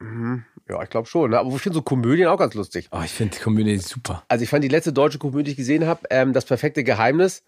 Ja, 0.00 0.82
ich 0.82 0.90
glaube 0.90 1.08
schon. 1.08 1.30
Ne? 1.30 1.38
Aber 1.38 1.52
ich 1.54 1.60
finde 1.62 1.74
so 1.76 1.82
Komödien 1.82 2.28
auch 2.28 2.36
ganz 2.38 2.54
lustig. 2.54 2.88
Oh, 2.92 3.00
ich 3.04 3.10
finde 3.10 3.36
die 3.36 3.42
Komödie 3.42 3.76
super. 3.78 4.22
Also 4.28 4.44
ich 4.44 4.50
fand 4.50 4.62
die 4.62 4.68
letzte 4.68 4.92
deutsche 4.92 5.18
Komödie, 5.18 5.44
die 5.44 5.50
ich 5.52 5.56
gesehen 5.56 5.86
habe, 5.86 6.02
ähm, 6.10 6.32
das 6.32 6.44
perfekte 6.44 6.84
Geheimnis. 6.84 7.42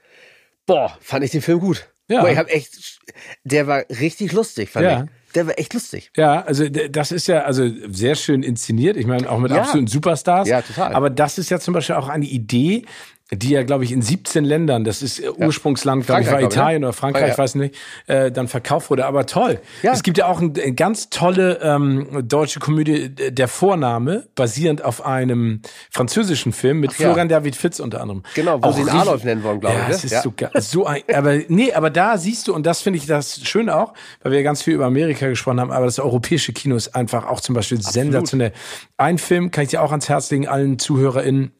Boah, 0.67 0.97
fand 1.01 1.25
ich 1.25 1.31
den 1.31 1.43
Film 1.43 1.61
gut. 1.61 1.89
Ja. 2.09 2.23
Boah, 2.23 2.31
ich 2.31 2.39
habe 2.39 2.51
echt, 2.51 3.01
der 3.45 3.67
war 3.69 3.85
richtig 3.89 4.33
lustig, 4.33 4.71
fand 4.71 4.85
Ja. 4.85 5.05
ich. 5.05 5.11
Der 5.35 5.47
war 5.47 5.57
echt 5.61 5.75
lustig. 5.75 6.11
Ja, 6.17 6.43
also 6.43 6.69
das 6.69 7.13
ist 7.13 7.29
ja 7.29 7.43
also 7.43 7.71
sehr 7.89 8.17
schön 8.17 8.43
inszeniert. 8.43 8.97
Ich 8.97 9.07
meine, 9.07 9.31
auch 9.31 9.39
mit 9.39 9.53
Ja. 9.53 9.59
absoluten 9.63 9.87
Superstars. 9.87 10.49
Ja, 10.49 10.61
total. 10.61 10.93
Aber 10.93 11.09
das 11.09 11.39
ist 11.39 11.51
ja 11.51 11.61
zum 11.61 11.73
Beispiel 11.73 11.95
auch 11.95 12.09
eine 12.09 12.27
Idee, 12.27 12.85
die 13.33 13.51
ja, 13.51 13.63
glaube 13.63 13.85
ich, 13.85 13.93
in 13.93 14.03
17 14.03 14.45
Ländern, 14.45 14.85
das 14.85 15.03
ist 15.03 15.21
äh, 15.21 15.31
Ursprungsland, 15.31 16.05
glaube 16.07 16.23
ich, 16.23 16.31
war 16.31 16.41
ich, 16.41 16.47
Italien 16.47 16.81
ne? 16.81 16.89
oder 16.89 16.93
Frankreich, 16.93 17.27
Ja. 17.27 17.33
ich 17.33 17.39
weiß 17.39 17.55
nicht, 17.55 17.77
äh, 18.09 18.33
dann 18.33 18.49
verkauft 18.49 18.91
wurde. 18.91 19.07
Aber 19.07 19.27
toll. 19.27 19.61
Ja. 19.83 19.93
Es 19.93 20.03
gibt 20.03 20.19
ja 20.19 20.27
auch 20.27 20.41
eine 20.41 20.51
ganz 20.75 21.11
tolle 21.11 21.61
ähm, 21.63 22.25
deutsche 22.27 22.59
Komödie, 22.61 23.13
äh, 23.19 23.31
Der 23.33 23.47
Vorname, 23.49 24.27
basierend 24.35 24.85
auf 24.85 25.05
einem 25.07 25.63
französischen 25.91 26.53
Film 26.53 26.81
mit 26.81 26.91
ja. 26.93 27.07
Florian 27.07 27.29
David 27.29 27.55
Fitz 27.55 27.79
unter 27.79 28.01
anderem. 28.01 28.23
Genau, 28.35 28.61
wo 28.63 28.67
Auch 28.69 28.75
sie 28.75 28.83
ihn 28.83 28.89
Adolf 28.89 29.23
nennen 29.25 29.43
wollen, 29.45 29.61
glaube 29.61 29.77
ja, 29.77 29.83
ich. 29.95 30.03
ne? 30.03 30.11
ist 30.11 30.23
so 30.23 30.33
geil. 30.37 30.51
So 30.59 30.87
ein, 30.87 31.03
aber 31.13 31.39
nee, 31.49 31.73
aber 31.73 31.91
da 31.91 32.19
siehst 32.19 32.49
du, 32.49 32.55
und 32.55 32.67
das 32.67 32.81
finde 32.81 32.99
ich 32.99 33.07
das 33.07 33.41
schön 33.45 33.71
auch, 33.71 33.95
weil 34.23 34.33
wir 34.33 34.43
ganz 34.43 34.63
viel 34.63 34.75
über 34.75 34.87
Amerika 34.87 35.29
gesprochen 35.29 35.61
haben, 35.61 35.71
aber 35.71 35.87
das 35.87 35.99
europäische 36.01 36.53
Kino 36.53 36.75
ist 36.75 36.95
einfach 36.97 37.27
auch 37.27 37.41
zum 37.41 37.55
Beispiel 37.55 37.81
sensationell. 37.81 38.53
Ein 38.97 39.19
Film 39.19 39.51
kann 39.51 39.65
ich 39.65 39.71
dir 39.71 39.83
auch 39.83 39.91
ans 39.93 40.09
Herz 40.09 40.31
legen, 40.31 40.49
allen 40.49 40.79
ZuhörerInnen. 40.79 41.53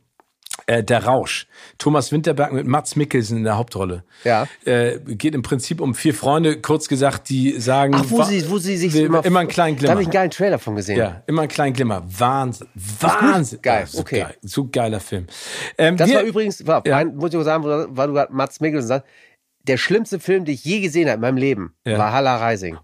Äh, 0.67 0.83
der 0.85 1.05
Rausch. 1.05 1.47
Thomas 1.79 2.13
Winterberg 2.13 2.53
mit 2.53 2.67
Mats 2.67 2.95
Mikkelsen 2.97 3.39
in 3.39 3.45
der 3.45 3.57
Hauptrolle. 3.57 4.05
Ja. 4.25 4.47
Äh, 4.65 4.99
geht 5.07 5.35
im 5.35 5.43
Prinzip 5.43 5.81
um 5.81 5.95
vier 5.95 6.13
Freunde, 6.13 6.61
kurz 6.61 6.89
gesagt, 6.89 7.29
die 7.29 7.59
sagen, 7.61 7.95
Ach, 7.97 8.05
wo 8.09 8.23
sie, 8.25 8.49
wo 8.51 8.59
sie 8.59 8.77
sich 8.77 8.95
immer, 8.95 9.25
immer 9.25 9.41
einen 9.41 9.49
kleinen 9.49 9.77
Da 9.79 9.89
habe 9.91 9.99
Glimmer. 9.99 10.01
ich 10.01 10.07
einen 10.09 10.13
geilen 10.13 10.31
Trailer 10.31 10.59
von 10.59 10.75
gesehen. 10.77 10.99
Ja, 10.99 11.23
immer 11.27 11.43
einen 11.43 11.51
kleinen 11.51 11.73
Glimmer. 11.73 12.03
Wahnsinn. 12.07 12.67
Wahnsinn. 12.75 13.61
Geil, 13.63 13.87
so 13.87 14.01
okay. 14.01 14.21
geil. 14.21 14.35
So 14.43 14.69
geiler 14.71 15.01
Film. 15.01 15.27
Ähm, 15.79 15.97
Das 15.97 16.09
wir- 16.09 16.17
war 16.17 16.23
übrigens, 16.25 16.67
war, 16.67 16.83
Ja. 16.87 17.05
muss 17.05 17.33
ich 17.33 17.43
sagen, 17.43 17.65
weil 17.97 18.07
du 18.09 18.13
gerade 18.15 18.33
Mats 18.33 18.61
Mikkelsen 18.61 18.89
sagst, 18.89 19.07
der 19.67 19.77
schlimmste 19.77 20.19
Film, 20.19 20.45
den 20.45 20.55
ich 20.55 20.65
je 20.65 20.81
gesehen 20.81 21.07
habe 21.09 21.15
in 21.17 21.21
meinem 21.21 21.37
Leben, 21.37 21.75
Ja. 21.87 21.97
war 21.99 22.13
Halla 22.13 22.49
Rising. 22.49 22.77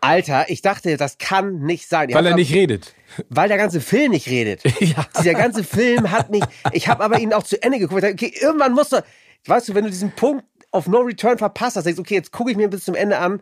Alter, 0.00 0.46
ich 0.48 0.62
dachte, 0.62 0.96
das 0.96 1.18
kann 1.18 1.60
nicht 1.60 1.88
sein. 1.88 2.08
Ihr 2.08 2.14
weil 2.14 2.26
er 2.26 2.34
nicht 2.34 2.52
redet. 2.54 2.94
weil 3.28 3.48
der 3.48 3.56
ganze 3.58 3.80
Film 3.80 4.12
nicht 4.12 4.28
redet. 4.28 4.62
Ja. 4.80 5.06
Dieser 5.18 5.34
ganze 5.34 5.64
Film 5.64 6.10
hat 6.10 6.30
nicht. 6.30 6.46
Ich 6.72 6.88
habe 6.88 7.02
aber 7.04 7.18
ihn 7.18 7.32
auch 7.32 7.42
zu 7.42 7.60
Ende 7.62 7.78
geguckt. 7.78 8.02
Ich 8.04 8.10
dachte, 8.10 8.26
Okay, 8.26 8.32
irgendwann 8.40 8.72
musst 8.72 8.92
du. 8.92 9.02
Weißt 9.46 9.68
du, 9.68 9.74
wenn 9.74 9.84
du 9.84 9.90
diesen 9.90 10.12
Punkt 10.12 10.44
auf 10.70 10.86
No 10.86 10.98
Return 11.00 11.38
verpasst 11.38 11.76
hast, 11.76 11.84
denkst 11.84 11.96
du, 11.96 12.02
okay, 12.02 12.14
jetzt 12.14 12.32
gucke 12.32 12.50
ich 12.50 12.56
mir 12.56 12.68
bis 12.68 12.84
zum 12.84 12.94
Ende 12.94 13.18
an. 13.18 13.40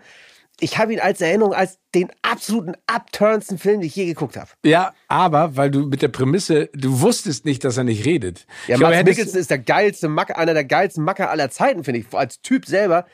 Ich 0.59 0.79
habe 0.79 0.95
ihn 0.95 1.01
als 1.01 1.21
Erinnerung 1.21 1.53
als 1.53 1.79
den 1.95 2.09
absoluten 2.23 2.73
abturnsten 2.87 3.59
Film, 3.59 3.81
den 3.81 3.89
ich 3.89 3.97
je 3.97 4.07
geguckt 4.07 4.37
habe. 4.39 4.49
Ja, 4.65 4.95
aber 5.09 5.57
weil 5.57 5.71
du 5.71 5.81
mit 5.87 6.01
der 6.01 6.09
Prämisse, 6.09 6.71
du 6.73 7.03
wusstest 7.03 7.45
nicht, 7.45 7.63
dass 7.65 7.77
er 7.77 7.85
nicht 7.85 8.07
redet. 8.07 8.47
Ja, 8.67 8.77
Ich 8.77 8.83
hättest- 8.83 9.05
Mikkelsen 9.05 9.41
ist 9.41 9.51
der 9.51 9.59
geilste 9.59 10.09
Macker, 10.09 10.39
einer 10.39 10.55
der 10.55 10.65
geilsten 10.65 11.05
Macker 11.05 11.29
aller 11.31 11.51
Zeiten, 11.51 11.85
finde 11.85 12.01
ich, 12.01 12.07
als 12.15 12.41
Typ 12.41 12.65
selber. 12.65 13.05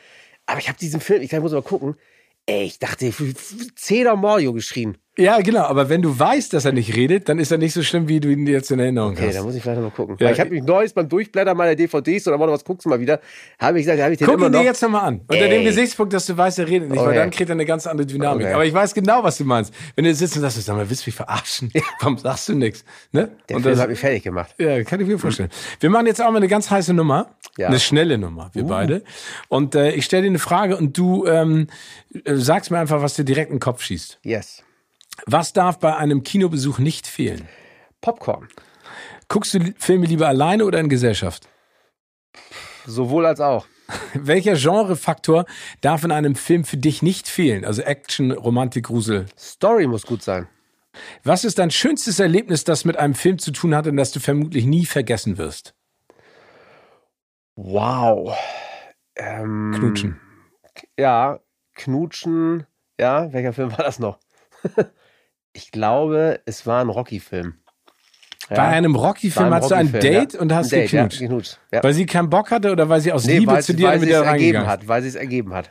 Aber 0.46 0.60
ich 0.60 0.68
habe 0.68 0.78
diesen 0.78 1.00
Film, 1.00 1.20
ich 1.22 1.30
glaub, 1.30 1.40
ich 1.40 1.42
muss 1.42 1.52
mal 1.52 1.62
gucken. 1.62 1.96
Ey, 2.46 2.64
ich 2.64 2.78
dachte, 2.78 3.12
Zehner 3.76 4.16
Mario 4.16 4.52
geschrien. 4.52 4.98
Ja, 5.18 5.38
genau, 5.42 5.64
aber 5.64 5.90
wenn 5.90 6.00
du 6.00 6.18
weißt, 6.18 6.54
dass 6.54 6.64
er 6.64 6.72
nicht 6.72 6.96
redet, 6.96 7.28
dann 7.28 7.38
ist 7.38 7.52
er 7.52 7.58
nicht 7.58 7.74
so 7.74 7.82
schlimm, 7.82 8.08
wie 8.08 8.18
du 8.18 8.30
ihn 8.30 8.46
jetzt 8.46 8.70
in 8.70 8.78
Erinnerung 8.78 9.12
Okay, 9.12 9.26
hast. 9.28 9.36
da 9.36 9.42
muss 9.42 9.54
ich 9.54 9.60
vielleicht 9.62 9.78
noch 9.78 9.90
mal 9.90 9.94
gucken. 9.94 10.16
Ja, 10.18 10.26
Weil 10.26 10.32
ich 10.32 10.40
habe 10.40 10.48
mich 10.50 10.62
neues 10.62 10.94
beim 10.94 11.06
Durchblättern 11.06 11.54
meiner 11.54 11.74
DVDs 11.74 12.26
oder 12.28 12.38
mal 12.38 12.48
was 12.48 12.64
guckst 12.64 12.86
du 12.86 12.88
mal 12.88 12.98
wieder, 12.98 13.20
habe 13.58 13.78
ich 13.78 13.84
gesagt, 13.84 14.00
habe 14.02 14.12
ich 14.12 14.18
den 14.18 14.26
Guck 14.26 14.36
immer 14.36 14.46
ihn 14.46 14.52
noch. 14.52 14.60
dir 14.60 14.64
jetzt 14.64 14.80
nochmal 14.80 15.02
an. 15.04 15.20
Unter 15.28 15.48
dem 15.48 15.60
Ey. 15.60 15.64
Gesichtspunkt, 15.64 16.14
dass 16.14 16.24
du 16.24 16.34
weißt, 16.34 16.60
er 16.60 16.66
redet 16.68 16.88
nicht, 16.88 16.98
weil 16.98 17.08
Okay. 17.08 17.16
dann 17.18 17.30
kriegt 17.30 17.50
er 17.50 17.52
eine 17.56 17.66
ganz 17.66 17.86
andere 17.86 18.06
Dynamik. 18.06 18.46
Okay. 18.46 18.54
Aber 18.54 18.64
ich 18.64 18.72
weiß 18.72 18.94
genau, 18.94 19.22
was 19.22 19.36
du 19.36 19.44
meinst. 19.44 19.74
Wenn 19.96 20.04
du 20.06 20.14
sitzt 20.14 20.34
und 20.36 20.40
sagst, 20.40 20.62
sag 20.62 20.76
mal, 20.76 20.88
willst 20.88 21.04
du 21.04 21.08
mich 21.10 21.14
verarschen? 21.14 21.70
Warum 22.00 22.16
sagst 22.16 22.48
du 22.48 22.54
nichts? 22.54 22.82
Ne? 23.12 23.28
der 23.50 23.56
und 23.56 23.62
Film 23.64 23.74
das, 23.74 23.82
hat 23.82 23.90
mich 23.90 23.98
fertig 24.00 24.22
gemacht. 24.22 24.54
ja, 24.58 24.82
kann 24.82 24.98
ich 24.98 25.06
mir 25.06 25.18
vorstellen. 25.18 25.50
Wir 25.80 25.90
machen 25.90 26.06
jetzt 26.06 26.22
auch 26.22 26.30
mal 26.30 26.38
eine 26.38 26.48
ganz 26.48 26.70
heiße 26.70 26.94
Nummer. 26.94 27.34
Ja. 27.58 27.66
Eine 27.68 27.80
schnelle 27.80 28.16
Nummer, 28.16 28.50
wir 28.54 28.64
beide. 28.64 29.02
Und 29.48 29.74
äh, 29.74 29.90
ich 29.92 30.06
stelle 30.06 30.22
dir 30.22 30.28
eine 30.30 30.38
Frage 30.38 30.74
und 30.78 30.96
du 30.96 31.26
ähm, 31.26 31.66
äh, 32.24 32.34
sagst 32.36 32.70
mir 32.70 32.78
einfach, 32.78 33.02
was 33.02 33.12
dir 33.12 33.24
direkt 33.24 33.50
in 33.50 33.56
den 33.56 33.60
Kopf 33.60 33.82
schießt. 33.82 34.20
Yes. 34.22 34.62
Was 35.26 35.52
darf 35.52 35.78
bei 35.78 35.96
einem 35.96 36.22
Kinobesuch 36.22 36.78
nicht 36.78 37.06
fehlen? 37.06 37.48
Popcorn. 38.00 38.48
Guckst 39.28 39.54
du 39.54 39.74
Filme 39.78 40.06
lieber 40.06 40.28
alleine 40.28 40.64
oder 40.64 40.80
in 40.80 40.88
Gesellschaft? 40.88 41.48
Sowohl 42.86 43.26
als 43.26 43.40
auch. 43.40 43.66
Welcher 44.14 44.54
Genrefaktor 44.54 45.44
darf 45.80 46.04
in 46.04 46.12
einem 46.12 46.34
Film 46.34 46.64
für 46.64 46.76
dich 46.76 47.02
nicht 47.02 47.28
fehlen? 47.28 47.64
Also 47.64 47.82
Action, 47.82 48.32
Romantik, 48.32 48.86
Grusel. 48.86 49.26
Story 49.38 49.86
muss 49.86 50.06
gut 50.06 50.22
sein. 50.22 50.48
Was 51.24 51.44
ist 51.44 51.58
dein 51.58 51.70
schönstes 51.70 52.18
Erlebnis, 52.18 52.64
das 52.64 52.84
mit 52.84 52.96
einem 52.96 53.14
Film 53.14 53.38
zu 53.38 53.50
tun 53.50 53.74
hat 53.74 53.86
und 53.86 53.96
das 53.96 54.12
du 54.12 54.20
vermutlich 54.20 54.66
nie 54.66 54.84
vergessen 54.84 55.38
wirst? 55.38 55.74
Wow. 57.56 58.36
Ähm, 59.16 59.72
Knutschen. 59.74 60.20
Ja, 60.98 61.40
Knutschen. 61.74 62.66
Ja, 62.98 63.32
welcher 63.32 63.52
Film 63.52 63.70
war 63.70 63.84
das 63.84 63.98
noch? 63.98 64.18
ich 65.52 65.70
glaube, 65.70 66.40
es 66.46 66.66
war 66.66 66.80
ein 66.80 66.88
Rocky-Film. 66.88 67.54
Ja, 68.50 68.56
Bei 68.56 68.68
einem 68.68 68.96
Rocky-Film 68.96 69.54
hast 69.54 69.70
du 69.70 69.74
ein 69.74 69.92
Date 69.92 70.34
ja. 70.34 70.40
und 70.40 70.52
hast 70.52 70.72
Date, 70.72 70.90
geknutscht. 70.90 71.20
Ja, 71.20 71.26
geknutscht. 71.26 71.58
Ja. 71.72 71.82
Weil 71.82 71.94
sie 71.94 72.06
keinen 72.06 72.28
Bock 72.28 72.50
hatte 72.50 72.72
oder 72.72 72.88
weil 72.88 73.00
sie 73.00 73.12
aus 73.12 73.24
Nee, 73.24 73.38
Liebe 73.38 73.58
zu 73.60 73.74
dir 73.74 73.90
mit 73.92 74.02
dir 74.02 74.16
ergeben 74.16 74.28
reingegangen 74.28 74.68
hat, 74.68 74.88
weil 74.88 75.02
sie 75.02 75.08
es 75.08 75.14
ergeben 75.14 75.54
hat. 75.54 75.70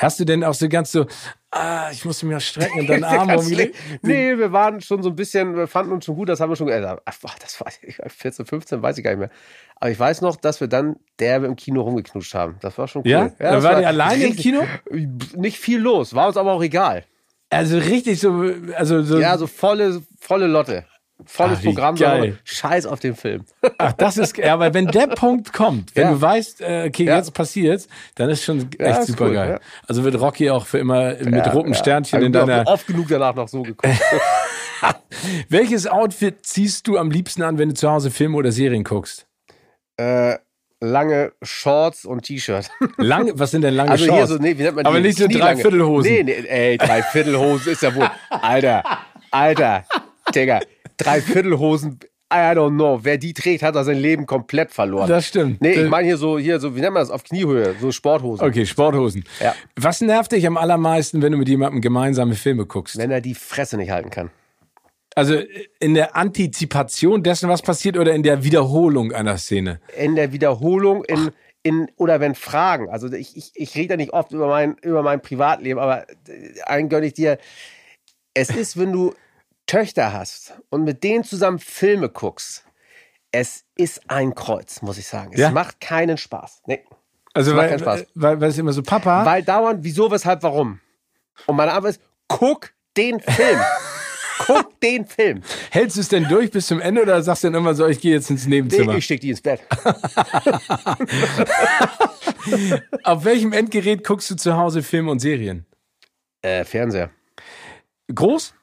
Hast 0.00 0.18
du 0.18 0.24
denn 0.24 0.42
auch 0.44 0.54
so 0.54 0.66
ganz 0.68 0.92
so, 0.92 1.06
ah, 1.50 1.90
ich 1.92 2.06
muss 2.06 2.22
mich 2.22 2.42
strecken 2.46 2.80
und 2.80 2.88
dann 2.88 3.04
Arm 3.04 3.36
umgelegt? 3.36 3.76
nee, 4.00 4.36
wir 4.36 4.50
waren 4.50 4.80
schon 4.80 5.02
so 5.02 5.10
ein 5.10 5.16
bisschen, 5.16 5.54
wir 5.56 5.66
fanden 5.66 5.92
uns 5.92 6.06
schon 6.06 6.16
gut, 6.16 6.30
das 6.30 6.40
haben 6.40 6.50
wir 6.50 6.56
schon, 6.56 6.68
äh, 6.68 6.96
ach, 7.04 7.38
das 7.38 7.60
war 7.60 7.70
14, 8.06 8.46
15, 8.46 8.82
weiß 8.82 8.96
ich 8.96 9.04
gar 9.04 9.10
nicht 9.10 9.20
mehr. 9.20 9.30
Aber 9.76 9.90
ich 9.90 9.98
weiß 9.98 10.22
noch, 10.22 10.36
dass 10.36 10.60
wir 10.60 10.68
dann 10.68 10.96
derbe 11.18 11.46
im 11.46 11.56
Kino 11.56 11.82
rumgeknutscht 11.82 12.34
haben. 12.34 12.56
Das 12.60 12.78
war 12.78 12.88
schon 12.88 13.02
cool. 13.02 13.10
Ja? 13.10 13.30
Da 13.38 13.52
das 13.52 13.64
war 13.64 13.72
war 13.72 13.80
die 13.80 13.86
alleine 13.86 14.24
im 14.24 14.36
Kino? 14.36 14.62
Nicht 15.36 15.58
viel 15.58 15.80
los, 15.80 16.14
war 16.14 16.28
uns 16.28 16.38
aber 16.38 16.52
auch 16.52 16.62
egal. 16.62 17.04
Also 17.50 17.78
richtig 17.78 18.20
so, 18.20 18.52
also 18.76 19.02
so, 19.02 19.18
Ja, 19.18 19.36
so 19.36 19.46
volle, 19.46 20.02
volle 20.20 20.46
Lotte. 20.46 20.84
Volles 21.26 21.60
wie 21.62 21.66
Programm, 21.66 21.96
geil. 21.96 22.38
Scheiß 22.44 22.86
auf 22.86 22.98
den 23.00 23.14
Film. 23.14 23.44
ach, 23.78 23.92
das 23.92 24.16
ist, 24.16 24.38
ja, 24.38 24.54
aber 24.54 24.72
wenn 24.72 24.86
der 24.86 25.06
Punkt 25.08 25.52
kommt, 25.52 25.94
wenn 25.94 26.04
Ja. 26.04 26.12
du 26.12 26.20
weißt, 26.22 26.62
äh, 26.62 26.84
okay, 26.88 27.04
Ja. 27.04 27.16
jetzt 27.18 27.34
passiert's, 27.34 27.88
dann 28.14 28.30
ist 28.30 28.42
schon 28.42 28.70
echt 28.78 29.00
ist 29.00 29.08
super 29.08 29.26
cool, 29.26 29.34
geil. 29.34 29.50
ja. 29.50 29.60
Also 29.86 30.02
wird 30.02 30.18
Rocky 30.18 30.48
auch 30.50 30.64
für 30.64 30.78
immer 30.78 31.12
mit 31.22 31.44
Ja, 31.44 31.54
ja. 31.62 31.74
Sternchen 31.74 32.20
in 32.22 32.26
ich 32.28 32.32
deiner, 32.32 32.62
auch 32.66 32.72
oft 32.72 32.86
genug 32.86 33.08
danach 33.08 33.34
noch 33.34 33.48
so 33.48 33.62
geguckt. 33.62 33.86
welches 35.50 35.86
Outfit 35.86 36.46
ziehst 36.46 36.86
du 36.86 36.96
am 36.96 37.10
liebsten 37.10 37.42
an, 37.42 37.58
wenn 37.58 37.68
du 37.68 37.74
zu 37.74 37.90
Hause 37.90 38.10
Filme 38.10 38.36
oder 38.38 38.50
Serien 38.52 38.84
guckst? 38.84 39.26
äh, 39.98 40.38
lange 40.80 41.32
Shorts 41.42 42.04
und 42.04 42.22
T-Shirt. 42.22 42.70
Lang, 42.96 43.30
was 43.34 43.50
sind 43.50 43.62
denn 43.62 43.74
lange 43.74 43.90
Also 43.90 44.06
Shorts? 44.06 44.30
so, 44.30 44.36
nee, 44.38 44.56
Aber 44.66 45.00
nicht 45.00 45.18
so. 45.18 45.28
Dreiviertelhosen. 45.28 46.12
Nee, 46.12 46.22
nee, 46.22 46.46
ey, 46.48 46.78
Dreiviertelhosen 46.78 47.72
ist 47.72 47.82
ja 47.82 47.94
wohl. 47.94 48.10
Alter, 48.30 48.82
Alter, 49.30 49.84
Digga, 50.34 50.60
Dreiviertelhosen, 50.96 51.98
I 52.32 52.54
don't 52.54 52.76
know. 52.76 53.00
Wer 53.02 53.18
die 53.18 53.34
trägt, 53.34 53.62
hat 53.64 53.74
da 53.74 53.82
sein 53.82 53.98
Leben 53.98 54.24
komplett 54.24 54.70
verloren. 54.70 55.08
Das 55.08 55.26
stimmt. 55.26 55.60
nee, 55.60 55.72
ich 55.72 55.88
meine 55.90 56.06
hier 56.06 56.16
so, 56.16 56.38
hier 56.38 56.60
so, 56.60 56.76
wie 56.76 56.80
nennt 56.80 56.94
man 56.94 57.02
das, 57.02 57.10
auf 57.10 57.24
Kniehöhe, 57.24 57.74
so 57.80 57.90
Sporthosen. 57.90 58.46
Okay, 58.46 58.64
Sporthosen. 58.66 59.24
Ja. 59.40 59.54
Was 59.76 60.00
nervt 60.00 60.32
dich 60.32 60.46
am 60.46 60.56
allermeisten, 60.56 61.22
wenn 61.22 61.32
du 61.32 61.38
mit 61.38 61.48
jemandem 61.48 61.80
gemeinsame 61.80 62.34
Filme 62.36 62.66
guckst? 62.66 62.96
Wenn 62.96 63.10
er 63.10 63.20
die 63.20 63.34
Fresse 63.34 63.76
nicht 63.76 63.90
halten 63.90 64.10
kann. 64.10 64.30
Also 65.14 65.40
in 65.80 65.94
der 65.94 66.14
Antizipation 66.16 67.22
dessen, 67.22 67.48
was 67.48 67.62
passiert, 67.62 67.96
oder 67.98 68.12
in 68.14 68.22
der 68.22 68.44
Wiederholung 68.44 69.12
einer 69.12 69.38
Szene? 69.38 69.80
In 69.96 70.14
der 70.14 70.32
Wiederholung, 70.32 71.04
in, 71.04 71.32
in, 71.62 71.90
oder 71.96 72.20
wenn 72.20 72.34
Fragen, 72.34 72.88
also 72.88 73.12
ich, 73.12 73.36
ich, 73.36 73.50
ich 73.54 73.74
rede 73.74 73.94
ja 73.94 73.96
nicht 73.96 74.12
oft 74.12 74.32
über 74.32 74.46
mein, 74.46 74.76
über 74.82 75.02
mein 75.02 75.20
Privatleben, 75.20 75.80
aber 75.80 76.06
einen 76.66 76.88
gönne 76.88 77.06
ich 77.06 77.14
dir. 77.14 77.38
Es 78.34 78.50
ist, 78.50 78.78
wenn 78.78 78.92
du 78.92 79.14
Töchter 79.66 80.12
hast 80.12 80.54
und 80.70 80.84
mit 80.84 81.02
denen 81.02 81.24
zusammen 81.24 81.58
Filme 81.58 82.08
guckst, 82.08 82.64
es 83.32 83.64
ist 83.76 84.02
ein 84.08 84.34
Kreuz, 84.34 84.80
muss 84.82 84.98
ich 84.98 85.06
sagen. 85.06 85.32
Es 85.32 85.40
Ja? 85.40 85.50
macht 85.50 85.80
keinen 85.80 86.18
Spaß. 86.18 86.62
Nee. 86.66 86.84
Also 87.34 87.54
weil, 87.56 87.68
keinen 87.68 87.78
Spaß. 87.80 88.06
weil, 88.14 88.40
weil 88.40 88.50
es 88.50 88.58
immer 88.58 88.72
so, 88.72 88.82
Papa, 88.82 89.24
Weil 89.24 89.42
dauernd, 89.42 89.84
wieso, 89.84 90.10
weshalb, 90.10 90.42
warum. 90.42 90.80
Und 91.46 91.56
meine 91.56 91.72
Antwort 91.72 91.92
ist, 91.96 92.02
guck 92.28 92.72
den 92.96 93.20
Film. 93.20 93.60
guck 94.46 94.80
den 94.80 95.06
Film. 95.06 95.42
hältst 95.70 95.96
du 95.96 96.00
es 96.00 96.08
denn 96.08 96.26
durch 96.28 96.50
bis 96.50 96.66
zum 96.66 96.80
Ende 96.80 97.02
oder 97.02 97.22
sagst 97.22 97.44
du 97.44 97.48
dann 97.48 97.60
immer 97.60 97.74
so, 97.74 97.86
ich 97.86 98.00
gehe 98.00 98.12
jetzt 98.12 98.30
ins 98.30 98.46
Nebenzimmer? 98.46 98.92
Nee, 98.92 98.98
ich 98.98 99.04
steck 99.04 99.20
die 99.20 99.30
ins 99.30 99.42
Bett. 99.42 99.60
Auf 103.04 103.24
welchem 103.24 103.52
Endgerät 103.52 104.02
guckst 104.04 104.30
du 104.30 104.36
zu 104.36 104.56
Hause 104.56 104.82
Filme 104.82 105.10
und 105.10 105.18
Serien? 105.18 105.66
Äh, 106.42 106.64
Fernseher. 106.64 107.10
Groß? 108.14 108.54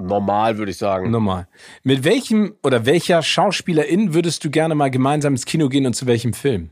Normal, 0.00 0.58
würde 0.58 0.70
ich 0.70 0.78
sagen. 0.78 1.10
Normal. 1.10 1.48
Mit 1.82 2.04
welchem 2.04 2.56
oder 2.62 2.86
welcher 2.86 3.22
Schauspielerin 3.22 4.14
würdest 4.14 4.44
du 4.44 4.50
gerne 4.50 4.74
mal 4.74 4.90
gemeinsam 4.90 5.34
ins 5.34 5.44
Kino 5.44 5.68
gehen 5.68 5.86
und 5.86 5.94
zu 5.94 6.06
welchem 6.06 6.32
Film? 6.32 6.70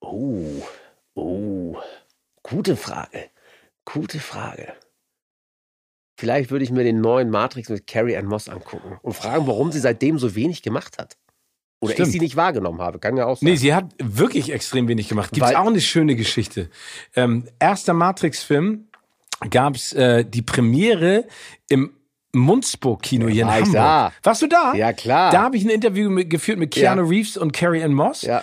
Oh, 0.00 0.62
oh, 1.14 1.76
gute 2.42 2.76
Frage. 2.76 3.30
Gute 3.84 4.18
Frage. 4.18 4.74
Vielleicht 6.24 6.50
würde 6.50 6.64
ich 6.64 6.70
mir 6.70 6.84
den 6.84 7.02
neuen 7.02 7.28
Matrix 7.28 7.68
mit 7.68 7.86
Carrie 7.86 8.16
Ann 8.16 8.24
Moss 8.24 8.48
angucken 8.48 8.96
und 9.02 9.12
fragen, 9.12 9.46
warum 9.46 9.70
sie 9.72 9.78
seitdem 9.78 10.18
so 10.18 10.34
wenig 10.34 10.62
gemacht 10.62 10.96
hat. 10.96 11.18
Oder 11.80 11.92
Stimmt. 11.92 12.06
ich 12.08 12.12
sie 12.14 12.18
nicht 12.20 12.34
wahrgenommen 12.36 12.80
habe. 12.80 12.98
Kann 12.98 13.18
ja 13.18 13.26
auch 13.26 13.36
sein. 13.36 13.50
Nee, 13.50 13.56
sie 13.56 13.74
hat 13.74 13.92
wirklich 14.02 14.50
extrem 14.50 14.88
wenig 14.88 15.06
gemacht. 15.10 15.32
Gibt's 15.32 15.50
Weil- 15.50 15.56
auch 15.56 15.66
eine 15.66 15.82
schöne 15.82 16.16
Geschichte. 16.16 16.70
Ähm, 17.14 17.46
erster 17.58 17.92
Matrix-Film 17.92 18.88
gab's 19.50 19.92
äh, 19.92 20.24
die 20.24 20.40
Premiere 20.40 21.26
im 21.68 21.90
Munzburg-Kino 22.32 23.28
hier 23.28 23.42
in 23.42 23.48
war 23.48 23.54
Hamburg. 23.56 23.72
da. 23.74 24.12
Warst 24.22 24.40
du 24.40 24.46
da? 24.46 24.72
Ja, 24.74 24.94
klar. 24.94 25.30
Da 25.30 25.42
habe 25.42 25.58
ich 25.58 25.64
ein 25.64 25.68
Interview 25.70 26.08
mit, 26.08 26.30
geführt 26.30 26.58
mit 26.58 26.70
Keanu 26.72 27.02
Ja. 27.02 27.08
Reeves 27.08 27.36
und 27.36 27.52
Carrie 27.52 27.82
Ann 27.82 27.92
Moss. 27.92 28.22
Ja. 28.22 28.42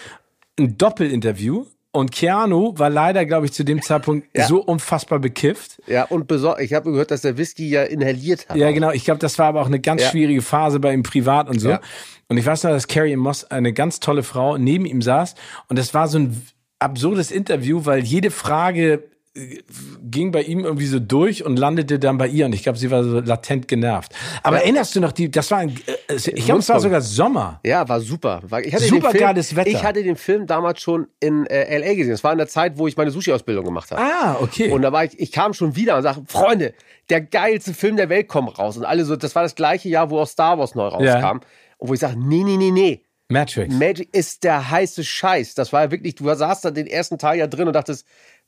Ein 0.59 0.77
Doppelinterview. 0.77 1.65
Und 1.93 2.11
Keanu 2.13 2.73
war 2.77 2.89
leider, 2.89 3.25
glaube 3.25 3.45
ich, 3.47 3.51
zu 3.51 3.65
dem 3.65 3.81
Zeitpunkt 3.81 4.27
Ja. 4.35 4.47
so 4.47 4.63
unfassbar 4.63 5.19
bekifft. 5.19 5.81
Ja, 5.87 6.05
und 6.05 6.25
besor 6.27 6.59
ich 6.59 6.73
habe 6.73 6.89
gehört, 6.89 7.11
dass 7.11 7.21
der 7.21 7.37
Whisky 7.37 7.69
ja 7.69 7.83
inhaliert 7.83 8.47
hat. 8.47 8.55
Ja, 8.55 8.71
genau. 8.71 8.91
Ich 8.91 9.03
glaube, 9.03 9.19
das 9.19 9.37
war 9.37 9.47
aber 9.47 9.61
auch 9.61 9.65
eine 9.67 9.79
ganz 9.81 10.01
Ja. 10.03 10.09
schwierige 10.09 10.41
Phase 10.41 10.79
bei 10.79 10.93
ihm 10.93 11.03
privat 11.03 11.49
und 11.49 11.59
so. 11.59 11.69
Ja. 11.71 11.81
Und 12.29 12.37
ich 12.37 12.45
weiß 12.45 12.63
noch, 12.63 12.71
dass 12.71 12.87
Carrie 12.87 13.17
Moss, 13.17 13.43
eine 13.51 13.73
ganz 13.73 13.99
tolle 13.99 14.23
Frau, 14.23 14.57
neben 14.57 14.85
ihm 14.85 15.01
saß. 15.01 15.35
Und 15.67 15.77
das 15.77 15.93
war 15.93 16.07
so 16.07 16.19
ein 16.19 16.41
absurdes 16.79 17.29
Interview, 17.29 17.81
weil 17.85 17.99
jede 18.03 18.31
Frage 18.31 19.03
ging 19.33 20.31
bei 20.31 20.41
ihm 20.41 20.65
irgendwie 20.65 20.87
so 20.87 20.99
durch 20.99 21.45
und 21.45 21.57
landete 21.57 21.99
dann 21.99 22.17
bei 22.17 22.27
ihr. 22.27 22.45
Und 22.45 22.53
ich 22.53 22.63
glaube, 22.63 22.77
sie 22.77 22.91
war 22.91 23.03
so 23.03 23.21
latent 23.21 23.67
genervt. 23.67 24.13
Aber 24.43 24.57
erinnerst 24.57 24.93
du 24.95 24.99
noch 24.99 25.13
die, 25.13 25.31
das 25.31 25.49
war 25.51 25.59
ein, 25.59 25.69
äh, 26.09 26.15
ich 26.15 26.45
glaube, 26.45 26.59
es 26.59 26.67
war 26.67 26.81
sogar 26.81 26.99
Sommer. 26.99 27.61
Ja, 27.65 27.87
war 27.87 28.01
super. 28.01 28.41
Ich 28.63 28.73
hatte 28.73 28.83
Super 28.83 29.07
den 29.07 29.11
Film, 29.11 29.23
geiles 29.23 29.55
Wetter. 29.55 29.69
Ich 29.69 29.83
hatte 29.83 30.03
den 30.03 30.17
Film 30.17 30.47
damals 30.47 30.81
schon 30.81 31.07
in 31.21 31.45
äh, 31.45 31.63
L.A. 31.63 31.93
gesehen. 31.93 32.11
Das 32.11 32.23
war 32.25 32.33
in 32.33 32.39
der 32.39 32.47
Zeit, 32.47 32.77
wo 32.77 32.87
ich 32.87 32.97
meine 32.97 33.11
Sushi-Ausbildung 33.11 33.63
gemacht 33.63 33.91
habe. 33.91 34.01
Ah, 34.01 34.37
okay. 34.41 34.69
Und 34.69 34.81
da 34.81 34.91
war 34.91 35.05
ich, 35.05 35.17
ich 35.17 35.31
kam 35.31 35.53
schon 35.53 35.77
wieder 35.77 35.95
und 35.95 36.03
sagte, 36.03 36.23
Freunde, 36.27 36.73
der 37.09 37.21
geilste 37.21 37.73
Film 37.73 37.95
der 37.95 38.09
Welt 38.09 38.27
kommt 38.27 38.59
raus. 38.59 38.75
Und 38.75 38.83
alle 38.83 39.05
so, 39.05 39.15
das 39.15 39.33
war 39.33 39.43
das 39.43 39.55
gleiche 39.55 39.87
Jahr, 39.87 40.09
wo 40.09 40.19
auch 40.19 40.27
Star 40.27 40.59
Wars 40.59 40.75
neu 40.75 40.87
rauskam. 40.87 41.05
Ja. 41.05 41.39
Und 41.77 41.89
wo 41.89 41.93
ich 41.93 42.01
sage, 42.01 42.15
nee, 42.19 42.43
nee, 42.43 42.57
nee, 42.57 42.71
nee. 42.71 43.01
Matrix. 43.31 43.73
Magic 43.73 44.13
ist 44.13 44.43
der 44.43 44.69
heiße 44.69 45.03
Scheiß. 45.03 45.55
Das 45.55 45.73
war 45.73 45.83
ja 45.83 45.91
wirklich, 45.91 46.15
du 46.15 46.31
saßt 46.33 46.65
da 46.65 46.71
den 46.71 46.85
ersten 46.85 47.17
Teil 47.17 47.39
ja 47.39 47.47
drin 47.47 47.67
und 47.67 47.73
dachtest, 47.73 48.05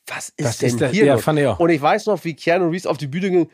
was 0.07 0.29
ist 0.29 0.45
Was 0.45 0.57
denn 0.57 0.69
ist 0.69 0.81
das? 0.81 0.91
hier 0.91 1.05
Ja, 1.05 1.13
los? 1.15 1.23
fand 1.23 1.39
ich 1.39 1.47
auch. 1.47 1.59
Und 1.59 1.69
ich 1.69 1.81
weiß 1.81 2.07
noch, 2.07 2.23
wie 2.23 2.33
Keanu 2.35 2.67
Reeves 2.69 2.85
auf 2.85 2.97
die 2.97 3.07
Bühne 3.07 3.29
ging. 3.29 3.49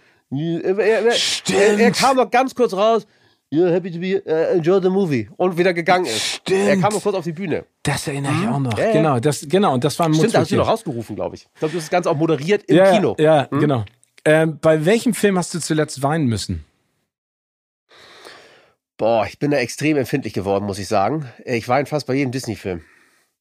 Er, 0.64 0.78
er, 0.78 1.06
er, 1.06 1.12
Stimmt. 1.12 1.80
er, 1.80 1.91
kam 1.91 2.18
noch 2.18 2.30
ganz 2.30 2.54
kurz 2.54 2.74
raus. 2.74 3.06
You're 3.52 3.72
happy 3.72 3.91
to 3.91 4.00
be, 4.00 4.22
uh, 4.28 4.58
enjoy 4.58 4.80
the 4.80 4.89
movie. 4.89 5.28
Und 5.38 5.58
wieder 5.58 5.74
gegangen 5.74 6.06
ist. 6.06 6.22
Stimmt. 6.22 6.68
Er 6.68 6.78
kam 6.78 6.93
noch 6.93 7.02
kurz 7.02 7.16
auf 7.16 7.24
die 7.24 7.32
Bühne. 7.32 7.66
Das 7.82 8.08
erinnere 8.08 8.34
ich 8.39 8.47
auch 8.47 8.60
noch. 8.60 8.78
Ja. 8.78 8.91
Genau, 8.91 9.20
das, 9.20 9.45
genau. 9.50 9.74
Und 9.74 9.84
das 9.84 9.97
war 9.97 10.08
ein 10.08 10.14
Stimmt, 10.14 10.36
da 10.36 10.41
hast 10.41 10.52
du 10.52 10.56
noch 10.58 10.68
rausgerufen, 10.68 11.16
glaube 11.16 11.36
ich. 11.36 11.47
Ich 11.54 11.60
glaube, 11.60 11.72
du 11.72 11.78
hast 11.78 11.86
das 11.86 11.89
Ganze 11.89 12.12
auch 12.12 12.16
moderiert 12.16 12.64
im 12.66 12.78
ja, 12.78 12.91
Kino. 12.91 13.16
Ja, 13.18 13.45
genau. 13.45 13.86
Ähm, 14.26 14.60
bei 14.62 14.86
welchem 14.86 15.16
Film 15.16 15.38
hast 15.38 15.54
du 15.56 15.60
zuletzt 15.60 16.04
weinen 16.04 16.26
müssen? 16.28 16.64
Boah, 18.97 19.26
ich 19.26 19.39
bin 19.39 19.50
da 19.50 19.58
extrem 19.58 19.97
empfindlich 19.97 20.34
geworden, 20.34 20.66
muss 20.66 20.78
ich 20.78 20.88
sagen. 20.88 21.26
Ich 21.45 21.68
weine 21.68 21.86
fast 21.86 22.06
bei 22.06 22.14
jedem 22.14 22.32
Disney-Film. 22.32 22.84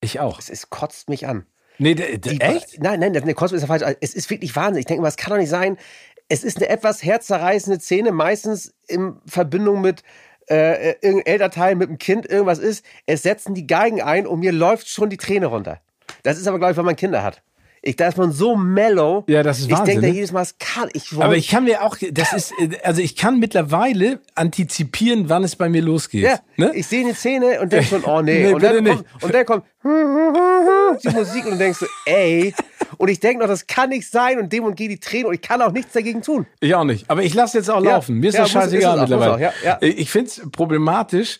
Ich 0.00 0.20
auch. 0.20 0.38
Es, 0.38 0.48
es 0.48 0.70
kotzt 0.70 1.10
mich 1.10 1.26
an. 1.26 1.44
Nee, 1.78 1.94
Die- 1.94 2.40
echt? 2.40 2.80
Nein, 2.82 3.00
nein, 3.00 3.12
der 3.12 3.22
Kosmos 3.34 3.62
ist 3.62 3.62
ja 3.62 3.66
falsch. 3.68 3.96
Es 4.00 4.14
ist 4.14 4.28
wirklich 4.30 4.54
Wahnsinn. 4.56 4.80
Ich 4.80 4.86
denke 4.86 5.02
mal, 5.02 5.08
es 5.08 5.16
kann 5.16 5.30
doch 5.30 5.38
nicht 5.38 5.48
sein. 5.50 5.76
Es 6.28 6.44
ist 6.44 6.58
eine 6.58 6.68
etwas 6.68 7.02
herzzerreißende 7.02 7.80
Szene, 7.80 8.12
meistens 8.12 8.74
in 8.86 9.16
Verbindung 9.26 9.80
mit 9.80 10.02
äh, 10.50 10.92
irgendein 11.00 11.26
Elternteil 11.26 11.74
mit 11.74 11.88
dem 11.88 11.98
Kind, 11.98 12.26
irgendwas 12.26 12.58
ist. 12.58 12.84
Es 13.06 13.22
setzen 13.22 13.54
die 13.54 13.66
Geigen 13.66 14.02
ein 14.02 14.26
und 14.26 14.40
mir 14.40 14.52
läuft 14.52 14.88
schon 14.88 15.10
die 15.10 15.16
Träne 15.16 15.46
runter. 15.46 15.80
Das 16.22 16.38
ist 16.38 16.46
aber, 16.46 16.58
glaube 16.58 16.72
ich, 16.72 16.76
weil 16.76 16.84
man 16.84 16.96
Kinder 16.96 17.22
hat. 17.22 17.42
Ich, 17.82 17.96
da 17.96 18.08
ist 18.08 18.18
man 18.18 18.32
so 18.32 18.56
mellow. 18.56 19.24
Ja, 19.28 19.42
das 19.42 19.58
ist 19.60 19.66
Ich 19.66 19.70
Wahnsinn, 19.72 19.86
denke 19.86 20.00
da 20.02 20.08
ne? 20.08 20.14
jedes 20.14 20.32
Mal, 20.32 20.42
es 20.42 20.56
kann. 20.58 20.88
Ich 20.94 21.12
Aber 21.18 21.36
ich 21.36 21.48
kann 21.48 21.64
mir 21.64 21.82
auch, 21.84 21.96
das 22.12 22.32
ist, 22.32 22.52
also 22.82 23.00
ich 23.00 23.14
kann 23.16 23.38
mittlerweile 23.38 24.20
antizipieren, 24.34 25.28
wann 25.28 25.44
es 25.44 25.54
bei 25.56 25.68
mir 25.68 25.82
losgeht. 25.82 26.24
Ja, 26.24 26.40
ne? 26.56 26.72
ich 26.74 26.86
sehe 26.86 27.04
eine 27.04 27.14
Szene 27.14 27.60
und 27.60 27.72
denke 27.72 27.86
schon, 27.86 28.04
oh 28.04 28.20
nee. 28.22 28.42
Nee, 28.48 28.52
und, 28.52 28.62
dann 28.62 28.84
kommt, 28.84 29.04
und 29.22 29.34
dann 29.34 29.46
kommt 29.46 29.64
die 31.04 31.08
Musik 31.10 31.44
und 31.46 31.52
du 31.52 31.58
denkst 31.58 31.78
so, 31.78 31.86
ey. 32.06 32.54
Und 32.96 33.08
ich 33.08 33.20
denke 33.20 33.40
noch, 33.42 33.48
das 33.48 33.66
kann 33.66 33.90
nicht 33.90 34.10
sein 34.10 34.38
und 34.38 34.52
dem 34.52 34.64
und 34.64 34.74
gehen 34.76 34.88
die 34.88 34.98
Tränen 34.98 35.26
und 35.26 35.34
ich 35.34 35.42
kann 35.42 35.62
auch 35.62 35.72
nichts 35.72 35.92
dagegen 35.92 36.22
tun. 36.22 36.46
Ich 36.60 36.74
auch 36.74 36.84
nicht. 36.84 37.08
Aber 37.08 37.22
ich 37.22 37.34
lasse 37.34 37.58
jetzt 37.58 37.70
auch 37.70 37.82
Ja. 37.82 37.92
laufen. 37.92 38.16
Mir 38.18 38.28
ist 38.30 38.34
Ja, 38.34 38.42
das 38.42 38.54
muss- 38.54 38.62
scheißegal 38.64 38.80
ist 38.80 38.84
es 39.04 39.12
auch, 39.12 39.18
mittlerweile. 39.18 39.32
muss 39.38 39.48
auch, 39.60 39.64
ja. 39.64 39.78
Ich 39.80 40.10
finde 40.10 40.28
es 40.30 40.42
problematisch, 40.50 41.38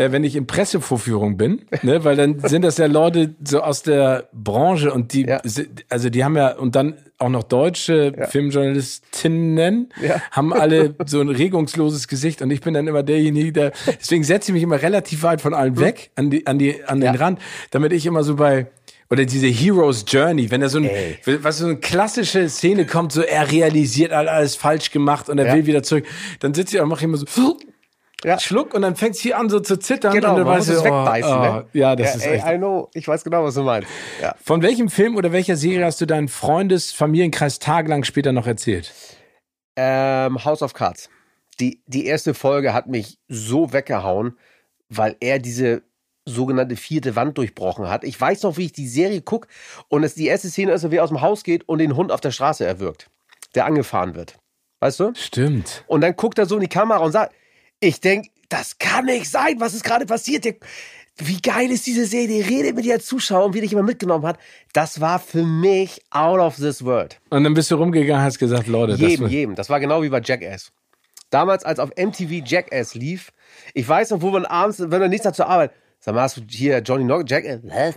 äh, 0.00 0.12
wenn 0.12 0.24
ich 0.24 0.34
in 0.36 0.46
Pressevorführung 0.46 1.36
bin, 1.36 1.62
ne, 1.82 2.02
weil 2.04 2.16
dann 2.16 2.38
sind 2.40 2.62
das 2.62 2.78
ja 2.78 2.86
Leute 2.86 3.34
so 3.44 3.60
aus 3.60 3.82
der 3.82 4.28
Branche 4.32 4.92
und 4.92 5.12
die, 5.12 5.26
Ja. 5.26 5.40
also 5.88 6.10
die 6.10 6.24
haben 6.24 6.36
ja, 6.36 6.56
und 6.56 6.74
dann 6.74 6.94
auch 7.18 7.28
noch 7.28 7.42
deutsche 7.42 8.14
Filmjournalistinnen, 8.30 9.92
Ja. 10.02 10.20
haben 10.30 10.52
alle 10.52 10.94
so 11.06 11.20
ein 11.20 11.28
regungsloses 11.28 12.08
Gesicht 12.08 12.42
und 12.42 12.50
ich 12.50 12.60
bin 12.60 12.74
dann 12.74 12.86
immer 12.86 13.02
derjenige, 13.02 13.52
der, 13.52 13.72
deswegen 14.00 14.24
setze 14.24 14.50
ich 14.50 14.54
mich 14.54 14.62
immer 14.62 14.80
relativ 14.80 15.22
weit 15.22 15.40
von 15.40 15.54
allen 15.54 15.78
weg, 15.78 16.10
an 16.16 16.30
die, 16.30 16.46
an 16.46 16.58
die, 16.58 16.82
an 16.84 17.00
den 17.00 17.10
Hm. 17.12 17.14
Ja. 17.14 17.20
Rand, 17.26 17.38
damit 17.70 17.92
ich 17.92 18.06
immer 18.06 18.22
so 18.24 18.36
bei, 18.36 18.66
oder 19.10 19.24
diese 19.24 19.48
Hero's 19.48 20.04
Journey, 20.06 20.50
wenn 20.50 20.60
da 20.60 20.68
so 20.68 20.78
ein, 20.78 20.84
Ey. 20.84 21.18
was 21.42 21.58
so 21.58 21.66
eine 21.66 21.76
klassische 21.76 22.48
Szene 22.48 22.86
kommt, 22.86 23.12
so 23.12 23.22
er 23.22 23.50
realisiert, 23.50 24.12
er 24.12 24.20
alles 24.30 24.54
falsch 24.56 24.90
gemacht 24.90 25.28
und 25.28 25.38
er 25.38 25.46
Ja. 25.48 25.54
will 25.54 25.66
wieder 25.66 25.82
zurück, 25.82 26.04
dann 26.40 26.54
sitze 26.54 26.76
ich 26.76 26.82
und 26.82 26.88
mache 26.88 27.04
immer 27.04 27.16
so 27.16 27.26
Ja. 28.24 28.38
Schluck 28.38 28.74
und 28.74 28.82
dann 28.82 28.96
fängt 28.96 29.14
es 29.14 29.20
hier 29.20 29.38
an 29.38 29.48
so 29.48 29.60
zu 29.60 29.78
zittern 29.78 30.12
Genau, 30.12 30.30
und 30.32 30.38
dann 30.40 30.46
weißt 30.46 30.68
du, 30.68 30.72
es 30.74 30.84
wegbeißen. 30.84 31.32
oh, 31.32 31.40
ne? 31.40 31.64
oh, 31.64 31.68
ja, 31.72 31.96
das 31.96 32.16
ist 32.16 32.26
ey, 32.26 32.34
echt. 32.36 32.46
I 32.46 32.56
know, 32.58 32.90
ich 32.92 33.08
weiß 33.08 33.24
genau, 33.24 33.44
was 33.44 33.54
du 33.54 33.62
meinst. 33.62 33.88
Ja. 34.20 34.34
Von 34.42 34.62
welchem 34.62 34.90
Film 34.90 35.16
oder 35.16 35.32
welcher 35.32 35.56
Serie 35.56 35.84
hast 35.86 36.00
du 36.00 36.06
deinen 36.06 36.28
Freundes 36.28 36.92
Familienkreis 36.92 37.58
tagelang 37.58 38.04
später 38.04 38.32
noch 38.32 38.46
erzählt? 38.46 38.92
Ähm, 39.76 40.44
House 40.44 40.62
of 40.62 40.74
Cards. 40.74 41.08
Die, 41.60 41.82
die 41.86 42.06
erste 42.06 42.34
Folge 42.34 42.74
hat 42.74 42.86
mich 42.88 43.18
so 43.28 43.72
weggehauen, 43.72 44.36
weil 44.88 45.16
er 45.20 45.38
diese 45.38 45.82
sogenannte 46.26 46.76
vierte 46.76 47.16
Wand 47.16 47.38
durchbrochen 47.38 47.88
hat. 47.88 48.04
Ich 48.04 48.20
weiß 48.20 48.42
noch, 48.42 48.56
wie 48.56 48.66
ich 48.66 48.72
die 48.72 48.88
Serie 48.88 49.22
gucke 49.22 49.48
und 49.88 50.04
es 50.04 50.14
die 50.14 50.26
erste 50.26 50.48
Szene 50.48 50.72
ist, 50.72 50.90
wie 50.90 50.96
er 50.96 51.04
aus 51.04 51.10
dem 51.10 51.20
Haus 51.22 51.42
geht 51.44 51.68
und 51.68 51.78
den 51.78 51.96
Hund 51.96 52.12
auf 52.12 52.20
der 52.20 52.30
Straße 52.30 52.64
erwürgt, 52.64 53.10
der 53.54 53.64
angefahren 53.64 54.14
wird. 54.14 54.36
Weißt 54.80 55.00
du? 55.00 55.12
Stimmt. 55.14 55.84
Und 55.86 56.00
dann 56.02 56.16
guckt 56.16 56.38
er 56.38 56.46
so 56.46 56.56
in 56.56 56.62
die 56.62 56.68
Kamera 56.68 56.98
und 57.00 57.12
sagt, 57.12 57.34
ich 57.80 58.00
denke, 58.00 58.28
das 58.48 58.78
kann 58.78 59.06
nicht 59.06 59.30
sein, 59.30 59.58
was 59.58 59.74
ist 59.74 59.84
gerade 59.84 60.06
passiert. 60.06 60.46
Wie 61.16 61.40
geil 61.40 61.70
ist 61.70 61.86
diese 61.86 62.06
Serie? 62.06 62.28
Die 62.28 62.40
redet 62.40 62.76
mit 62.76 62.84
dir 62.84 62.94
als 62.94 63.06
Zuschauer 63.06 63.46
und 63.46 63.54
wie 63.54 63.60
dich 63.60 63.72
immer 63.72 63.82
mitgenommen 63.82 64.26
hat. 64.26 64.38
Das 64.72 65.00
war 65.00 65.18
für 65.18 65.44
mich 65.44 66.00
out 66.10 66.40
of 66.40 66.56
this 66.56 66.84
world. 66.84 67.20
Und 67.30 67.44
dann 67.44 67.54
bist 67.54 67.70
du 67.70 67.76
rumgegangen 67.76 68.20
und 68.20 68.22
hast 68.22 68.38
gesagt, 68.38 68.66
Leute, 68.68 68.94
Jedem, 68.94 69.24
das 69.24 69.32
jedem. 69.32 69.54
Das 69.54 69.70
war 69.70 69.80
genau 69.80 70.02
wie 70.02 70.08
bei 70.08 70.20
Jackass. 70.22 70.72
Damals, 71.30 71.64
als 71.64 71.78
auf 71.78 71.90
MTV 71.96 72.42
Jackass 72.44 72.94
lief, 72.94 73.32
ich 73.74 73.86
weiß 73.88 74.10
noch, 74.10 74.22
wo 74.22 74.30
man 74.30 74.46
abends, 74.46 74.80
wenn 74.80 75.00
man 75.00 75.10
nichts 75.10 75.26
hat 75.26 75.36
zur 75.36 75.46
Arbeit, 75.46 75.72
sag 76.00 76.14
mal, 76.14 76.22
hast 76.22 76.38
du 76.38 76.42
hier 76.48 76.78
Johnny 76.78 77.04
Knox, 77.04 77.24
Jackass? 77.30 77.60
Hä? 77.68 77.92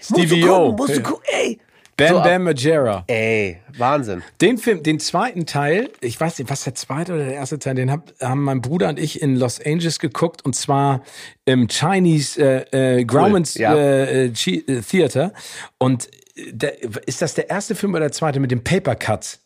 Stevie 0.00 0.42
musst 0.42 0.42
du 0.42 0.46
gucken, 0.46 0.76
musst 0.76 0.96
du 0.96 1.02
gucken, 1.02 1.24
ey. 1.32 1.58
Bam 1.96 2.08
So, 2.08 2.22
Bam 2.22 2.44
Majera. 2.44 3.04
Ey, 3.06 3.58
Wahnsinn. 3.76 4.22
Den 4.40 4.58
Film, 4.58 4.82
den 4.82 4.98
zweiten 4.98 5.46
Teil, 5.46 5.90
ich 6.00 6.18
weiß 6.18 6.38
nicht, 6.38 6.50
was 6.50 6.64
der 6.64 6.74
zweite 6.74 7.14
oder 7.14 7.24
der 7.24 7.34
erste 7.34 7.58
Teil, 7.58 7.74
den 7.74 7.90
hab, 7.90 8.12
haben 8.20 8.42
mein 8.42 8.62
Bruder 8.62 8.88
und 8.88 8.98
ich 8.98 9.20
in 9.20 9.36
Los 9.36 9.60
Angeles 9.60 9.98
geguckt 9.98 10.44
und 10.44 10.54
zwar 10.54 11.02
im 11.44 11.68
Chinese 11.68 12.66
äh, 12.72 13.00
äh, 13.00 13.04
Grauman's 13.04 13.54
ja. 13.54 13.74
äh, 13.74 14.26
äh, 14.26 14.82
Theater. 14.82 15.32
Und 15.78 16.08
der, 16.36 16.82
ist 17.06 17.20
das 17.20 17.34
der 17.34 17.50
erste 17.50 17.74
Film 17.74 17.92
oder 17.92 18.04
der 18.04 18.12
zweite 18.12 18.40
mit 18.40 18.50
dem 18.50 18.64
Paper 18.64 18.94
Cuts? 18.94 19.40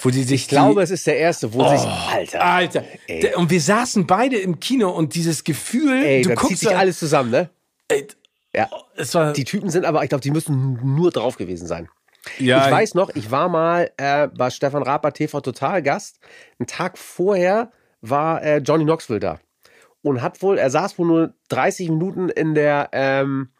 wo 0.00 0.10
sie 0.10 0.22
sich 0.22 0.42
Ich 0.42 0.48
glaube, 0.48 0.82
es 0.82 0.90
ist 0.90 1.06
der 1.06 1.18
erste, 1.18 1.52
wo 1.52 1.68
sich. 1.68 1.80
Alter. 1.80 2.44
Alter. 2.44 2.84
Ey. 3.06 3.34
Und 3.34 3.50
wir 3.50 3.60
saßen 3.60 4.06
beide 4.06 4.36
im 4.36 4.60
Kino 4.60 4.90
und 4.90 5.14
dieses 5.14 5.44
Gefühl, 5.44 6.04
Ey, 6.04 6.22
du 6.22 6.30
guckst 6.30 6.48
zieht 6.48 6.58
sich 6.58 6.76
alles 6.76 6.98
zusammen, 6.98 7.30
ne? 7.30 7.50
Ey, 7.88 8.06
Ja. 8.58 8.68
es 8.96 9.14
war 9.14 9.32
Die 9.32 9.44
Typen 9.44 9.70
sind 9.70 9.84
aber, 9.84 10.02
ich 10.02 10.08
glaube, 10.08 10.22
die 10.22 10.32
müssen 10.32 10.80
nur 10.96 11.12
drauf 11.12 11.36
gewesen 11.36 11.68
sein. 11.68 11.88
ja, 12.38 12.66
ich 12.66 12.72
weiß 12.72 12.94
noch, 12.94 13.10
ich 13.14 13.30
war 13.30 13.48
mal 13.48 13.92
äh, 13.96 14.26
bei 14.26 14.50
Stefan 14.50 14.82
Raab 14.82 15.02
bei 15.02 15.12
TV 15.12 15.40
Total 15.40 15.80
Gast. 15.80 16.18
Einen 16.58 16.66
Tag 16.66 16.98
vorher 16.98 17.70
war 18.00 18.42
äh, 18.42 18.58
Johnny 18.58 18.84
Knoxville 18.84 19.20
da. 19.20 19.38
Und 20.02 20.22
hat 20.22 20.42
wohl, 20.42 20.58
er 20.58 20.70
saß 20.70 20.98
wohl 20.98 21.06
nur 21.06 21.34
30 21.50 21.90
Minuten 21.90 22.28
in 22.30 22.54
der, 22.54 22.88
ähm, 22.92 23.50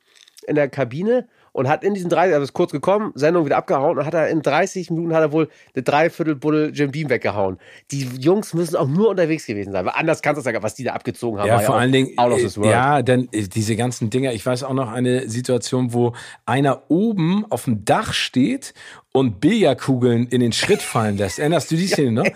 in 0.46 0.56
der 0.56 0.68
Kabine 0.68 1.28
und 1.58 1.68
hat 1.68 1.82
in 1.82 1.92
diesen 1.92 2.08
30, 2.08 2.34
also 2.34 2.44
ist 2.44 2.52
kurz 2.52 2.70
gekommen, 2.70 3.10
Sendung 3.16 3.44
wieder 3.44 3.56
abgehauen 3.56 3.98
und 3.98 4.06
hat 4.06 4.14
er 4.14 4.28
in 4.28 4.42
30 4.42 4.90
Minuten 4.90 5.12
hat 5.12 5.22
er 5.22 5.32
wohl 5.32 5.48
eine 5.74 5.82
Dreiviertelbuddel 5.82 6.70
Jim 6.72 6.92
Beam 6.92 7.10
weggehauen. 7.10 7.58
Die 7.90 8.08
Jungs 8.16 8.54
müssen 8.54 8.76
auch 8.76 8.86
nur 8.86 9.08
unterwegs 9.08 9.44
gewesen 9.44 9.72
sein, 9.72 9.84
weil 9.84 9.94
anders 9.96 10.22
kannst 10.22 10.38
du 10.38 10.44
sagen, 10.44 10.62
was 10.62 10.76
die 10.76 10.84
da 10.84 10.92
abgezogen 10.92 11.40
haben. 11.40 11.48
Ja, 11.48 11.58
vor 11.58 11.74
auch 11.74 11.80
allen 11.80 11.90
Dingen, 11.90 12.16
Out 12.16 12.30
of 12.30 12.38
this 12.38 12.56
world. 12.56 12.70
ja, 12.70 13.02
denn 13.02 13.28
äh, 13.32 13.48
diese 13.48 13.74
ganzen 13.74 14.08
Dinger, 14.08 14.32
ich 14.34 14.46
weiß 14.46 14.62
auch 14.62 14.72
noch 14.72 14.92
eine 14.92 15.28
Situation, 15.28 15.92
wo 15.92 16.12
einer 16.46 16.84
oben 16.88 17.44
auf 17.50 17.64
dem 17.64 17.84
Dach 17.84 18.12
steht 18.12 18.72
und 19.12 19.40
Billardkugeln 19.40 20.26
in 20.28 20.40
den 20.40 20.52
Schritt 20.52 20.82
fallen 20.82 21.16
lässt. 21.16 21.38
Erinnerst 21.38 21.70
du 21.70 21.76
die 21.76 21.86
Szene 21.86 22.12
noch? 22.12 22.26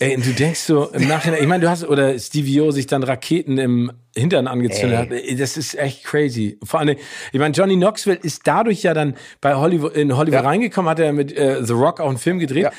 Ey, 0.00 0.16
und 0.16 0.24
du 0.26 0.32
denkst 0.32 0.60
so 0.60 0.88
im 0.92 1.08
Nachhinein, 1.08 1.40
ich 1.42 1.48
meine, 1.48 1.62
du 1.64 1.70
hast, 1.70 1.84
oder 1.84 2.18
Stevie 2.18 2.60
O 2.60 2.70
sich 2.70 2.86
dann 2.86 3.02
Raketen 3.02 3.58
im 3.58 3.90
Hintern 4.14 4.46
angezündet 4.46 4.98
hat. 4.98 5.12
Ey, 5.12 5.34
Das 5.36 5.56
ist 5.56 5.74
echt 5.76 6.04
crazy. 6.04 6.58
Vor 6.62 6.84
Dingen, 6.84 6.98
ich 7.32 7.38
meine, 7.40 7.54
Johnny 7.54 7.74
Knoxville 7.76 8.18
ist 8.22 8.42
dadurch 8.46 8.82
ja 8.82 8.92
dann 8.94 9.16
bei 9.40 9.54
Hollywood, 9.54 9.94
in 9.96 10.16
Hollywood 10.16 10.34
Ja. 10.34 10.40
reingekommen, 10.48 10.90
hat 10.90 10.98
er 11.00 11.12
mit 11.12 11.36
äh, 11.36 11.64
The 11.64 11.72
Rock 11.72 12.00
auch 12.00 12.08
einen 12.08 12.18
Film 12.18 12.38
gedreht. 12.38 12.64
Ja. 12.64 12.72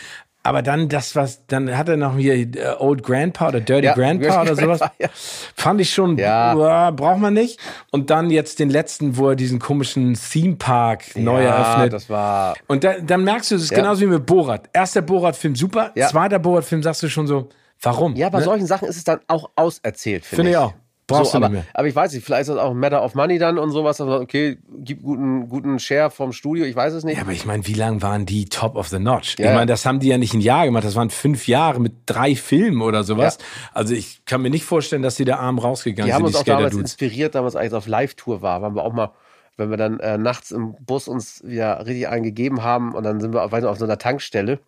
Aber 0.44 0.62
dann 0.64 0.90
das, 0.90 1.16
was, 1.16 1.46
dann 1.46 1.78
hat 1.78 1.88
er 1.88 1.98
noch 1.98 2.18
hier 2.18 2.34
äh, 2.34 2.50
Old 2.80 3.04
Grandpa 3.04 3.50
oder 3.50 3.60
Dirty 3.62 3.86
Ja, 3.86 3.94
Grandpa 3.94 4.42
oder 4.42 4.56
sowas. 4.56 4.80
ja. 5.00 5.08
Fand 5.56 5.80
ich 5.82 5.92
schon, 5.94 6.18
Ja. 6.18 6.56
uah, 6.56 6.90
braucht 6.92 7.20
man 7.20 7.34
nicht. 7.36 7.60
Und 7.92 8.10
dann 8.10 8.32
jetzt 8.32 8.58
den 8.60 8.70
letzten, 8.72 9.18
wo 9.18 9.30
er 9.30 9.36
diesen 9.36 9.60
komischen 9.60 10.16
Theme 10.16 10.56
Park 10.56 11.16
neu 11.16 11.44
ja, 11.44 11.50
eröffnet. 11.56 11.94
das 11.94 12.10
war. 12.10 12.56
Und 12.68 12.84
da, 12.84 12.94
dann 13.00 13.24
merkst 13.24 13.52
du, 13.52 13.56
es 13.56 13.64
ist 13.64 13.74
genauso 13.74 14.02
wie 14.02 14.08
mit 14.08 14.26
Borat. 14.26 14.68
Erster 14.74 15.02
Borat-Film 15.04 15.56
super, 15.56 15.92
zweiter 16.10 16.40
Borat-Film 16.40 16.82
sagst 16.82 17.04
du 17.04 17.10
schon 17.10 17.28
so, 17.28 17.50
warum? 17.82 18.16
Ja, 18.16 18.30
bei 18.30 18.40
Ne? 18.40 18.46
solchen 18.46 18.66
Sachen 18.66 18.88
ist 18.88 18.98
es 18.98 19.04
dann 19.04 19.20
auch 19.28 19.52
auserzählt, 19.56 20.26
finde 20.26 20.36
Finde 20.38 20.52
ich. 20.52 20.58
ich 20.58 20.64
auch. 20.64 20.74
Brauchst 21.12 21.32
so, 21.32 21.40
du 21.40 21.46
aber, 21.46 21.54
nicht 21.54 21.64
mehr. 21.64 21.74
aber 21.74 21.88
ich 21.88 21.96
weiß 21.96 22.14
nicht, 22.14 22.26
vielleicht 22.26 22.42
ist 22.42 22.50
das 22.50 22.58
auch 22.58 22.72
ein 22.72 22.78
Matter 22.78 23.04
of 23.04 23.16
Money 23.16 23.38
dann 23.38 23.58
und 23.58 23.72
sowas. 23.72 24.02
Also, 24.02 24.16
okay, 24.16 24.58
gib 24.80 25.02
guten, 25.02 25.50
guten 25.50 25.80
Share 25.80 26.10
vom 26.10 26.34
Studio, 26.34 26.66
ich 26.66 26.76
weiß 26.76 26.94
es 26.94 27.04
nicht. 27.04 27.18
Ja, 27.18 27.24
aber 27.24 27.32
ich 27.32 27.46
meine, 27.46 27.66
wie 27.68 27.74
lang 27.74 28.02
waren 28.02 28.26
die 28.26 28.46
Top 28.46 28.76
of 28.76 28.88
the 28.88 29.00
Notch? 29.00 29.38
Ja, 29.38 29.46
ich 29.46 29.52
ja. 29.52 29.54
meine, 29.56 29.68
das 29.68 29.86
haben 29.86 30.00
die 30.00 30.08
ja 30.08 30.18
nicht 30.18 30.34
ein 30.34 30.42
Jahr 30.42 30.66
gemacht, 30.66 30.84
das 30.84 30.96
waren 30.96 31.10
fünf 31.10 31.48
Jahre 31.48 31.80
mit 31.80 31.94
drei 32.06 32.36
Filmen 32.36 32.82
oder 32.82 33.04
sowas. 33.04 33.38
Also 33.74 33.94
ich 33.94 34.26
kann 34.26 34.42
mir 34.42 34.50
nicht 34.50 34.66
vorstellen, 34.66 35.02
dass 35.02 35.16
die 35.16 35.26
da 35.26 35.38
arm 35.38 35.60
rausgegangen 35.60 36.08
die 36.08 36.14
haben 36.14 36.26
sind, 36.26 36.36
uns 36.36 36.44
die 36.44 36.52
auch 36.52 36.58
damals 36.58 36.76
inspiriert, 36.76 37.36
damals 37.36 37.56
als 37.56 37.72
ich 37.72 37.74
auf 37.74 37.88
Live-Tour 37.88 38.42
war, 38.42 38.62
waren 38.62 38.76
wir 38.76 38.84
auch 38.84 38.94
mal, 38.94 39.12
wenn 39.58 39.70
wir 39.70 39.78
dann 39.78 40.00
äh, 40.00 40.18
nachts 40.18 40.52
im 40.52 40.76
Bus 40.80 41.08
uns 41.08 41.44
wieder 41.44 41.86
richtig 41.86 42.08
eingegeben 42.08 42.64
haben 42.64 42.94
und 42.94 43.04
dann 43.04 43.20
sind 43.20 43.34
wir 43.34 43.44
auf, 43.44 43.52
weiß 43.52 43.62
nicht, 43.62 43.70
auf 43.70 43.78
so 43.78 43.86
einer 43.86 43.98
Tankstelle 43.98 44.60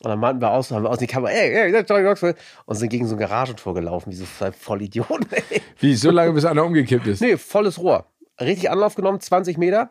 und 0.00 0.10
dann 0.10 0.20
meinten 0.20 0.40
wir 0.40 0.50
aus, 0.50 0.70
haben 0.70 0.84
wir 0.84 0.90
aus 0.90 0.98
die 0.98 1.08
Kamera, 1.08 1.32
ey, 1.32 1.72
ey, 1.72 1.84
Johnny 1.88 2.02
Knoxville 2.02 2.36
und 2.66 2.76
sind 2.76 2.88
gegen 2.88 3.06
so 3.08 3.16
ein 3.16 3.18
Garagentor 3.18 3.74
gelaufen, 3.74 4.12
wie 4.12 4.16
so 4.16 4.26
zwei 4.26 4.52
Vollidioten. 4.52 5.26
ey. 5.30 5.62
Wie, 5.80 5.96
so 5.96 6.10
lange, 6.10 6.32
bis 6.32 6.44
einer 6.44 6.64
umgekippt 6.64 7.06
ist? 7.06 7.20
nee, 7.20 7.36
volles 7.36 7.78
Rohr. 7.78 8.06
Richtig 8.40 8.70
Anlauf 8.70 8.94
genommen, 8.94 9.20
20 9.20 9.58
Meter. 9.58 9.90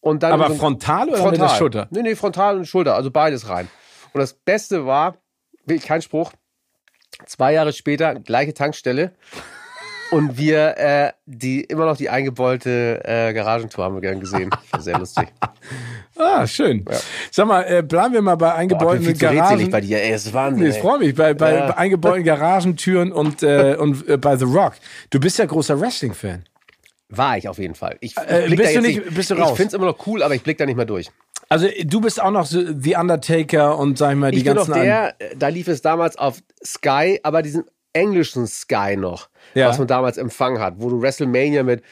Und 0.00 0.22
dann 0.22 0.32
aber 0.32 0.48
so 0.48 0.54
frontal 0.54 1.08
oder 1.08 1.30
mit 1.30 1.40
der 1.40 1.48
Schulter? 1.48 1.88
Nee, 1.90 2.02
nee, 2.02 2.14
frontal 2.14 2.58
und 2.58 2.66
Schulter, 2.66 2.94
also 2.94 3.10
beides 3.10 3.48
rein. 3.48 3.68
Und 4.12 4.20
das 4.20 4.32
Beste 4.32 4.86
war, 4.86 5.16
wirklich 5.64 5.86
kein 5.86 6.02
Spruch, 6.02 6.32
zwei 7.26 7.52
Jahre 7.52 7.72
später, 7.72 8.14
gleiche 8.14 8.54
Tankstelle. 8.54 9.12
Und 10.12 10.36
wir, 10.36 10.76
äh, 10.76 11.12
die, 11.24 11.62
immer 11.62 11.86
noch 11.86 11.96
die 11.96 12.10
eingebeulte 12.10 13.00
äh, 13.04 13.32
Garagentor 13.32 13.86
haben 13.86 13.94
wir 13.94 14.02
gern 14.02 14.20
gesehen. 14.20 14.50
Sehr 14.78 14.98
lustig. 14.98 15.28
Ah, 16.16 16.46
schön. 16.46 16.84
Sag 17.30 17.46
mal, 17.46 17.62
äh, 17.62 17.82
bleiben 17.82 18.14
wir 18.14 18.22
mal 18.22 18.34
bei 18.36 18.46
Boah, 18.50 18.60
ich 18.62 18.68
bin 18.68 18.76
eingebauten 18.78 19.06
rätselig 19.06 19.18
Garagen. 19.38 19.70
bei 19.70 19.80
dir, 19.80 20.02
ey, 20.02 20.14
ist 20.14 20.32
Wahnsinn. 20.34 20.66
Ich 20.66 20.78
freue 20.78 20.98
mich. 20.98 21.14
Bei, 21.14 21.32
bei, 21.34 21.54
Ja. 21.54 21.66
bei 21.68 21.76
eingebauten 21.78 22.24
Garagentüren 22.24 23.12
und, 23.12 23.42
äh, 23.42 23.76
und 23.80 24.06
äh, 24.08 24.16
bei 24.18 24.36
The 24.36 24.44
Rock. 24.44 24.74
Du 25.10 25.18
bist 25.20 25.38
ja 25.38 25.46
großer 25.46 25.80
Wrestling-Fan. 25.80 26.44
War 27.08 27.36
ich 27.36 27.48
auf 27.48 27.58
jeden 27.58 27.74
Fall. 27.74 27.96
Ich, 28.00 28.12
ich 28.16 28.18
Äh, 28.18 28.46
blick 28.46 28.58
bist 28.58 28.70
du 28.70 28.80
jetzt 28.80 28.82
nicht- 28.86 29.14
bist 29.14 29.30
du 29.30 29.34
Ich 29.34 29.40
raus? 29.40 29.56
finde 29.56 29.68
es 29.68 29.74
immer 29.74 29.86
noch 29.86 30.06
cool, 30.06 30.22
aber 30.22 30.34
ich 30.34 30.42
blick 30.42 30.58
da 30.58 30.66
nicht 30.66 30.76
mehr 30.76 30.86
durch. 30.86 31.10
Also 31.48 31.68
du 31.84 32.00
bist 32.00 32.20
auch 32.22 32.30
noch 32.30 32.46
so 32.46 32.60
The 32.78 32.96
Undertaker 32.96 33.78
und 33.78 33.98
sag 33.98 34.12
ich 34.12 34.16
mal 34.16 34.30
die 34.30 34.38
ich 34.38 34.44
bin 34.44 34.54
ganzen 34.54 34.70
noch 34.70 34.78
der, 34.78 35.14
äh, 35.18 35.36
da 35.36 35.48
lief 35.48 35.68
es 35.68 35.82
damals 35.82 36.16
auf 36.16 36.38
Sky, 36.64 37.20
aber 37.22 37.42
diesen 37.42 37.64
englischen 37.92 38.46
Sky 38.46 38.96
noch, 38.96 39.28
Ja. 39.52 39.68
was 39.68 39.76
man 39.78 39.86
damals 39.86 40.16
empfangen 40.16 40.60
hat, 40.62 40.74
wo 40.78 40.88
du 40.88 41.02
WrestleMania 41.02 41.62
mit 41.62 41.82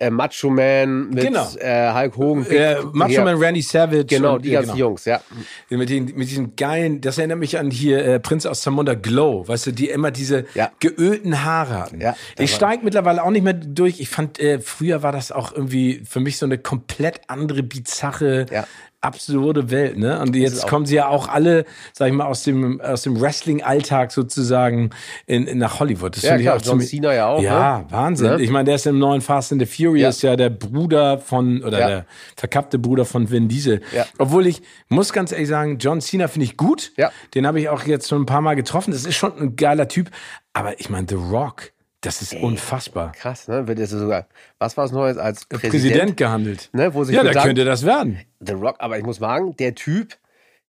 äh, 0.00 0.10
Macho 0.10 0.50
Man, 0.50 1.10
mit 1.10 1.24
Genau. 1.24 1.46
äh, 1.58 1.92
Hulk 1.92 2.16
Hogan, 2.16 2.46
äh, 2.46 2.76
Macho 2.92 3.12
ja, 3.12 3.24
Man 3.24 3.36
Randy 3.36 3.62
Savage. 3.62 4.06
Genau, 4.06 4.34
und, 4.36 4.44
die 4.44 4.48
ja, 4.50 4.60
ganzen 4.60 4.74
genau. 4.76 4.88
Jungs, 4.88 5.04
ja. 5.04 5.20
Mit, 5.68 5.88
den, 5.90 6.06
mit 6.16 6.28
diesen 6.30 6.56
geilen, 6.56 7.00
das 7.00 7.18
erinnert 7.18 7.38
mich 7.38 7.58
an 7.58 7.70
hier 7.70 8.04
äh, 8.04 8.18
Prinz 8.18 8.46
aus 8.46 8.62
Zamunda 8.62 8.94
Glow, 8.94 9.46
weißt 9.46 9.66
du, 9.68 9.72
die 9.72 9.88
immer 9.90 10.10
diese 10.10 10.46
Ja. 10.54 10.72
geölten 10.80 11.44
Haare 11.44 11.78
hatten. 11.78 12.00
Ja, 12.00 12.16
ich 12.38 12.54
steige 12.54 12.82
mittlerweile 12.84 13.22
auch 13.22 13.30
nicht 13.30 13.44
mehr 13.44 13.52
durch. 13.52 14.00
Ich 14.00 14.08
fand, 14.08 14.40
äh, 14.40 14.58
früher 14.58 15.02
war 15.02 15.12
das 15.12 15.30
auch 15.32 15.52
irgendwie 15.52 16.02
für 16.08 16.20
mich 16.20 16.38
so 16.38 16.46
eine 16.46 16.58
komplett 16.58 17.20
andere, 17.28 17.62
bizarre, 17.62 18.46
Ja. 18.50 18.66
Absurde 19.02 19.70
Welt, 19.70 19.96
ne? 19.98 20.20
Und 20.20 20.36
jetzt 20.36 20.66
kommen 20.66 20.84
sie 20.84 20.96
ja 20.96 21.08
auch 21.08 21.28
alle, 21.28 21.64
sag 21.94 22.08
ich 22.08 22.12
mal, 22.14 22.26
aus 22.26 22.42
dem, 22.42 22.80
aus 22.82 23.02
dem 23.02 23.18
Wrestling-Alltag 23.20 24.12
sozusagen 24.12 24.90
in, 25.26 25.46
in 25.46 25.58
nach 25.58 25.80
Hollywood. 25.80 26.16
Das 26.16 26.22
Ja, 26.22 26.30
finde 26.30 26.42
ich 26.42 26.50
auch 26.50 26.54
John 26.56 26.80
ziemlich- 26.80 26.90
Cena 26.90 27.14
ja 27.14 27.28
auch, 27.28 27.40
Ja, 27.42 27.78
ne? 27.78 27.86
Wahnsinn. 27.90 28.26
Ne? 28.36 28.42
Ich 28.42 28.50
meine, 28.50 28.64
der 28.64 28.74
ist 28.74 28.86
im 28.86 28.98
neuen 28.98 29.22
Fast 29.22 29.52
and 29.52 29.60
the 29.60 29.66
Furious 29.66 30.20
ja, 30.22 30.36
der 30.36 30.50
Bruder 30.50 31.18
von, 31.18 31.62
oder 31.64 31.78
Ja. 31.80 31.88
der 31.88 32.06
verkappte 32.36 32.78
Bruder 32.78 33.04
von 33.06 33.30
Vin 33.30 33.48
Diesel. 33.48 33.80
Ja. 33.94 34.04
Obwohl 34.18 34.46
ich, 34.46 34.60
muss 34.88 35.12
ganz 35.12 35.32
ehrlich 35.32 35.48
sagen, 35.48 35.78
John 35.78 36.00
Cena 36.02 36.28
finde 36.28 36.44
ich 36.44 36.56
gut. 36.58 36.92
Ja. 36.96 37.10
Den 37.34 37.46
habe 37.46 37.58
ich 37.60 37.68
auch 37.70 37.84
jetzt 37.86 38.08
schon 38.08 38.22
ein 38.22 38.26
paar 38.26 38.42
Mal 38.42 38.54
getroffen. 38.54 38.90
Das 38.92 39.06
ist 39.06 39.14
schon 39.16 39.36
ein 39.38 39.56
geiler 39.56 39.88
Typ. 39.88 40.10
Aber 40.52 40.78
ich 40.78 40.90
meine, 40.90 41.06
The 41.08 41.14
Rock, 41.14 41.72
das 42.02 42.22
ist 42.22 42.34
unfassbar. 42.34 43.12
Krass, 43.12 43.46
ne? 43.48 43.68
Wird 43.68 43.78
jetzt 43.78 43.90
sogar, 43.90 44.26
was 44.58 44.76
war 44.76 44.84
es 44.86 44.92
Neues 44.92 45.18
als 45.18 45.44
Präsident? 45.44 45.70
Präsident, 45.72 46.16
gehandelt. 46.16 46.70
Ne, 46.72 46.94
wo 46.94 47.04
sich 47.04 47.14
ja, 47.14 47.22
da 47.22 47.32
sagen- 47.32 47.46
könnte 47.48 47.64
das 47.64 47.84
werden. 47.84 48.20
The 48.40 48.52
Rock, 48.52 48.76
aber 48.78 48.98
ich 48.98 49.04
muss 49.04 49.16
sagen, 49.18 49.54
der 49.58 49.74
Typ 49.74 50.16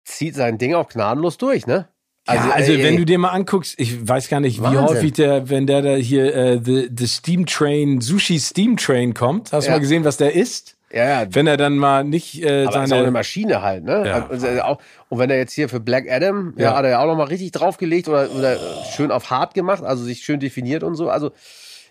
zieht 0.05 0.35
sein 0.35 0.59
Ding 0.59 0.75
auch 0.75 0.89
gnadenlos 0.89 1.39
durch, 1.39 1.67
ne? 1.67 1.89
Also, 2.27 2.49
ja, 2.49 2.55
also 2.55 2.73
ey, 2.73 2.79
wenn 2.85 2.95
ey, 2.95 2.97
du 2.99 3.05
dir 3.05 3.19
mal 3.19 3.31
anguckst, 3.31 3.75
ich 3.79 4.07
weiß 4.09 4.29
gar 4.29 4.39
nicht, 4.41 4.59
wie 4.59 4.63
Wahnsinn. 4.63 4.83
häufig 4.85 5.13
der, 5.13 5.49
wenn 5.51 5.67
der 5.67 5.83
da 5.83 5.95
hier 5.97 6.35
äh, 6.35 6.61
the, 6.65 6.89
the 6.97 7.07
Steam 7.09 7.47
Train, 7.47 8.01
Sushi 8.01 8.39
Steam 8.39 8.77
Train 8.77 9.13
kommt, 9.13 9.53
hast 9.53 9.65
du 9.67 9.71
Ja. 9.71 9.77
mal 9.77 9.81
gesehen, 9.81 10.05
was 10.05 10.19
der 10.19 10.33
isst? 10.35 10.77
Ja, 10.93 11.23
ja, 11.23 11.27
Wenn 11.31 11.47
er 11.47 11.57
dann 11.57 11.79
mal 11.79 12.05
nicht 12.05 12.43
äh, 12.43 12.47
aber 12.47 12.63
ist 12.63 12.69
auch 12.69 12.77
eine 12.77 12.87
seine. 12.89 13.11
Maschine 13.11 13.63
halt, 13.63 13.85
ne? 13.85 14.05
Ja. 14.07 14.27
Also, 14.29 14.47
äh, 14.47 14.61
auch, 14.61 14.79
und 15.09 15.19
wenn 15.19 15.31
er 15.31 15.37
jetzt 15.39 15.53
hier 15.53 15.69
für 15.69 15.81
Black 15.81 16.11
Adam, 16.11 16.55
ja, 16.57 16.71
Ja. 16.71 16.77
hat 16.77 16.85
er 16.85 16.91
ja 16.91 17.01
auch 17.03 17.07
nochmal 17.07 17.29
richtig 17.29 17.53
draufgelegt 17.53 18.09
oder, 18.09 18.31
oder 18.31 18.59
schön 18.95 19.11
auf 19.11 19.31
hart 19.31 19.55
gemacht, 19.55 19.83
also 19.83 20.05
sich 20.05 20.21
schön 20.25 20.41
definiert 20.41 20.83
und 20.83 20.95
so. 20.95 21.09
Also 21.09 21.31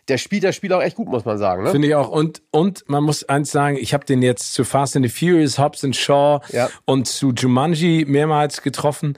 der 0.07 0.17
spielt 0.17 0.43
das 0.43 0.55
Spiel 0.55 0.73
auch 0.73 0.81
echt 0.81 0.95
gut, 0.97 1.07
muss 1.09 1.25
man 1.25 1.37
sagen, 1.37 1.63
ne? 1.63 1.69
Finde 1.71 1.87
ich 1.87 1.95
auch. 1.95 2.09
Und, 2.09 2.41
und 2.51 2.83
man 2.87 3.03
muss 3.03 3.23
eins 3.29 3.51
sagen, 3.51 3.77
ich 3.79 3.93
habe 3.93 4.03
den 4.05 4.21
jetzt 4.21 4.53
zu 4.53 4.63
Fast 4.63 4.95
and 4.95 5.05
the 5.05 5.11
Furious, 5.11 5.59
Hobbs 5.59 5.83
and 5.83 5.95
Shaw 5.95 6.39
Ja. 6.49 6.69
und 6.85 7.07
zu 7.07 7.31
Jumanji 7.31 8.05
mehrmals 8.07 8.61
getroffen. 8.63 9.17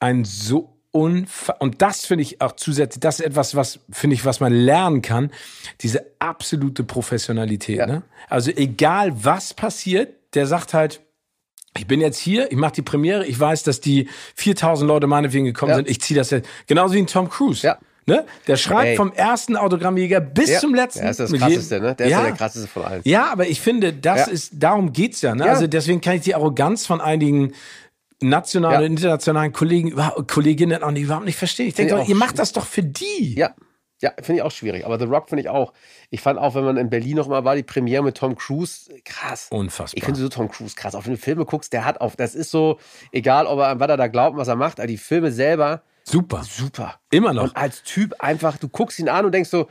Ein 0.00 0.24
so 0.24 0.75
und 0.96 1.82
das 1.82 2.06
finde 2.06 2.22
ich 2.22 2.40
auch 2.40 2.52
zusätzlich, 2.52 3.00
das 3.00 3.20
ist 3.20 3.26
etwas, 3.26 3.54
was 3.54 3.80
finde 3.90 4.14
ich, 4.14 4.24
was 4.24 4.40
man 4.40 4.52
lernen 4.52 5.02
kann, 5.02 5.30
diese 5.80 6.04
absolute 6.18 6.84
Professionalität. 6.84 7.78
Ja. 7.78 7.86
Ne? 7.86 8.02
Also 8.28 8.50
egal 8.50 9.12
was 9.24 9.54
passiert, 9.54 10.14
der 10.34 10.46
sagt 10.46 10.74
halt, 10.74 11.00
ich 11.76 11.86
bin 11.86 12.00
jetzt 12.00 12.18
hier, 12.18 12.50
ich 12.50 12.56
mache 12.56 12.72
die 12.74 12.82
Premiere, 12.82 13.26
ich 13.26 13.38
weiß, 13.38 13.62
dass 13.62 13.80
die 13.80 14.08
4000 14.36 14.88
Leute 14.88 15.06
meinetwegen 15.06 15.44
gekommen 15.44 15.70
Ja. 15.70 15.76
sind, 15.76 15.88
ich 15.90 16.00
ziehe 16.00 16.18
das 16.18 16.30
jetzt. 16.30 16.48
Genauso 16.66 16.94
wie 16.94 16.98
ein 17.00 17.06
Tom 17.06 17.28
Cruise. 17.28 17.66
Ja. 17.66 17.78
Ne? 18.08 18.24
Der 18.46 18.56
schreibt 18.56 18.86
Ey. 18.90 18.96
vom 18.96 19.12
ersten 19.12 19.56
Autogrammjäger 19.56 20.20
bis 20.20 20.48
Ja. 20.48 20.60
zum 20.60 20.74
letzten. 20.74 21.00
Der 21.00 21.10
ist 21.10 21.18
das 21.20 21.32
krasseste, 21.32 21.80
ne? 21.80 21.94
Der 21.96 22.06
ist 22.06 22.12
ja 22.12 22.18
ja 22.20 22.24
der 22.26 22.34
krasseste 22.36 22.68
von 22.68 22.84
allen. 22.84 23.00
ja, 23.04 23.30
aber 23.32 23.48
ich 23.48 23.60
finde, 23.60 23.92
das 23.92 24.26
Ja. 24.26 24.32
ist, 24.32 24.52
darum 24.54 24.92
geht's 24.92 25.22
ja, 25.22 25.34
ne? 25.34 25.44
Ja. 25.46 25.52
Also 25.52 25.66
deswegen 25.66 26.00
kann 26.00 26.14
ich 26.16 26.22
die 26.22 26.34
Arroganz 26.36 26.86
von 26.86 27.00
einigen 27.00 27.52
nationalen 28.20 28.74
Ja. 28.74 28.80
und 28.80 28.86
internationalen 28.92 29.52
Kollegen, 29.52 29.94
Kolleginnen 30.26 30.82
auch 30.82 30.90
nicht, 30.90 31.02
überhaupt 31.04 31.26
nicht 31.26 31.36
verstehen. 31.38 31.68
Ich 31.68 31.74
denke 31.74 31.90
Finde 31.90 32.02
doch, 32.02 32.08
ich 32.08 32.14
ihr 32.14 32.18
macht 32.18 32.38
das 32.38 32.52
doch 32.52 32.66
für 32.66 32.82
die. 32.82 33.34
Ja, 33.36 33.54
ja, 34.02 34.12
finde 34.20 34.34
ich 34.36 34.42
auch 34.42 34.50
schwierig. 34.50 34.84
Aber 34.84 34.98
The 34.98 35.06
Rock 35.06 35.28
finde 35.30 35.40
ich 35.42 35.48
auch. 35.48 35.72
Ich 36.10 36.20
fand 36.20 36.38
auch, 36.38 36.54
wenn 36.54 36.64
man 36.64 36.76
in 36.76 36.90
Berlin 36.90 37.16
noch 37.16 37.28
mal 37.28 37.44
war, 37.44 37.56
die 37.56 37.62
Premiere 37.62 38.02
mit 38.02 38.16
Tom 38.16 38.36
Cruise, 38.36 38.90
krass. 39.04 39.48
Unfassbar. 39.50 39.96
Ich 39.98 40.04
finde 40.04 40.20
so 40.20 40.28
Tom 40.28 40.50
Cruise 40.50 40.74
krass. 40.76 40.94
Auch 40.94 41.06
wenn 41.06 41.12
du 41.12 41.18
Filme 41.18 41.44
guckst, 41.46 41.72
der 41.72 41.84
hat 41.84 42.00
auf, 42.00 42.14
das 42.16 42.34
ist 42.34 42.50
so, 42.50 42.78
egal 43.12 43.46
ob 43.46 43.58
er 43.58 43.80
was 43.80 43.88
er 43.88 43.96
da 43.96 44.06
glaubt, 44.08 44.34
und 44.34 44.38
was 44.38 44.48
er 44.48 44.56
macht, 44.56 44.80
aber 44.80 44.86
die 44.86 44.98
Filme 44.98 45.32
selber, 45.32 45.82
Super. 46.04 46.44
super. 46.44 47.00
Immer 47.10 47.32
noch. 47.32 47.44
Und 47.44 47.56
als 47.56 47.82
Typ 47.82 48.14
einfach, 48.20 48.58
du 48.58 48.68
guckst 48.68 48.98
ihn 48.98 49.08
an 49.08 49.24
und 49.24 49.32
denkst 49.32 49.50
so, 49.50 49.68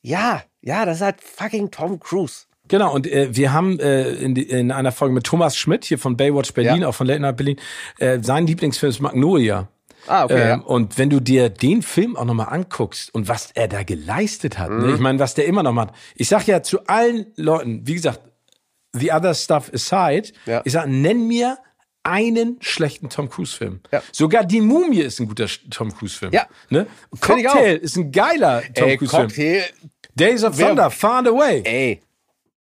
ja, 0.00 0.42
ja, 0.62 0.84
das 0.86 0.96
ist 0.98 1.02
halt 1.02 1.20
fucking 1.20 1.70
Tom 1.70 1.98
Cruise. 2.00 2.45
Genau, 2.68 2.94
und 2.94 3.06
äh, 3.06 3.28
wir 3.34 3.52
haben 3.52 3.78
äh, 3.80 4.10
in, 4.12 4.34
die, 4.34 4.42
in 4.42 4.70
einer 4.72 4.92
Folge 4.92 5.14
mit 5.14 5.24
Thomas 5.24 5.56
Schmidt 5.56 5.84
hier 5.84 5.98
von 5.98 6.16
Baywatch 6.16 6.52
Berlin, 6.54 6.82
Ja. 6.82 6.88
auch 6.88 6.94
von 6.94 7.06
Late 7.06 7.20
Night 7.20 7.36
Berlin, 7.36 7.56
äh, 7.98 8.18
sein 8.22 8.46
Lieblingsfilm 8.46 8.90
ist 8.90 9.00
Magnolia. 9.00 9.68
Ah, 10.08 10.24
okay. 10.24 10.34
Ähm, 10.40 10.48
ja. 10.48 10.66
Und 10.66 10.98
wenn 10.98 11.10
du 11.10 11.18
dir 11.20 11.48
den 11.48 11.82
Film 11.82 12.16
auch 12.16 12.24
nochmal 12.24 12.48
anguckst 12.50 13.12
und 13.14 13.28
was 13.28 13.50
er 13.54 13.66
da 13.68 13.82
geleistet 13.82 14.58
hat, 14.58 14.70
Mhm. 14.70 14.86
ne? 14.86 14.92
ich 14.94 15.00
meine, 15.00 15.18
was 15.18 15.34
der 15.34 15.46
immer 15.46 15.62
noch 15.62 15.72
macht. 15.72 15.90
Ich 16.14 16.28
sag 16.28 16.46
ja 16.46 16.62
zu 16.62 16.86
allen 16.86 17.26
Leuten, 17.36 17.86
wie 17.86 17.94
gesagt, 17.94 18.20
the 18.92 19.12
other 19.12 19.34
stuff 19.34 19.70
aside, 19.74 20.28
Ja. 20.46 20.62
ich 20.64 20.72
sag, 20.72 20.86
nenn 20.88 21.26
mir 21.26 21.58
einen 22.04 22.56
schlechten 22.60 23.08
Tom 23.10 23.28
Cruise 23.28 23.56
Film. 23.56 23.80
Ja. 23.90 24.00
Sogar 24.12 24.44
die 24.44 24.60
Mumie 24.60 25.00
ist 25.00 25.18
ein 25.18 25.26
guter 25.26 25.46
Tom 25.70 25.92
Cruise 25.92 26.16
Film. 26.16 26.32
Ja. 26.32 26.46
Ne? 26.70 26.86
Cocktail 27.20 27.76
ist 27.82 27.96
ein 27.96 28.12
geiler 28.12 28.62
Tom 28.74 28.88
Ey, 28.88 28.96
Cruise 28.96 29.10
Film. 29.16 29.26
Cocktail, 29.26 29.64
Days 30.14 30.44
of 30.44 30.56
Thunder, 30.56 30.88
Far 30.90 31.18
and 31.18 31.28
Away. 31.28 31.62
ey. 31.64 32.00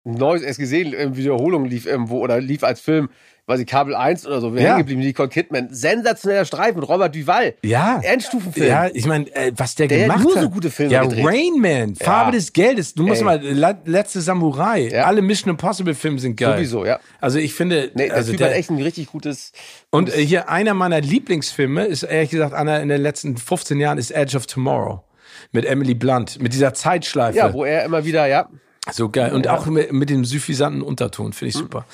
Neues 0.05 0.43
erst 0.43 0.59
gesehen, 0.59 0.95
äh, 0.95 1.15
Wiederholung 1.17 1.65
lief 1.67 1.85
irgendwo 1.87 2.21
oder 2.21 2.41
lief 2.41 2.65
als 2.65 2.81
Film, 2.81 3.11
weiß 3.47 3.61
ich, 3.61 3.67
Kabel 3.67 3.95
1 3.95 4.27
oder 4.27 4.41
so, 4.41 4.55
wir 4.55 4.63
Ja. 4.63 4.69
hängen 4.69 4.79
geblieben, 4.79 5.01
Nicole 5.03 5.29
Kidman. 5.29 5.69
Sensationeller 5.71 6.45
Streifen 6.47 6.81
mit 6.81 6.89
Robert 6.89 7.15
Duval. 7.15 7.55
Ja. 7.63 8.01
Endstufenfilm. 8.03 8.67
Ja, 8.67 8.89
ich 8.95 9.05
meine, 9.07 9.27
äh, 9.35 9.53
was 9.57 9.75
der, 9.75 9.89
Der 9.89 9.99
hat 9.99 10.07
gemacht 10.07 10.23
nur 10.23 10.41
so 10.41 10.49
gute 10.49 10.71
Filme 10.71 10.93
Ja, 10.93 11.03
gedreht. 11.03 11.27
Rain 11.27 11.61
Man, 11.61 11.97
Farbe 11.97 12.33
des 12.33 12.53
Geldes. 12.55 12.95
Du 12.95 13.03
musst 13.03 13.21
Ey. 13.21 13.25
mal, 13.27 13.77
letzte 13.85 14.21
Samurai. 14.23 14.89
Ja. 14.91 15.05
Alle 15.05 15.21
Mission 15.21 15.51
Impossible 15.51 15.95
Filme 15.95 16.19
sind 16.19 16.37
geil. 16.37 16.55
Sowieso, 16.57 16.87
ja. 16.87 16.99
Also 17.21 17.39
ich 17.39 17.53
finde, 17.53 17.91
Nee, 17.95 18.07
der 18.07 18.15
also 18.17 18.31
Typ 18.31 18.39
der, 18.39 18.49
hat 18.51 18.55
echt 18.55 18.71
ein 18.71 18.81
richtig 18.81 19.09
gutes. 19.09 19.53
und 19.91 20.09
äh, 20.17 20.25
hier 20.25 20.49
einer 20.49 20.73
meiner 20.73 21.01
Lieblingsfilme 21.01 21.85
ist 21.85 22.05
ehrlich 22.05 22.31
gesagt 22.31 22.55
einer 22.55 22.81
in 22.81 22.89
den 22.89 23.03
letzten 23.03 23.37
15 23.37 23.79
Jahren 23.81 23.99
ist 23.99 24.13
Edge 24.13 24.37
of 24.37 24.47
Tomorrow 24.47 25.03
mit 25.53 25.65
Emily 25.67 25.95
Blunt, 25.95 26.41
mit 26.41 26.55
dieser 26.55 26.73
Zeitschleife. 26.73 27.37
Ja, 27.37 27.53
wo 27.53 27.65
er 27.65 27.85
immer 27.85 28.05
wieder, 28.05 28.27
ja. 28.27 28.49
So 28.93 29.09
geil. 29.09 29.33
Und 29.33 29.49
auch 29.49 29.67
mit, 29.67 29.93
mit 29.93 30.11
dem 30.11 30.25
suffisanten 30.25 30.83
Unterton, 30.83 31.33
finde 31.33 31.51
ich 31.51 31.55
super. 31.55 31.85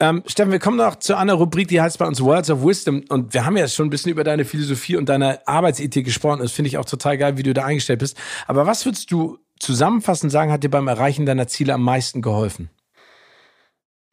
Ähm, 0.00 0.22
Steffen, 0.26 0.52
wir 0.52 0.58
kommen 0.58 0.76
noch 0.76 0.96
zu 0.96 1.16
einer 1.16 1.34
Rubrik, 1.34 1.68
die 1.68 1.80
heißt 1.80 1.98
bei 1.98 2.06
uns 2.06 2.20
Words 2.20 2.50
of 2.50 2.64
Wisdom. 2.64 3.04
Und 3.08 3.34
wir 3.34 3.44
haben 3.44 3.56
ja 3.56 3.68
schon 3.68 3.86
ein 3.86 3.90
bisschen 3.90 4.12
über 4.12 4.24
deine 4.24 4.44
Philosophie 4.44 4.96
und 4.96 5.08
deine 5.08 5.46
Arbeitsethik 5.46 6.04
gesprochen. 6.04 6.40
Das 6.40 6.52
finde 6.52 6.68
ich 6.68 6.78
auch 6.78 6.84
total 6.84 7.18
geil, 7.18 7.36
wie 7.36 7.42
du 7.42 7.54
da 7.54 7.64
eingestellt 7.64 8.00
bist. 8.00 8.16
Aber 8.46 8.66
was 8.66 8.84
würdest 8.84 9.10
du 9.10 9.38
zusammenfassend 9.58 10.32
sagen, 10.32 10.52
hat 10.52 10.64
dir 10.64 10.70
beim 10.70 10.88
Erreichen 10.88 11.26
deiner 11.26 11.48
Ziele 11.48 11.74
am 11.74 11.82
meisten 11.82 12.22
geholfen? 12.22 12.70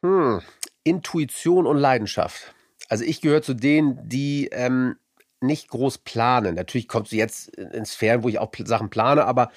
Hm. 0.03 0.41
Intuition 0.83 1.65
und 1.65 1.77
Leidenschaft. 1.77 2.53
Also 2.89 3.03
ich 3.03 3.21
gehöre 3.21 3.41
zu 3.41 3.53
denen, 3.53 4.07
die 4.07 4.49
ähm, 4.51 4.95
nicht 5.41 5.69
groß 5.69 5.99
planen. 5.99 6.55
Natürlich 6.55 6.87
kommst 6.87 7.11
du 7.11 7.15
jetzt 7.15 7.49
in 7.49 7.85
Sphären, 7.85 8.23
wo 8.23 8.29
ich 8.29 8.39
auch 8.39 8.51
Sachen 8.65 8.89
plane, 8.89 9.25
aber 9.25 9.51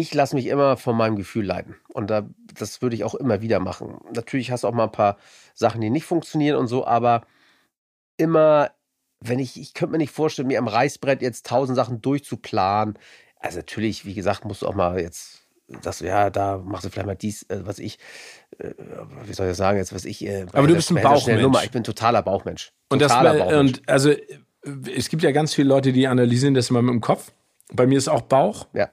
ich 0.00 0.14
lasse 0.14 0.36
mich 0.36 0.46
immer 0.46 0.76
von 0.76 0.96
meinem 0.96 1.16
Gefühl 1.16 1.44
leiten. 1.44 1.76
Und 1.92 2.10
da, 2.10 2.28
das 2.54 2.82
würde 2.82 2.96
ich 2.96 3.04
auch 3.04 3.14
immer 3.14 3.42
wieder 3.42 3.60
machen. 3.60 3.98
Natürlich 4.12 4.50
hast 4.50 4.64
du 4.64 4.68
auch 4.68 4.74
mal 4.74 4.84
ein 4.84 4.92
paar 4.92 5.16
Sachen, 5.54 5.80
die 5.80 5.90
nicht 5.90 6.04
funktionieren 6.04 6.56
und 6.56 6.68
so, 6.68 6.86
aber 6.86 7.22
immer, 8.16 8.70
wenn 9.20 9.38
ich, 9.38 9.60
ich 9.60 9.74
könnte 9.74 9.92
mir 9.92 9.98
nicht 9.98 10.12
vorstellen, 10.12 10.48
mir 10.48 10.58
am 10.58 10.68
Reißbrett 10.68 11.22
jetzt 11.22 11.46
tausend 11.46 11.76
Sachen 11.76 12.00
durchzuplanen. 12.00 12.98
Also 13.36 13.58
natürlich, 13.58 14.04
wie 14.04 14.14
gesagt, 14.14 14.44
musst 14.44 14.62
du 14.62 14.66
auch 14.66 14.74
mal 14.74 15.00
jetzt, 15.00 15.42
das, 15.82 16.00
ja, 16.00 16.30
da 16.30 16.58
machst 16.58 16.84
du 16.84 16.90
vielleicht 16.90 17.06
mal 17.06 17.14
dies, 17.14 17.42
äh, 17.44 17.60
was 17.64 17.78
ich, 17.78 17.98
äh, 18.58 18.72
wie 19.24 19.32
soll 19.32 19.46
ich 19.46 19.50
das 19.50 19.56
sagen, 19.56 19.78
jetzt, 19.78 19.94
was 19.94 20.04
ich. 20.04 20.24
Äh, 20.26 20.46
Aber 20.52 20.66
du 20.66 20.74
bist 20.74 20.90
ein 20.90 21.02
Bauchmensch. 21.02 21.42
Nummer. 21.42 21.62
Ich 21.64 21.70
bin 21.70 21.84
totaler 21.84 22.22
Bauchmensch. 22.22 22.72
Und 22.88 23.02
das 23.02 23.12
Totaler 23.12 23.32
bei, 23.32 23.38
Bauchmensch. 23.40 23.78
und 23.78 23.88
also 23.88 24.10
äh, 24.10 24.18
es 24.94 25.08
gibt 25.08 25.22
ja 25.22 25.30
ganz 25.30 25.54
viele 25.54 25.68
Leute, 25.68 25.92
die 25.92 26.08
analysieren 26.08 26.54
das 26.54 26.70
immer 26.70 26.82
mit 26.82 26.92
dem 26.92 27.00
Kopf. 27.00 27.32
Bei 27.72 27.86
mir 27.86 27.98
ist 27.98 28.08
auch 28.08 28.22
Bauch. 28.22 28.66
ja. 28.72 28.90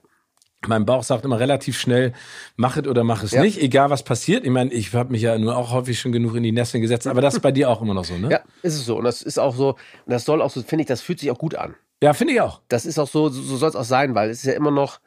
Mein 0.68 0.84
Bauch 0.86 1.02
sagt 1.04 1.24
immer 1.24 1.38
relativ 1.40 1.78
schnell, 1.78 2.12
mach 2.56 2.76
es 2.76 2.86
oder 2.86 3.04
mach 3.04 3.22
es 3.22 3.32
Ja. 3.32 3.42
nicht, 3.42 3.60
egal 3.60 3.90
was 3.90 4.02
passiert. 4.02 4.44
Ich 4.44 4.50
meine, 4.50 4.72
ich 4.72 4.92
habe 4.94 5.10
mich 5.12 5.22
ja 5.22 5.36
nur 5.38 5.56
auch 5.56 5.70
häufig 5.72 5.98
schon 6.00 6.12
genug 6.12 6.34
in 6.36 6.42
die 6.42 6.52
Nesseln 6.52 6.82
gesetzt, 6.82 7.06
aber 7.06 7.20
das 7.20 7.34
ist 7.34 7.40
bei 7.40 7.52
dir 7.52 7.70
auch 7.70 7.82
immer 7.82 7.94
noch 7.94 8.04
so, 8.04 8.16
ne? 8.16 8.30
ja, 8.30 8.40
ist 8.62 8.74
es 8.74 8.84
so. 8.86 8.96
Und 8.98 9.04
das 9.04 9.22
ist 9.22 9.38
auch 9.38 9.54
so, 9.54 9.70
und 9.70 10.12
das 10.12 10.24
soll 10.24 10.42
auch 10.42 10.50
so, 10.50 10.62
finde 10.62 10.82
ich, 10.82 10.88
das 10.88 11.00
fühlt 11.00 11.20
sich 11.20 11.30
auch 11.30 11.38
gut 11.38 11.54
an. 11.54 11.74
Ja, 12.02 12.12
finde 12.12 12.34
ich 12.34 12.40
auch. 12.40 12.60
das 12.68 12.84
ist 12.86 12.98
auch 12.98 13.08
so, 13.08 13.28
so, 13.28 13.40
so 13.40 13.56
soll 13.56 13.70
es 13.70 13.76
auch 13.76 13.84
sein, 13.84 14.14
weil 14.14 14.28
es 14.30 14.38
ist 14.40 14.44
ja 14.46 14.52
immer 14.52 14.70
noch, 14.70 15.00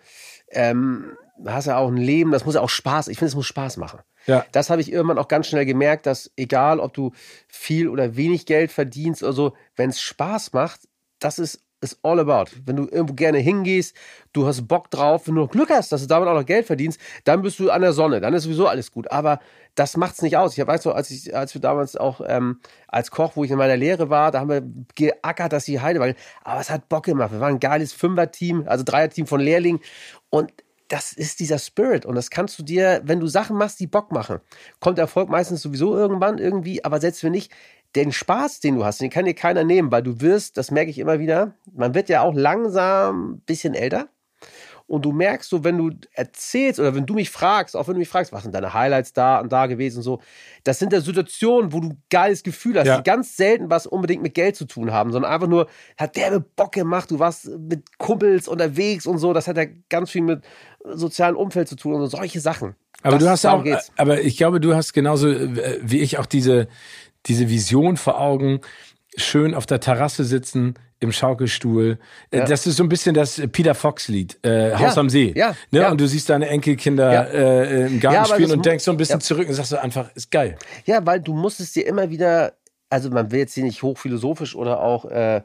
ähm, 0.52 1.12
du 1.38 1.52
hast 1.52 1.68
ja 1.68 1.78
auch 1.78 1.88
ein 1.90 1.98
Leben, 1.98 2.32
das 2.32 2.46
muss 2.46 2.56
ja 2.56 2.62
auch 2.62 2.70
Spaß, 2.70 3.08
ich 3.10 3.18
finde, 3.18 3.30
es 3.30 3.36
muss 3.36 3.46
Spaß 3.46 3.78
machen. 3.78 4.00
Ja. 4.26 4.46
Das 4.52 4.70
habe 4.70 4.82
ich 4.82 4.92
irgendwann 4.92 5.18
auch 5.18 5.28
ganz 5.28 5.48
schnell 5.48 5.66
gemerkt, 5.66 6.06
dass 6.06 6.32
egal, 6.36 6.80
ob 6.80 6.94
du 6.94 7.12
viel 7.48 7.88
oder 7.88 8.16
wenig 8.16 8.46
Geld 8.46 8.72
verdienst 8.72 9.24
oder 9.24 9.34
so, 9.34 9.54
wenn 9.76 9.90
es 9.92 10.02
Spaß 10.02 10.54
macht, 10.54 10.82
das 11.20 11.40
ist 11.40 11.62
ist 11.82 12.00
all 12.04 12.20
about. 12.20 12.52
Wenn 12.66 12.76
du 12.76 12.84
irgendwo 12.84 13.14
gerne 13.14 13.40
hingehst, 13.40 13.96
du 14.34 14.46
hast 14.46 14.68
Bock 14.68 14.90
drauf, 14.92 15.28
wenn 15.28 15.36
du 15.36 15.42
noch 15.42 15.52
Glück 15.52 15.70
hast, 15.70 15.92
dass 15.92 16.02
du 16.02 16.08
damit 16.08 16.28
auch 16.28 16.34
noch 16.34 16.46
Geld 16.46 16.66
verdienst, 16.66 17.00
dann 17.24 17.42
bist 17.42 17.60
du 17.60 17.70
an 17.72 17.82
der 17.82 17.94
Sonne, 17.94 18.20
dann 18.20 18.34
ist 18.34 18.44
sowieso 18.44 18.68
alles 18.68 18.92
gut. 18.92 19.10
Aber 19.12 19.40
das 19.76 19.96
macht's 19.96 20.22
nicht 20.22 20.36
aus. 20.38 20.58
Ich 20.58 20.66
weiß 20.66 20.84
so, 20.84 20.92
als 20.92 21.10
ich, 21.10 21.36
als 21.36 21.54
wir 21.54 21.62
damals 21.62 21.96
auch 21.96 22.22
ähm, 22.26 22.60
als 22.88 23.12
Koch, 23.12 23.36
wo 23.36 23.44
ich 23.44 23.52
in 23.52 23.58
meiner 23.58 23.78
Lehre 23.78 24.10
war, 24.10 24.32
da 24.32 24.42
haben 24.42 24.50
wir 24.50 24.64
geackert, 24.96 25.54
dass 25.54 25.66
die 25.66 25.80
Heide 25.80 26.00
war. 26.00 26.14
Aber 26.44 26.60
es 26.60 26.70
hat 26.70 26.90
Bock 26.90 27.06
gemacht. 27.06 27.32
Wir 27.32 27.40
waren 27.40 27.56
ein 27.56 27.60
geiles 27.60 27.94
Fünfer-Team, 27.94 28.66
also 28.68 28.84
Dreier-Team 28.84 29.26
von 29.26 29.40
Lehrlingen. 29.40 29.82
Und 30.30 30.52
das 30.90 31.14
ist 31.14 31.40
dieser 31.40 31.60
Spirit. 31.60 32.06
Und 32.06 32.16
das 32.16 32.30
kannst 32.30 32.60
du 32.60 32.64
dir, 32.64 33.02
wenn 33.06 33.20
du 33.20 33.28
Sachen 33.28 33.56
machst, 33.56 33.80
die 33.80 33.88
Bock 33.88 34.12
machen, 34.12 34.40
kommt 34.80 35.00
Erfolg 35.00 35.30
meistens 35.30 35.62
sowieso 35.62 35.96
irgendwann 35.96 36.40
irgendwie. 36.40 36.84
Aber 36.84 37.00
selbst 37.00 37.24
wenn 37.24 37.32
nicht, 37.32 37.52
den 37.96 38.12
Spaß, 38.12 38.60
den 38.60 38.76
du 38.76 38.86
hast, 38.86 39.02
den 39.02 39.10
kann 39.10 39.26
dir 39.26 39.34
keiner 39.34 39.64
nehmen, 39.64 39.92
weil 39.92 40.04
du 40.04 40.22
wirst, 40.22 40.58
das 40.58 40.72
merke 40.72 40.92
ich 40.92 41.00
immer 41.00 41.20
wieder, 41.20 41.56
man 41.74 41.96
wird 41.96 42.10
ja 42.10 42.22
auch 42.22 42.34
langsam 42.36 43.32
ein 43.34 43.40
bisschen 43.42 43.74
älter. 43.74 44.10
Und 44.86 45.06
du 45.06 45.12
merkst 45.12 45.48
so, 45.48 45.64
wenn 45.64 45.78
du 45.78 45.92
erzählst 46.14 46.80
oder 46.80 46.96
wenn 46.96 47.06
du 47.06 47.14
mich 47.14 47.30
fragst, 47.30 47.76
auch 47.76 47.88
wenn 47.88 47.94
du 47.94 48.00
mich 48.00 48.10
fragst, 48.10 48.34
was 48.34 48.42
sind 48.42 48.56
deine 48.56 48.74
Highlights 48.74 49.14
da 49.14 49.40
und 49.40 49.52
da 49.52 49.68
gewesen 49.68 49.98
und 49.98 50.04
so, 50.04 50.20
das 50.64 50.80
sind 50.80 50.92
ja 50.92 51.00
Situationen, 51.00 51.72
wo 51.74 51.80
du 51.80 51.90
ein 51.90 52.02
geiles 52.10 52.42
Gefühl 52.42 52.80
hast, 52.80 52.88
Ja. 52.88 52.98
die 52.98 53.04
ganz 53.04 53.38
selten 53.38 53.70
was 53.70 53.86
unbedingt 53.86 54.24
mit 54.24 54.34
Geld 54.34 54.56
zu 54.56 54.66
tun 54.66 54.92
haben, 54.92 55.12
sondern 55.12 55.32
einfach 55.32 55.48
nur, 55.48 55.68
hat 55.96 56.16
der 56.16 56.40
Bock 56.40 56.72
gemacht, 56.72 57.12
du 57.12 57.20
warst 57.20 57.50
mit 57.50 58.00
Kumpels 58.00 58.48
unterwegs 58.48 59.06
und 59.06 59.20
so, 59.20 59.32
das 59.32 59.48
hat 59.48 59.58
ja 59.58 59.66
ganz 59.90 60.10
viel 60.10 60.24
mit 60.24 60.44
sozialem 60.84 61.36
Umfeld 61.38 61.68
zu 61.68 61.76
tun 61.76 61.94
und 61.94 62.02
so, 62.02 62.18
solche 62.18 62.40
Sachen. 62.40 62.76
Aber 63.04 63.18
das, 63.18 63.24
du 63.24 63.30
hast 63.30 63.46
auch, 63.46 63.64
geht's. 63.64 63.92
aber 63.96 64.22
ich 64.22 64.38
glaube, 64.38 64.60
du 64.60 64.74
hast 64.76 64.94
genauso 64.94 65.30
äh, 65.30 65.80
wie 65.84 66.00
ich 66.00 66.18
auch 66.18 66.26
diese, 66.26 66.68
diese 67.26 67.50
Vision 67.50 67.98
vor 67.98 68.20
Augen, 68.20 68.62
schön 69.18 69.54
auf 69.54 69.66
der 69.66 69.80
Terrasse 69.80 70.24
sitzen, 70.24 70.76
im 71.02 71.12
Schaukelstuhl. 71.12 71.98
Äh, 72.32 72.40
Ja. 72.40 72.46
Das 72.46 72.68
ist 72.68 72.76
so 72.78 72.84
ein 72.84 72.90
bisschen 72.90 73.16
das 73.16 73.42
Peter 73.52 73.74
Fox-Lied, 73.74 74.38
äh, 74.44 74.74
Haus 74.74 74.96
Ja, 74.96 74.98
am 74.98 75.10
See. 75.10 75.34
ja, 75.36 75.56
ne? 75.72 75.80
ja. 75.82 75.92
Und 75.92 76.00
du 76.02 76.08
siehst 76.08 76.30
deine 76.30 76.48
Enkelkinder 76.50 77.32
äh, 77.34 77.88
im 77.88 78.00
Garten 78.00 78.34
spielen 78.34 78.52
und 78.52 78.66
denkst 78.66 78.84
so 78.84 78.92
ein 78.92 78.98
bisschen 78.98 79.22
zurück 79.22 79.48
und 79.48 79.54
sagst 79.54 79.70
so 79.72 79.78
einfach, 79.78 80.14
ist 80.16 80.30
geil. 80.30 80.58
Ja, 80.86 81.06
weil 81.06 81.22
du 81.22 81.34
musstest 81.34 81.76
dir 81.76 81.88
immer 81.88 82.10
wieder, 82.10 82.54
also 82.90 83.10
man 83.10 83.32
will 83.32 83.40
jetzt 83.40 83.54
hier 83.54 83.64
nicht 83.64 83.82
hochphilosophisch 83.82 84.56
oder 84.56 84.82
auch 84.82 85.06
äh, 85.06 85.42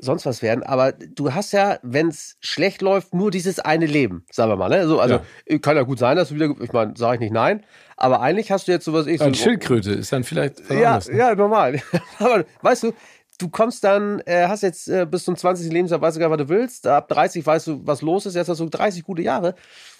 sonst 0.00 0.26
was 0.26 0.42
werden, 0.42 0.62
aber 0.62 0.92
du 0.92 1.34
hast 1.34 1.52
ja, 1.52 1.78
wenn 1.82 2.08
es 2.08 2.36
schlecht 2.40 2.82
läuft, 2.82 3.14
nur 3.14 3.30
dieses 3.30 3.60
eine 3.60 3.86
Leben, 3.86 4.24
sagen 4.30 4.50
wir 4.50 4.56
mal. 4.56 4.68
Ne? 4.68 4.86
So, 4.86 5.00
also 5.00 5.20
kann 5.60 5.76
ja 5.76 5.82
gut 5.82 5.98
sein, 5.98 6.16
dass 6.16 6.30
du 6.30 6.34
wieder, 6.34 6.54
ich 6.60 6.72
meine, 6.72 6.94
sage 6.96 7.16
ich 7.16 7.20
nicht 7.20 7.32
nein, 7.32 7.64
aber 7.96 8.20
eigentlich 8.20 8.50
hast 8.50 8.66
du 8.66 8.72
jetzt 8.72 8.84
sowas 8.84 9.06
ich 9.06 9.20
Und 9.20 9.36
so, 9.36 9.42
Schildkröte 9.42 9.92
ist 9.92 10.12
dann 10.12 10.24
vielleicht 10.24 10.60
ja, 10.70 10.94
anderes, 10.94 11.08
ne? 11.08 11.18
ja, 11.18 11.34
normal. 11.34 11.80
aber 12.18 12.44
weißt 12.62 12.84
du, 12.84 12.92
du 13.40 13.48
kommst 13.48 13.84
dann, 13.84 14.20
äh, 14.26 14.46
hast 14.48 14.62
jetzt 14.62 14.88
äh, 14.88 15.06
bis 15.06 15.24
zum 15.24 15.36
20. 15.36 15.72
Lebensjahr, 15.72 16.00
weißt 16.00 16.16
du 16.16 16.20
gar, 16.20 16.30
was 16.30 16.38
du 16.38 16.48
willst. 16.48 16.86
Ab 16.86 17.08
30 17.08 17.44
weißt 17.44 17.66
du, 17.66 17.80
was 17.84 18.02
los 18.02 18.26
ist. 18.26 18.34
Jetzt 18.34 18.48
hast 18.48 18.60
du 18.60 18.68
30 18.68 19.02
gute 19.02 19.22
Jahre. 19.22 19.54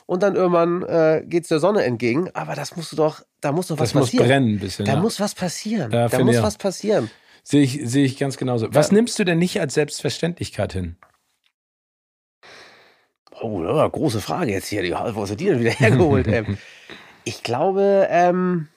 Und 0.07 0.23
dann 0.23 0.35
irgendwann 0.35 0.83
äh, 0.83 1.23
geht's 1.27 1.49
der 1.49 1.61
Sonne 1.61 1.85
entgegen. 1.85 2.31
Aber 2.35 2.55
das 2.55 2.77
musst 2.77 2.93
du 2.93 2.97
doch, 2.97 3.23
da 3.41 3.53
muss 3.53 3.69
doch 3.69 3.79
was 3.79 3.91
Das 3.91 3.95
muss 3.95 4.05
passieren. 4.07 4.27
brennen 4.27 4.55
ein 4.55 4.59
bisschen. 4.59 4.85
Da 4.85 4.95
ja. 4.95 5.01
muss 5.01 5.21
was 5.21 5.35
passieren. 5.35 5.93
Ja, 5.93 6.09
da 6.09 6.25
muss 6.25 6.39
auch. 6.39 6.43
was 6.43 6.59
passieren. 6.59 7.11
Sehe 7.43 7.63
ich, 7.63 7.81
sehe 7.85 8.05
ich 8.05 8.19
ganz 8.19 8.37
genauso. 8.37 8.69
Was 8.73 8.93
nimmst 8.93 9.19
du 9.19 9.25
denn 9.25 9.39
nicht 9.39 9.61
als 9.61 9.75
Selbstverständlichkeit 9.75 10.73
hin? 10.73 10.97
Oh, 13.41 13.63
ja, 13.65 13.89
große 13.89 14.21
Frage 14.21 14.53
jetzt 14.53 14.69
hier. 14.69 14.83
Wo 15.15 15.23
hast 15.23 15.31
du 15.31 15.37
die 15.37 15.47
denn 15.47 15.61
wieder 15.61 15.71
hergeholt? 15.79 16.29
ähm, 16.29 16.59
ich 17.25 17.43
glaube, 17.43 18.07
ähm, 18.11 18.69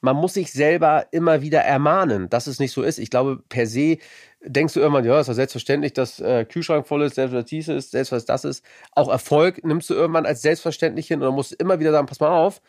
man 0.00 0.16
muss 0.16 0.34
sich 0.34 0.52
selber 0.52 1.06
immer 1.10 1.40
wieder 1.40 1.60
ermahnen, 1.62 2.28
dass 2.28 2.46
es 2.46 2.60
nicht 2.60 2.72
so 2.72 2.82
ist. 2.82 2.98
Ich 2.98 3.10
glaube, 3.10 3.42
per 3.48 3.66
se 3.66 3.98
denkst 4.44 4.74
du 4.74 4.80
irgendwann, 4.80 5.04
ja, 5.04 5.18
ist 5.18 5.26
ja 5.26 5.34
selbstverständlich, 5.34 5.92
dass 5.92 6.20
äh, 6.20 6.44
Kühlschrank 6.44 6.86
voll 6.86 7.02
ist, 7.02 7.16
selbst 7.16 7.34
was 7.34 7.46
dies 7.46 7.68
ist, 7.68 7.90
selbst 7.90 8.12
was 8.12 8.24
das 8.24 8.44
ist. 8.44 8.64
Auch 8.92 9.08
Erfolg 9.08 9.64
nimmst 9.64 9.90
du 9.90 9.94
irgendwann 9.94 10.26
als 10.26 10.42
selbstverständlich 10.42 11.08
hin 11.08 11.22
und 11.22 11.34
musst 11.34 11.52
du 11.52 11.56
immer 11.56 11.80
wieder 11.80 11.92
sagen, 11.92 12.06
pass 12.06 12.20
mal 12.20 12.30
auf, 12.30 12.60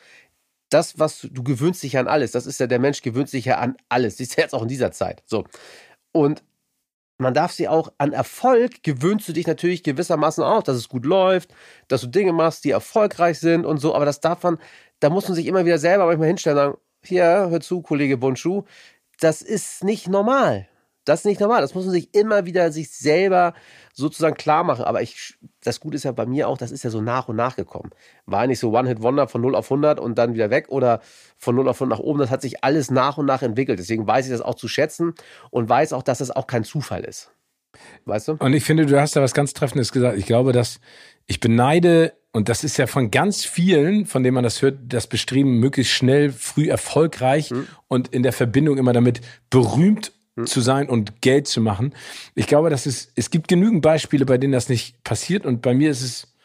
das, 0.70 1.00
was 1.00 1.22
du, 1.22 1.44
gewöhnst 1.44 1.84
dich 1.84 1.98
an 1.98 2.08
alles, 2.08 2.32
das 2.32 2.46
ist 2.46 2.60
ja, 2.60 2.68
der 2.68 2.80
Mensch 2.80 3.02
gewöhnt 3.02 3.30
sich 3.30 3.46
ja 3.46 3.58
an 3.58 3.78
alles. 3.90 4.18
Siehst 4.18 4.38
du 4.38 4.42
jetzt 4.42 4.54
auch 4.54 4.64
in 4.64 4.68
dieser 4.68 4.92
Zeit. 4.92 5.24
So. 5.26 5.46
Und 6.12 6.44
man 7.20 7.34
darf 7.34 7.52
sie 7.52 7.68
auch 7.68 7.92
an 7.98 8.14
Erfolg 8.14 8.84
gewöhnst 8.84 9.28
du 9.28 9.34
dich 9.34 9.48
natürlich 9.48 9.84
gewissermaßen 9.84 10.44
auch, 10.44 10.62
dass 10.64 10.78
es 10.78 10.90
gut 10.90 11.06
läuft, 11.06 11.54
dass 11.88 12.02
du 12.02 12.08
Dinge 12.08 12.32
machst, 12.32 12.64
die 12.64 12.72
erfolgreich 12.72 13.40
sind 13.40 13.66
und 13.66 13.80
so, 13.80 13.96
aber 13.96 14.06
das 14.06 14.20
darf 14.20 14.44
man, 14.44 14.60
da 15.00 15.10
muss 15.10 15.28
man 15.28 15.36
sich 15.36 15.48
immer 15.48 15.66
wieder 15.66 15.80
selber 15.80 16.06
manchmal 16.06 16.28
hinstellen 16.28 16.58
und 16.58 16.64
sagen, 16.64 16.78
hier, 17.04 17.26
hör 17.50 17.60
zu, 17.60 17.82
Kollege 17.82 18.18
Bonschu, 18.18 18.64
das 19.20 19.42
ist 19.42 19.84
nicht 19.84 20.08
normal. 20.08 20.68
Das 21.08 21.22
ist 21.22 21.26
nicht 21.26 21.40
normal. 21.40 21.62
Das 21.62 21.74
muss 21.74 21.86
man 21.86 21.94
sich 21.94 22.14
immer 22.14 22.46
wieder 22.46 22.72
sich 22.72 22.90
selber 22.92 23.54
sozusagen 23.94 24.36
klar 24.36 24.64
machen. 24.64 24.84
Aber 24.84 25.02
ich, 25.02 25.38
das 25.64 25.80
Gute 25.80 25.96
ist 25.96 26.04
ja 26.04 26.12
bei 26.12 26.26
mir 26.26 26.50
auch, 26.50 26.58
das 26.58 26.72
ist 26.72 26.84
ja 26.84 26.90
so 26.90 27.02
nach 27.02 27.30
und 27.30 27.36
nach 27.38 27.56
gekommen. 27.56 27.92
War 28.26 28.46
nicht 28.46 28.60
so 28.60 28.72
One-Hit-Wonder 28.78 29.28
von 29.28 29.42
0 29.42 29.56
auf 29.56 29.72
100 29.72 30.00
und 30.00 30.18
dann 30.18 30.34
wieder 30.34 30.50
weg 30.50 30.66
oder 30.70 31.00
von 31.38 31.56
0 31.56 31.70
auf 31.70 31.78
100 31.78 31.98
nach 31.98 32.04
oben. 32.04 32.20
Das 32.20 32.30
hat 32.30 32.42
sich 32.42 32.64
alles 32.64 32.92
nach 32.92 33.18
und 33.18 33.26
nach 33.26 33.42
entwickelt. 33.42 33.80
Deswegen 33.80 34.06
weiß 34.06 34.26
ich 34.26 34.32
das 34.32 34.42
auch 34.42 34.56
zu 34.56 34.68
schätzen 34.68 35.14
und 35.50 35.70
weiß 35.70 35.94
auch, 35.94 36.04
dass 36.04 36.18
das 36.18 36.32
auch 36.32 36.46
kein 36.46 36.66
Zufall 36.66 37.06
ist. 37.06 37.32
Weißt 38.06 38.28
du? 38.28 38.34
Und 38.40 38.54
ich 38.54 38.64
finde, 38.64 38.86
du 38.86 39.00
hast 39.00 39.16
da 39.16 39.22
was 39.22 39.34
ganz 39.34 39.54
Treffendes 39.54 39.92
gesagt. 39.92 40.18
Ich 40.18 40.26
glaube, 40.26 40.52
dass 40.52 40.80
ich 41.26 41.40
beneide, 41.40 42.14
und 42.32 42.50
das 42.50 42.64
ist 42.64 42.78
ja 42.78 42.88
von 42.88 43.12
ganz 43.12 43.46
vielen, 43.46 44.06
von 44.06 44.24
denen 44.24 44.36
man 44.36 44.44
das 44.44 44.62
hört, 44.62 44.78
das 44.88 45.08
Bestreben, 45.08 45.60
möglichst 45.60 45.94
schnell, 45.94 46.32
früh 46.32 46.70
erfolgreich 46.70 47.52
mhm. 47.52 47.68
und 47.88 48.10
in 48.10 48.24
der 48.24 48.34
Verbindung 48.34 48.78
immer 48.78 48.94
damit 48.94 49.22
berühmt 49.50 50.08
hm. 50.08 50.17
Zu 50.46 50.62
sein 50.62 50.90
und 50.90 51.22
Geld 51.22 51.48
zu 51.48 51.62
machen. 51.62 51.94
Ich 52.36 52.48
glaube, 52.48 52.70
dass 52.70 52.86
es, 52.86 53.12
es 53.16 53.30
gibt 53.30 53.48
genügend 53.48 53.82
Beispiele, 53.82 54.26
bei 54.26 54.38
denen 54.38 54.54
das 54.54 54.70
nicht 54.70 55.04
passiert. 55.04 55.46
Und 55.46 55.62
bei 55.62 55.74
mir 55.74 55.90
ist 55.90 56.02
es 56.02 56.37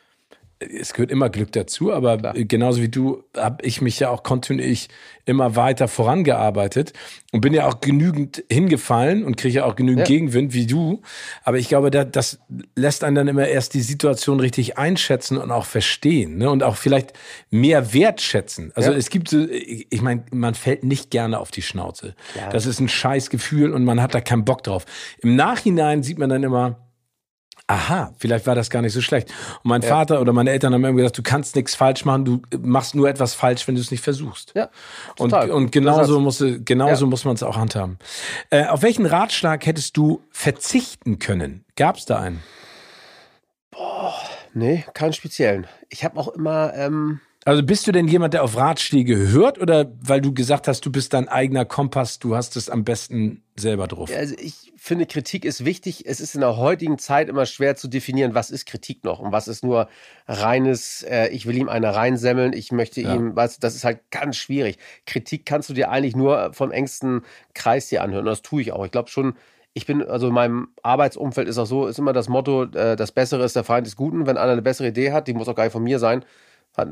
es 0.80 0.92
gehört 0.92 1.10
immer 1.10 1.30
Glück 1.30 1.52
dazu, 1.52 1.92
aber 1.92 2.18
Klar. 2.18 2.34
genauso 2.34 2.82
wie 2.82 2.88
du 2.88 3.24
habe 3.36 3.64
ich 3.64 3.80
mich 3.80 3.98
ja 4.00 4.10
auch 4.10 4.22
kontinuierlich 4.22 4.88
immer 5.24 5.54
weiter 5.54 5.86
vorangearbeitet 5.86 6.92
und 7.30 7.40
bin 7.40 7.54
ja 7.54 7.68
auch 7.68 7.80
genügend 7.80 8.42
hingefallen 8.50 9.24
und 9.24 9.36
kriege 9.36 9.58
ja 9.58 9.64
auch 9.64 9.76
genügend 9.76 10.00
ja. 10.00 10.04
Gegenwind 10.06 10.52
wie 10.52 10.66
du. 10.66 11.02
Aber 11.44 11.58
ich 11.58 11.68
glaube, 11.68 11.90
das, 11.90 12.08
das 12.10 12.40
lässt 12.74 13.04
einen 13.04 13.14
dann 13.14 13.28
immer 13.28 13.46
erst 13.46 13.74
die 13.74 13.82
Situation 13.82 14.40
richtig 14.40 14.78
einschätzen 14.78 15.38
und 15.38 15.50
auch 15.50 15.66
verstehen 15.66 16.38
ne? 16.38 16.50
und 16.50 16.62
auch 16.62 16.76
vielleicht 16.76 17.12
mehr 17.50 17.94
wertschätzen. 17.94 18.72
Also 18.74 18.90
ja. 18.90 18.96
es 18.96 19.10
gibt 19.10 19.28
so, 19.28 19.46
ich 19.48 20.02
meine, 20.02 20.24
man 20.32 20.54
fällt 20.54 20.82
nicht 20.82 21.10
gerne 21.10 21.38
auf 21.38 21.50
die 21.50 21.62
Schnauze. 21.62 22.14
Ja. 22.36 22.50
Das 22.50 22.66
ist 22.66 22.80
ein 22.80 22.88
scheiß 22.88 23.30
Gefühl 23.30 23.72
und 23.72 23.84
man 23.84 24.02
hat 24.02 24.14
da 24.14 24.20
keinen 24.20 24.44
Bock 24.44 24.64
drauf. 24.64 24.84
Im 25.20 25.36
Nachhinein 25.36 26.02
sieht 26.02 26.18
man 26.18 26.30
dann 26.30 26.42
immer, 26.42 26.78
aha, 27.66 28.12
vielleicht 28.18 28.46
war 28.46 28.54
das 28.54 28.70
gar 28.70 28.82
nicht 28.82 28.92
so 28.92 29.00
schlecht. 29.00 29.30
Und 29.62 29.68
mein 29.68 29.82
ja. 29.82 29.88
Vater 29.88 30.20
oder 30.20 30.32
meine 30.32 30.50
Eltern 30.50 30.74
haben 30.74 30.84
immer 30.84 30.96
gesagt, 30.96 31.18
du 31.18 31.22
kannst 31.22 31.56
nichts 31.56 31.74
falsch 31.74 32.04
machen, 32.04 32.24
du 32.24 32.42
machst 32.60 32.94
nur 32.94 33.08
etwas 33.08 33.34
falsch, 33.34 33.66
wenn 33.66 33.74
du 33.74 33.80
es 33.80 33.90
nicht 33.90 34.02
versuchst. 34.02 34.52
Ja, 34.54 34.68
total. 35.16 35.50
Und, 35.50 35.64
und 35.64 35.72
genauso, 35.72 36.20
muss, 36.20 36.44
genauso 36.64 37.04
ja. 37.04 37.10
muss 37.10 37.24
man 37.24 37.34
es 37.34 37.42
auch 37.42 37.56
handhaben. 37.56 37.98
Äh, 38.50 38.66
auf 38.66 38.82
welchen 38.82 39.06
Ratschlag 39.06 39.64
hättest 39.66 39.96
du 39.96 40.22
verzichten 40.30 41.18
können? 41.18 41.64
Gab 41.76 41.96
es 41.96 42.04
da 42.04 42.18
einen? 42.18 42.42
Boah, 43.70 44.14
nee, 44.52 44.84
keinen 44.94 45.12
speziellen. 45.12 45.66
Ich 45.88 46.04
habe 46.04 46.18
auch 46.18 46.28
immer... 46.28 46.74
Ähm 46.74 47.20
also 47.44 47.62
bist 47.62 47.86
du 47.86 47.92
denn 47.92 48.06
jemand, 48.06 48.34
der 48.34 48.44
auf 48.44 48.56
Ratschläge 48.56 49.16
hört 49.16 49.60
oder 49.60 49.90
weil 50.00 50.20
du 50.20 50.32
gesagt 50.32 50.68
hast, 50.68 50.86
du 50.86 50.92
bist 50.92 51.12
dein 51.12 51.28
eigener 51.28 51.64
Kompass, 51.64 52.18
du 52.20 52.36
hast 52.36 52.56
es 52.56 52.70
am 52.70 52.84
besten 52.84 53.42
selber 53.56 53.88
drauf? 53.88 54.10
Also 54.16 54.34
ich 54.38 54.72
finde, 54.76 55.06
Kritik 55.06 55.44
ist 55.44 55.64
wichtig. 55.64 56.06
Es 56.06 56.20
ist 56.20 56.34
in 56.34 56.40
der 56.40 56.56
heutigen 56.56 56.98
Zeit 56.98 57.28
immer 57.28 57.44
schwer 57.46 57.74
zu 57.74 57.88
definieren, 57.88 58.34
was 58.34 58.50
ist 58.50 58.66
Kritik 58.66 59.02
noch 59.04 59.18
und 59.18 59.32
was 59.32 59.48
ist 59.48 59.64
nur 59.64 59.88
reines, 60.28 61.02
äh, 61.02 61.28
ich 61.28 61.46
will 61.46 61.56
ihm 61.56 61.68
eine 61.68 61.94
reinsemmeln, 61.94 62.52
ich 62.52 62.70
möchte 62.70 63.00
ja. 63.00 63.14
ihm, 63.14 63.34
was, 63.34 63.58
das 63.58 63.74
ist 63.74 63.84
halt 63.84 64.10
ganz 64.10 64.36
schwierig. 64.36 64.78
Kritik 65.06 65.44
kannst 65.44 65.68
du 65.68 65.74
dir 65.74 65.90
eigentlich 65.90 66.14
nur 66.14 66.52
vom 66.52 66.70
engsten 66.70 67.22
Kreis 67.54 67.88
dir 67.88 68.02
anhören. 68.02 68.24
Und 68.24 68.30
das 68.30 68.42
tue 68.42 68.62
ich 68.62 68.72
auch. 68.72 68.84
Ich 68.84 68.92
glaube 68.92 69.10
schon, 69.10 69.34
ich 69.74 69.86
bin, 69.86 70.02
also 70.02 70.28
in 70.28 70.34
meinem 70.34 70.68
Arbeitsumfeld 70.82 71.48
ist 71.48 71.58
auch 71.58 71.66
so, 71.66 71.86
ist 71.86 71.98
immer 71.98 72.12
das 72.12 72.28
Motto, 72.28 72.64
äh, 72.64 72.94
das 72.94 73.10
Bessere 73.10 73.44
ist 73.44 73.56
der 73.56 73.64
Feind 73.64 73.86
des 73.86 73.96
Guten. 73.96 74.26
Wenn 74.26 74.36
einer 74.36 74.52
eine 74.52 74.62
bessere 74.62 74.88
Idee 74.88 75.12
hat, 75.12 75.28
die 75.28 75.34
muss 75.34 75.48
auch 75.48 75.54
gar 75.56 75.64
nicht 75.64 75.72
von 75.72 75.82
mir 75.82 75.98
sein, 75.98 76.24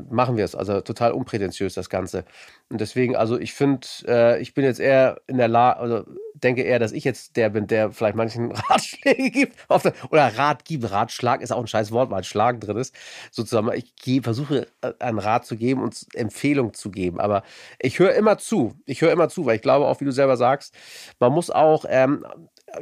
machen 0.09 0.37
wir 0.37 0.45
es. 0.45 0.55
Also 0.55 0.81
total 0.81 1.11
unprätentiös 1.11 1.73
das 1.73 1.89
Ganze. 1.89 2.25
Und 2.69 2.81
deswegen, 2.81 3.15
also 3.15 3.37
ich 3.39 3.53
finde, 3.53 3.87
äh, 4.07 4.41
ich 4.41 4.53
bin 4.53 4.63
jetzt 4.63 4.79
eher 4.79 5.21
in 5.27 5.37
der 5.37 5.47
Lage, 5.47 5.79
also 5.79 6.05
denke 6.33 6.61
eher, 6.61 6.79
dass 6.79 6.91
ich 6.91 7.03
jetzt 7.03 7.35
der 7.35 7.49
bin, 7.49 7.67
der 7.67 7.91
vielleicht 7.91 8.15
manchen 8.15 8.51
Ratschläge 8.69 9.31
gibt. 9.31 9.57
Oder 9.69 10.37
Rat 10.37 10.65
gibt. 10.65 10.89
Ratschlag 10.91 11.41
ist 11.41 11.51
auch 11.51 11.59
ein 11.59 11.67
scheiß 11.67 11.91
Wort, 11.91 12.11
weil 12.11 12.23
Schlag 12.23 12.61
drin 12.61 12.77
ist. 12.77 12.95
Sozusagen, 13.31 13.69
ich 13.73 14.21
versuche 14.21 14.67
äh, 14.81 14.93
einen 14.99 15.19
Rat 15.19 15.45
zu 15.45 15.57
geben 15.57 15.81
und 15.81 16.07
Empfehlung 16.13 16.73
zu 16.73 16.91
geben. 16.91 17.19
Aber 17.19 17.43
ich 17.79 17.99
höre 17.99 18.13
immer 18.13 18.37
zu. 18.37 18.75
Ich 18.85 19.01
höre 19.01 19.11
immer 19.11 19.29
zu, 19.29 19.45
weil 19.45 19.55
ich 19.55 19.61
glaube 19.61 19.87
auch, 19.87 19.99
wie 19.99 20.05
du 20.05 20.11
selber 20.11 20.37
sagst, 20.37 20.75
man 21.19 21.33
muss 21.33 21.49
auch, 21.49 21.85
ähm, 21.87 22.25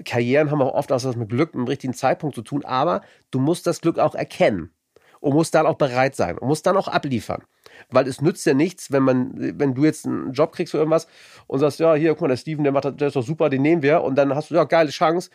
Karrieren 0.06 0.52
haben 0.52 0.62
auch 0.62 0.76
oft 0.76 0.92
auch 0.92 1.04
was 1.04 1.16
mit 1.16 1.30
Glück, 1.30 1.56
mit 1.56 1.66
dem 1.66 1.68
richtigen 1.68 1.94
Zeitpunkt 1.96 2.36
zu 2.36 2.44
tun, 2.44 2.64
aber 2.64 3.02
du 3.32 3.40
musst 3.40 3.66
das 3.66 3.82
Glück 3.82 3.98
auch 3.98 4.14
erkennen 4.14 4.72
und 5.20 5.34
muss 5.34 5.52
dann 5.52 5.66
auch 5.66 5.76
bereit 5.76 6.16
sein 6.16 6.38
und 6.38 6.48
muss 6.48 6.62
dann 6.62 6.78
auch 6.78 6.88
abliefern. 6.88 7.44
Weil 7.90 8.08
es 8.08 8.22
nützt 8.22 8.46
ja 8.46 8.54
nichts, 8.54 8.92
wenn 8.92 9.04
man, 9.04 9.32
wenn 9.36 9.74
du 9.74 9.86
jetzt 9.86 10.06
einen 10.06 10.34
Job 10.34 10.52
kriegst 10.52 10.74
oder 10.74 10.82
irgendwas 10.82 11.08
und 11.48 11.60
sagst, 11.60 11.80
ja, 11.80 11.94
hier, 11.96 12.12
guck 12.12 12.22
mal, 12.22 12.28
der 12.30 12.38
Steven, 12.38 12.64
der 12.64 12.74
macht 12.74 13.00
der 13.00 13.08
ist 13.08 13.16
doch 13.16 13.24
super, 13.24 13.50
den 13.50 13.62
nehmen 13.62 13.82
wir 13.82 14.02
und 14.02 14.16
dann 14.16 14.36
hast 14.36 14.52
du 14.52 14.56
ja 14.56 14.64
geile 14.66 14.90
Chance 14.90 15.30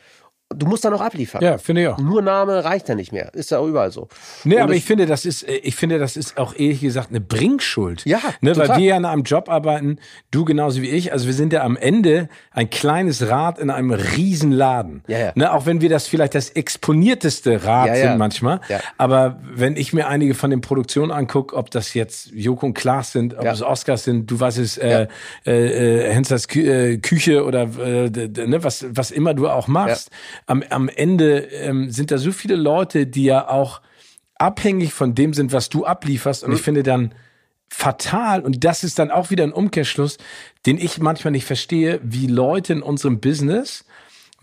du 0.51 0.67
musst 0.67 0.85
dann 0.85 0.93
auch 0.95 1.01
abliefern. 1.01 1.43
Ja, 1.43 1.59
finde 1.59 1.83
ich 1.83 1.89
auch. 1.89 1.99
Nur 1.99 2.23
Name 2.23 2.65
reicht 2.65 2.89
ja 2.89 2.95
nicht 2.95 3.13
mehr. 3.13 3.33
Ist 3.35 3.51
ja 3.51 3.59
auch 3.59 3.67
überall 3.67 3.91
so. 3.91 4.09
Nee, 4.45 4.57
und 4.57 4.63
aber 4.63 4.75
ich 4.75 4.85
finde, 4.85 5.07
das 5.07 5.25
ist, 5.25 5.43
äh, 5.43 5.57
ich 5.57 5.75
finde, 5.75 5.99
das 5.99 6.17
ist 6.17 6.39
auch 6.39 6.55
ehrlich 6.55 6.81
gesagt 6.81 7.11
eine 7.11 7.21
Bringschuld. 7.21 8.05
Ja. 8.05 8.21
Ne, 8.41 8.53
total. 8.53 8.69
weil 8.69 8.79
wir 8.79 8.85
ja 8.87 8.97
in 8.97 9.05
einem 9.05 9.23
Job 9.23 9.49
arbeiten, 9.49 9.99
du 10.31 10.45
genauso 10.45 10.83
wie 10.83 10.91
ich. 10.91 11.13
Also 11.13 11.27
wir 11.27 11.35
sind 11.35 11.53
ja 11.53 11.63
am 11.63 11.77
Ende 11.77 12.29
ein 12.51 12.71
kleines 12.71 13.29
Rad 13.29 13.59
in 13.59 13.71
einem 13.71 13.91
riesen 13.91 14.53
Laden. 14.53 15.03
Ja, 15.07 15.19
ja. 15.19 15.33
Ne, 15.35 15.53
auch 15.53 15.67
wenn 15.67 15.81
wir 15.81 15.89
das 15.89 16.07
vielleicht 16.07 16.35
das 16.35 16.51
exponierteste 16.51 17.65
Rad 17.65 17.89
ja, 17.89 17.95
ja. 17.95 18.09
sind 18.09 18.19
manchmal. 18.19 18.61
Ja. 18.69 18.81
Aber 18.99 19.39
wenn 19.43 19.77
ich 19.77 19.93
mir 19.93 20.09
einige 20.09 20.35
von 20.35 20.51
den 20.51 20.61
Produktionen 20.61 21.11
angucke, 21.11 21.57
ob 21.57 21.71
das 21.71 21.95
jetzt 21.95 22.31
Joko 22.33 22.67
und 22.67 22.75
Klaas 22.75 23.13
sind, 23.13 23.37
ob 23.37 23.45
es 23.47 23.63
Oscars 23.63 24.05
sind, 24.05 24.31
du 24.31 24.39
weißt 24.39 24.59
es, 24.59 24.79
äh, 24.79 25.09
äh, 25.47 26.09
äh, 26.09 26.13
Hensers 26.13 26.49
Kü 26.49 26.65
äh, 26.65 26.99
Küche 26.99 27.45
oder 27.45 27.63
äh, 27.63 28.11
ne, 28.11 28.63
was, 28.63 28.87
was 28.91 29.11
immer 29.11 29.35
du 29.35 29.49
auch 29.49 29.69
machst 29.69 30.11
am, 30.47 30.63
am 30.71 30.89
Ende 30.89 31.39
ähm, 31.39 31.91
sind 31.91 32.11
da 32.11 32.19
so 32.19 32.33
viele 32.33 32.57
Leute, 32.57 33.07
die 33.07 33.25
ja 33.25 33.49
auch 33.49 33.81
abhängig 34.37 34.93
von 34.93 35.15
dem 35.15 35.35
sind, 35.35 35.53
was 35.53 35.69
du 35.69 35.85
ablieferst. 35.85 36.45
Und 36.45 36.51
mhm. 36.51 36.57
ich 36.57 36.63
finde 36.63 36.83
dann 36.83 37.15
fatal, 37.69 38.43
und 38.43 38.65
das 38.65 38.85
ist 38.85 38.99
dann 38.99 39.11
auch 39.11 39.31
wieder 39.31 39.45
ein 39.45 39.53
Umkehrschluss, 39.53 40.19
den 40.67 40.79
ich 40.79 40.99
manchmal 40.99 41.33
nicht 41.33 41.45
verstehe, 41.45 42.01
wie 42.03 42.27
Leute 42.27 42.73
in 42.73 42.83
unserem 42.83 43.21
Business 43.21 43.85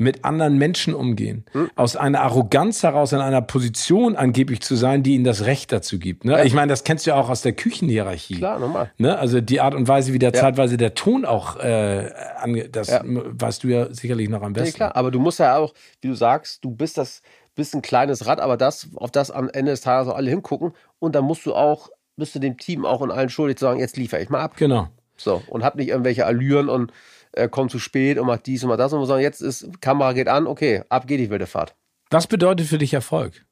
mit 0.01 0.25
anderen 0.25 0.57
Menschen 0.57 0.93
umgehen. 0.93 1.45
Hm. 1.51 1.69
Aus 1.75 1.95
einer 1.95 2.21
Arroganz 2.21 2.83
heraus, 2.83 3.13
in 3.13 3.19
einer 3.19 3.41
Position 3.41 4.15
angeblich 4.15 4.61
zu 4.61 4.75
sein, 4.75 5.03
die 5.03 5.15
ihnen 5.15 5.23
das 5.23 5.45
Recht 5.45 5.71
dazu 5.71 5.99
gibt. 5.99 6.25
Ne? 6.25 6.33
Ja. 6.33 6.43
Ich 6.43 6.53
meine, 6.53 6.69
das 6.69 6.83
kennst 6.83 7.05
du 7.05 7.11
ja 7.11 7.15
auch 7.15 7.29
aus 7.29 7.41
der 7.41 7.53
Küchenhierarchie. 7.53 8.37
Klar, 8.37 8.59
normal. 8.59 8.91
Ne? 8.97 9.17
Also 9.17 9.41
die 9.41 9.61
Art 9.61 9.75
und 9.75 9.87
Weise, 9.87 10.13
wie 10.13 10.19
der 10.19 10.33
ja. 10.33 10.39
zeitweise 10.39 10.77
der 10.77 10.95
Ton 10.95 11.23
auch, 11.23 11.57
äh, 11.57 12.11
ange 12.37 12.67
das 12.69 12.89
ja. 12.89 13.01
weißt 13.05 13.63
du 13.63 13.67
ja 13.67 13.93
sicherlich 13.93 14.29
noch 14.29 14.41
am 14.41 14.53
besten. 14.53 14.69
Ja, 14.69 14.75
klar, 14.87 14.95
aber 14.95 15.11
du 15.11 15.19
musst 15.19 15.39
ja 15.39 15.57
auch, 15.57 15.73
wie 16.01 16.07
du 16.07 16.15
sagst, 16.15 16.65
du 16.65 16.71
bist 16.71 16.97
das, 16.97 17.21
bist 17.55 17.75
ein 17.75 17.81
kleines 17.81 18.25
Rad, 18.25 18.39
aber 18.39 18.57
das, 18.57 18.89
auf 18.95 19.11
das 19.11 19.29
am 19.29 19.49
Ende 19.49 19.71
des 19.71 19.81
Tages 19.81 20.11
auch 20.11 20.17
alle 20.17 20.29
hingucken 20.29 20.73
und 20.99 21.15
dann 21.15 21.25
musst 21.25 21.45
du 21.45 21.53
auch, 21.53 21.89
bist 22.17 22.33
du 22.35 22.39
dem 22.39 22.57
Team 22.57 22.85
auch 22.85 23.01
in 23.01 23.11
allen 23.11 23.29
schuldig 23.29 23.57
zu 23.57 23.65
sagen, 23.65 23.79
jetzt 23.79 23.97
liefere 23.97 24.21
ich 24.21 24.29
mal 24.29 24.41
ab. 24.41 24.53
Genau. 24.57 24.87
So, 25.15 25.43
und 25.47 25.63
hab 25.63 25.75
nicht 25.75 25.89
irgendwelche 25.89 26.25
Allüren 26.25 26.67
und 26.67 26.91
äh, 27.33 27.47
kommt 27.49 27.71
zu 27.71 27.79
spät 27.79 28.17
und 28.17 28.27
macht 28.27 28.45
dies 28.45 28.63
und 28.63 28.69
macht 28.69 28.79
das 28.79 28.93
und 28.93 28.99
muss 28.99 29.07
sagen, 29.07 29.21
jetzt 29.21 29.41
ist 29.41 29.81
Kamera 29.81 30.13
geht 30.13 30.27
an, 30.27 30.47
okay, 30.47 30.83
ab 30.89 31.07
geht 31.07 31.19
die 31.19 31.29
wilde 31.29 31.47
Fahrt. 31.47 31.75
Was 32.09 32.27
bedeutet 32.27 32.67
für 32.67 32.77
dich 32.77 32.93
Erfolg? 32.93 33.45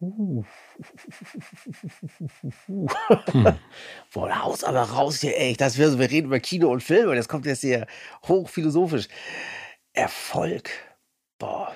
Uh. 0.00 0.44
hm. 2.66 2.88
Boah, 4.12 4.42
haus 4.42 4.62
aber 4.62 4.82
raus 4.82 5.20
hier, 5.20 5.36
ey. 5.36 5.56
Das 5.56 5.76
wir, 5.76 5.98
wir 5.98 6.10
reden 6.10 6.28
über 6.28 6.38
Kino 6.38 6.70
und 6.70 6.82
Film 6.82 7.10
und 7.10 7.16
jetzt 7.16 7.28
kommt 7.28 7.46
jetzt 7.46 7.62
hier 7.62 7.86
hochphilosophisch. 8.26 9.08
Erfolg. 9.92 10.70
Boah. 11.38 11.74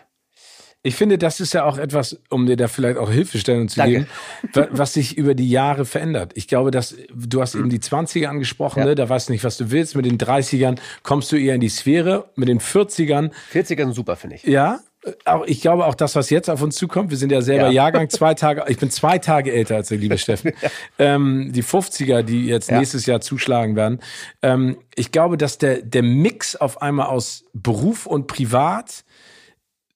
Ich 0.85 0.97
finde, 0.97 1.17
das 1.17 1.39
ist 1.39 1.55
ja 1.55 1.65
auch 1.65 1.79
etwas, 1.79 2.19
um 2.29 2.47
dir 2.47 2.57
da 2.57 2.67
vielleicht 2.67 2.99
auch 2.99 3.11
Hilfestellung 3.11 3.69
zu 3.69 3.77
Danke. 3.77 4.07
geben, 4.53 4.69
was 4.73 4.95
sich 4.95 5.17
über 5.17 5.35
die 5.35 5.49
Jahre 5.49 5.85
verändert. 5.85 6.33
Ich 6.35 6.49
glaube, 6.49 6.73
dass 6.73 6.97
du 7.15 7.41
hast 7.41 7.55
eben 7.55 7.71
die 7.71 7.79
20er 7.79 8.27
angesprochen, 8.27 8.81
ja. 8.81 8.87
ne? 8.87 8.95
da 8.97 9.09
weißt 9.09 9.29
du 9.29 9.33
nicht, 9.33 9.45
was 9.45 9.57
du 9.57 9.71
willst. 9.71 9.95
Mit 9.95 10.07
den 10.07 10.19
30ern 10.19 10.79
kommst 11.05 11.31
du 11.31 11.37
eher 11.37 11.55
in 11.55 11.61
die 11.61 11.69
Sphäre. 11.69 12.31
Mit 12.35 12.49
den 12.49 12.59
40ern. 12.59 13.31
40er 13.53 13.85
sind 13.85 13.95
super, 13.95 14.17
finde 14.17 14.37
ich. 14.37 14.43
Ja. 14.43 14.81
Auch, 15.25 15.45
ich 15.47 15.61
glaube 15.61 15.87
auch 15.87 15.95
das, 15.95 16.17
was 16.17 16.31
jetzt 16.31 16.49
auf 16.49 16.63
uns 16.63 16.77
zukommt, 16.77 17.11
wir 17.11 17.17
sind 17.17 17.33
ja 17.33 17.43
selber 17.43 17.67
ja. 17.67 17.73
Jahrgang, 17.73 18.09
zwei 18.09 18.35
Tage, 18.35 18.65
ich 18.69 18.79
bin 18.79 18.91
zwei 18.91 19.19
Tage 19.19 19.53
älter 19.53 19.77
als 19.77 19.89
der 19.89 19.99
liebe 19.99 20.19
Steffen. 20.19 20.53
ja. 20.61 20.71
ähm, 20.99 21.53
die 21.53 21.63
50er, 21.63 22.23
die 22.23 22.47
jetzt 22.47 22.71
ja. 22.71 22.79
nächstes 22.79 23.07
Jahr 23.07 23.21
zuschlagen 23.21 23.77
werden. 23.77 24.01
Ähm, 24.43 24.79
ich 24.97 25.13
glaube, 25.13 25.37
dass 25.37 25.59
der, 25.59 25.83
der 25.83 26.03
Mix 26.03 26.57
auf 26.57 26.83
einmal 26.83 27.07
aus 27.07 27.45
Beruf 27.53 28.07
und 28.07 28.27
Privat 28.27 29.05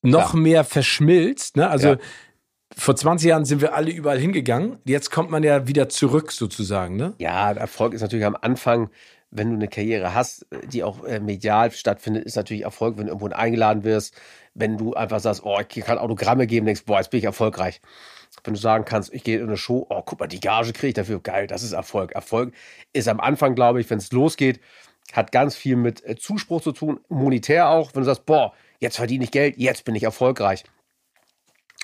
noch 0.07 0.35
ja. 0.35 0.41
mehr 0.41 0.65
verschmilzt. 0.65 1.57
Ne? 1.57 1.69
Also 1.69 1.89
ja. 1.91 1.99
vor 2.77 2.97
20 2.97 3.29
Jahren 3.29 3.45
sind 3.45 3.61
wir 3.61 3.75
alle 3.75 3.91
überall 3.91 4.19
hingegangen. 4.19 4.79
Jetzt 4.85 5.11
kommt 5.11 5.31
man 5.31 5.43
ja 5.43 5.67
wieder 5.67 5.89
zurück 5.89 6.33
sozusagen. 6.33 6.97
Ne? 6.97 7.15
Ja, 7.19 7.53
Erfolg 7.53 7.95
ist 7.95 8.03
natürlich 8.03 8.27
am 8.27 8.37
Anfang, 8.41 8.91
wenn 9.31 9.51
du 9.51 9.57
eine 9.57 9.69
Karriere 9.69 10.15
hast, 10.15 10.47
die 10.69 10.85
auch 10.85 11.05
äh, 11.05 11.21
medial 11.21 11.71
stattfindet, 11.71 12.25
ist 12.25 12.37
natürlich 12.37 12.63
Erfolg, 12.63 12.97
wenn 12.97 13.07
du 13.07 13.13
irgendwo 13.13 13.35
eingeladen 13.35 13.85
wirst. 13.85 14.15
Wenn 14.55 14.79
du 14.79 14.95
einfach 14.95 15.21
sagst, 15.21 15.43
oh, 15.45 15.59
ich 15.61 15.85
kann 15.85 15.99
Autogramme 15.99 16.47
geben, 16.47 16.67
denkst, 16.67 16.85
boah, 16.87 16.99
jetzt 16.99 17.11
bin 17.11 17.19
ich 17.19 17.25
erfolgreich. 17.25 17.81
Wenn 18.45 18.55
du 18.55 18.61
sagen 18.61 18.85
kannst, 18.85 19.13
ich 19.13 19.25
gehe 19.25 19.39
in 19.39 19.47
eine 19.47 19.57
Show, 19.57 19.87
oh, 19.89 20.03
guck 20.05 20.21
mal, 20.21 20.27
die 20.27 20.41
Gage 20.41 20.73
kriege 20.73 20.89
ich 20.89 20.95
dafür, 20.95 21.21
geil, 21.21 21.47
das 21.47 21.63
ist 21.63 21.73
Erfolg. 21.73 22.13
Erfolg 22.13 22.53
ist 22.93 23.09
am 23.09 23.21
Anfang, 23.21 23.55
glaube 23.55 23.81
ich, 23.81 23.91
wenn 23.91 23.99
es 23.99 24.13
losgeht, 24.13 24.61
hat 25.13 25.33
ganz 25.33 25.57
viel 25.57 25.77
mit 25.77 26.05
äh, 26.05 26.17
Zuspruch 26.17 26.63
zu 26.63 26.73
tun, 26.73 27.01
monetär 27.09 27.69
auch, 27.69 27.95
wenn 27.95 28.03
du 28.03 28.07
sagst, 28.07 28.27
boah, 28.27 28.53
jetzt 28.79 28.97
verdiene 28.97 29.25
ich 29.25 29.31
Geld, 29.31 29.57
jetzt 29.59 29.85
bin 29.85 29.95
ich 29.95 30.03
erfolgreich. 30.03 30.65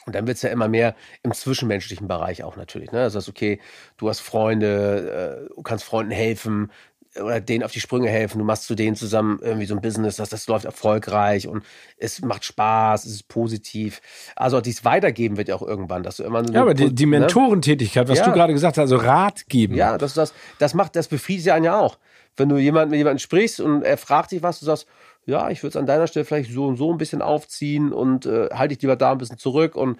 Und 0.04 0.16
dann 0.16 0.26
wird 0.26 0.36
es 0.36 0.42
ja 0.42 0.50
immer 0.50 0.68
mehr 0.68 0.96
im 1.22 1.32
zwischenmenschlichen 1.32 2.08
Bereich 2.08 2.42
auch 2.42 2.56
natürlich. 2.56 2.90
Ne? 2.90 2.98
Das 2.98 3.14
heißt, 3.14 3.28
okay, 3.28 3.60
du 3.98 4.08
hast 4.08 4.20
Freunde, 4.20 5.46
äh, 5.48 5.54
du 5.54 5.62
kannst 5.62 5.84
Freunden 5.84 6.10
helfen 6.10 6.72
oder 7.20 7.40
denen 7.40 7.62
auf 7.62 7.72
die 7.72 7.80
Sprünge 7.80 8.08
helfen. 8.08 8.38
Du 8.38 8.44
machst 8.44 8.64
zu 8.64 8.74
denen 8.74 8.96
zusammen 8.96 9.38
irgendwie 9.42 9.66
so 9.66 9.74
ein 9.74 9.80
Business, 9.80 10.16
das, 10.16 10.30
das 10.30 10.46
läuft 10.46 10.64
erfolgreich 10.64 11.46
und 11.46 11.62
es 11.98 12.22
macht 12.22 12.44
Spaß, 12.44 13.04
es 13.04 13.12
ist 13.12 13.28
positiv. 13.28 14.00
Also 14.34 14.60
dies 14.60 14.84
weitergeben 14.84 15.36
wird 15.36 15.48
ja 15.48 15.54
auch 15.54 15.62
irgendwann, 15.62 16.02
dass 16.02 16.16
du 16.16 16.24
immer 16.24 16.44
so 16.44 16.52
Ja, 16.52 16.62
aber 16.62 16.74
die, 16.74 16.92
die 16.94 17.04
ne? 17.04 17.20
Mentorentätigkeit, 17.20 18.08
was 18.08 18.18
ja. 18.18 18.24
du 18.24 18.32
gerade 18.32 18.52
gesagt 18.52 18.78
hast, 18.78 18.82
also 18.82 18.96
Rat 18.96 19.48
geben. 19.48 19.74
Ja, 19.74 19.98
das, 19.98 20.14
das, 20.14 20.32
das 20.58 20.74
macht, 20.74 20.96
das 20.96 21.08
befriedigt 21.08 21.50
einen 21.50 21.66
ja 21.66 21.78
auch. 21.78 21.98
Wenn 22.36 22.48
du 22.48 22.56
jemand, 22.56 22.90
mit 22.90 22.96
jemandem 22.96 23.18
sprichst 23.18 23.60
und 23.60 23.82
er 23.82 23.98
fragt 23.98 24.32
dich 24.32 24.42
was, 24.42 24.60
du 24.60 24.64
sagst, 24.64 24.86
ja, 25.24 25.50
ich 25.50 25.62
würde 25.62 25.70
es 25.70 25.76
an 25.76 25.86
deiner 25.86 26.06
Stelle 26.06 26.24
vielleicht 26.24 26.50
so 26.52 26.66
und 26.66 26.76
so 26.76 26.90
ein 26.90 26.98
bisschen 26.98 27.22
aufziehen 27.22 27.92
und 27.92 28.26
äh, 28.26 28.48
halte 28.52 28.74
ich 28.74 28.82
lieber 28.82 28.96
da 28.96 29.12
ein 29.12 29.18
bisschen 29.18 29.38
zurück 29.38 29.76
und 29.76 29.98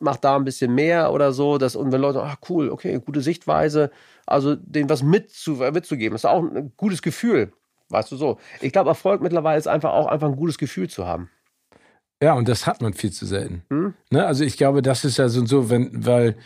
mach 0.00 0.16
da 0.16 0.36
ein 0.36 0.44
bisschen 0.44 0.74
mehr 0.74 1.12
oder 1.12 1.32
so. 1.32 1.58
Dass, 1.58 1.76
und 1.76 1.92
wenn 1.92 2.00
Leute, 2.00 2.22
ach 2.22 2.36
cool, 2.48 2.70
okay, 2.70 3.00
gute 3.04 3.20
Sichtweise, 3.20 3.90
also 4.26 4.56
denen 4.56 4.90
was 4.90 5.02
mitzu, 5.02 5.52
mitzugeben, 5.72 6.16
ist 6.16 6.26
auch 6.26 6.42
ein 6.42 6.72
gutes 6.76 7.02
Gefühl, 7.02 7.52
weißt 7.90 8.10
du 8.10 8.16
so. 8.16 8.38
Ich 8.60 8.72
glaube, 8.72 8.90
Erfolg 8.90 9.22
mittlerweile 9.22 9.58
ist 9.58 9.68
einfach 9.68 9.92
auch 9.92 10.06
einfach 10.06 10.28
ein 10.28 10.36
gutes 10.36 10.58
Gefühl 10.58 10.88
zu 10.88 11.06
haben. 11.06 11.30
Ja, 12.20 12.32
und 12.34 12.48
das 12.48 12.66
hat 12.66 12.82
man 12.82 12.94
viel 12.94 13.12
zu 13.12 13.26
selten. 13.26 13.62
Hm? 13.70 13.94
Ne? 14.10 14.26
Also 14.26 14.42
ich 14.42 14.56
glaube, 14.56 14.82
das 14.82 15.04
ist 15.04 15.18
ja 15.18 15.28
so, 15.28 15.46
so 15.46 15.70
wenn, 15.70 16.04
weil 16.04 16.36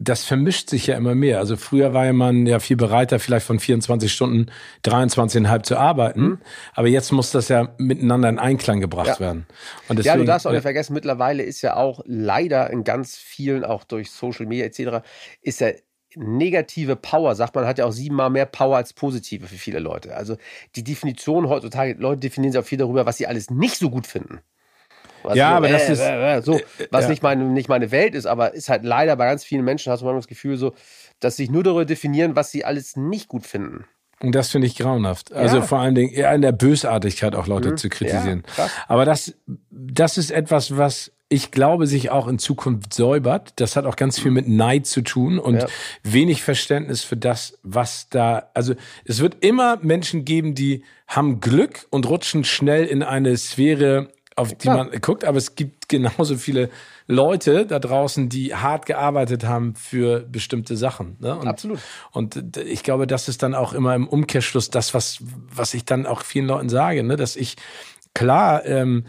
das 0.00 0.24
vermischt 0.24 0.70
sich 0.70 0.86
ja 0.86 0.96
immer 0.96 1.16
mehr. 1.16 1.38
Also 1.38 1.56
früher 1.56 1.92
war 1.92 2.06
ja 2.06 2.12
man 2.12 2.46
ja 2.46 2.60
viel 2.60 2.76
bereiter, 2.76 3.18
vielleicht 3.18 3.44
von 3.44 3.58
24 3.58 4.12
Stunden 4.12 4.46
23,5 4.84 5.62
zu 5.64 5.76
arbeiten. 5.76 6.20
Mhm. 6.20 6.38
Aber 6.72 6.86
jetzt 6.86 7.10
muss 7.10 7.32
das 7.32 7.48
ja 7.48 7.74
miteinander 7.78 8.28
in 8.28 8.38
Einklang 8.38 8.80
gebracht 8.80 9.08
ja. 9.08 9.20
werden. 9.20 9.46
Deswegen, 9.88 10.06
ja, 10.06 10.16
du 10.16 10.24
darfst 10.24 10.46
auch 10.46 10.52
nicht 10.52 10.62
vergessen, 10.62 10.94
mittlerweile 10.94 11.42
ist 11.42 11.62
ja 11.62 11.76
auch 11.76 12.00
leider 12.06 12.70
in 12.70 12.84
ganz 12.84 13.16
vielen, 13.16 13.64
auch 13.64 13.82
durch 13.82 14.12
Social 14.12 14.46
Media 14.46 14.66
etc., 14.66 15.04
ist 15.42 15.60
ja 15.60 15.70
negative 16.14 16.94
Power, 16.96 17.34
sagt 17.34 17.54
man, 17.56 17.66
hat 17.66 17.78
ja 17.78 17.84
auch 17.84 17.92
siebenmal 17.92 18.30
mehr 18.30 18.46
Power 18.46 18.76
als 18.76 18.92
positive 18.92 19.46
für 19.46 19.56
viele 19.56 19.80
Leute. 19.80 20.16
Also 20.16 20.36
die 20.76 20.84
Definition 20.84 21.48
heutzutage, 21.48 21.96
Leute 21.98 22.20
definieren 22.20 22.52
sich 22.52 22.60
auch 22.60 22.66
viel 22.66 22.78
darüber, 22.78 23.04
was 23.04 23.18
sie 23.18 23.26
alles 23.26 23.50
nicht 23.50 23.76
so 23.76 23.90
gut 23.90 24.06
finden. 24.06 24.40
Was 25.28 25.36
ja, 25.36 25.50
so, 25.50 25.56
aber 25.56 25.68
äh, 25.68 25.72
das 25.72 25.88
ist 25.88 26.00
äh, 26.00 26.42
so, 26.42 26.60
was 26.90 27.04
ja. 27.04 27.10
nicht, 27.10 27.22
meine, 27.22 27.44
nicht 27.44 27.68
meine 27.68 27.90
Welt 27.90 28.14
ist, 28.14 28.26
aber 28.26 28.54
ist 28.54 28.68
halt 28.68 28.84
leider 28.84 29.14
bei 29.16 29.26
ganz 29.26 29.44
vielen 29.44 29.64
Menschen, 29.64 29.92
hast 29.92 30.00
du 30.00 30.06
manchmal 30.06 30.20
das 30.20 30.28
Gefühl 30.28 30.56
so, 30.56 30.72
dass 31.20 31.36
sie 31.36 31.44
sich 31.44 31.50
nur 31.50 31.62
darüber 31.62 31.84
definieren, 31.84 32.34
was 32.34 32.50
sie 32.50 32.64
alles 32.64 32.96
nicht 32.96 33.28
gut 33.28 33.46
finden. 33.46 33.84
Und 34.20 34.34
das 34.34 34.50
finde 34.50 34.66
ich 34.66 34.76
grauenhaft. 34.76 35.32
Also 35.32 35.58
ja. 35.58 35.62
vor 35.62 35.78
allen 35.78 35.94
Dingen 35.94 36.12
eher 36.12 36.34
in 36.34 36.42
der 36.42 36.52
Bösartigkeit 36.52 37.34
auch 37.34 37.46
Leute 37.46 37.72
mhm. 37.72 37.76
zu 37.76 37.88
kritisieren. 37.88 38.42
Ja, 38.56 38.68
aber 38.88 39.04
das, 39.04 39.34
das 39.70 40.18
ist 40.18 40.30
etwas, 40.30 40.76
was 40.76 41.12
ich 41.30 41.50
glaube, 41.50 41.86
sich 41.86 42.10
auch 42.10 42.26
in 42.26 42.38
Zukunft 42.38 42.94
säubert. 42.94 43.52
Das 43.56 43.76
hat 43.76 43.84
auch 43.84 43.96
ganz 43.96 44.18
viel 44.18 44.30
mit 44.30 44.48
Neid 44.48 44.86
zu 44.86 45.02
tun 45.02 45.38
und 45.38 45.56
ja. 45.56 45.66
wenig 46.02 46.42
Verständnis 46.42 47.02
für 47.02 47.18
das, 47.18 47.58
was 47.62 48.08
da, 48.08 48.48
also 48.54 48.74
es 49.04 49.20
wird 49.20 49.36
immer 49.44 49.78
Menschen 49.82 50.24
geben, 50.24 50.54
die 50.54 50.84
haben 51.06 51.40
Glück 51.40 51.86
und 51.90 52.08
rutschen 52.08 52.44
schnell 52.44 52.86
in 52.86 53.02
eine 53.02 53.36
Sphäre, 53.36 54.08
auf 54.38 54.54
die 54.54 54.68
man 54.68 54.90
guckt, 55.00 55.24
aber 55.24 55.38
es 55.38 55.54
gibt 55.56 55.88
genauso 55.88 56.36
viele 56.36 56.70
Leute 57.06 57.66
da 57.66 57.78
draußen, 57.78 58.28
die 58.28 58.54
hart 58.54 58.86
gearbeitet 58.86 59.44
haben 59.44 59.74
für 59.74 60.20
bestimmte 60.20 60.76
Sachen. 60.76 61.16
Ne? 61.20 61.36
Und, 61.36 61.48
Absolut. 61.48 61.78
Und 62.12 62.56
ich 62.56 62.82
glaube, 62.82 63.06
das 63.06 63.28
ist 63.28 63.42
dann 63.42 63.54
auch 63.54 63.72
immer 63.72 63.94
im 63.94 64.06
Umkehrschluss 64.06 64.70
das, 64.70 64.94
was, 64.94 65.18
was 65.52 65.74
ich 65.74 65.84
dann 65.84 66.06
auch 66.06 66.22
vielen 66.22 66.46
Leuten 66.46 66.68
sage, 66.68 67.02
ne? 67.02 67.16
dass 67.16 67.36
ich 67.36 67.56
klar 68.14 68.64
ähm, 68.64 69.04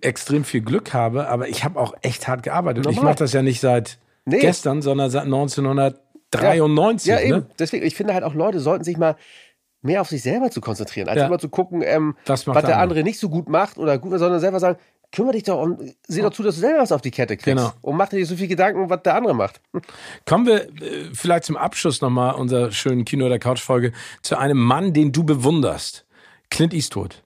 extrem 0.00 0.44
viel 0.44 0.60
Glück 0.60 0.92
habe, 0.92 1.28
aber 1.28 1.48
ich 1.48 1.64
habe 1.64 1.78
auch 1.80 1.94
echt 2.02 2.28
hart 2.28 2.42
gearbeitet. 2.42 2.84
Normal. 2.84 2.98
Ich 2.98 3.02
mache 3.02 3.16
das 3.16 3.32
ja 3.32 3.42
nicht 3.42 3.60
seit 3.60 3.98
nee. 4.24 4.38
gestern, 4.38 4.82
sondern 4.82 5.10
seit 5.10 5.24
1993. 5.24 7.08
Ja, 7.08 7.18
ja 7.18 7.20
ne? 7.20 7.26
eben. 7.26 7.46
Deswegen, 7.58 7.86
ich 7.86 7.94
finde 7.94 8.14
halt 8.14 8.24
auch 8.24 8.34
Leute 8.34 8.60
sollten 8.60 8.84
sich 8.84 8.96
mal 8.96 9.16
mehr 9.82 10.00
auf 10.00 10.08
sich 10.08 10.22
selber 10.22 10.50
zu 10.50 10.60
konzentrieren, 10.60 11.08
als 11.08 11.18
ja. 11.18 11.26
immer 11.26 11.38
zu 11.38 11.48
gucken, 11.48 11.82
ähm, 11.84 12.16
was 12.26 12.44
der 12.44 12.54
andere. 12.54 12.76
andere 12.76 13.02
nicht 13.02 13.18
so 13.18 13.28
gut 13.28 13.48
macht 13.48 13.78
oder 13.78 13.98
gut, 13.98 14.18
sondern 14.18 14.40
selber 14.40 14.60
sagen, 14.60 14.78
kümmere 15.12 15.32
dich 15.32 15.44
doch 15.44 15.60
und 15.60 15.94
sieh 16.06 16.22
doch 16.22 16.32
zu, 16.32 16.42
dass 16.42 16.54
du 16.54 16.60
selber 16.60 16.80
was 16.80 16.92
auf 16.92 17.00
die 17.00 17.10
Kette 17.10 17.36
kriegst. 17.36 17.46
Genau. 17.46 17.72
Und 17.82 17.96
mach 17.96 18.08
dir 18.08 18.16
nicht 18.16 18.28
so 18.28 18.36
viel 18.36 18.48
Gedanken, 18.48 18.90
was 18.90 19.02
der 19.02 19.14
andere 19.14 19.34
macht. 19.34 19.60
Kommen 20.26 20.46
wir 20.46 20.68
äh, 20.82 21.10
vielleicht 21.12 21.44
zum 21.44 21.56
Abschluss 21.56 22.00
nochmal 22.00 22.34
unserer 22.34 22.70
schönen 22.70 23.04
Kino- 23.04 23.26
oder 23.26 23.38
Couch-Folge 23.38 23.92
zu 24.22 24.36
einem 24.38 24.58
Mann, 24.58 24.92
den 24.92 25.12
du 25.12 25.24
bewunderst. 25.24 26.06
Clint 26.50 26.74
Eastwood. 26.74 27.22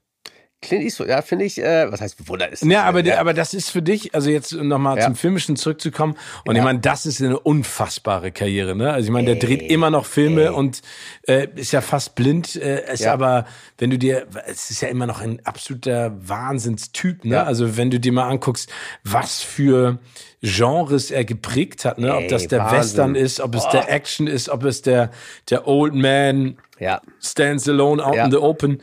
Clint 0.65 0.83
Eastwood, 0.83 1.07
ja, 1.07 1.21
finde 1.21 1.45
ich, 1.45 1.61
äh, 1.61 1.91
was 1.91 2.01
heißt 2.01 2.17
bewundert 2.17 2.51
ist. 2.51 2.63
Ja, 2.63 2.83
aber, 2.83 3.03
ja. 3.03 3.19
aber 3.19 3.33
das 3.33 3.53
ist 3.53 3.69
für 3.69 3.81
dich, 3.81 4.13
also 4.13 4.29
jetzt 4.29 4.53
nochmal 4.53 4.97
ja. 4.97 5.05
zum 5.05 5.15
Filmischen 5.15 5.55
zurückzukommen. 5.55 6.15
Und 6.45 6.55
ja. 6.55 6.61
ich 6.61 6.65
meine, 6.65 6.79
das 6.79 7.05
ist 7.05 7.21
eine 7.21 7.39
unfassbare 7.39 8.31
Karriere, 8.31 8.75
ne? 8.75 8.91
Also 8.91 9.07
ich 9.07 9.11
meine, 9.11 9.35
der 9.35 9.35
dreht 9.35 9.61
immer 9.61 9.89
noch 9.89 10.05
Filme 10.05 10.45
ey. 10.45 10.49
und 10.49 10.81
äh, 11.27 11.47
ist 11.55 11.71
ja 11.71 11.81
fast 11.81 12.15
blind, 12.15 12.55
äh, 12.55 12.91
ist 12.91 13.03
ja. 13.03 13.13
aber, 13.13 13.45
wenn 13.77 13.89
du 13.89 13.97
dir, 13.97 14.27
es 14.47 14.69
ist 14.71 14.81
ja 14.81 14.89
immer 14.89 15.07
noch 15.07 15.21
ein 15.21 15.39
absoluter 15.45 16.13
Wahnsinnstyp, 16.27 17.25
ne? 17.25 17.45
Also 17.45 17.77
wenn 17.77 17.91
du 17.91 17.99
dir 17.99 18.11
mal 18.11 18.27
anguckst, 18.27 18.69
was 19.03 19.41
für 19.41 19.99
Genres 20.41 21.11
er 21.11 21.25
geprägt 21.25 21.85
hat, 21.85 21.97
ne? 21.97 22.09
Ey, 22.09 22.23
ob 22.23 22.29
das 22.29 22.47
der 22.47 22.59
Wahnsinn. 22.59 22.79
Western 22.79 23.15
ist, 23.15 23.39
ob 23.39 23.55
es 23.55 23.65
oh. 23.65 23.71
der 23.71 23.91
Action 23.91 24.27
ist, 24.27 24.49
ob 24.49 24.63
es 24.63 24.81
der, 24.81 25.11
der 25.49 25.67
Old 25.67 25.93
Man 25.93 26.57
ja. 26.79 27.01
stands 27.21 27.67
alone 27.67 28.03
out 28.03 28.15
in 28.15 28.31
the 28.31 28.37
open. 28.37 28.81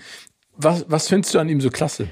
Was, 0.63 0.85
was 0.89 1.09
findest 1.09 1.35
du 1.35 1.39
an 1.39 1.49
ihm 1.49 1.61
so 1.61 1.71
klasse? 1.71 2.09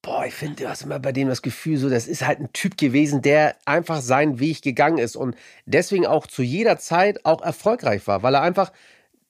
Boah, 0.00 0.26
ich 0.26 0.34
finde, 0.34 0.62
du 0.62 0.68
hast 0.68 0.82
immer 0.82 0.98
bei 0.98 1.12
dem 1.12 1.28
das 1.28 1.42
Gefühl, 1.42 1.78
so, 1.78 1.88
das 1.88 2.06
ist 2.06 2.26
halt 2.26 2.40
ein 2.40 2.52
Typ 2.52 2.76
gewesen, 2.76 3.22
der 3.22 3.56
einfach 3.64 4.00
seinen 4.00 4.38
Weg 4.38 4.62
gegangen 4.62 4.98
ist 4.98 5.16
und 5.16 5.34
deswegen 5.64 6.06
auch 6.06 6.26
zu 6.26 6.42
jeder 6.42 6.78
Zeit 6.78 7.24
auch 7.24 7.40
erfolgreich 7.40 8.06
war, 8.06 8.22
weil 8.22 8.34
er 8.34 8.42
einfach, 8.42 8.70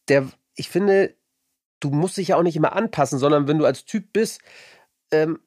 der, 0.08 0.28
ich 0.56 0.68
finde, 0.68 1.14
du 1.78 1.90
musst 1.90 2.16
dich 2.16 2.28
ja 2.28 2.36
auch 2.36 2.42
nicht 2.42 2.56
immer 2.56 2.74
anpassen, 2.74 3.18
sondern 3.18 3.46
wenn 3.46 3.58
du 3.58 3.66
als 3.66 3.84
Typ 3.84 4.12
bist, 4.12 4.40
ähm, 5.12 5.38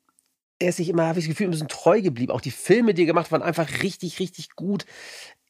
er 0.59 0.69
ist 0.69 0.77
sich 0.77 0.89
immer, 0.89 1.07
habe 1.07 1.19
ich 1.19 1.25
das 1.25 1.29
Gefühl, 1.29 1.47
ein 1.47 1.51
bisschen 1.51 1.67
treu 1.67 2.01
geblieben. 2.01 2.31
Auch 2.31 2.41
die 2.41 2.51
Filme, 2.51 2.93
die 2.93 3.03
er 3.03 3.07
gemacht 3.07 3.31
waren, 3.31 3.43
einfach 3.43 3.83
richtig, 3.83 4.19
richtig 4.19 4.55
gut 4.55 4.85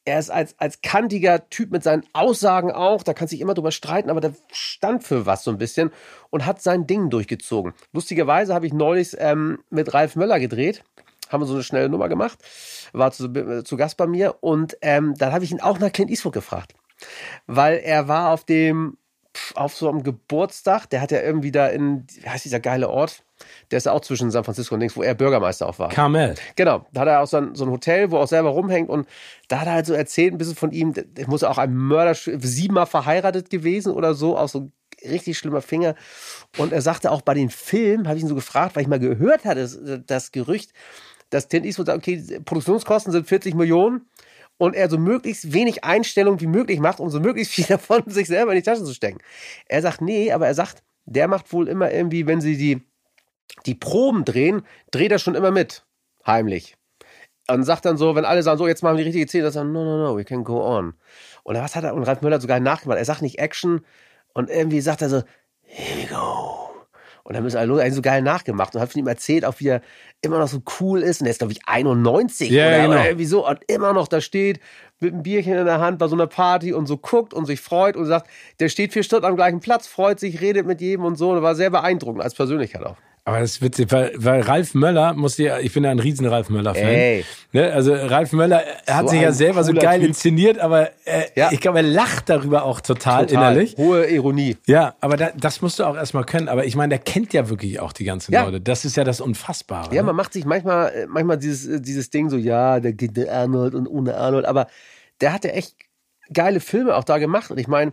er 0.08 0.18
ist 0.18 0.30
als, 0.30 0.58
als 0.58 0.80
kantiger 0.80 1.48
Typ 1.50 1.70
mit 1.70 1.82
seinen 1.82 2.04
Aussagen 2.12 2.72
auch, 2.72 3.02
da 3.02 3.14
kann 3.14 3.28
sich 3.28 3.40
immer 3.40 3.54
drüber 3.54 3.70
streiten, 3.70 4.10
aber 4.10 4.20
der 4.20 4.32
stand 4.50 5.04
für 5.04 5.26
was 5.26 5.44
so 5.44 5.50
ein 5.50 5.58
bisschen 5.58 5.90
und 6.30 6.46
hat 6.46 6.62
sein 6.62 6.86
Ding 6.86 7.10
durchgezogen. 7.10 7.74
Lustigerweise 7.92 8.54
habe 8.54 8.66
ich 8.66 8.72
neulich 8.72 9.14
ähm, 9.18 9.58
mit 9.70 9.92
Ralf 9.94 10.16
Möller 10.16 10.40
gedreht, 10.40 10.82
haben 11.28 11.42
wir 11.42 11.46
so 11.46 11.54
eine 11.54 11.62
schnelle 11.62 11.88
Nummer 11.88 12.08
gemacht, 12.08 12.38
war 12.92 13.12
zu, 13.12 13.62
zu 13.62 13.76
Gast 13.76 13.96
bei 13.96 14.06
mir 14.06 14.36
und 14.40 14.76
ähm, 14.80 15.14
dann 15.16 15.32
habe 15.32 15.44
ich 15.44 15.52
ihn 15.52 15.60
auch 15.60 15.78
nach 15.78 15.92
Clint 15.92 16.10
Eastwood 16.10 16.32
gefragt, 16.32 16.74
weil 17.46 17.78
er 17.78 18.08
war 18.08 18.30
auf 18.32 18.44
dem, 18.44 18.96
auf 19.54 19.74
so 19.74 19.88
einem 19.88 20.02
Geburtstag, 20.02 20.88
der 20.88 21.00
hat 21.02 21.10
ja 21.10 21.20
irgendwie 21.20 21.52
da 21.52 21.68
in, 21.68 22.06
wie 22.08 22.28
heißt 22.28 22.44
dieser 22.44 22.60
geile 22.60 22.88
Ort? 22.88 23.24
Der 23.70 23.76
ist 23.76 23.88
auch 23.88 24.00
zwischen 24.00 24.30
San 24.30 24.44
Francisco 24.44 24.74
und 24.74 24.80
links, 24.80 24.96
wo 24.96 25.02
er 25.02 25.14
Bürgermeister 25.14 25.68
auch 25.68 25.78
war. 25.78 25.90
Carmel. 25.90 26.34
Genau. 26.56 26.86
Da 26.92 27.02
hat 27.02 27.08
er 27.08 27.22
auch 27.22 27.26
so 27.26 27.36
ein, 27.36 27.54
so 27.54 27.64
ein 27.64 27.70
Hotel, 27.70 28.10
wo 28.10 28.16
er 28.16 28.22
auch 28.22 28.28
selber 28.28 28.50
rumhängt. 28.50 28.88
Und 28.88 29.06
da 29.48 29.60
hat 29.60 29.66
er 29.66 29.74
halt 29.74 29.86
so 29.86 29.94
erzählt, 29.94 30.32
ein 30.32 30.38
bisschen 30.38 30.56
von 30.56 30.72
ihm, 30.72 30.94
der 30.94 31.28
muss 31.28 31.44
auch 31.44 31.58
ein 31.58 31.74
Mörder, 31.74 32.14
siebenmal 32.14 32.86
verheiratet 32.86 33.50
gewesen 33.50 33.92
oder 33.92 34.14
so, 34.14 34.38
auch 34.38 34.48
so 34.48 34.60
ein 34.60 34.72
richtig 35.04 35.38
schlimmer 35.38 35.62
Finger. 35.62 35.94
Und 36.56 36.72
er 36.72 36.82
sagte 36.82 37.10
auch 37.10 37.22
bei 37.22 37.34
den 37.34 37.50
Filmen, 37.50 38.08
habe 38.08 38.16
ich 38.16 38.22
ihn 38.22 38.28
so 38.28 38.34
gefragt, 38.34 38.76
weil 38.76 38.82
ich 38.82 38.88
mal 38.88 38.98
gehört 38.98 39.44
hatte, 39.44 39.60
das, 39.60 39.78
das 40.06 40.32
Gerücht, 40.32 40.72
dass 41.30 41.48
Clint 41.48 41.66
Eastwood 41.66 41.86
sagt, 41.86 41.98
okay, 41.98 42.40
Produktionskosten 42.44 43.12
sind 43.12 43.28
40 43.28 43.54
Millionen 43.54 44.06
und 44.56 44.74
er 44.74 44.90
so 44.90 44.98
möglichst 44.98 45.52
wenig 45.52 45.84
Einstellung 45.84 46.40
wie 46.40 46.46
möglich 46.46 46.80
macht, 46.80 47.00
um 47.00 47.10
so 47.10 47.20
möglichst 47.20 47.52
viel 47.52 47.64
davon 47.68 48.02
sich 48.06 48.26
selber 48.28 48.52
in 48.52 48.56
die 48.56 48.62
Tasche 48.62 48.84
zu 48.84 48.94
stecken. 48.94 49.18
Er 49.66 49.82
sagt, 49.82 50.00
nee, 50.00 50.32
aber 50.32 50.46
er 50.46 50.54
sagt, 50.54 50.82
der 51.04 51.28
macht 51.28 51.52
wohl 51.52 51.68
immer 51.68 51.90
irgendwie, 51.90 52.26
wenn 52.26 52.40
sie 52.40 52.56
die 52.56 52.82
die 53.66 53.74
Proben 53.74 54.24
drehen, 54.24 54.62
dreht 54.90 55.12
er 55.12 55.18
schon 55.18 55.34
immer 55.34 55.50
mit. 55.50 55.84
Heimlich. 56.26 56.76
Und 57.50 57.64
sagt 57.64 57.86
dann 57.86 57.96
so, 57.96 58.14
wenn 58.14 58.26
alle 58.26 58.42
sagen, 58.42 58.58
so, 58.58 58.68
jetzt 58.68 58.82
machen 58.82 58.96
wir 58.96 59.04
die 59.04 59.08
richtige 59.08 59.26
Szene, 59.26 59.44
dann 59.44 59.52
sagt 59.52 59.66
er, 59.66 59.72
no, 59.72 59.84
no, 59.84 59.98
no, 59.98 60.16
we 60.16 60.24
can 60.24 60.44
go 60.44 60.62
on. 60.62 60.94
Und 61.44 61.56
was 61.56 61.74
hat 61.74 61.84
er, 61.84 61.94
und 61.94 62.02
Ralf 62.02 62.20
Müller 62.20 62.34
hat 62.34 62.42
sogar 62.42 62.60
nachgemacht. 62.60 62.98
Er 62.98 63.04
sagt 63.04 63.22
nicht 63.22 63.38
Action 63.38 63.80
und 64.34 64.50
irgendwie 64.50 64.82
sagt 64.82 65.00
er 65.00 65.08
so, 65.08 65.22
here 65.62 66.02
we 66.02 66.06
go. 66.14 66.68
Und 67.28 67.34
dann 67.34 67.42
müssen 67.42 67.58
alle 67.58 67.92
so 67.92 68.00
geil 68.00 68.22
nachgemacht 68.22 68.74
und 68.74 68.80
hat 68.80 68.90
von 68.90 69.00
ihm 69.00 69.06
erzählt, 69.06 69.44
auch 69.44 69.56
wie 69.58 69.68
er 69.68 69.82
immer 70.22 70.38
noch 70.38 70.48
so 70.48 70.62
cool 70.80 71.02
ist. 71.02 71.20
Und 71.20 71.26
er 71.26 71.30
ist, 71.30 71.38
glaube 71.38 71.52
ich, 71.52 71.60
91 71.66 72.50
yeah, 72.50 72.68
oder, 72.68 72.76
genau. 72.76 72.90
oder 72.92 73.04
irgendwie 73.04 73.26
so 73.26 73.46
und 73.46 73.60
immer 73.66 73.92
noch 73.92 74.08
da 74.08 74.22
steht 74.22 74.60
mit 74.98 75.12
einem 75.12 75.22
Bierchen 75.22 75.52
in 75.52 75.66
der 75.66 75.78
Hand 75.78 75.98
bei 75.98 76.08
so 76.08 76.16
einer 76.16 76.26
Party 76.26 76.72
und 76.72 76.86
so 76.86 76.96
guckt 76.96 77.34
und 77.34 77.44
sich 77.44 77.60
freut 77.60 77.96
und 77.96 78.06
sagt, 78.06 78.28
der 78.60 78.70
steht 78.70 78.94
vier 78.94 79.02
Stunden 79.02 79.26
am 79.26 79.36
gleichen 79.36 79.60
Platz, 79.60 79.86
freut 79.86 80.18
sich, 80.18 80.40
redet 80.40 80.66
mit 80.66 80.80
jedem 80.80 81.04
und 81.04 81.16
so. 81.16 81.30
Und 81.30 81.42
war 81.42 81.54
sehr 81.54 81.68
beeindruckend 81.68 82.22
als 82.22 82.34
Persönlichkeit 82.34 82.82
auch. 82.82 82.96
Aber 83.28 83.40
das 83.40 83.50
ist 83.50 83.62
witzig, 83.62 83.92
weil, 83.92 84.10
weil 84.16 84.40
Ralf 84.40 84.72
Möller 84.74 85.12
musste 85.12 85.42
ja, 85.42 85.58
ich 85.58 85.74
bin 85.74 85.84
ja 85.84 85.90
ein 85.90 85.98
riesen 85.98 86.24
Ralf 86.26 86.48
Möller-Fan. 86.48 87.22
Ne? 87.52 87.72
Also 87.74 87.92
Ralf 87.92 88.32
Möller 88.32 88.62
er 88.86 88.96
hat 88.96 89.04
So 89.04 89.10
sich 89.10 89.20
ja 89.20 89.32
selber 89.32 89.64
so 89.64 89.74
geil 89.74 90.00
Typ. 90.00 90.08
inszeniert, 90.08 90.58
aber 90.58 90.88
äh, 91.04 91.24
Ja. 91.34 91.50
ich 91.52 91.60
glaube, 91.60 91.78
er 91.80 91.82
lacht 91.82 92.30
darüber 92.30 92.62
auch 92.64 92.80
total, 92.80 93.26
Total. 93.26 93.52
innerlich. 93.52 93.76
Hohe 93.76 94.06
Ironie. 94.06 94.56
Ja, 94.66 94.94
aber 95.02 95.18
da, 95.18 95.30
das 95.36 95.60
musst 95.60 95.78
du 95.78 95.84
auch 95.84 95.94
erstmal 95.94 96.24
können. 96.24 96.48
Aber 96.48 96.64
ich 96.64 96.74
meine, 96.74 96.88
der 96.88 97.00
kennt 97.00 97.34
ja 97.34 97.50
wirklich 97.50 97.80
auch 97.80 97.92
die 97.92 98.04
ganzen 98.04 98.32
Ja. 98.32 98.44
Leute. 98.44 98.62
Das 98.62 98.86
ist 98.86 98.96
ja 98.96 99.04
das 99.04 99.20
Unfassbare. 99.20 99.94
Ja, 99.94 100.00
ne? 100.00 100.06
man 100.06 100.16
macht 100.16 100.32
sich 100.32 100.46
manchmal, 100.46 100.88
äh, 100.92 101.06
manchmal 101.06 101.36
dieses, 101.36 101.66
äh, 101.68 101.80
dieses 101.82 102.08
Ding 102.08 102.30
so, 102.30 102.38
ja, 102.38 102.80
der 102.80 102.94
geht 102.94 103.16
der 103.18 103.30
Arnold 103.30 103.74
und 103.74 103.86
ohne 103.88 104.16
Arnold, 104.16 104.46
aber 104.46 104.68
der 105.20 105.34
hat 105.34 105.44
ja 105.44 105.50
echt 105.50 105.74
geile 106.32 106.60
Filme 106.60 106.96
auch 106.96 107.04
da 107.04 107.18
gemacht. 107.18 107.50
Und 107.50 107.58
ich 107.58 107.68
meine, 107.68 107.92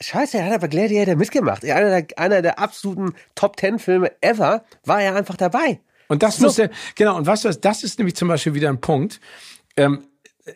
scheiße, 0.00 0.38
er 0.38 0.46
hat 0.46 0.52
aber 0.54 0.68
Gladiator 0.68 1.16
mitgemacht. 1.16 1.64
Einer 1.64 2.00
der, 2.02 2.18
einer 2.18 2.42
der 2.42 2.58
absoluten 2.58 3.14
Top 3.34 3.56
Ten 3.56 3.78
Filme 3.78 4.12
ever 4.20 4.64
war 4.84 5.02
er 5.02 5.14
einfach 5.16 5.36
dabei. 5.36 5.80
Und 6.08 6.22
das 6.22 6.36
So. 6.36 6.44
muss 6.46 6.60
genau, 6.94 7.16
und 7.16 7.26
weißt 7.26 7.44
du 7.44 7.48
was, 7.48 7.60
das 7.60 7.82
ist 7.84 7.98
nämlich 7.98 8.16
zum 8.16 8.28
Beispiel 8.28 8.54
wieder 8.54 8.68
ein 8.70 8.80
Punkt. 8.80 9.20
Ähm, 9.76 10.04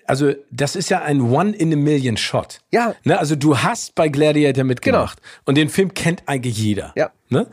also, 0.06 0.32
das 0.50 0.74
ist 0.74 0.88
ja 0.88 1.02
ein 1.02 1.20
One-in-a-Million-Shot. 1.20 2.60
Ja. 2.70 2.94
Ne? 3.04 3.18
Also, 3.18 3.36
du 3.36 3.58
hast 3.58 3.94
bei 3.94 4.08
Gladiator 4.08 4.64
mitgemacht. 4.64 5.20
Und 5.44 5.56
den 5.56 5.68
Film 5.68 5.92
kennt 5.92 6.22
eigentlich 6.26 6.56
jeder. 6.56 6.92
Ja. 6.96 7.10
Ne? 7.28 7.46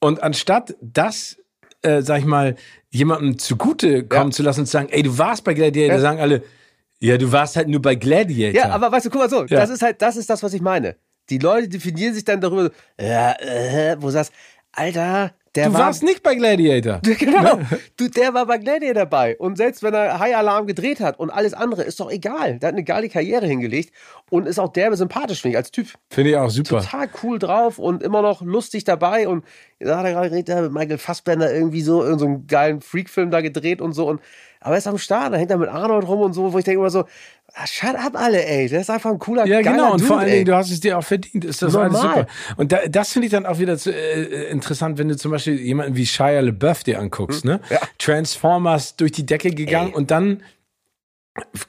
Und 0.00 0.22
anstatt 0.22 0.74
das, 0.80 1.36
äh, 1.82 2.00
sag 2.00 2.20
ich 2.20 2.24
mal, 2.24 2.56
jemandem 2.90 3.38
zugute 3.38 4.04
kommen 4.04 4.30
Ja. 4.30 4.34
zu 4.36 4.42
lassen 4.42 4.60
und 4.60 4.66
zu 4.66 4.72
sagen, 4.72 4.88
ey, 4.90 5.02
du 5.02 5.18
warst 5.18 5.44
bei 5.44 5.52
Gladiator, 5.52 5.96
Ja. 5.96 6.00
sagen 6.00 6.18
alle, 6.20 6.42
ja, 7.00 7.18
du 7.18 7.30
warst 7.32 7.56
halt 7.56 7.68
nur 7.68 7.82
bei 7.82 7.94
Gladiator. 7.94 8.56
Ja, 8.60 8.70
aber 8.70 8.90
weißt 8.92 9.06
du, 9.06 9.10
guck 9.10 9.20
mal 9.22 9.30
so, 9.30 9.40
Ja. 9.44 9.60
das 9.60 9.70
ist 9.70 9.82
halt, 9.82 10.00
das 10.02 10.16
ist 10.16 10.30
das, 10.30 10.42
was 10.42 10.52
ich 10.54 10.60
meine. 10.62 10.96
Die 11.30 11.38
Leute 11.38 11.68
definieren 11.68 12.14
sich 12.14 12.24
dann 12.24 12.40
darüber, 12.40 12.70
ja, 13.00 13.32
äh, 13.40 13.96
wo 13.98 14.06
du 14.06 14.12
sagst, 14.12 14.32
Alter, 14.72 15.32
der 15.54 15.68
du 15.68 15.72
war 15.72 15.80
warst 15.86 16.02
nicht 16.02 16.22
bei 16.22 16.34
Gladiator. 16.34 17.00
Genau. 17.18 17.58
Du, 17.96 18.08
der 18.08 18.34
war 18.34 18.44
bei 18.44 18.58
Gladiator 18.58 18.94
dabei. 19.04 19.36
Und 19.38 19.56
selbst 19.56 19.82
wenn 19.82 19.94
er 19.94 20.18
High 20.18 20.36
Alarm 20.36 20.66
gedreht 20.66 21.00
hat 21.00 21.18
und 21.18 21.30
alles 21.30 21.54
andere, 21.54 21.82
ist 21.82 21.98
doch 21.98 22.10
egal. 22.10 22.58
Der 22.58 22.68
hat 22.68 22.74
eine 22.74 22.84
geile 22.84 23.08
Karriere 23.08 23.46
hingelegt 23.46 23.92
und 24.30 24.46
ist 24.46 24.58
auch 24.58 24.70
derbe 24.70 24.96
sympathisch, 24.98 25.40
finde 25.40 25.54
ich, 25.54 25.56
als 25.56 25.70
Typ. 25.70 25.88
Finde 26.10 26.30
ich 26.30 26.36
auch 26.36 26.50
super. 26.50 26.82
Total 26.82 27.08
cool 27.22 27.38
drauf 27.38 27.78
und 27.78 28.02
immer 28.02 28.20
noch 28.20 28.42
lustig 28.42 28.84
dabei. 28.84 29.26
Und 29.28 29.46
da 29.80 29.96
hat 29.98 30.04
er 30.04 30.12
gerade 30.12 30.28
geredet, 30.28 30.48
der 30.48 30.56
hat 30.56 30.64
mit 30.64 30.72
Michael 30.72 30.98
Fassbender 30.98 31.52
irgendwie 31.52 31.80
so 31.80 32.04
in 32.04 32.18
so 32.18 32.26
einen 32.26 32.46
geilen 32.46 32.82
Freak-Film 32.82 33.30
da 33.30 33.40
gedreht 33.40 33.80
und 33.80 33.92
so. 33.94 34.06
Und, 34.06 34.20
aber 34.60 34.74
er 34.74 34.78
ist 34.78 34.86
am 34.86 34.98
Start, 34.98 35.32
da 35.32 35.36
hängt 35.36 35.50
er 35.50 35.58
mit 35.58 35.68
Arnold 35.68 36.06
rum 36.06 36.20
und 36.20 36.32
so, 36.32 36.52
wo 36.52 36.58
ich 36.58 36.64
denke 36.64 36.80
immer 36.80 36.90
so, 36.90 37.04
ah, 37.54 37.66
shut 37.66 37.94
up 37.94 38.16
alle, 38.16 38.44
ey. 38.44 38.68
Der 38.68 38.80
ist 38.80 38.90
einfach 38.90 39.10
ein 39.10 39.18
cooler, 39.18 39.46
Ja, 39.46 39.60
genau. 39.60 39.92
Und 39.92 40.00
Dude, 40.00 40.08
vor 40.08 40.18
allen 40.18 40.28
ey. 40.28 40.34
Dingen, 40.34 40.46
du 40.46 40.56
hast 40.56 40.70
es 40.70 40.80
dir 40.80 40.98
auch 40.98 41.04
verdient. 41.04 41.44
Ist 41.44 41.62
das 41.62 41.74
alles 41.74 41.92
Normal. 41.92 42.16
super. 42.18 42.26
Und 42.56 42.72
da, 42.72 42.78
das 42.88 43.12
finde 43.12 43.26
ich 43.26 43.32
dann 43.32 43.46
auch 43.46 43.58
wieder 43.58 43.76
zu, 43.78 43.92
äh, 43.92 44.50
interessant, 44.50 44.98
wenn 44.98 45.08
du 45.08 45.16
zum 45.16 45.30
Beispiel 45.30 45.58
jemanden 45.60 45.96
wie 45.96 46.06
Shia 46.06 46.40
LaBeouf 46.40 46.84
dir 46.84 46.98
anguckst, 47.00 47.44
ne? 47.44 47.54
Hm. 47.54 47.60
Ja. 47.70 47.80
Transformers 47.98 48.96
durch 48.96 49.12
die 49.12 49.26
Decke 49.26 49.50
gegangen 49.50 49.90
Ey. 49.90 49.94
und 49.96 50.10
dann 50.10 50.42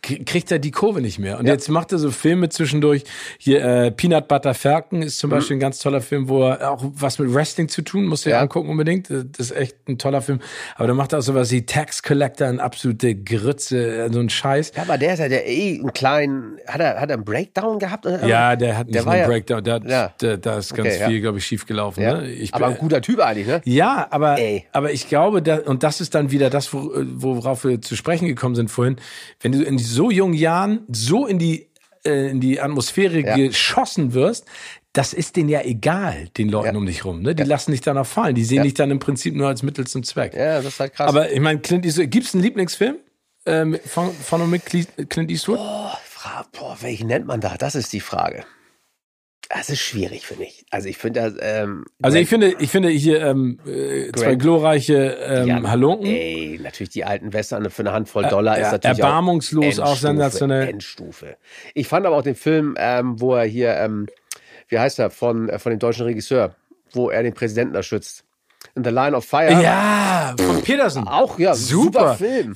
kriegt 0.01 0.51
er 0.51 0.59
die 0.59 0.71
Kurve 0.71 1.01
nicht 1.01 1.19
mehr. 1.19 1.39
Und 1.39 1.45
jetzt 1.47 1.69
macht 1.69 1.91
er 1.91 1.97
so 1.97 2.11
Filme 2.11 2.49
zwischendurch. 2.49 3.03
Hier, 3.37 3.63
äh, 3.63 3.91
Peanut 3.91 4.27
Butter 4.27 4.53
Falcon 4.53 5.01
ist 5.01 5.17
zum 5.19 5.29
Beispiel 5.29 5.57
ein 5.57 5.59
ganz 5.59 5.79
toller 5.79 6.01
Film, 6.01 6.29
wo 6.29 6.43
er 6.47 6.71
auch 6.71 6.83
was 6.93 7.19
mit 7.19 7.33
Wrestling 7.33 7.67
zu 7.69 7.81
tun, 7.81 8.05
Hm. 8.11 8.17
Ja. 8.31 8.39
angucken 8.41 8.69
unbedingt. 8.69 9.09
Das 9.09 9.21
ist 9.39 9.51
echt 9.51 9.75
ein 9.87 9.97
toller 9.97 10.21
Film. 10.21 10.39
Aber 10.75 10.87
dann 10.87 10.97
macht 10.97 11.13
er 11.13 11.19
auch 11.19 11.23
sowas 11.23 11.51
wie 11.51 11.65
Tax 11.65 12.03
Collector, 12.03 12.47
eine 12.47 12.61
absolute 12.61 13.15
Grütze, 13.15 14.05
äh, 14.05 14.13
so 14.13 14.19
ein 14.19 14.29
Scheiß. 14.29 14.71
Ja, 14.75 14.83
aber 14.83 14.97
der 14.97 15.13
ist 15.13 15.19
ja 15.19 15.29
der 15.29 15.47
eh 15.47 15.79
einen 15.79 15.93
kleinen, 15.93 16.57
hat 16.67 16.79
er, 16.81 16.99
hat 16.99 17.09
er 17.09 17.15
einen 17.15 17.25
Breakdown 17.25 17.79
gehabt? 17.79 18.05
Ja, 18.05 18.55
der 18.55 18.77
hat 18.77 18.87
nicht 18.87 18.95
Der 18.95 19.07
einen 19.07 19.21
ja- 19.21 19.27
Breakdown, 19.27 19.63
der, 19.63 19.73
hat- 19.75 19.89
Ja. 19.89 20.13
der, 20.21 20.37
da 20.37 20.57
ist 20.57 20.73
ganz 20.73 20.89
Okay, 20.89 20.99
ja. 20.99 21.07
viel, 21.09 21.21
glaube 21.21 21.37
ich, 21.37 21.45
schief 21.45 21.65
gelaufen. 21.65 22.01
Ja. 22.01 22.17
Ne? 22.21 22.29
Ich 22.31 22.53
aber 22.53 22.67
ein 22.67 22.77
guter 22.77 23.01
Typ 23.01 23.19
eigentlich, 23.19 23.47
ne? 23.47 23.61
ja, 23.65 24.07
aber, 24.09 24.37
Ey. 24.37 24.65
aber 24.71 24.91
ich 24.91 25.07
glaube, 25.09 25.41
da, 25.41 25.57
und 25.59 25.83
das 25.83 26.01
ist 26.01 26.15
dann 26.15 26.31
wieder 26.31 26.49
das, 26.49 26.73
wo, 26.73 26.91
worauf 26.95 27.63
wir 27.63 27.81
zu 27.81 27.95
sprechen 27.95 28.27
gekommen 28.27 28.55
sind 28.55 28.69
vorhin, 28.69 28.97
wenn 29.41 29.51
du 29.51 29.56
in 29.63 29.77
so 29.77 30.11
jungen 30.11 30.33
Jahren 30.33 30.81
so 30.91 31.25
in 31.27 31.39
die, 31.39 31.67
äh, 32.05 32.29
in 32.29 32.39
die 32.41 32.59
Atmosphäre 32.61 33.19
Ja. 33.21 33.35
geschossen 33.35 34.13
wirst, 34.13 34.45
das 34.93 35.13
ist 35.13 35.35
denen 35.35 35.49
ja 35.49 35.61
egal, 35.61 36.27
den 36.37 36.49
Leuten 36.49 36.73
Ja. 36.73 36.79
um 36.79 36.85
dich 36.85 37.05
rum. 37.05 37.21
Ne? 37.21 37.35
Die 37.35 37.43
lassen 37.43 37.71
dich 37.71 37.81
dann 37.81 37.97
auch 37.97 38.05
fallen. 38.07 38.33
Die 38.35 38.43
sehen 38.43 38.57
Ja. 38.57 38.63
dich 38.63 38.73
dann 38.73 38.89
im 38.89 38.99
Prinzip 38.99 39.35
nur 39.35 39.47
als 39.47 39.61
Mittel 39.63 39.85
zum 39.85 40.03
Zweck. 40.03 40.33
Ja, 40.33 40.57
das 40.57 40.65
ist 40.73 40.79
halt 40.79 40.93
krass. 40.95 41.07
Aber 41.07 41.31
ich 41.31 41.39
meine, 41.39 41.59
Clint 41.59 41.85
Eastwood, 41.85 42.09
gibt 42.09 42.25
es 42.25 42.33
einen 42.33 42.43
Lieblingsfilm 42.43 42.95
ähm, 43.45 43.77
von, 43.85 44.11
von 44.11 44.41
und 44.41 44.49
mit 44.49 44.65
Clint 44.65 45.29
Eastwood? 45.31 45.59
Fra- 46.03 46.45
Boah, 46.57 46.77
welchen 46.81 47.07
nennt 47.07 47.27
man 47.27 47.39
da? 47.41 47.55
Das 47.57 47.75
ist 47.75 47.93
die 47.93 47.99
Frage. 47.99 48.43
Das 49.49 49.69
ist 49.69 49.79
schwierig, 49.79 50.27
finde 50.27 50.43
ich. 50.43 50.65
Also 50.71 50.89
ich 50.89 50.97
finde 50.97 51.21
das. 51.21 51.33
Ähm, 51.39 51.85
Also 52.01 52.17
ich 52.17 52.27
finde, 52.27 52.55
ich 52.59 52.69
finde 52.69 52.89
hier 52.89 53.21
ähm, 53.21 53.59
äh, 53.65 54.11
zwei 54.11 54.35
glorreiche 54.35 54.95
ähm, 54.95 55.47
ja, 55.47 55.63
Halunken. 55.63 56.05
Ey, 56.07 56.59
natürlich 56.61 56.89
die 56.89 57.05
alten 57.05 57.31
Western 57.31 57.69
für 57.69 57.81
eine 57.83 57.93
Handvoll 57.93 58.27
Dollar 58.27 58.57
Äh, 58.57 58.61
ist 58.63 58.71
natürlich 58.71 58.99
erbarmungslos, 58.99 59.79
auch 59.79 59.85
auch 59.85 59.91
Endstufe, 59.91 60.07
sensationell. 60.07 60.67
Endstufe. 60.67 61.37
Ich 61.73 61.87
fand 61.87 62.05
aber 62.05 62.17
auch 62.17 62.23
den 62.23 62.35
Film, 62.35 62.75
ähm, 62.77 63.19
wo 63.21 63.35
er 63.35 63.45
hier, 63.45 63.75
ähm, 63.77 64.07
wie 64.67 64.79
heißt 64.79 64.99
er, 64.99 65.09
von, 65.11 65.47
äh, 65.49 65.59
von 65.59 65.69
dem 65.69 65.79
deutschen 65.79 66.05
Regisseur, 66.05 66.55
wo 66.91 67.09
er 67.09 67.23
den 67.23 67.33
Präsidenten 67.33 67.73
da 67.73 67.83
schützt. 67.83 68.25
In 68.77 68.83
The 68.83 68.91
Line 68.91 69.15
of 69.17 69.25
Fire. 69.25 69.51
Ja, 69.61 70.35
von 70.37 70.61
Peterson. 70.61 71.07
Auch, 71.07 71.39
ja, 71.39 71.55
super 71.55 72.15
Film. 72.15 72.53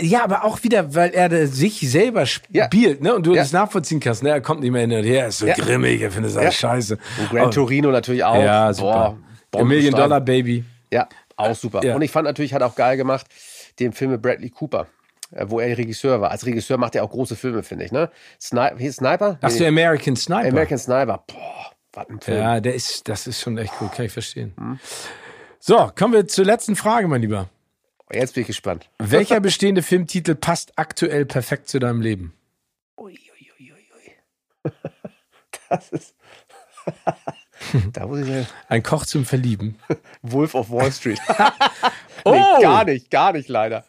Ja, 0.00 0.22
aber 0.24 0.44
auch 0.44 0.62
wieder, 0.62 0.94
weil 0.94 1.10
er 1.10 1.46
sich 1.46 1.80
selber 1.90 2.24
Ja. 2.50 2.66
spielt, 2.66 3.02
ne? 3.02 3.14
Und 3.14 3.26
du 3.26 3.34
Ja. 3.34 3.40
das 3.42 3.52
nachvollziehen 3.52 4.00
kannst, 4.00 4.22
ne? 4.22 4.28
Er 4.30 4.40
kommt 4.42 4.60
nicht 4.60 4.70
mehr 4.70 4.82
hin 4.82 4.92
und 4.92 5.02
her, 5.04 5.28
ist 5.28 5.38
so 5.38 5.46
Ja. 5.46 5.54
grimmig, 5.54 6.00
er 6.02 6.10
findet 6.10 6.36
das 6.36 6.44
Ja. 6.44 6.50
scheiße. 6.52 6.98
Und 7.18 7.30
Gran 7.30 7.50
Torino 7.50 7.90
natürlich 7.90 8.22
auch. 8.22 8.36
Ja, 8.36 8.72
super. 8.72 9.16
Boah, 9.50 9.64
Million. 9.64 9.94
Dollar 9.94 10.20
Baby. 10.20 10.62
Ja, 10.92 11.08
auch 11.36 11.54
super. 11.54 11.82
Ja. 11.82 11.94
Und 11.94 12.02
ich 12.02 12.10
fand 12.10 12.26
natürlich, 12.26 12.52
hat 12.52 12.62
auch 12.62 12.74
geil 12.74 12.96
gemacht, 12.98 13.26
den 13.80 13.92
Film 13.94 14.10
mit 14.10 14.20
Bradley 14.20 14.50
Cooper, 14.50 14.86
äh, 15.34 15.46
wo 15.48 15.58
er 15.58 15.76
Regisseur 15.78 16.20
war. 16.20 16.30
Als 16.30 16.44
Regisseur 16.44 16.76
macht 16.76 16.94
er 16.94 17.02
auch 17.04 17.10
große 17.10 17.34
Filme, 17.34 17.62
finde 17.62 17.86
ich. 17.86 17.92
Ne? 17.92 18.10
Sni 18.38 18.68
hier 18.76 18.92
Sniper? 18.92 19.38
Hast 19.40 19.58
du 19.58 19.66
American 19.66 20.16
Sniper? 20.16 20.48
American 20.48 20.76
Sniper. 20.78 21.24
Boah, 21.26 21.72
was 21.94 22.08
ein 22.10 22.20
Film. 22.20 22.38
ja, 22.38 22.60
der 22.60 22.74
ist, 22.74 23.08
das 23.08 23.26
ist 23.26 23.40
schon 23.40 23.56
echt 23.56 23.74
gut, 23.78 23.92
kann 23.92 24.04
ich 24.04 24.12
verstehen. 24.12 24.52
Hm. 24.58 24.78
So, 25.64 25.92
kommen 25.94 26.12
wir 26.12 26.26
zur 26.26 26.44
letzten 26.44 26.74
Frage, 26.74 27.06
mein 27.06 27.20
Lieber. 27.20 27.48
Jetzt 28.12 28.34
bin 28.34 28.40
ich 28.40 28.48
gespannt. 28.48 28.90
Welcher 28.98 29.38
bestehende 29.38 29.82
Filmtitel 29.82 30.34
passt 30.34 30.72
aktuell 30.74 31.24
perfekt 31.24 31.68
zu 31.68 31.78
deinem 31.78 32.00
Leben? 32.00 32.34
Ui, 32.98 33.12
ui, 33.12 33.52
ui, 33.60 33.72
ui. 34.64 34.72
Das 35.68 35.90
ist. 35.90 36.16
da 37.92 38.08
muss 38.08 38.22
ich 38.22 38.26
sagen, 38.26 38.46
Ein 38.66 38.82
Koch 38.82 39.06
zum 39.06 39.24
Verlieben. 39.24 39.78
Wolf 40.22 40.56
of 40.56 40.68
Wall 40.68 40.90
Street. 40.90 41.20
Oh! 42.24 42.32
nee, 42.32 42.62
gar 42.62 42.84
nicht, 42.84 43.08
gar 43.12 43.32
nicht 43.32 43.48
leider. 43.48 43.84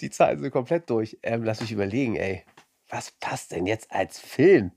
Die 0.00 0.10
Zeiten 0.10 0.40
sind 0.40 0.52
komplett 0.52 0.88
durch. 0.88 1.18
Ähm, 1.24 1.42
lass 1.42 1.60
mich 1.60 1.72
überlegen, 1.72 2.14
ey. 2.14 2.44
Was 2.88 3.10
passt 3.18 3.50
denn 3.50 3.66
jetzt 3.66 3.90
als 3.90 4.20
Film? 4.20 4.70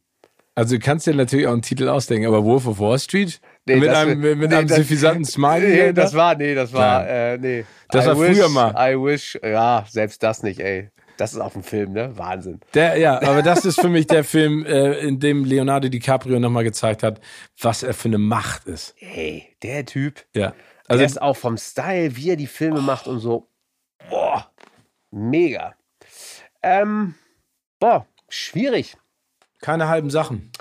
Also 0.55 0.75
du 0.75 0.81
kannst 0.81 1.07
dir 1.07 1.13
natürlich 1.13 1.47
auch 1.47 1.53
einen 1.53 1.61
Titel 1.61 1.87
ausdenken, 1.87 2.27
aber 2.27 2.43
Wolf 2.43 2.65
of 2.65 2.79
Wall 2.79 2.97
Street? 2.99 3.39
Nee, 3.75 3.79
mit 3.81 3.89
einem, 3.89 4.19
mit 4.19 4.49
nee, 4.49 4.55
einem 4.55 4.67
das- 4.67 4.77
suffisanten 4.77 5.25
Smiley? 5.25 5.69
Nee, 5.87 5.93
das 5.93 6.13
war, 6.13 6.35
nee, 6.35 6.53
das 6.55 6.73
war, 6.73 6.99
Nein. 7.03 7.07
äh, 7.09 7.37
nee. 7.37 7.65
Das 7.89 8.05
I 8.05 8.07
war 8.09 8.19
wish, 8.19 8.37
früher 8.37 8.49
mal. 8.49 8.73
I 8.77 8.95
wish, 8.95 9.39
ja, 9.43 9.85
selbst 9.89 10.21
das 10.23 10.43
nicht, 10.43 10.59
ey. 10.59 10.89
Das 11.17 11.33
ist 11.33 11.39
auch 11.39 11.53
ein 11.55 11.63
Film, 11.63 11.91
ne? 11.91 12.17
Wahnsinn. 12.17 12.61
Der, 12.73 12.97
ja, 12.97 13.21
aber 13.21 13.41
das 13.41 13.65
ist 13.65 13.81
für 13.81 13.89
mich 13.89 14.07
der 14.07 14.23
Film, 14.23 14.65
äh, 14.65 14.93
in 14.99 15.19
dem 15.19 15.43
Leonardo 15.43 15.89
DiCaprio 15.89 16.39
nochmal 16.39 16.63
gezeigt 16.63 17.03
hat, 17.03 17.19
was 17.61 17.83
er 17.83 17.93
für 17.93 18.07
eine 18.07 18.17
Macht 18.19 18.67
ist. 18.67 18.95
Ey, 18.99 19.45
der 19.61 19.85
Typ, 19.85 20.23
Ja. 20.33 20.53
also 20.87 20.99
der 20.99 21.05
ist 21.05 21.21
auch 21.21 21.35
vom 21.35 21.57
Style, 21.57 22.15
wie 22.15 22.29
er 22.29 22.35
die 22.37 22.47
Filme 22.47 22.79
macht 22.81 23.07
und 23.07 23.19
so. 23.19 23.49
Boah, 24.09 24.49
mega. 25.11 25.75
Ähm, 26.63 27.15
boah, 27.79 28.05
schwierig. 28.29 28.95
keine 29.61 29.89
halben 29.89 30.09
Sachen. 30.09 30.51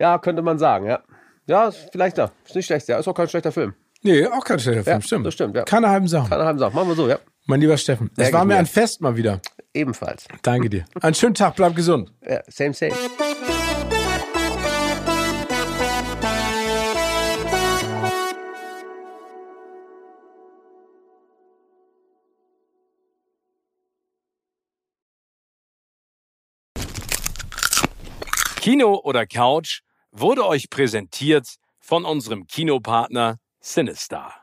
Ja, 0.00 0.18
könnte 0.18 0.42
man 0.42 0.58
sagen, 0.58 0.86
ja. 0.86 1.04
Ja, 1.46 1.68
ist 1.68 1.88
vielleicht 1.90 2.18
da. 2.18 2.30
Ist 2.46 2.54
nicht 2.54 2.66
schlecht, 2.66 2.88
ja. 2.88 2.98
Ist 2.98 3.08
auch 3.08 3.14
kein 3.14 3.28
schlechter 3.28 3.52
Film. 3.52 3.74
Nee, 4.02 4.26
auch 4.26 4.44
kein 4.44 4.58
schlechter 4.58 4.84
Film, 4.84 4.96
Ja, 4.96 5.02
stimmt. 5.02 5.26
das 5.26 5.34
stimmt, 5.34 5.56
ja. 5.56 5.62
Keine 5.64 5.88
halben 5.88 6.08
Sachen. 6.08 6.28
Keine 6.30 6.44
halben 6.44 6.58
Sachen. 6.58 6.74
Machen 6.74 6.88
wir 6.88 6.94
so, 6.96 7.08
ja. 7.08 7.18
Mein 7.46 7.60
lieber 7.60 7.76
Steffen, 7.76 8.10
es 8.16 8.32
war 8.32 8.44
mir. 8.44 8.56
ein 8.56 8.66
Fest 8.66 9.00
mal 9.00 9.16
wieder. 9.16 9.40
Ebenfalls. 9.74 10.26
Danke 10.42 10.70
dir. 10.70 10.84
Einen 11.00 11.14
schönen 11.14 11.34
Tag, 11.34 11.56
bleib 11.56 11.74
gesund. 11.74 12.12
Ja, 12.28 12.40
same, 12.48 12.72
same. 12.74 12.92
Kino 28.60 29.00
oder 29.04 29.26
Couch 29.26 29.80
wurde 30.12 30.46
euch 30.46 30.70
präsentiert 30.70 31.56
von 31.80 32.04
unserem 32.04 32.46
Kinopartner 32.46 33.38
Sinistar. 33.60 34.41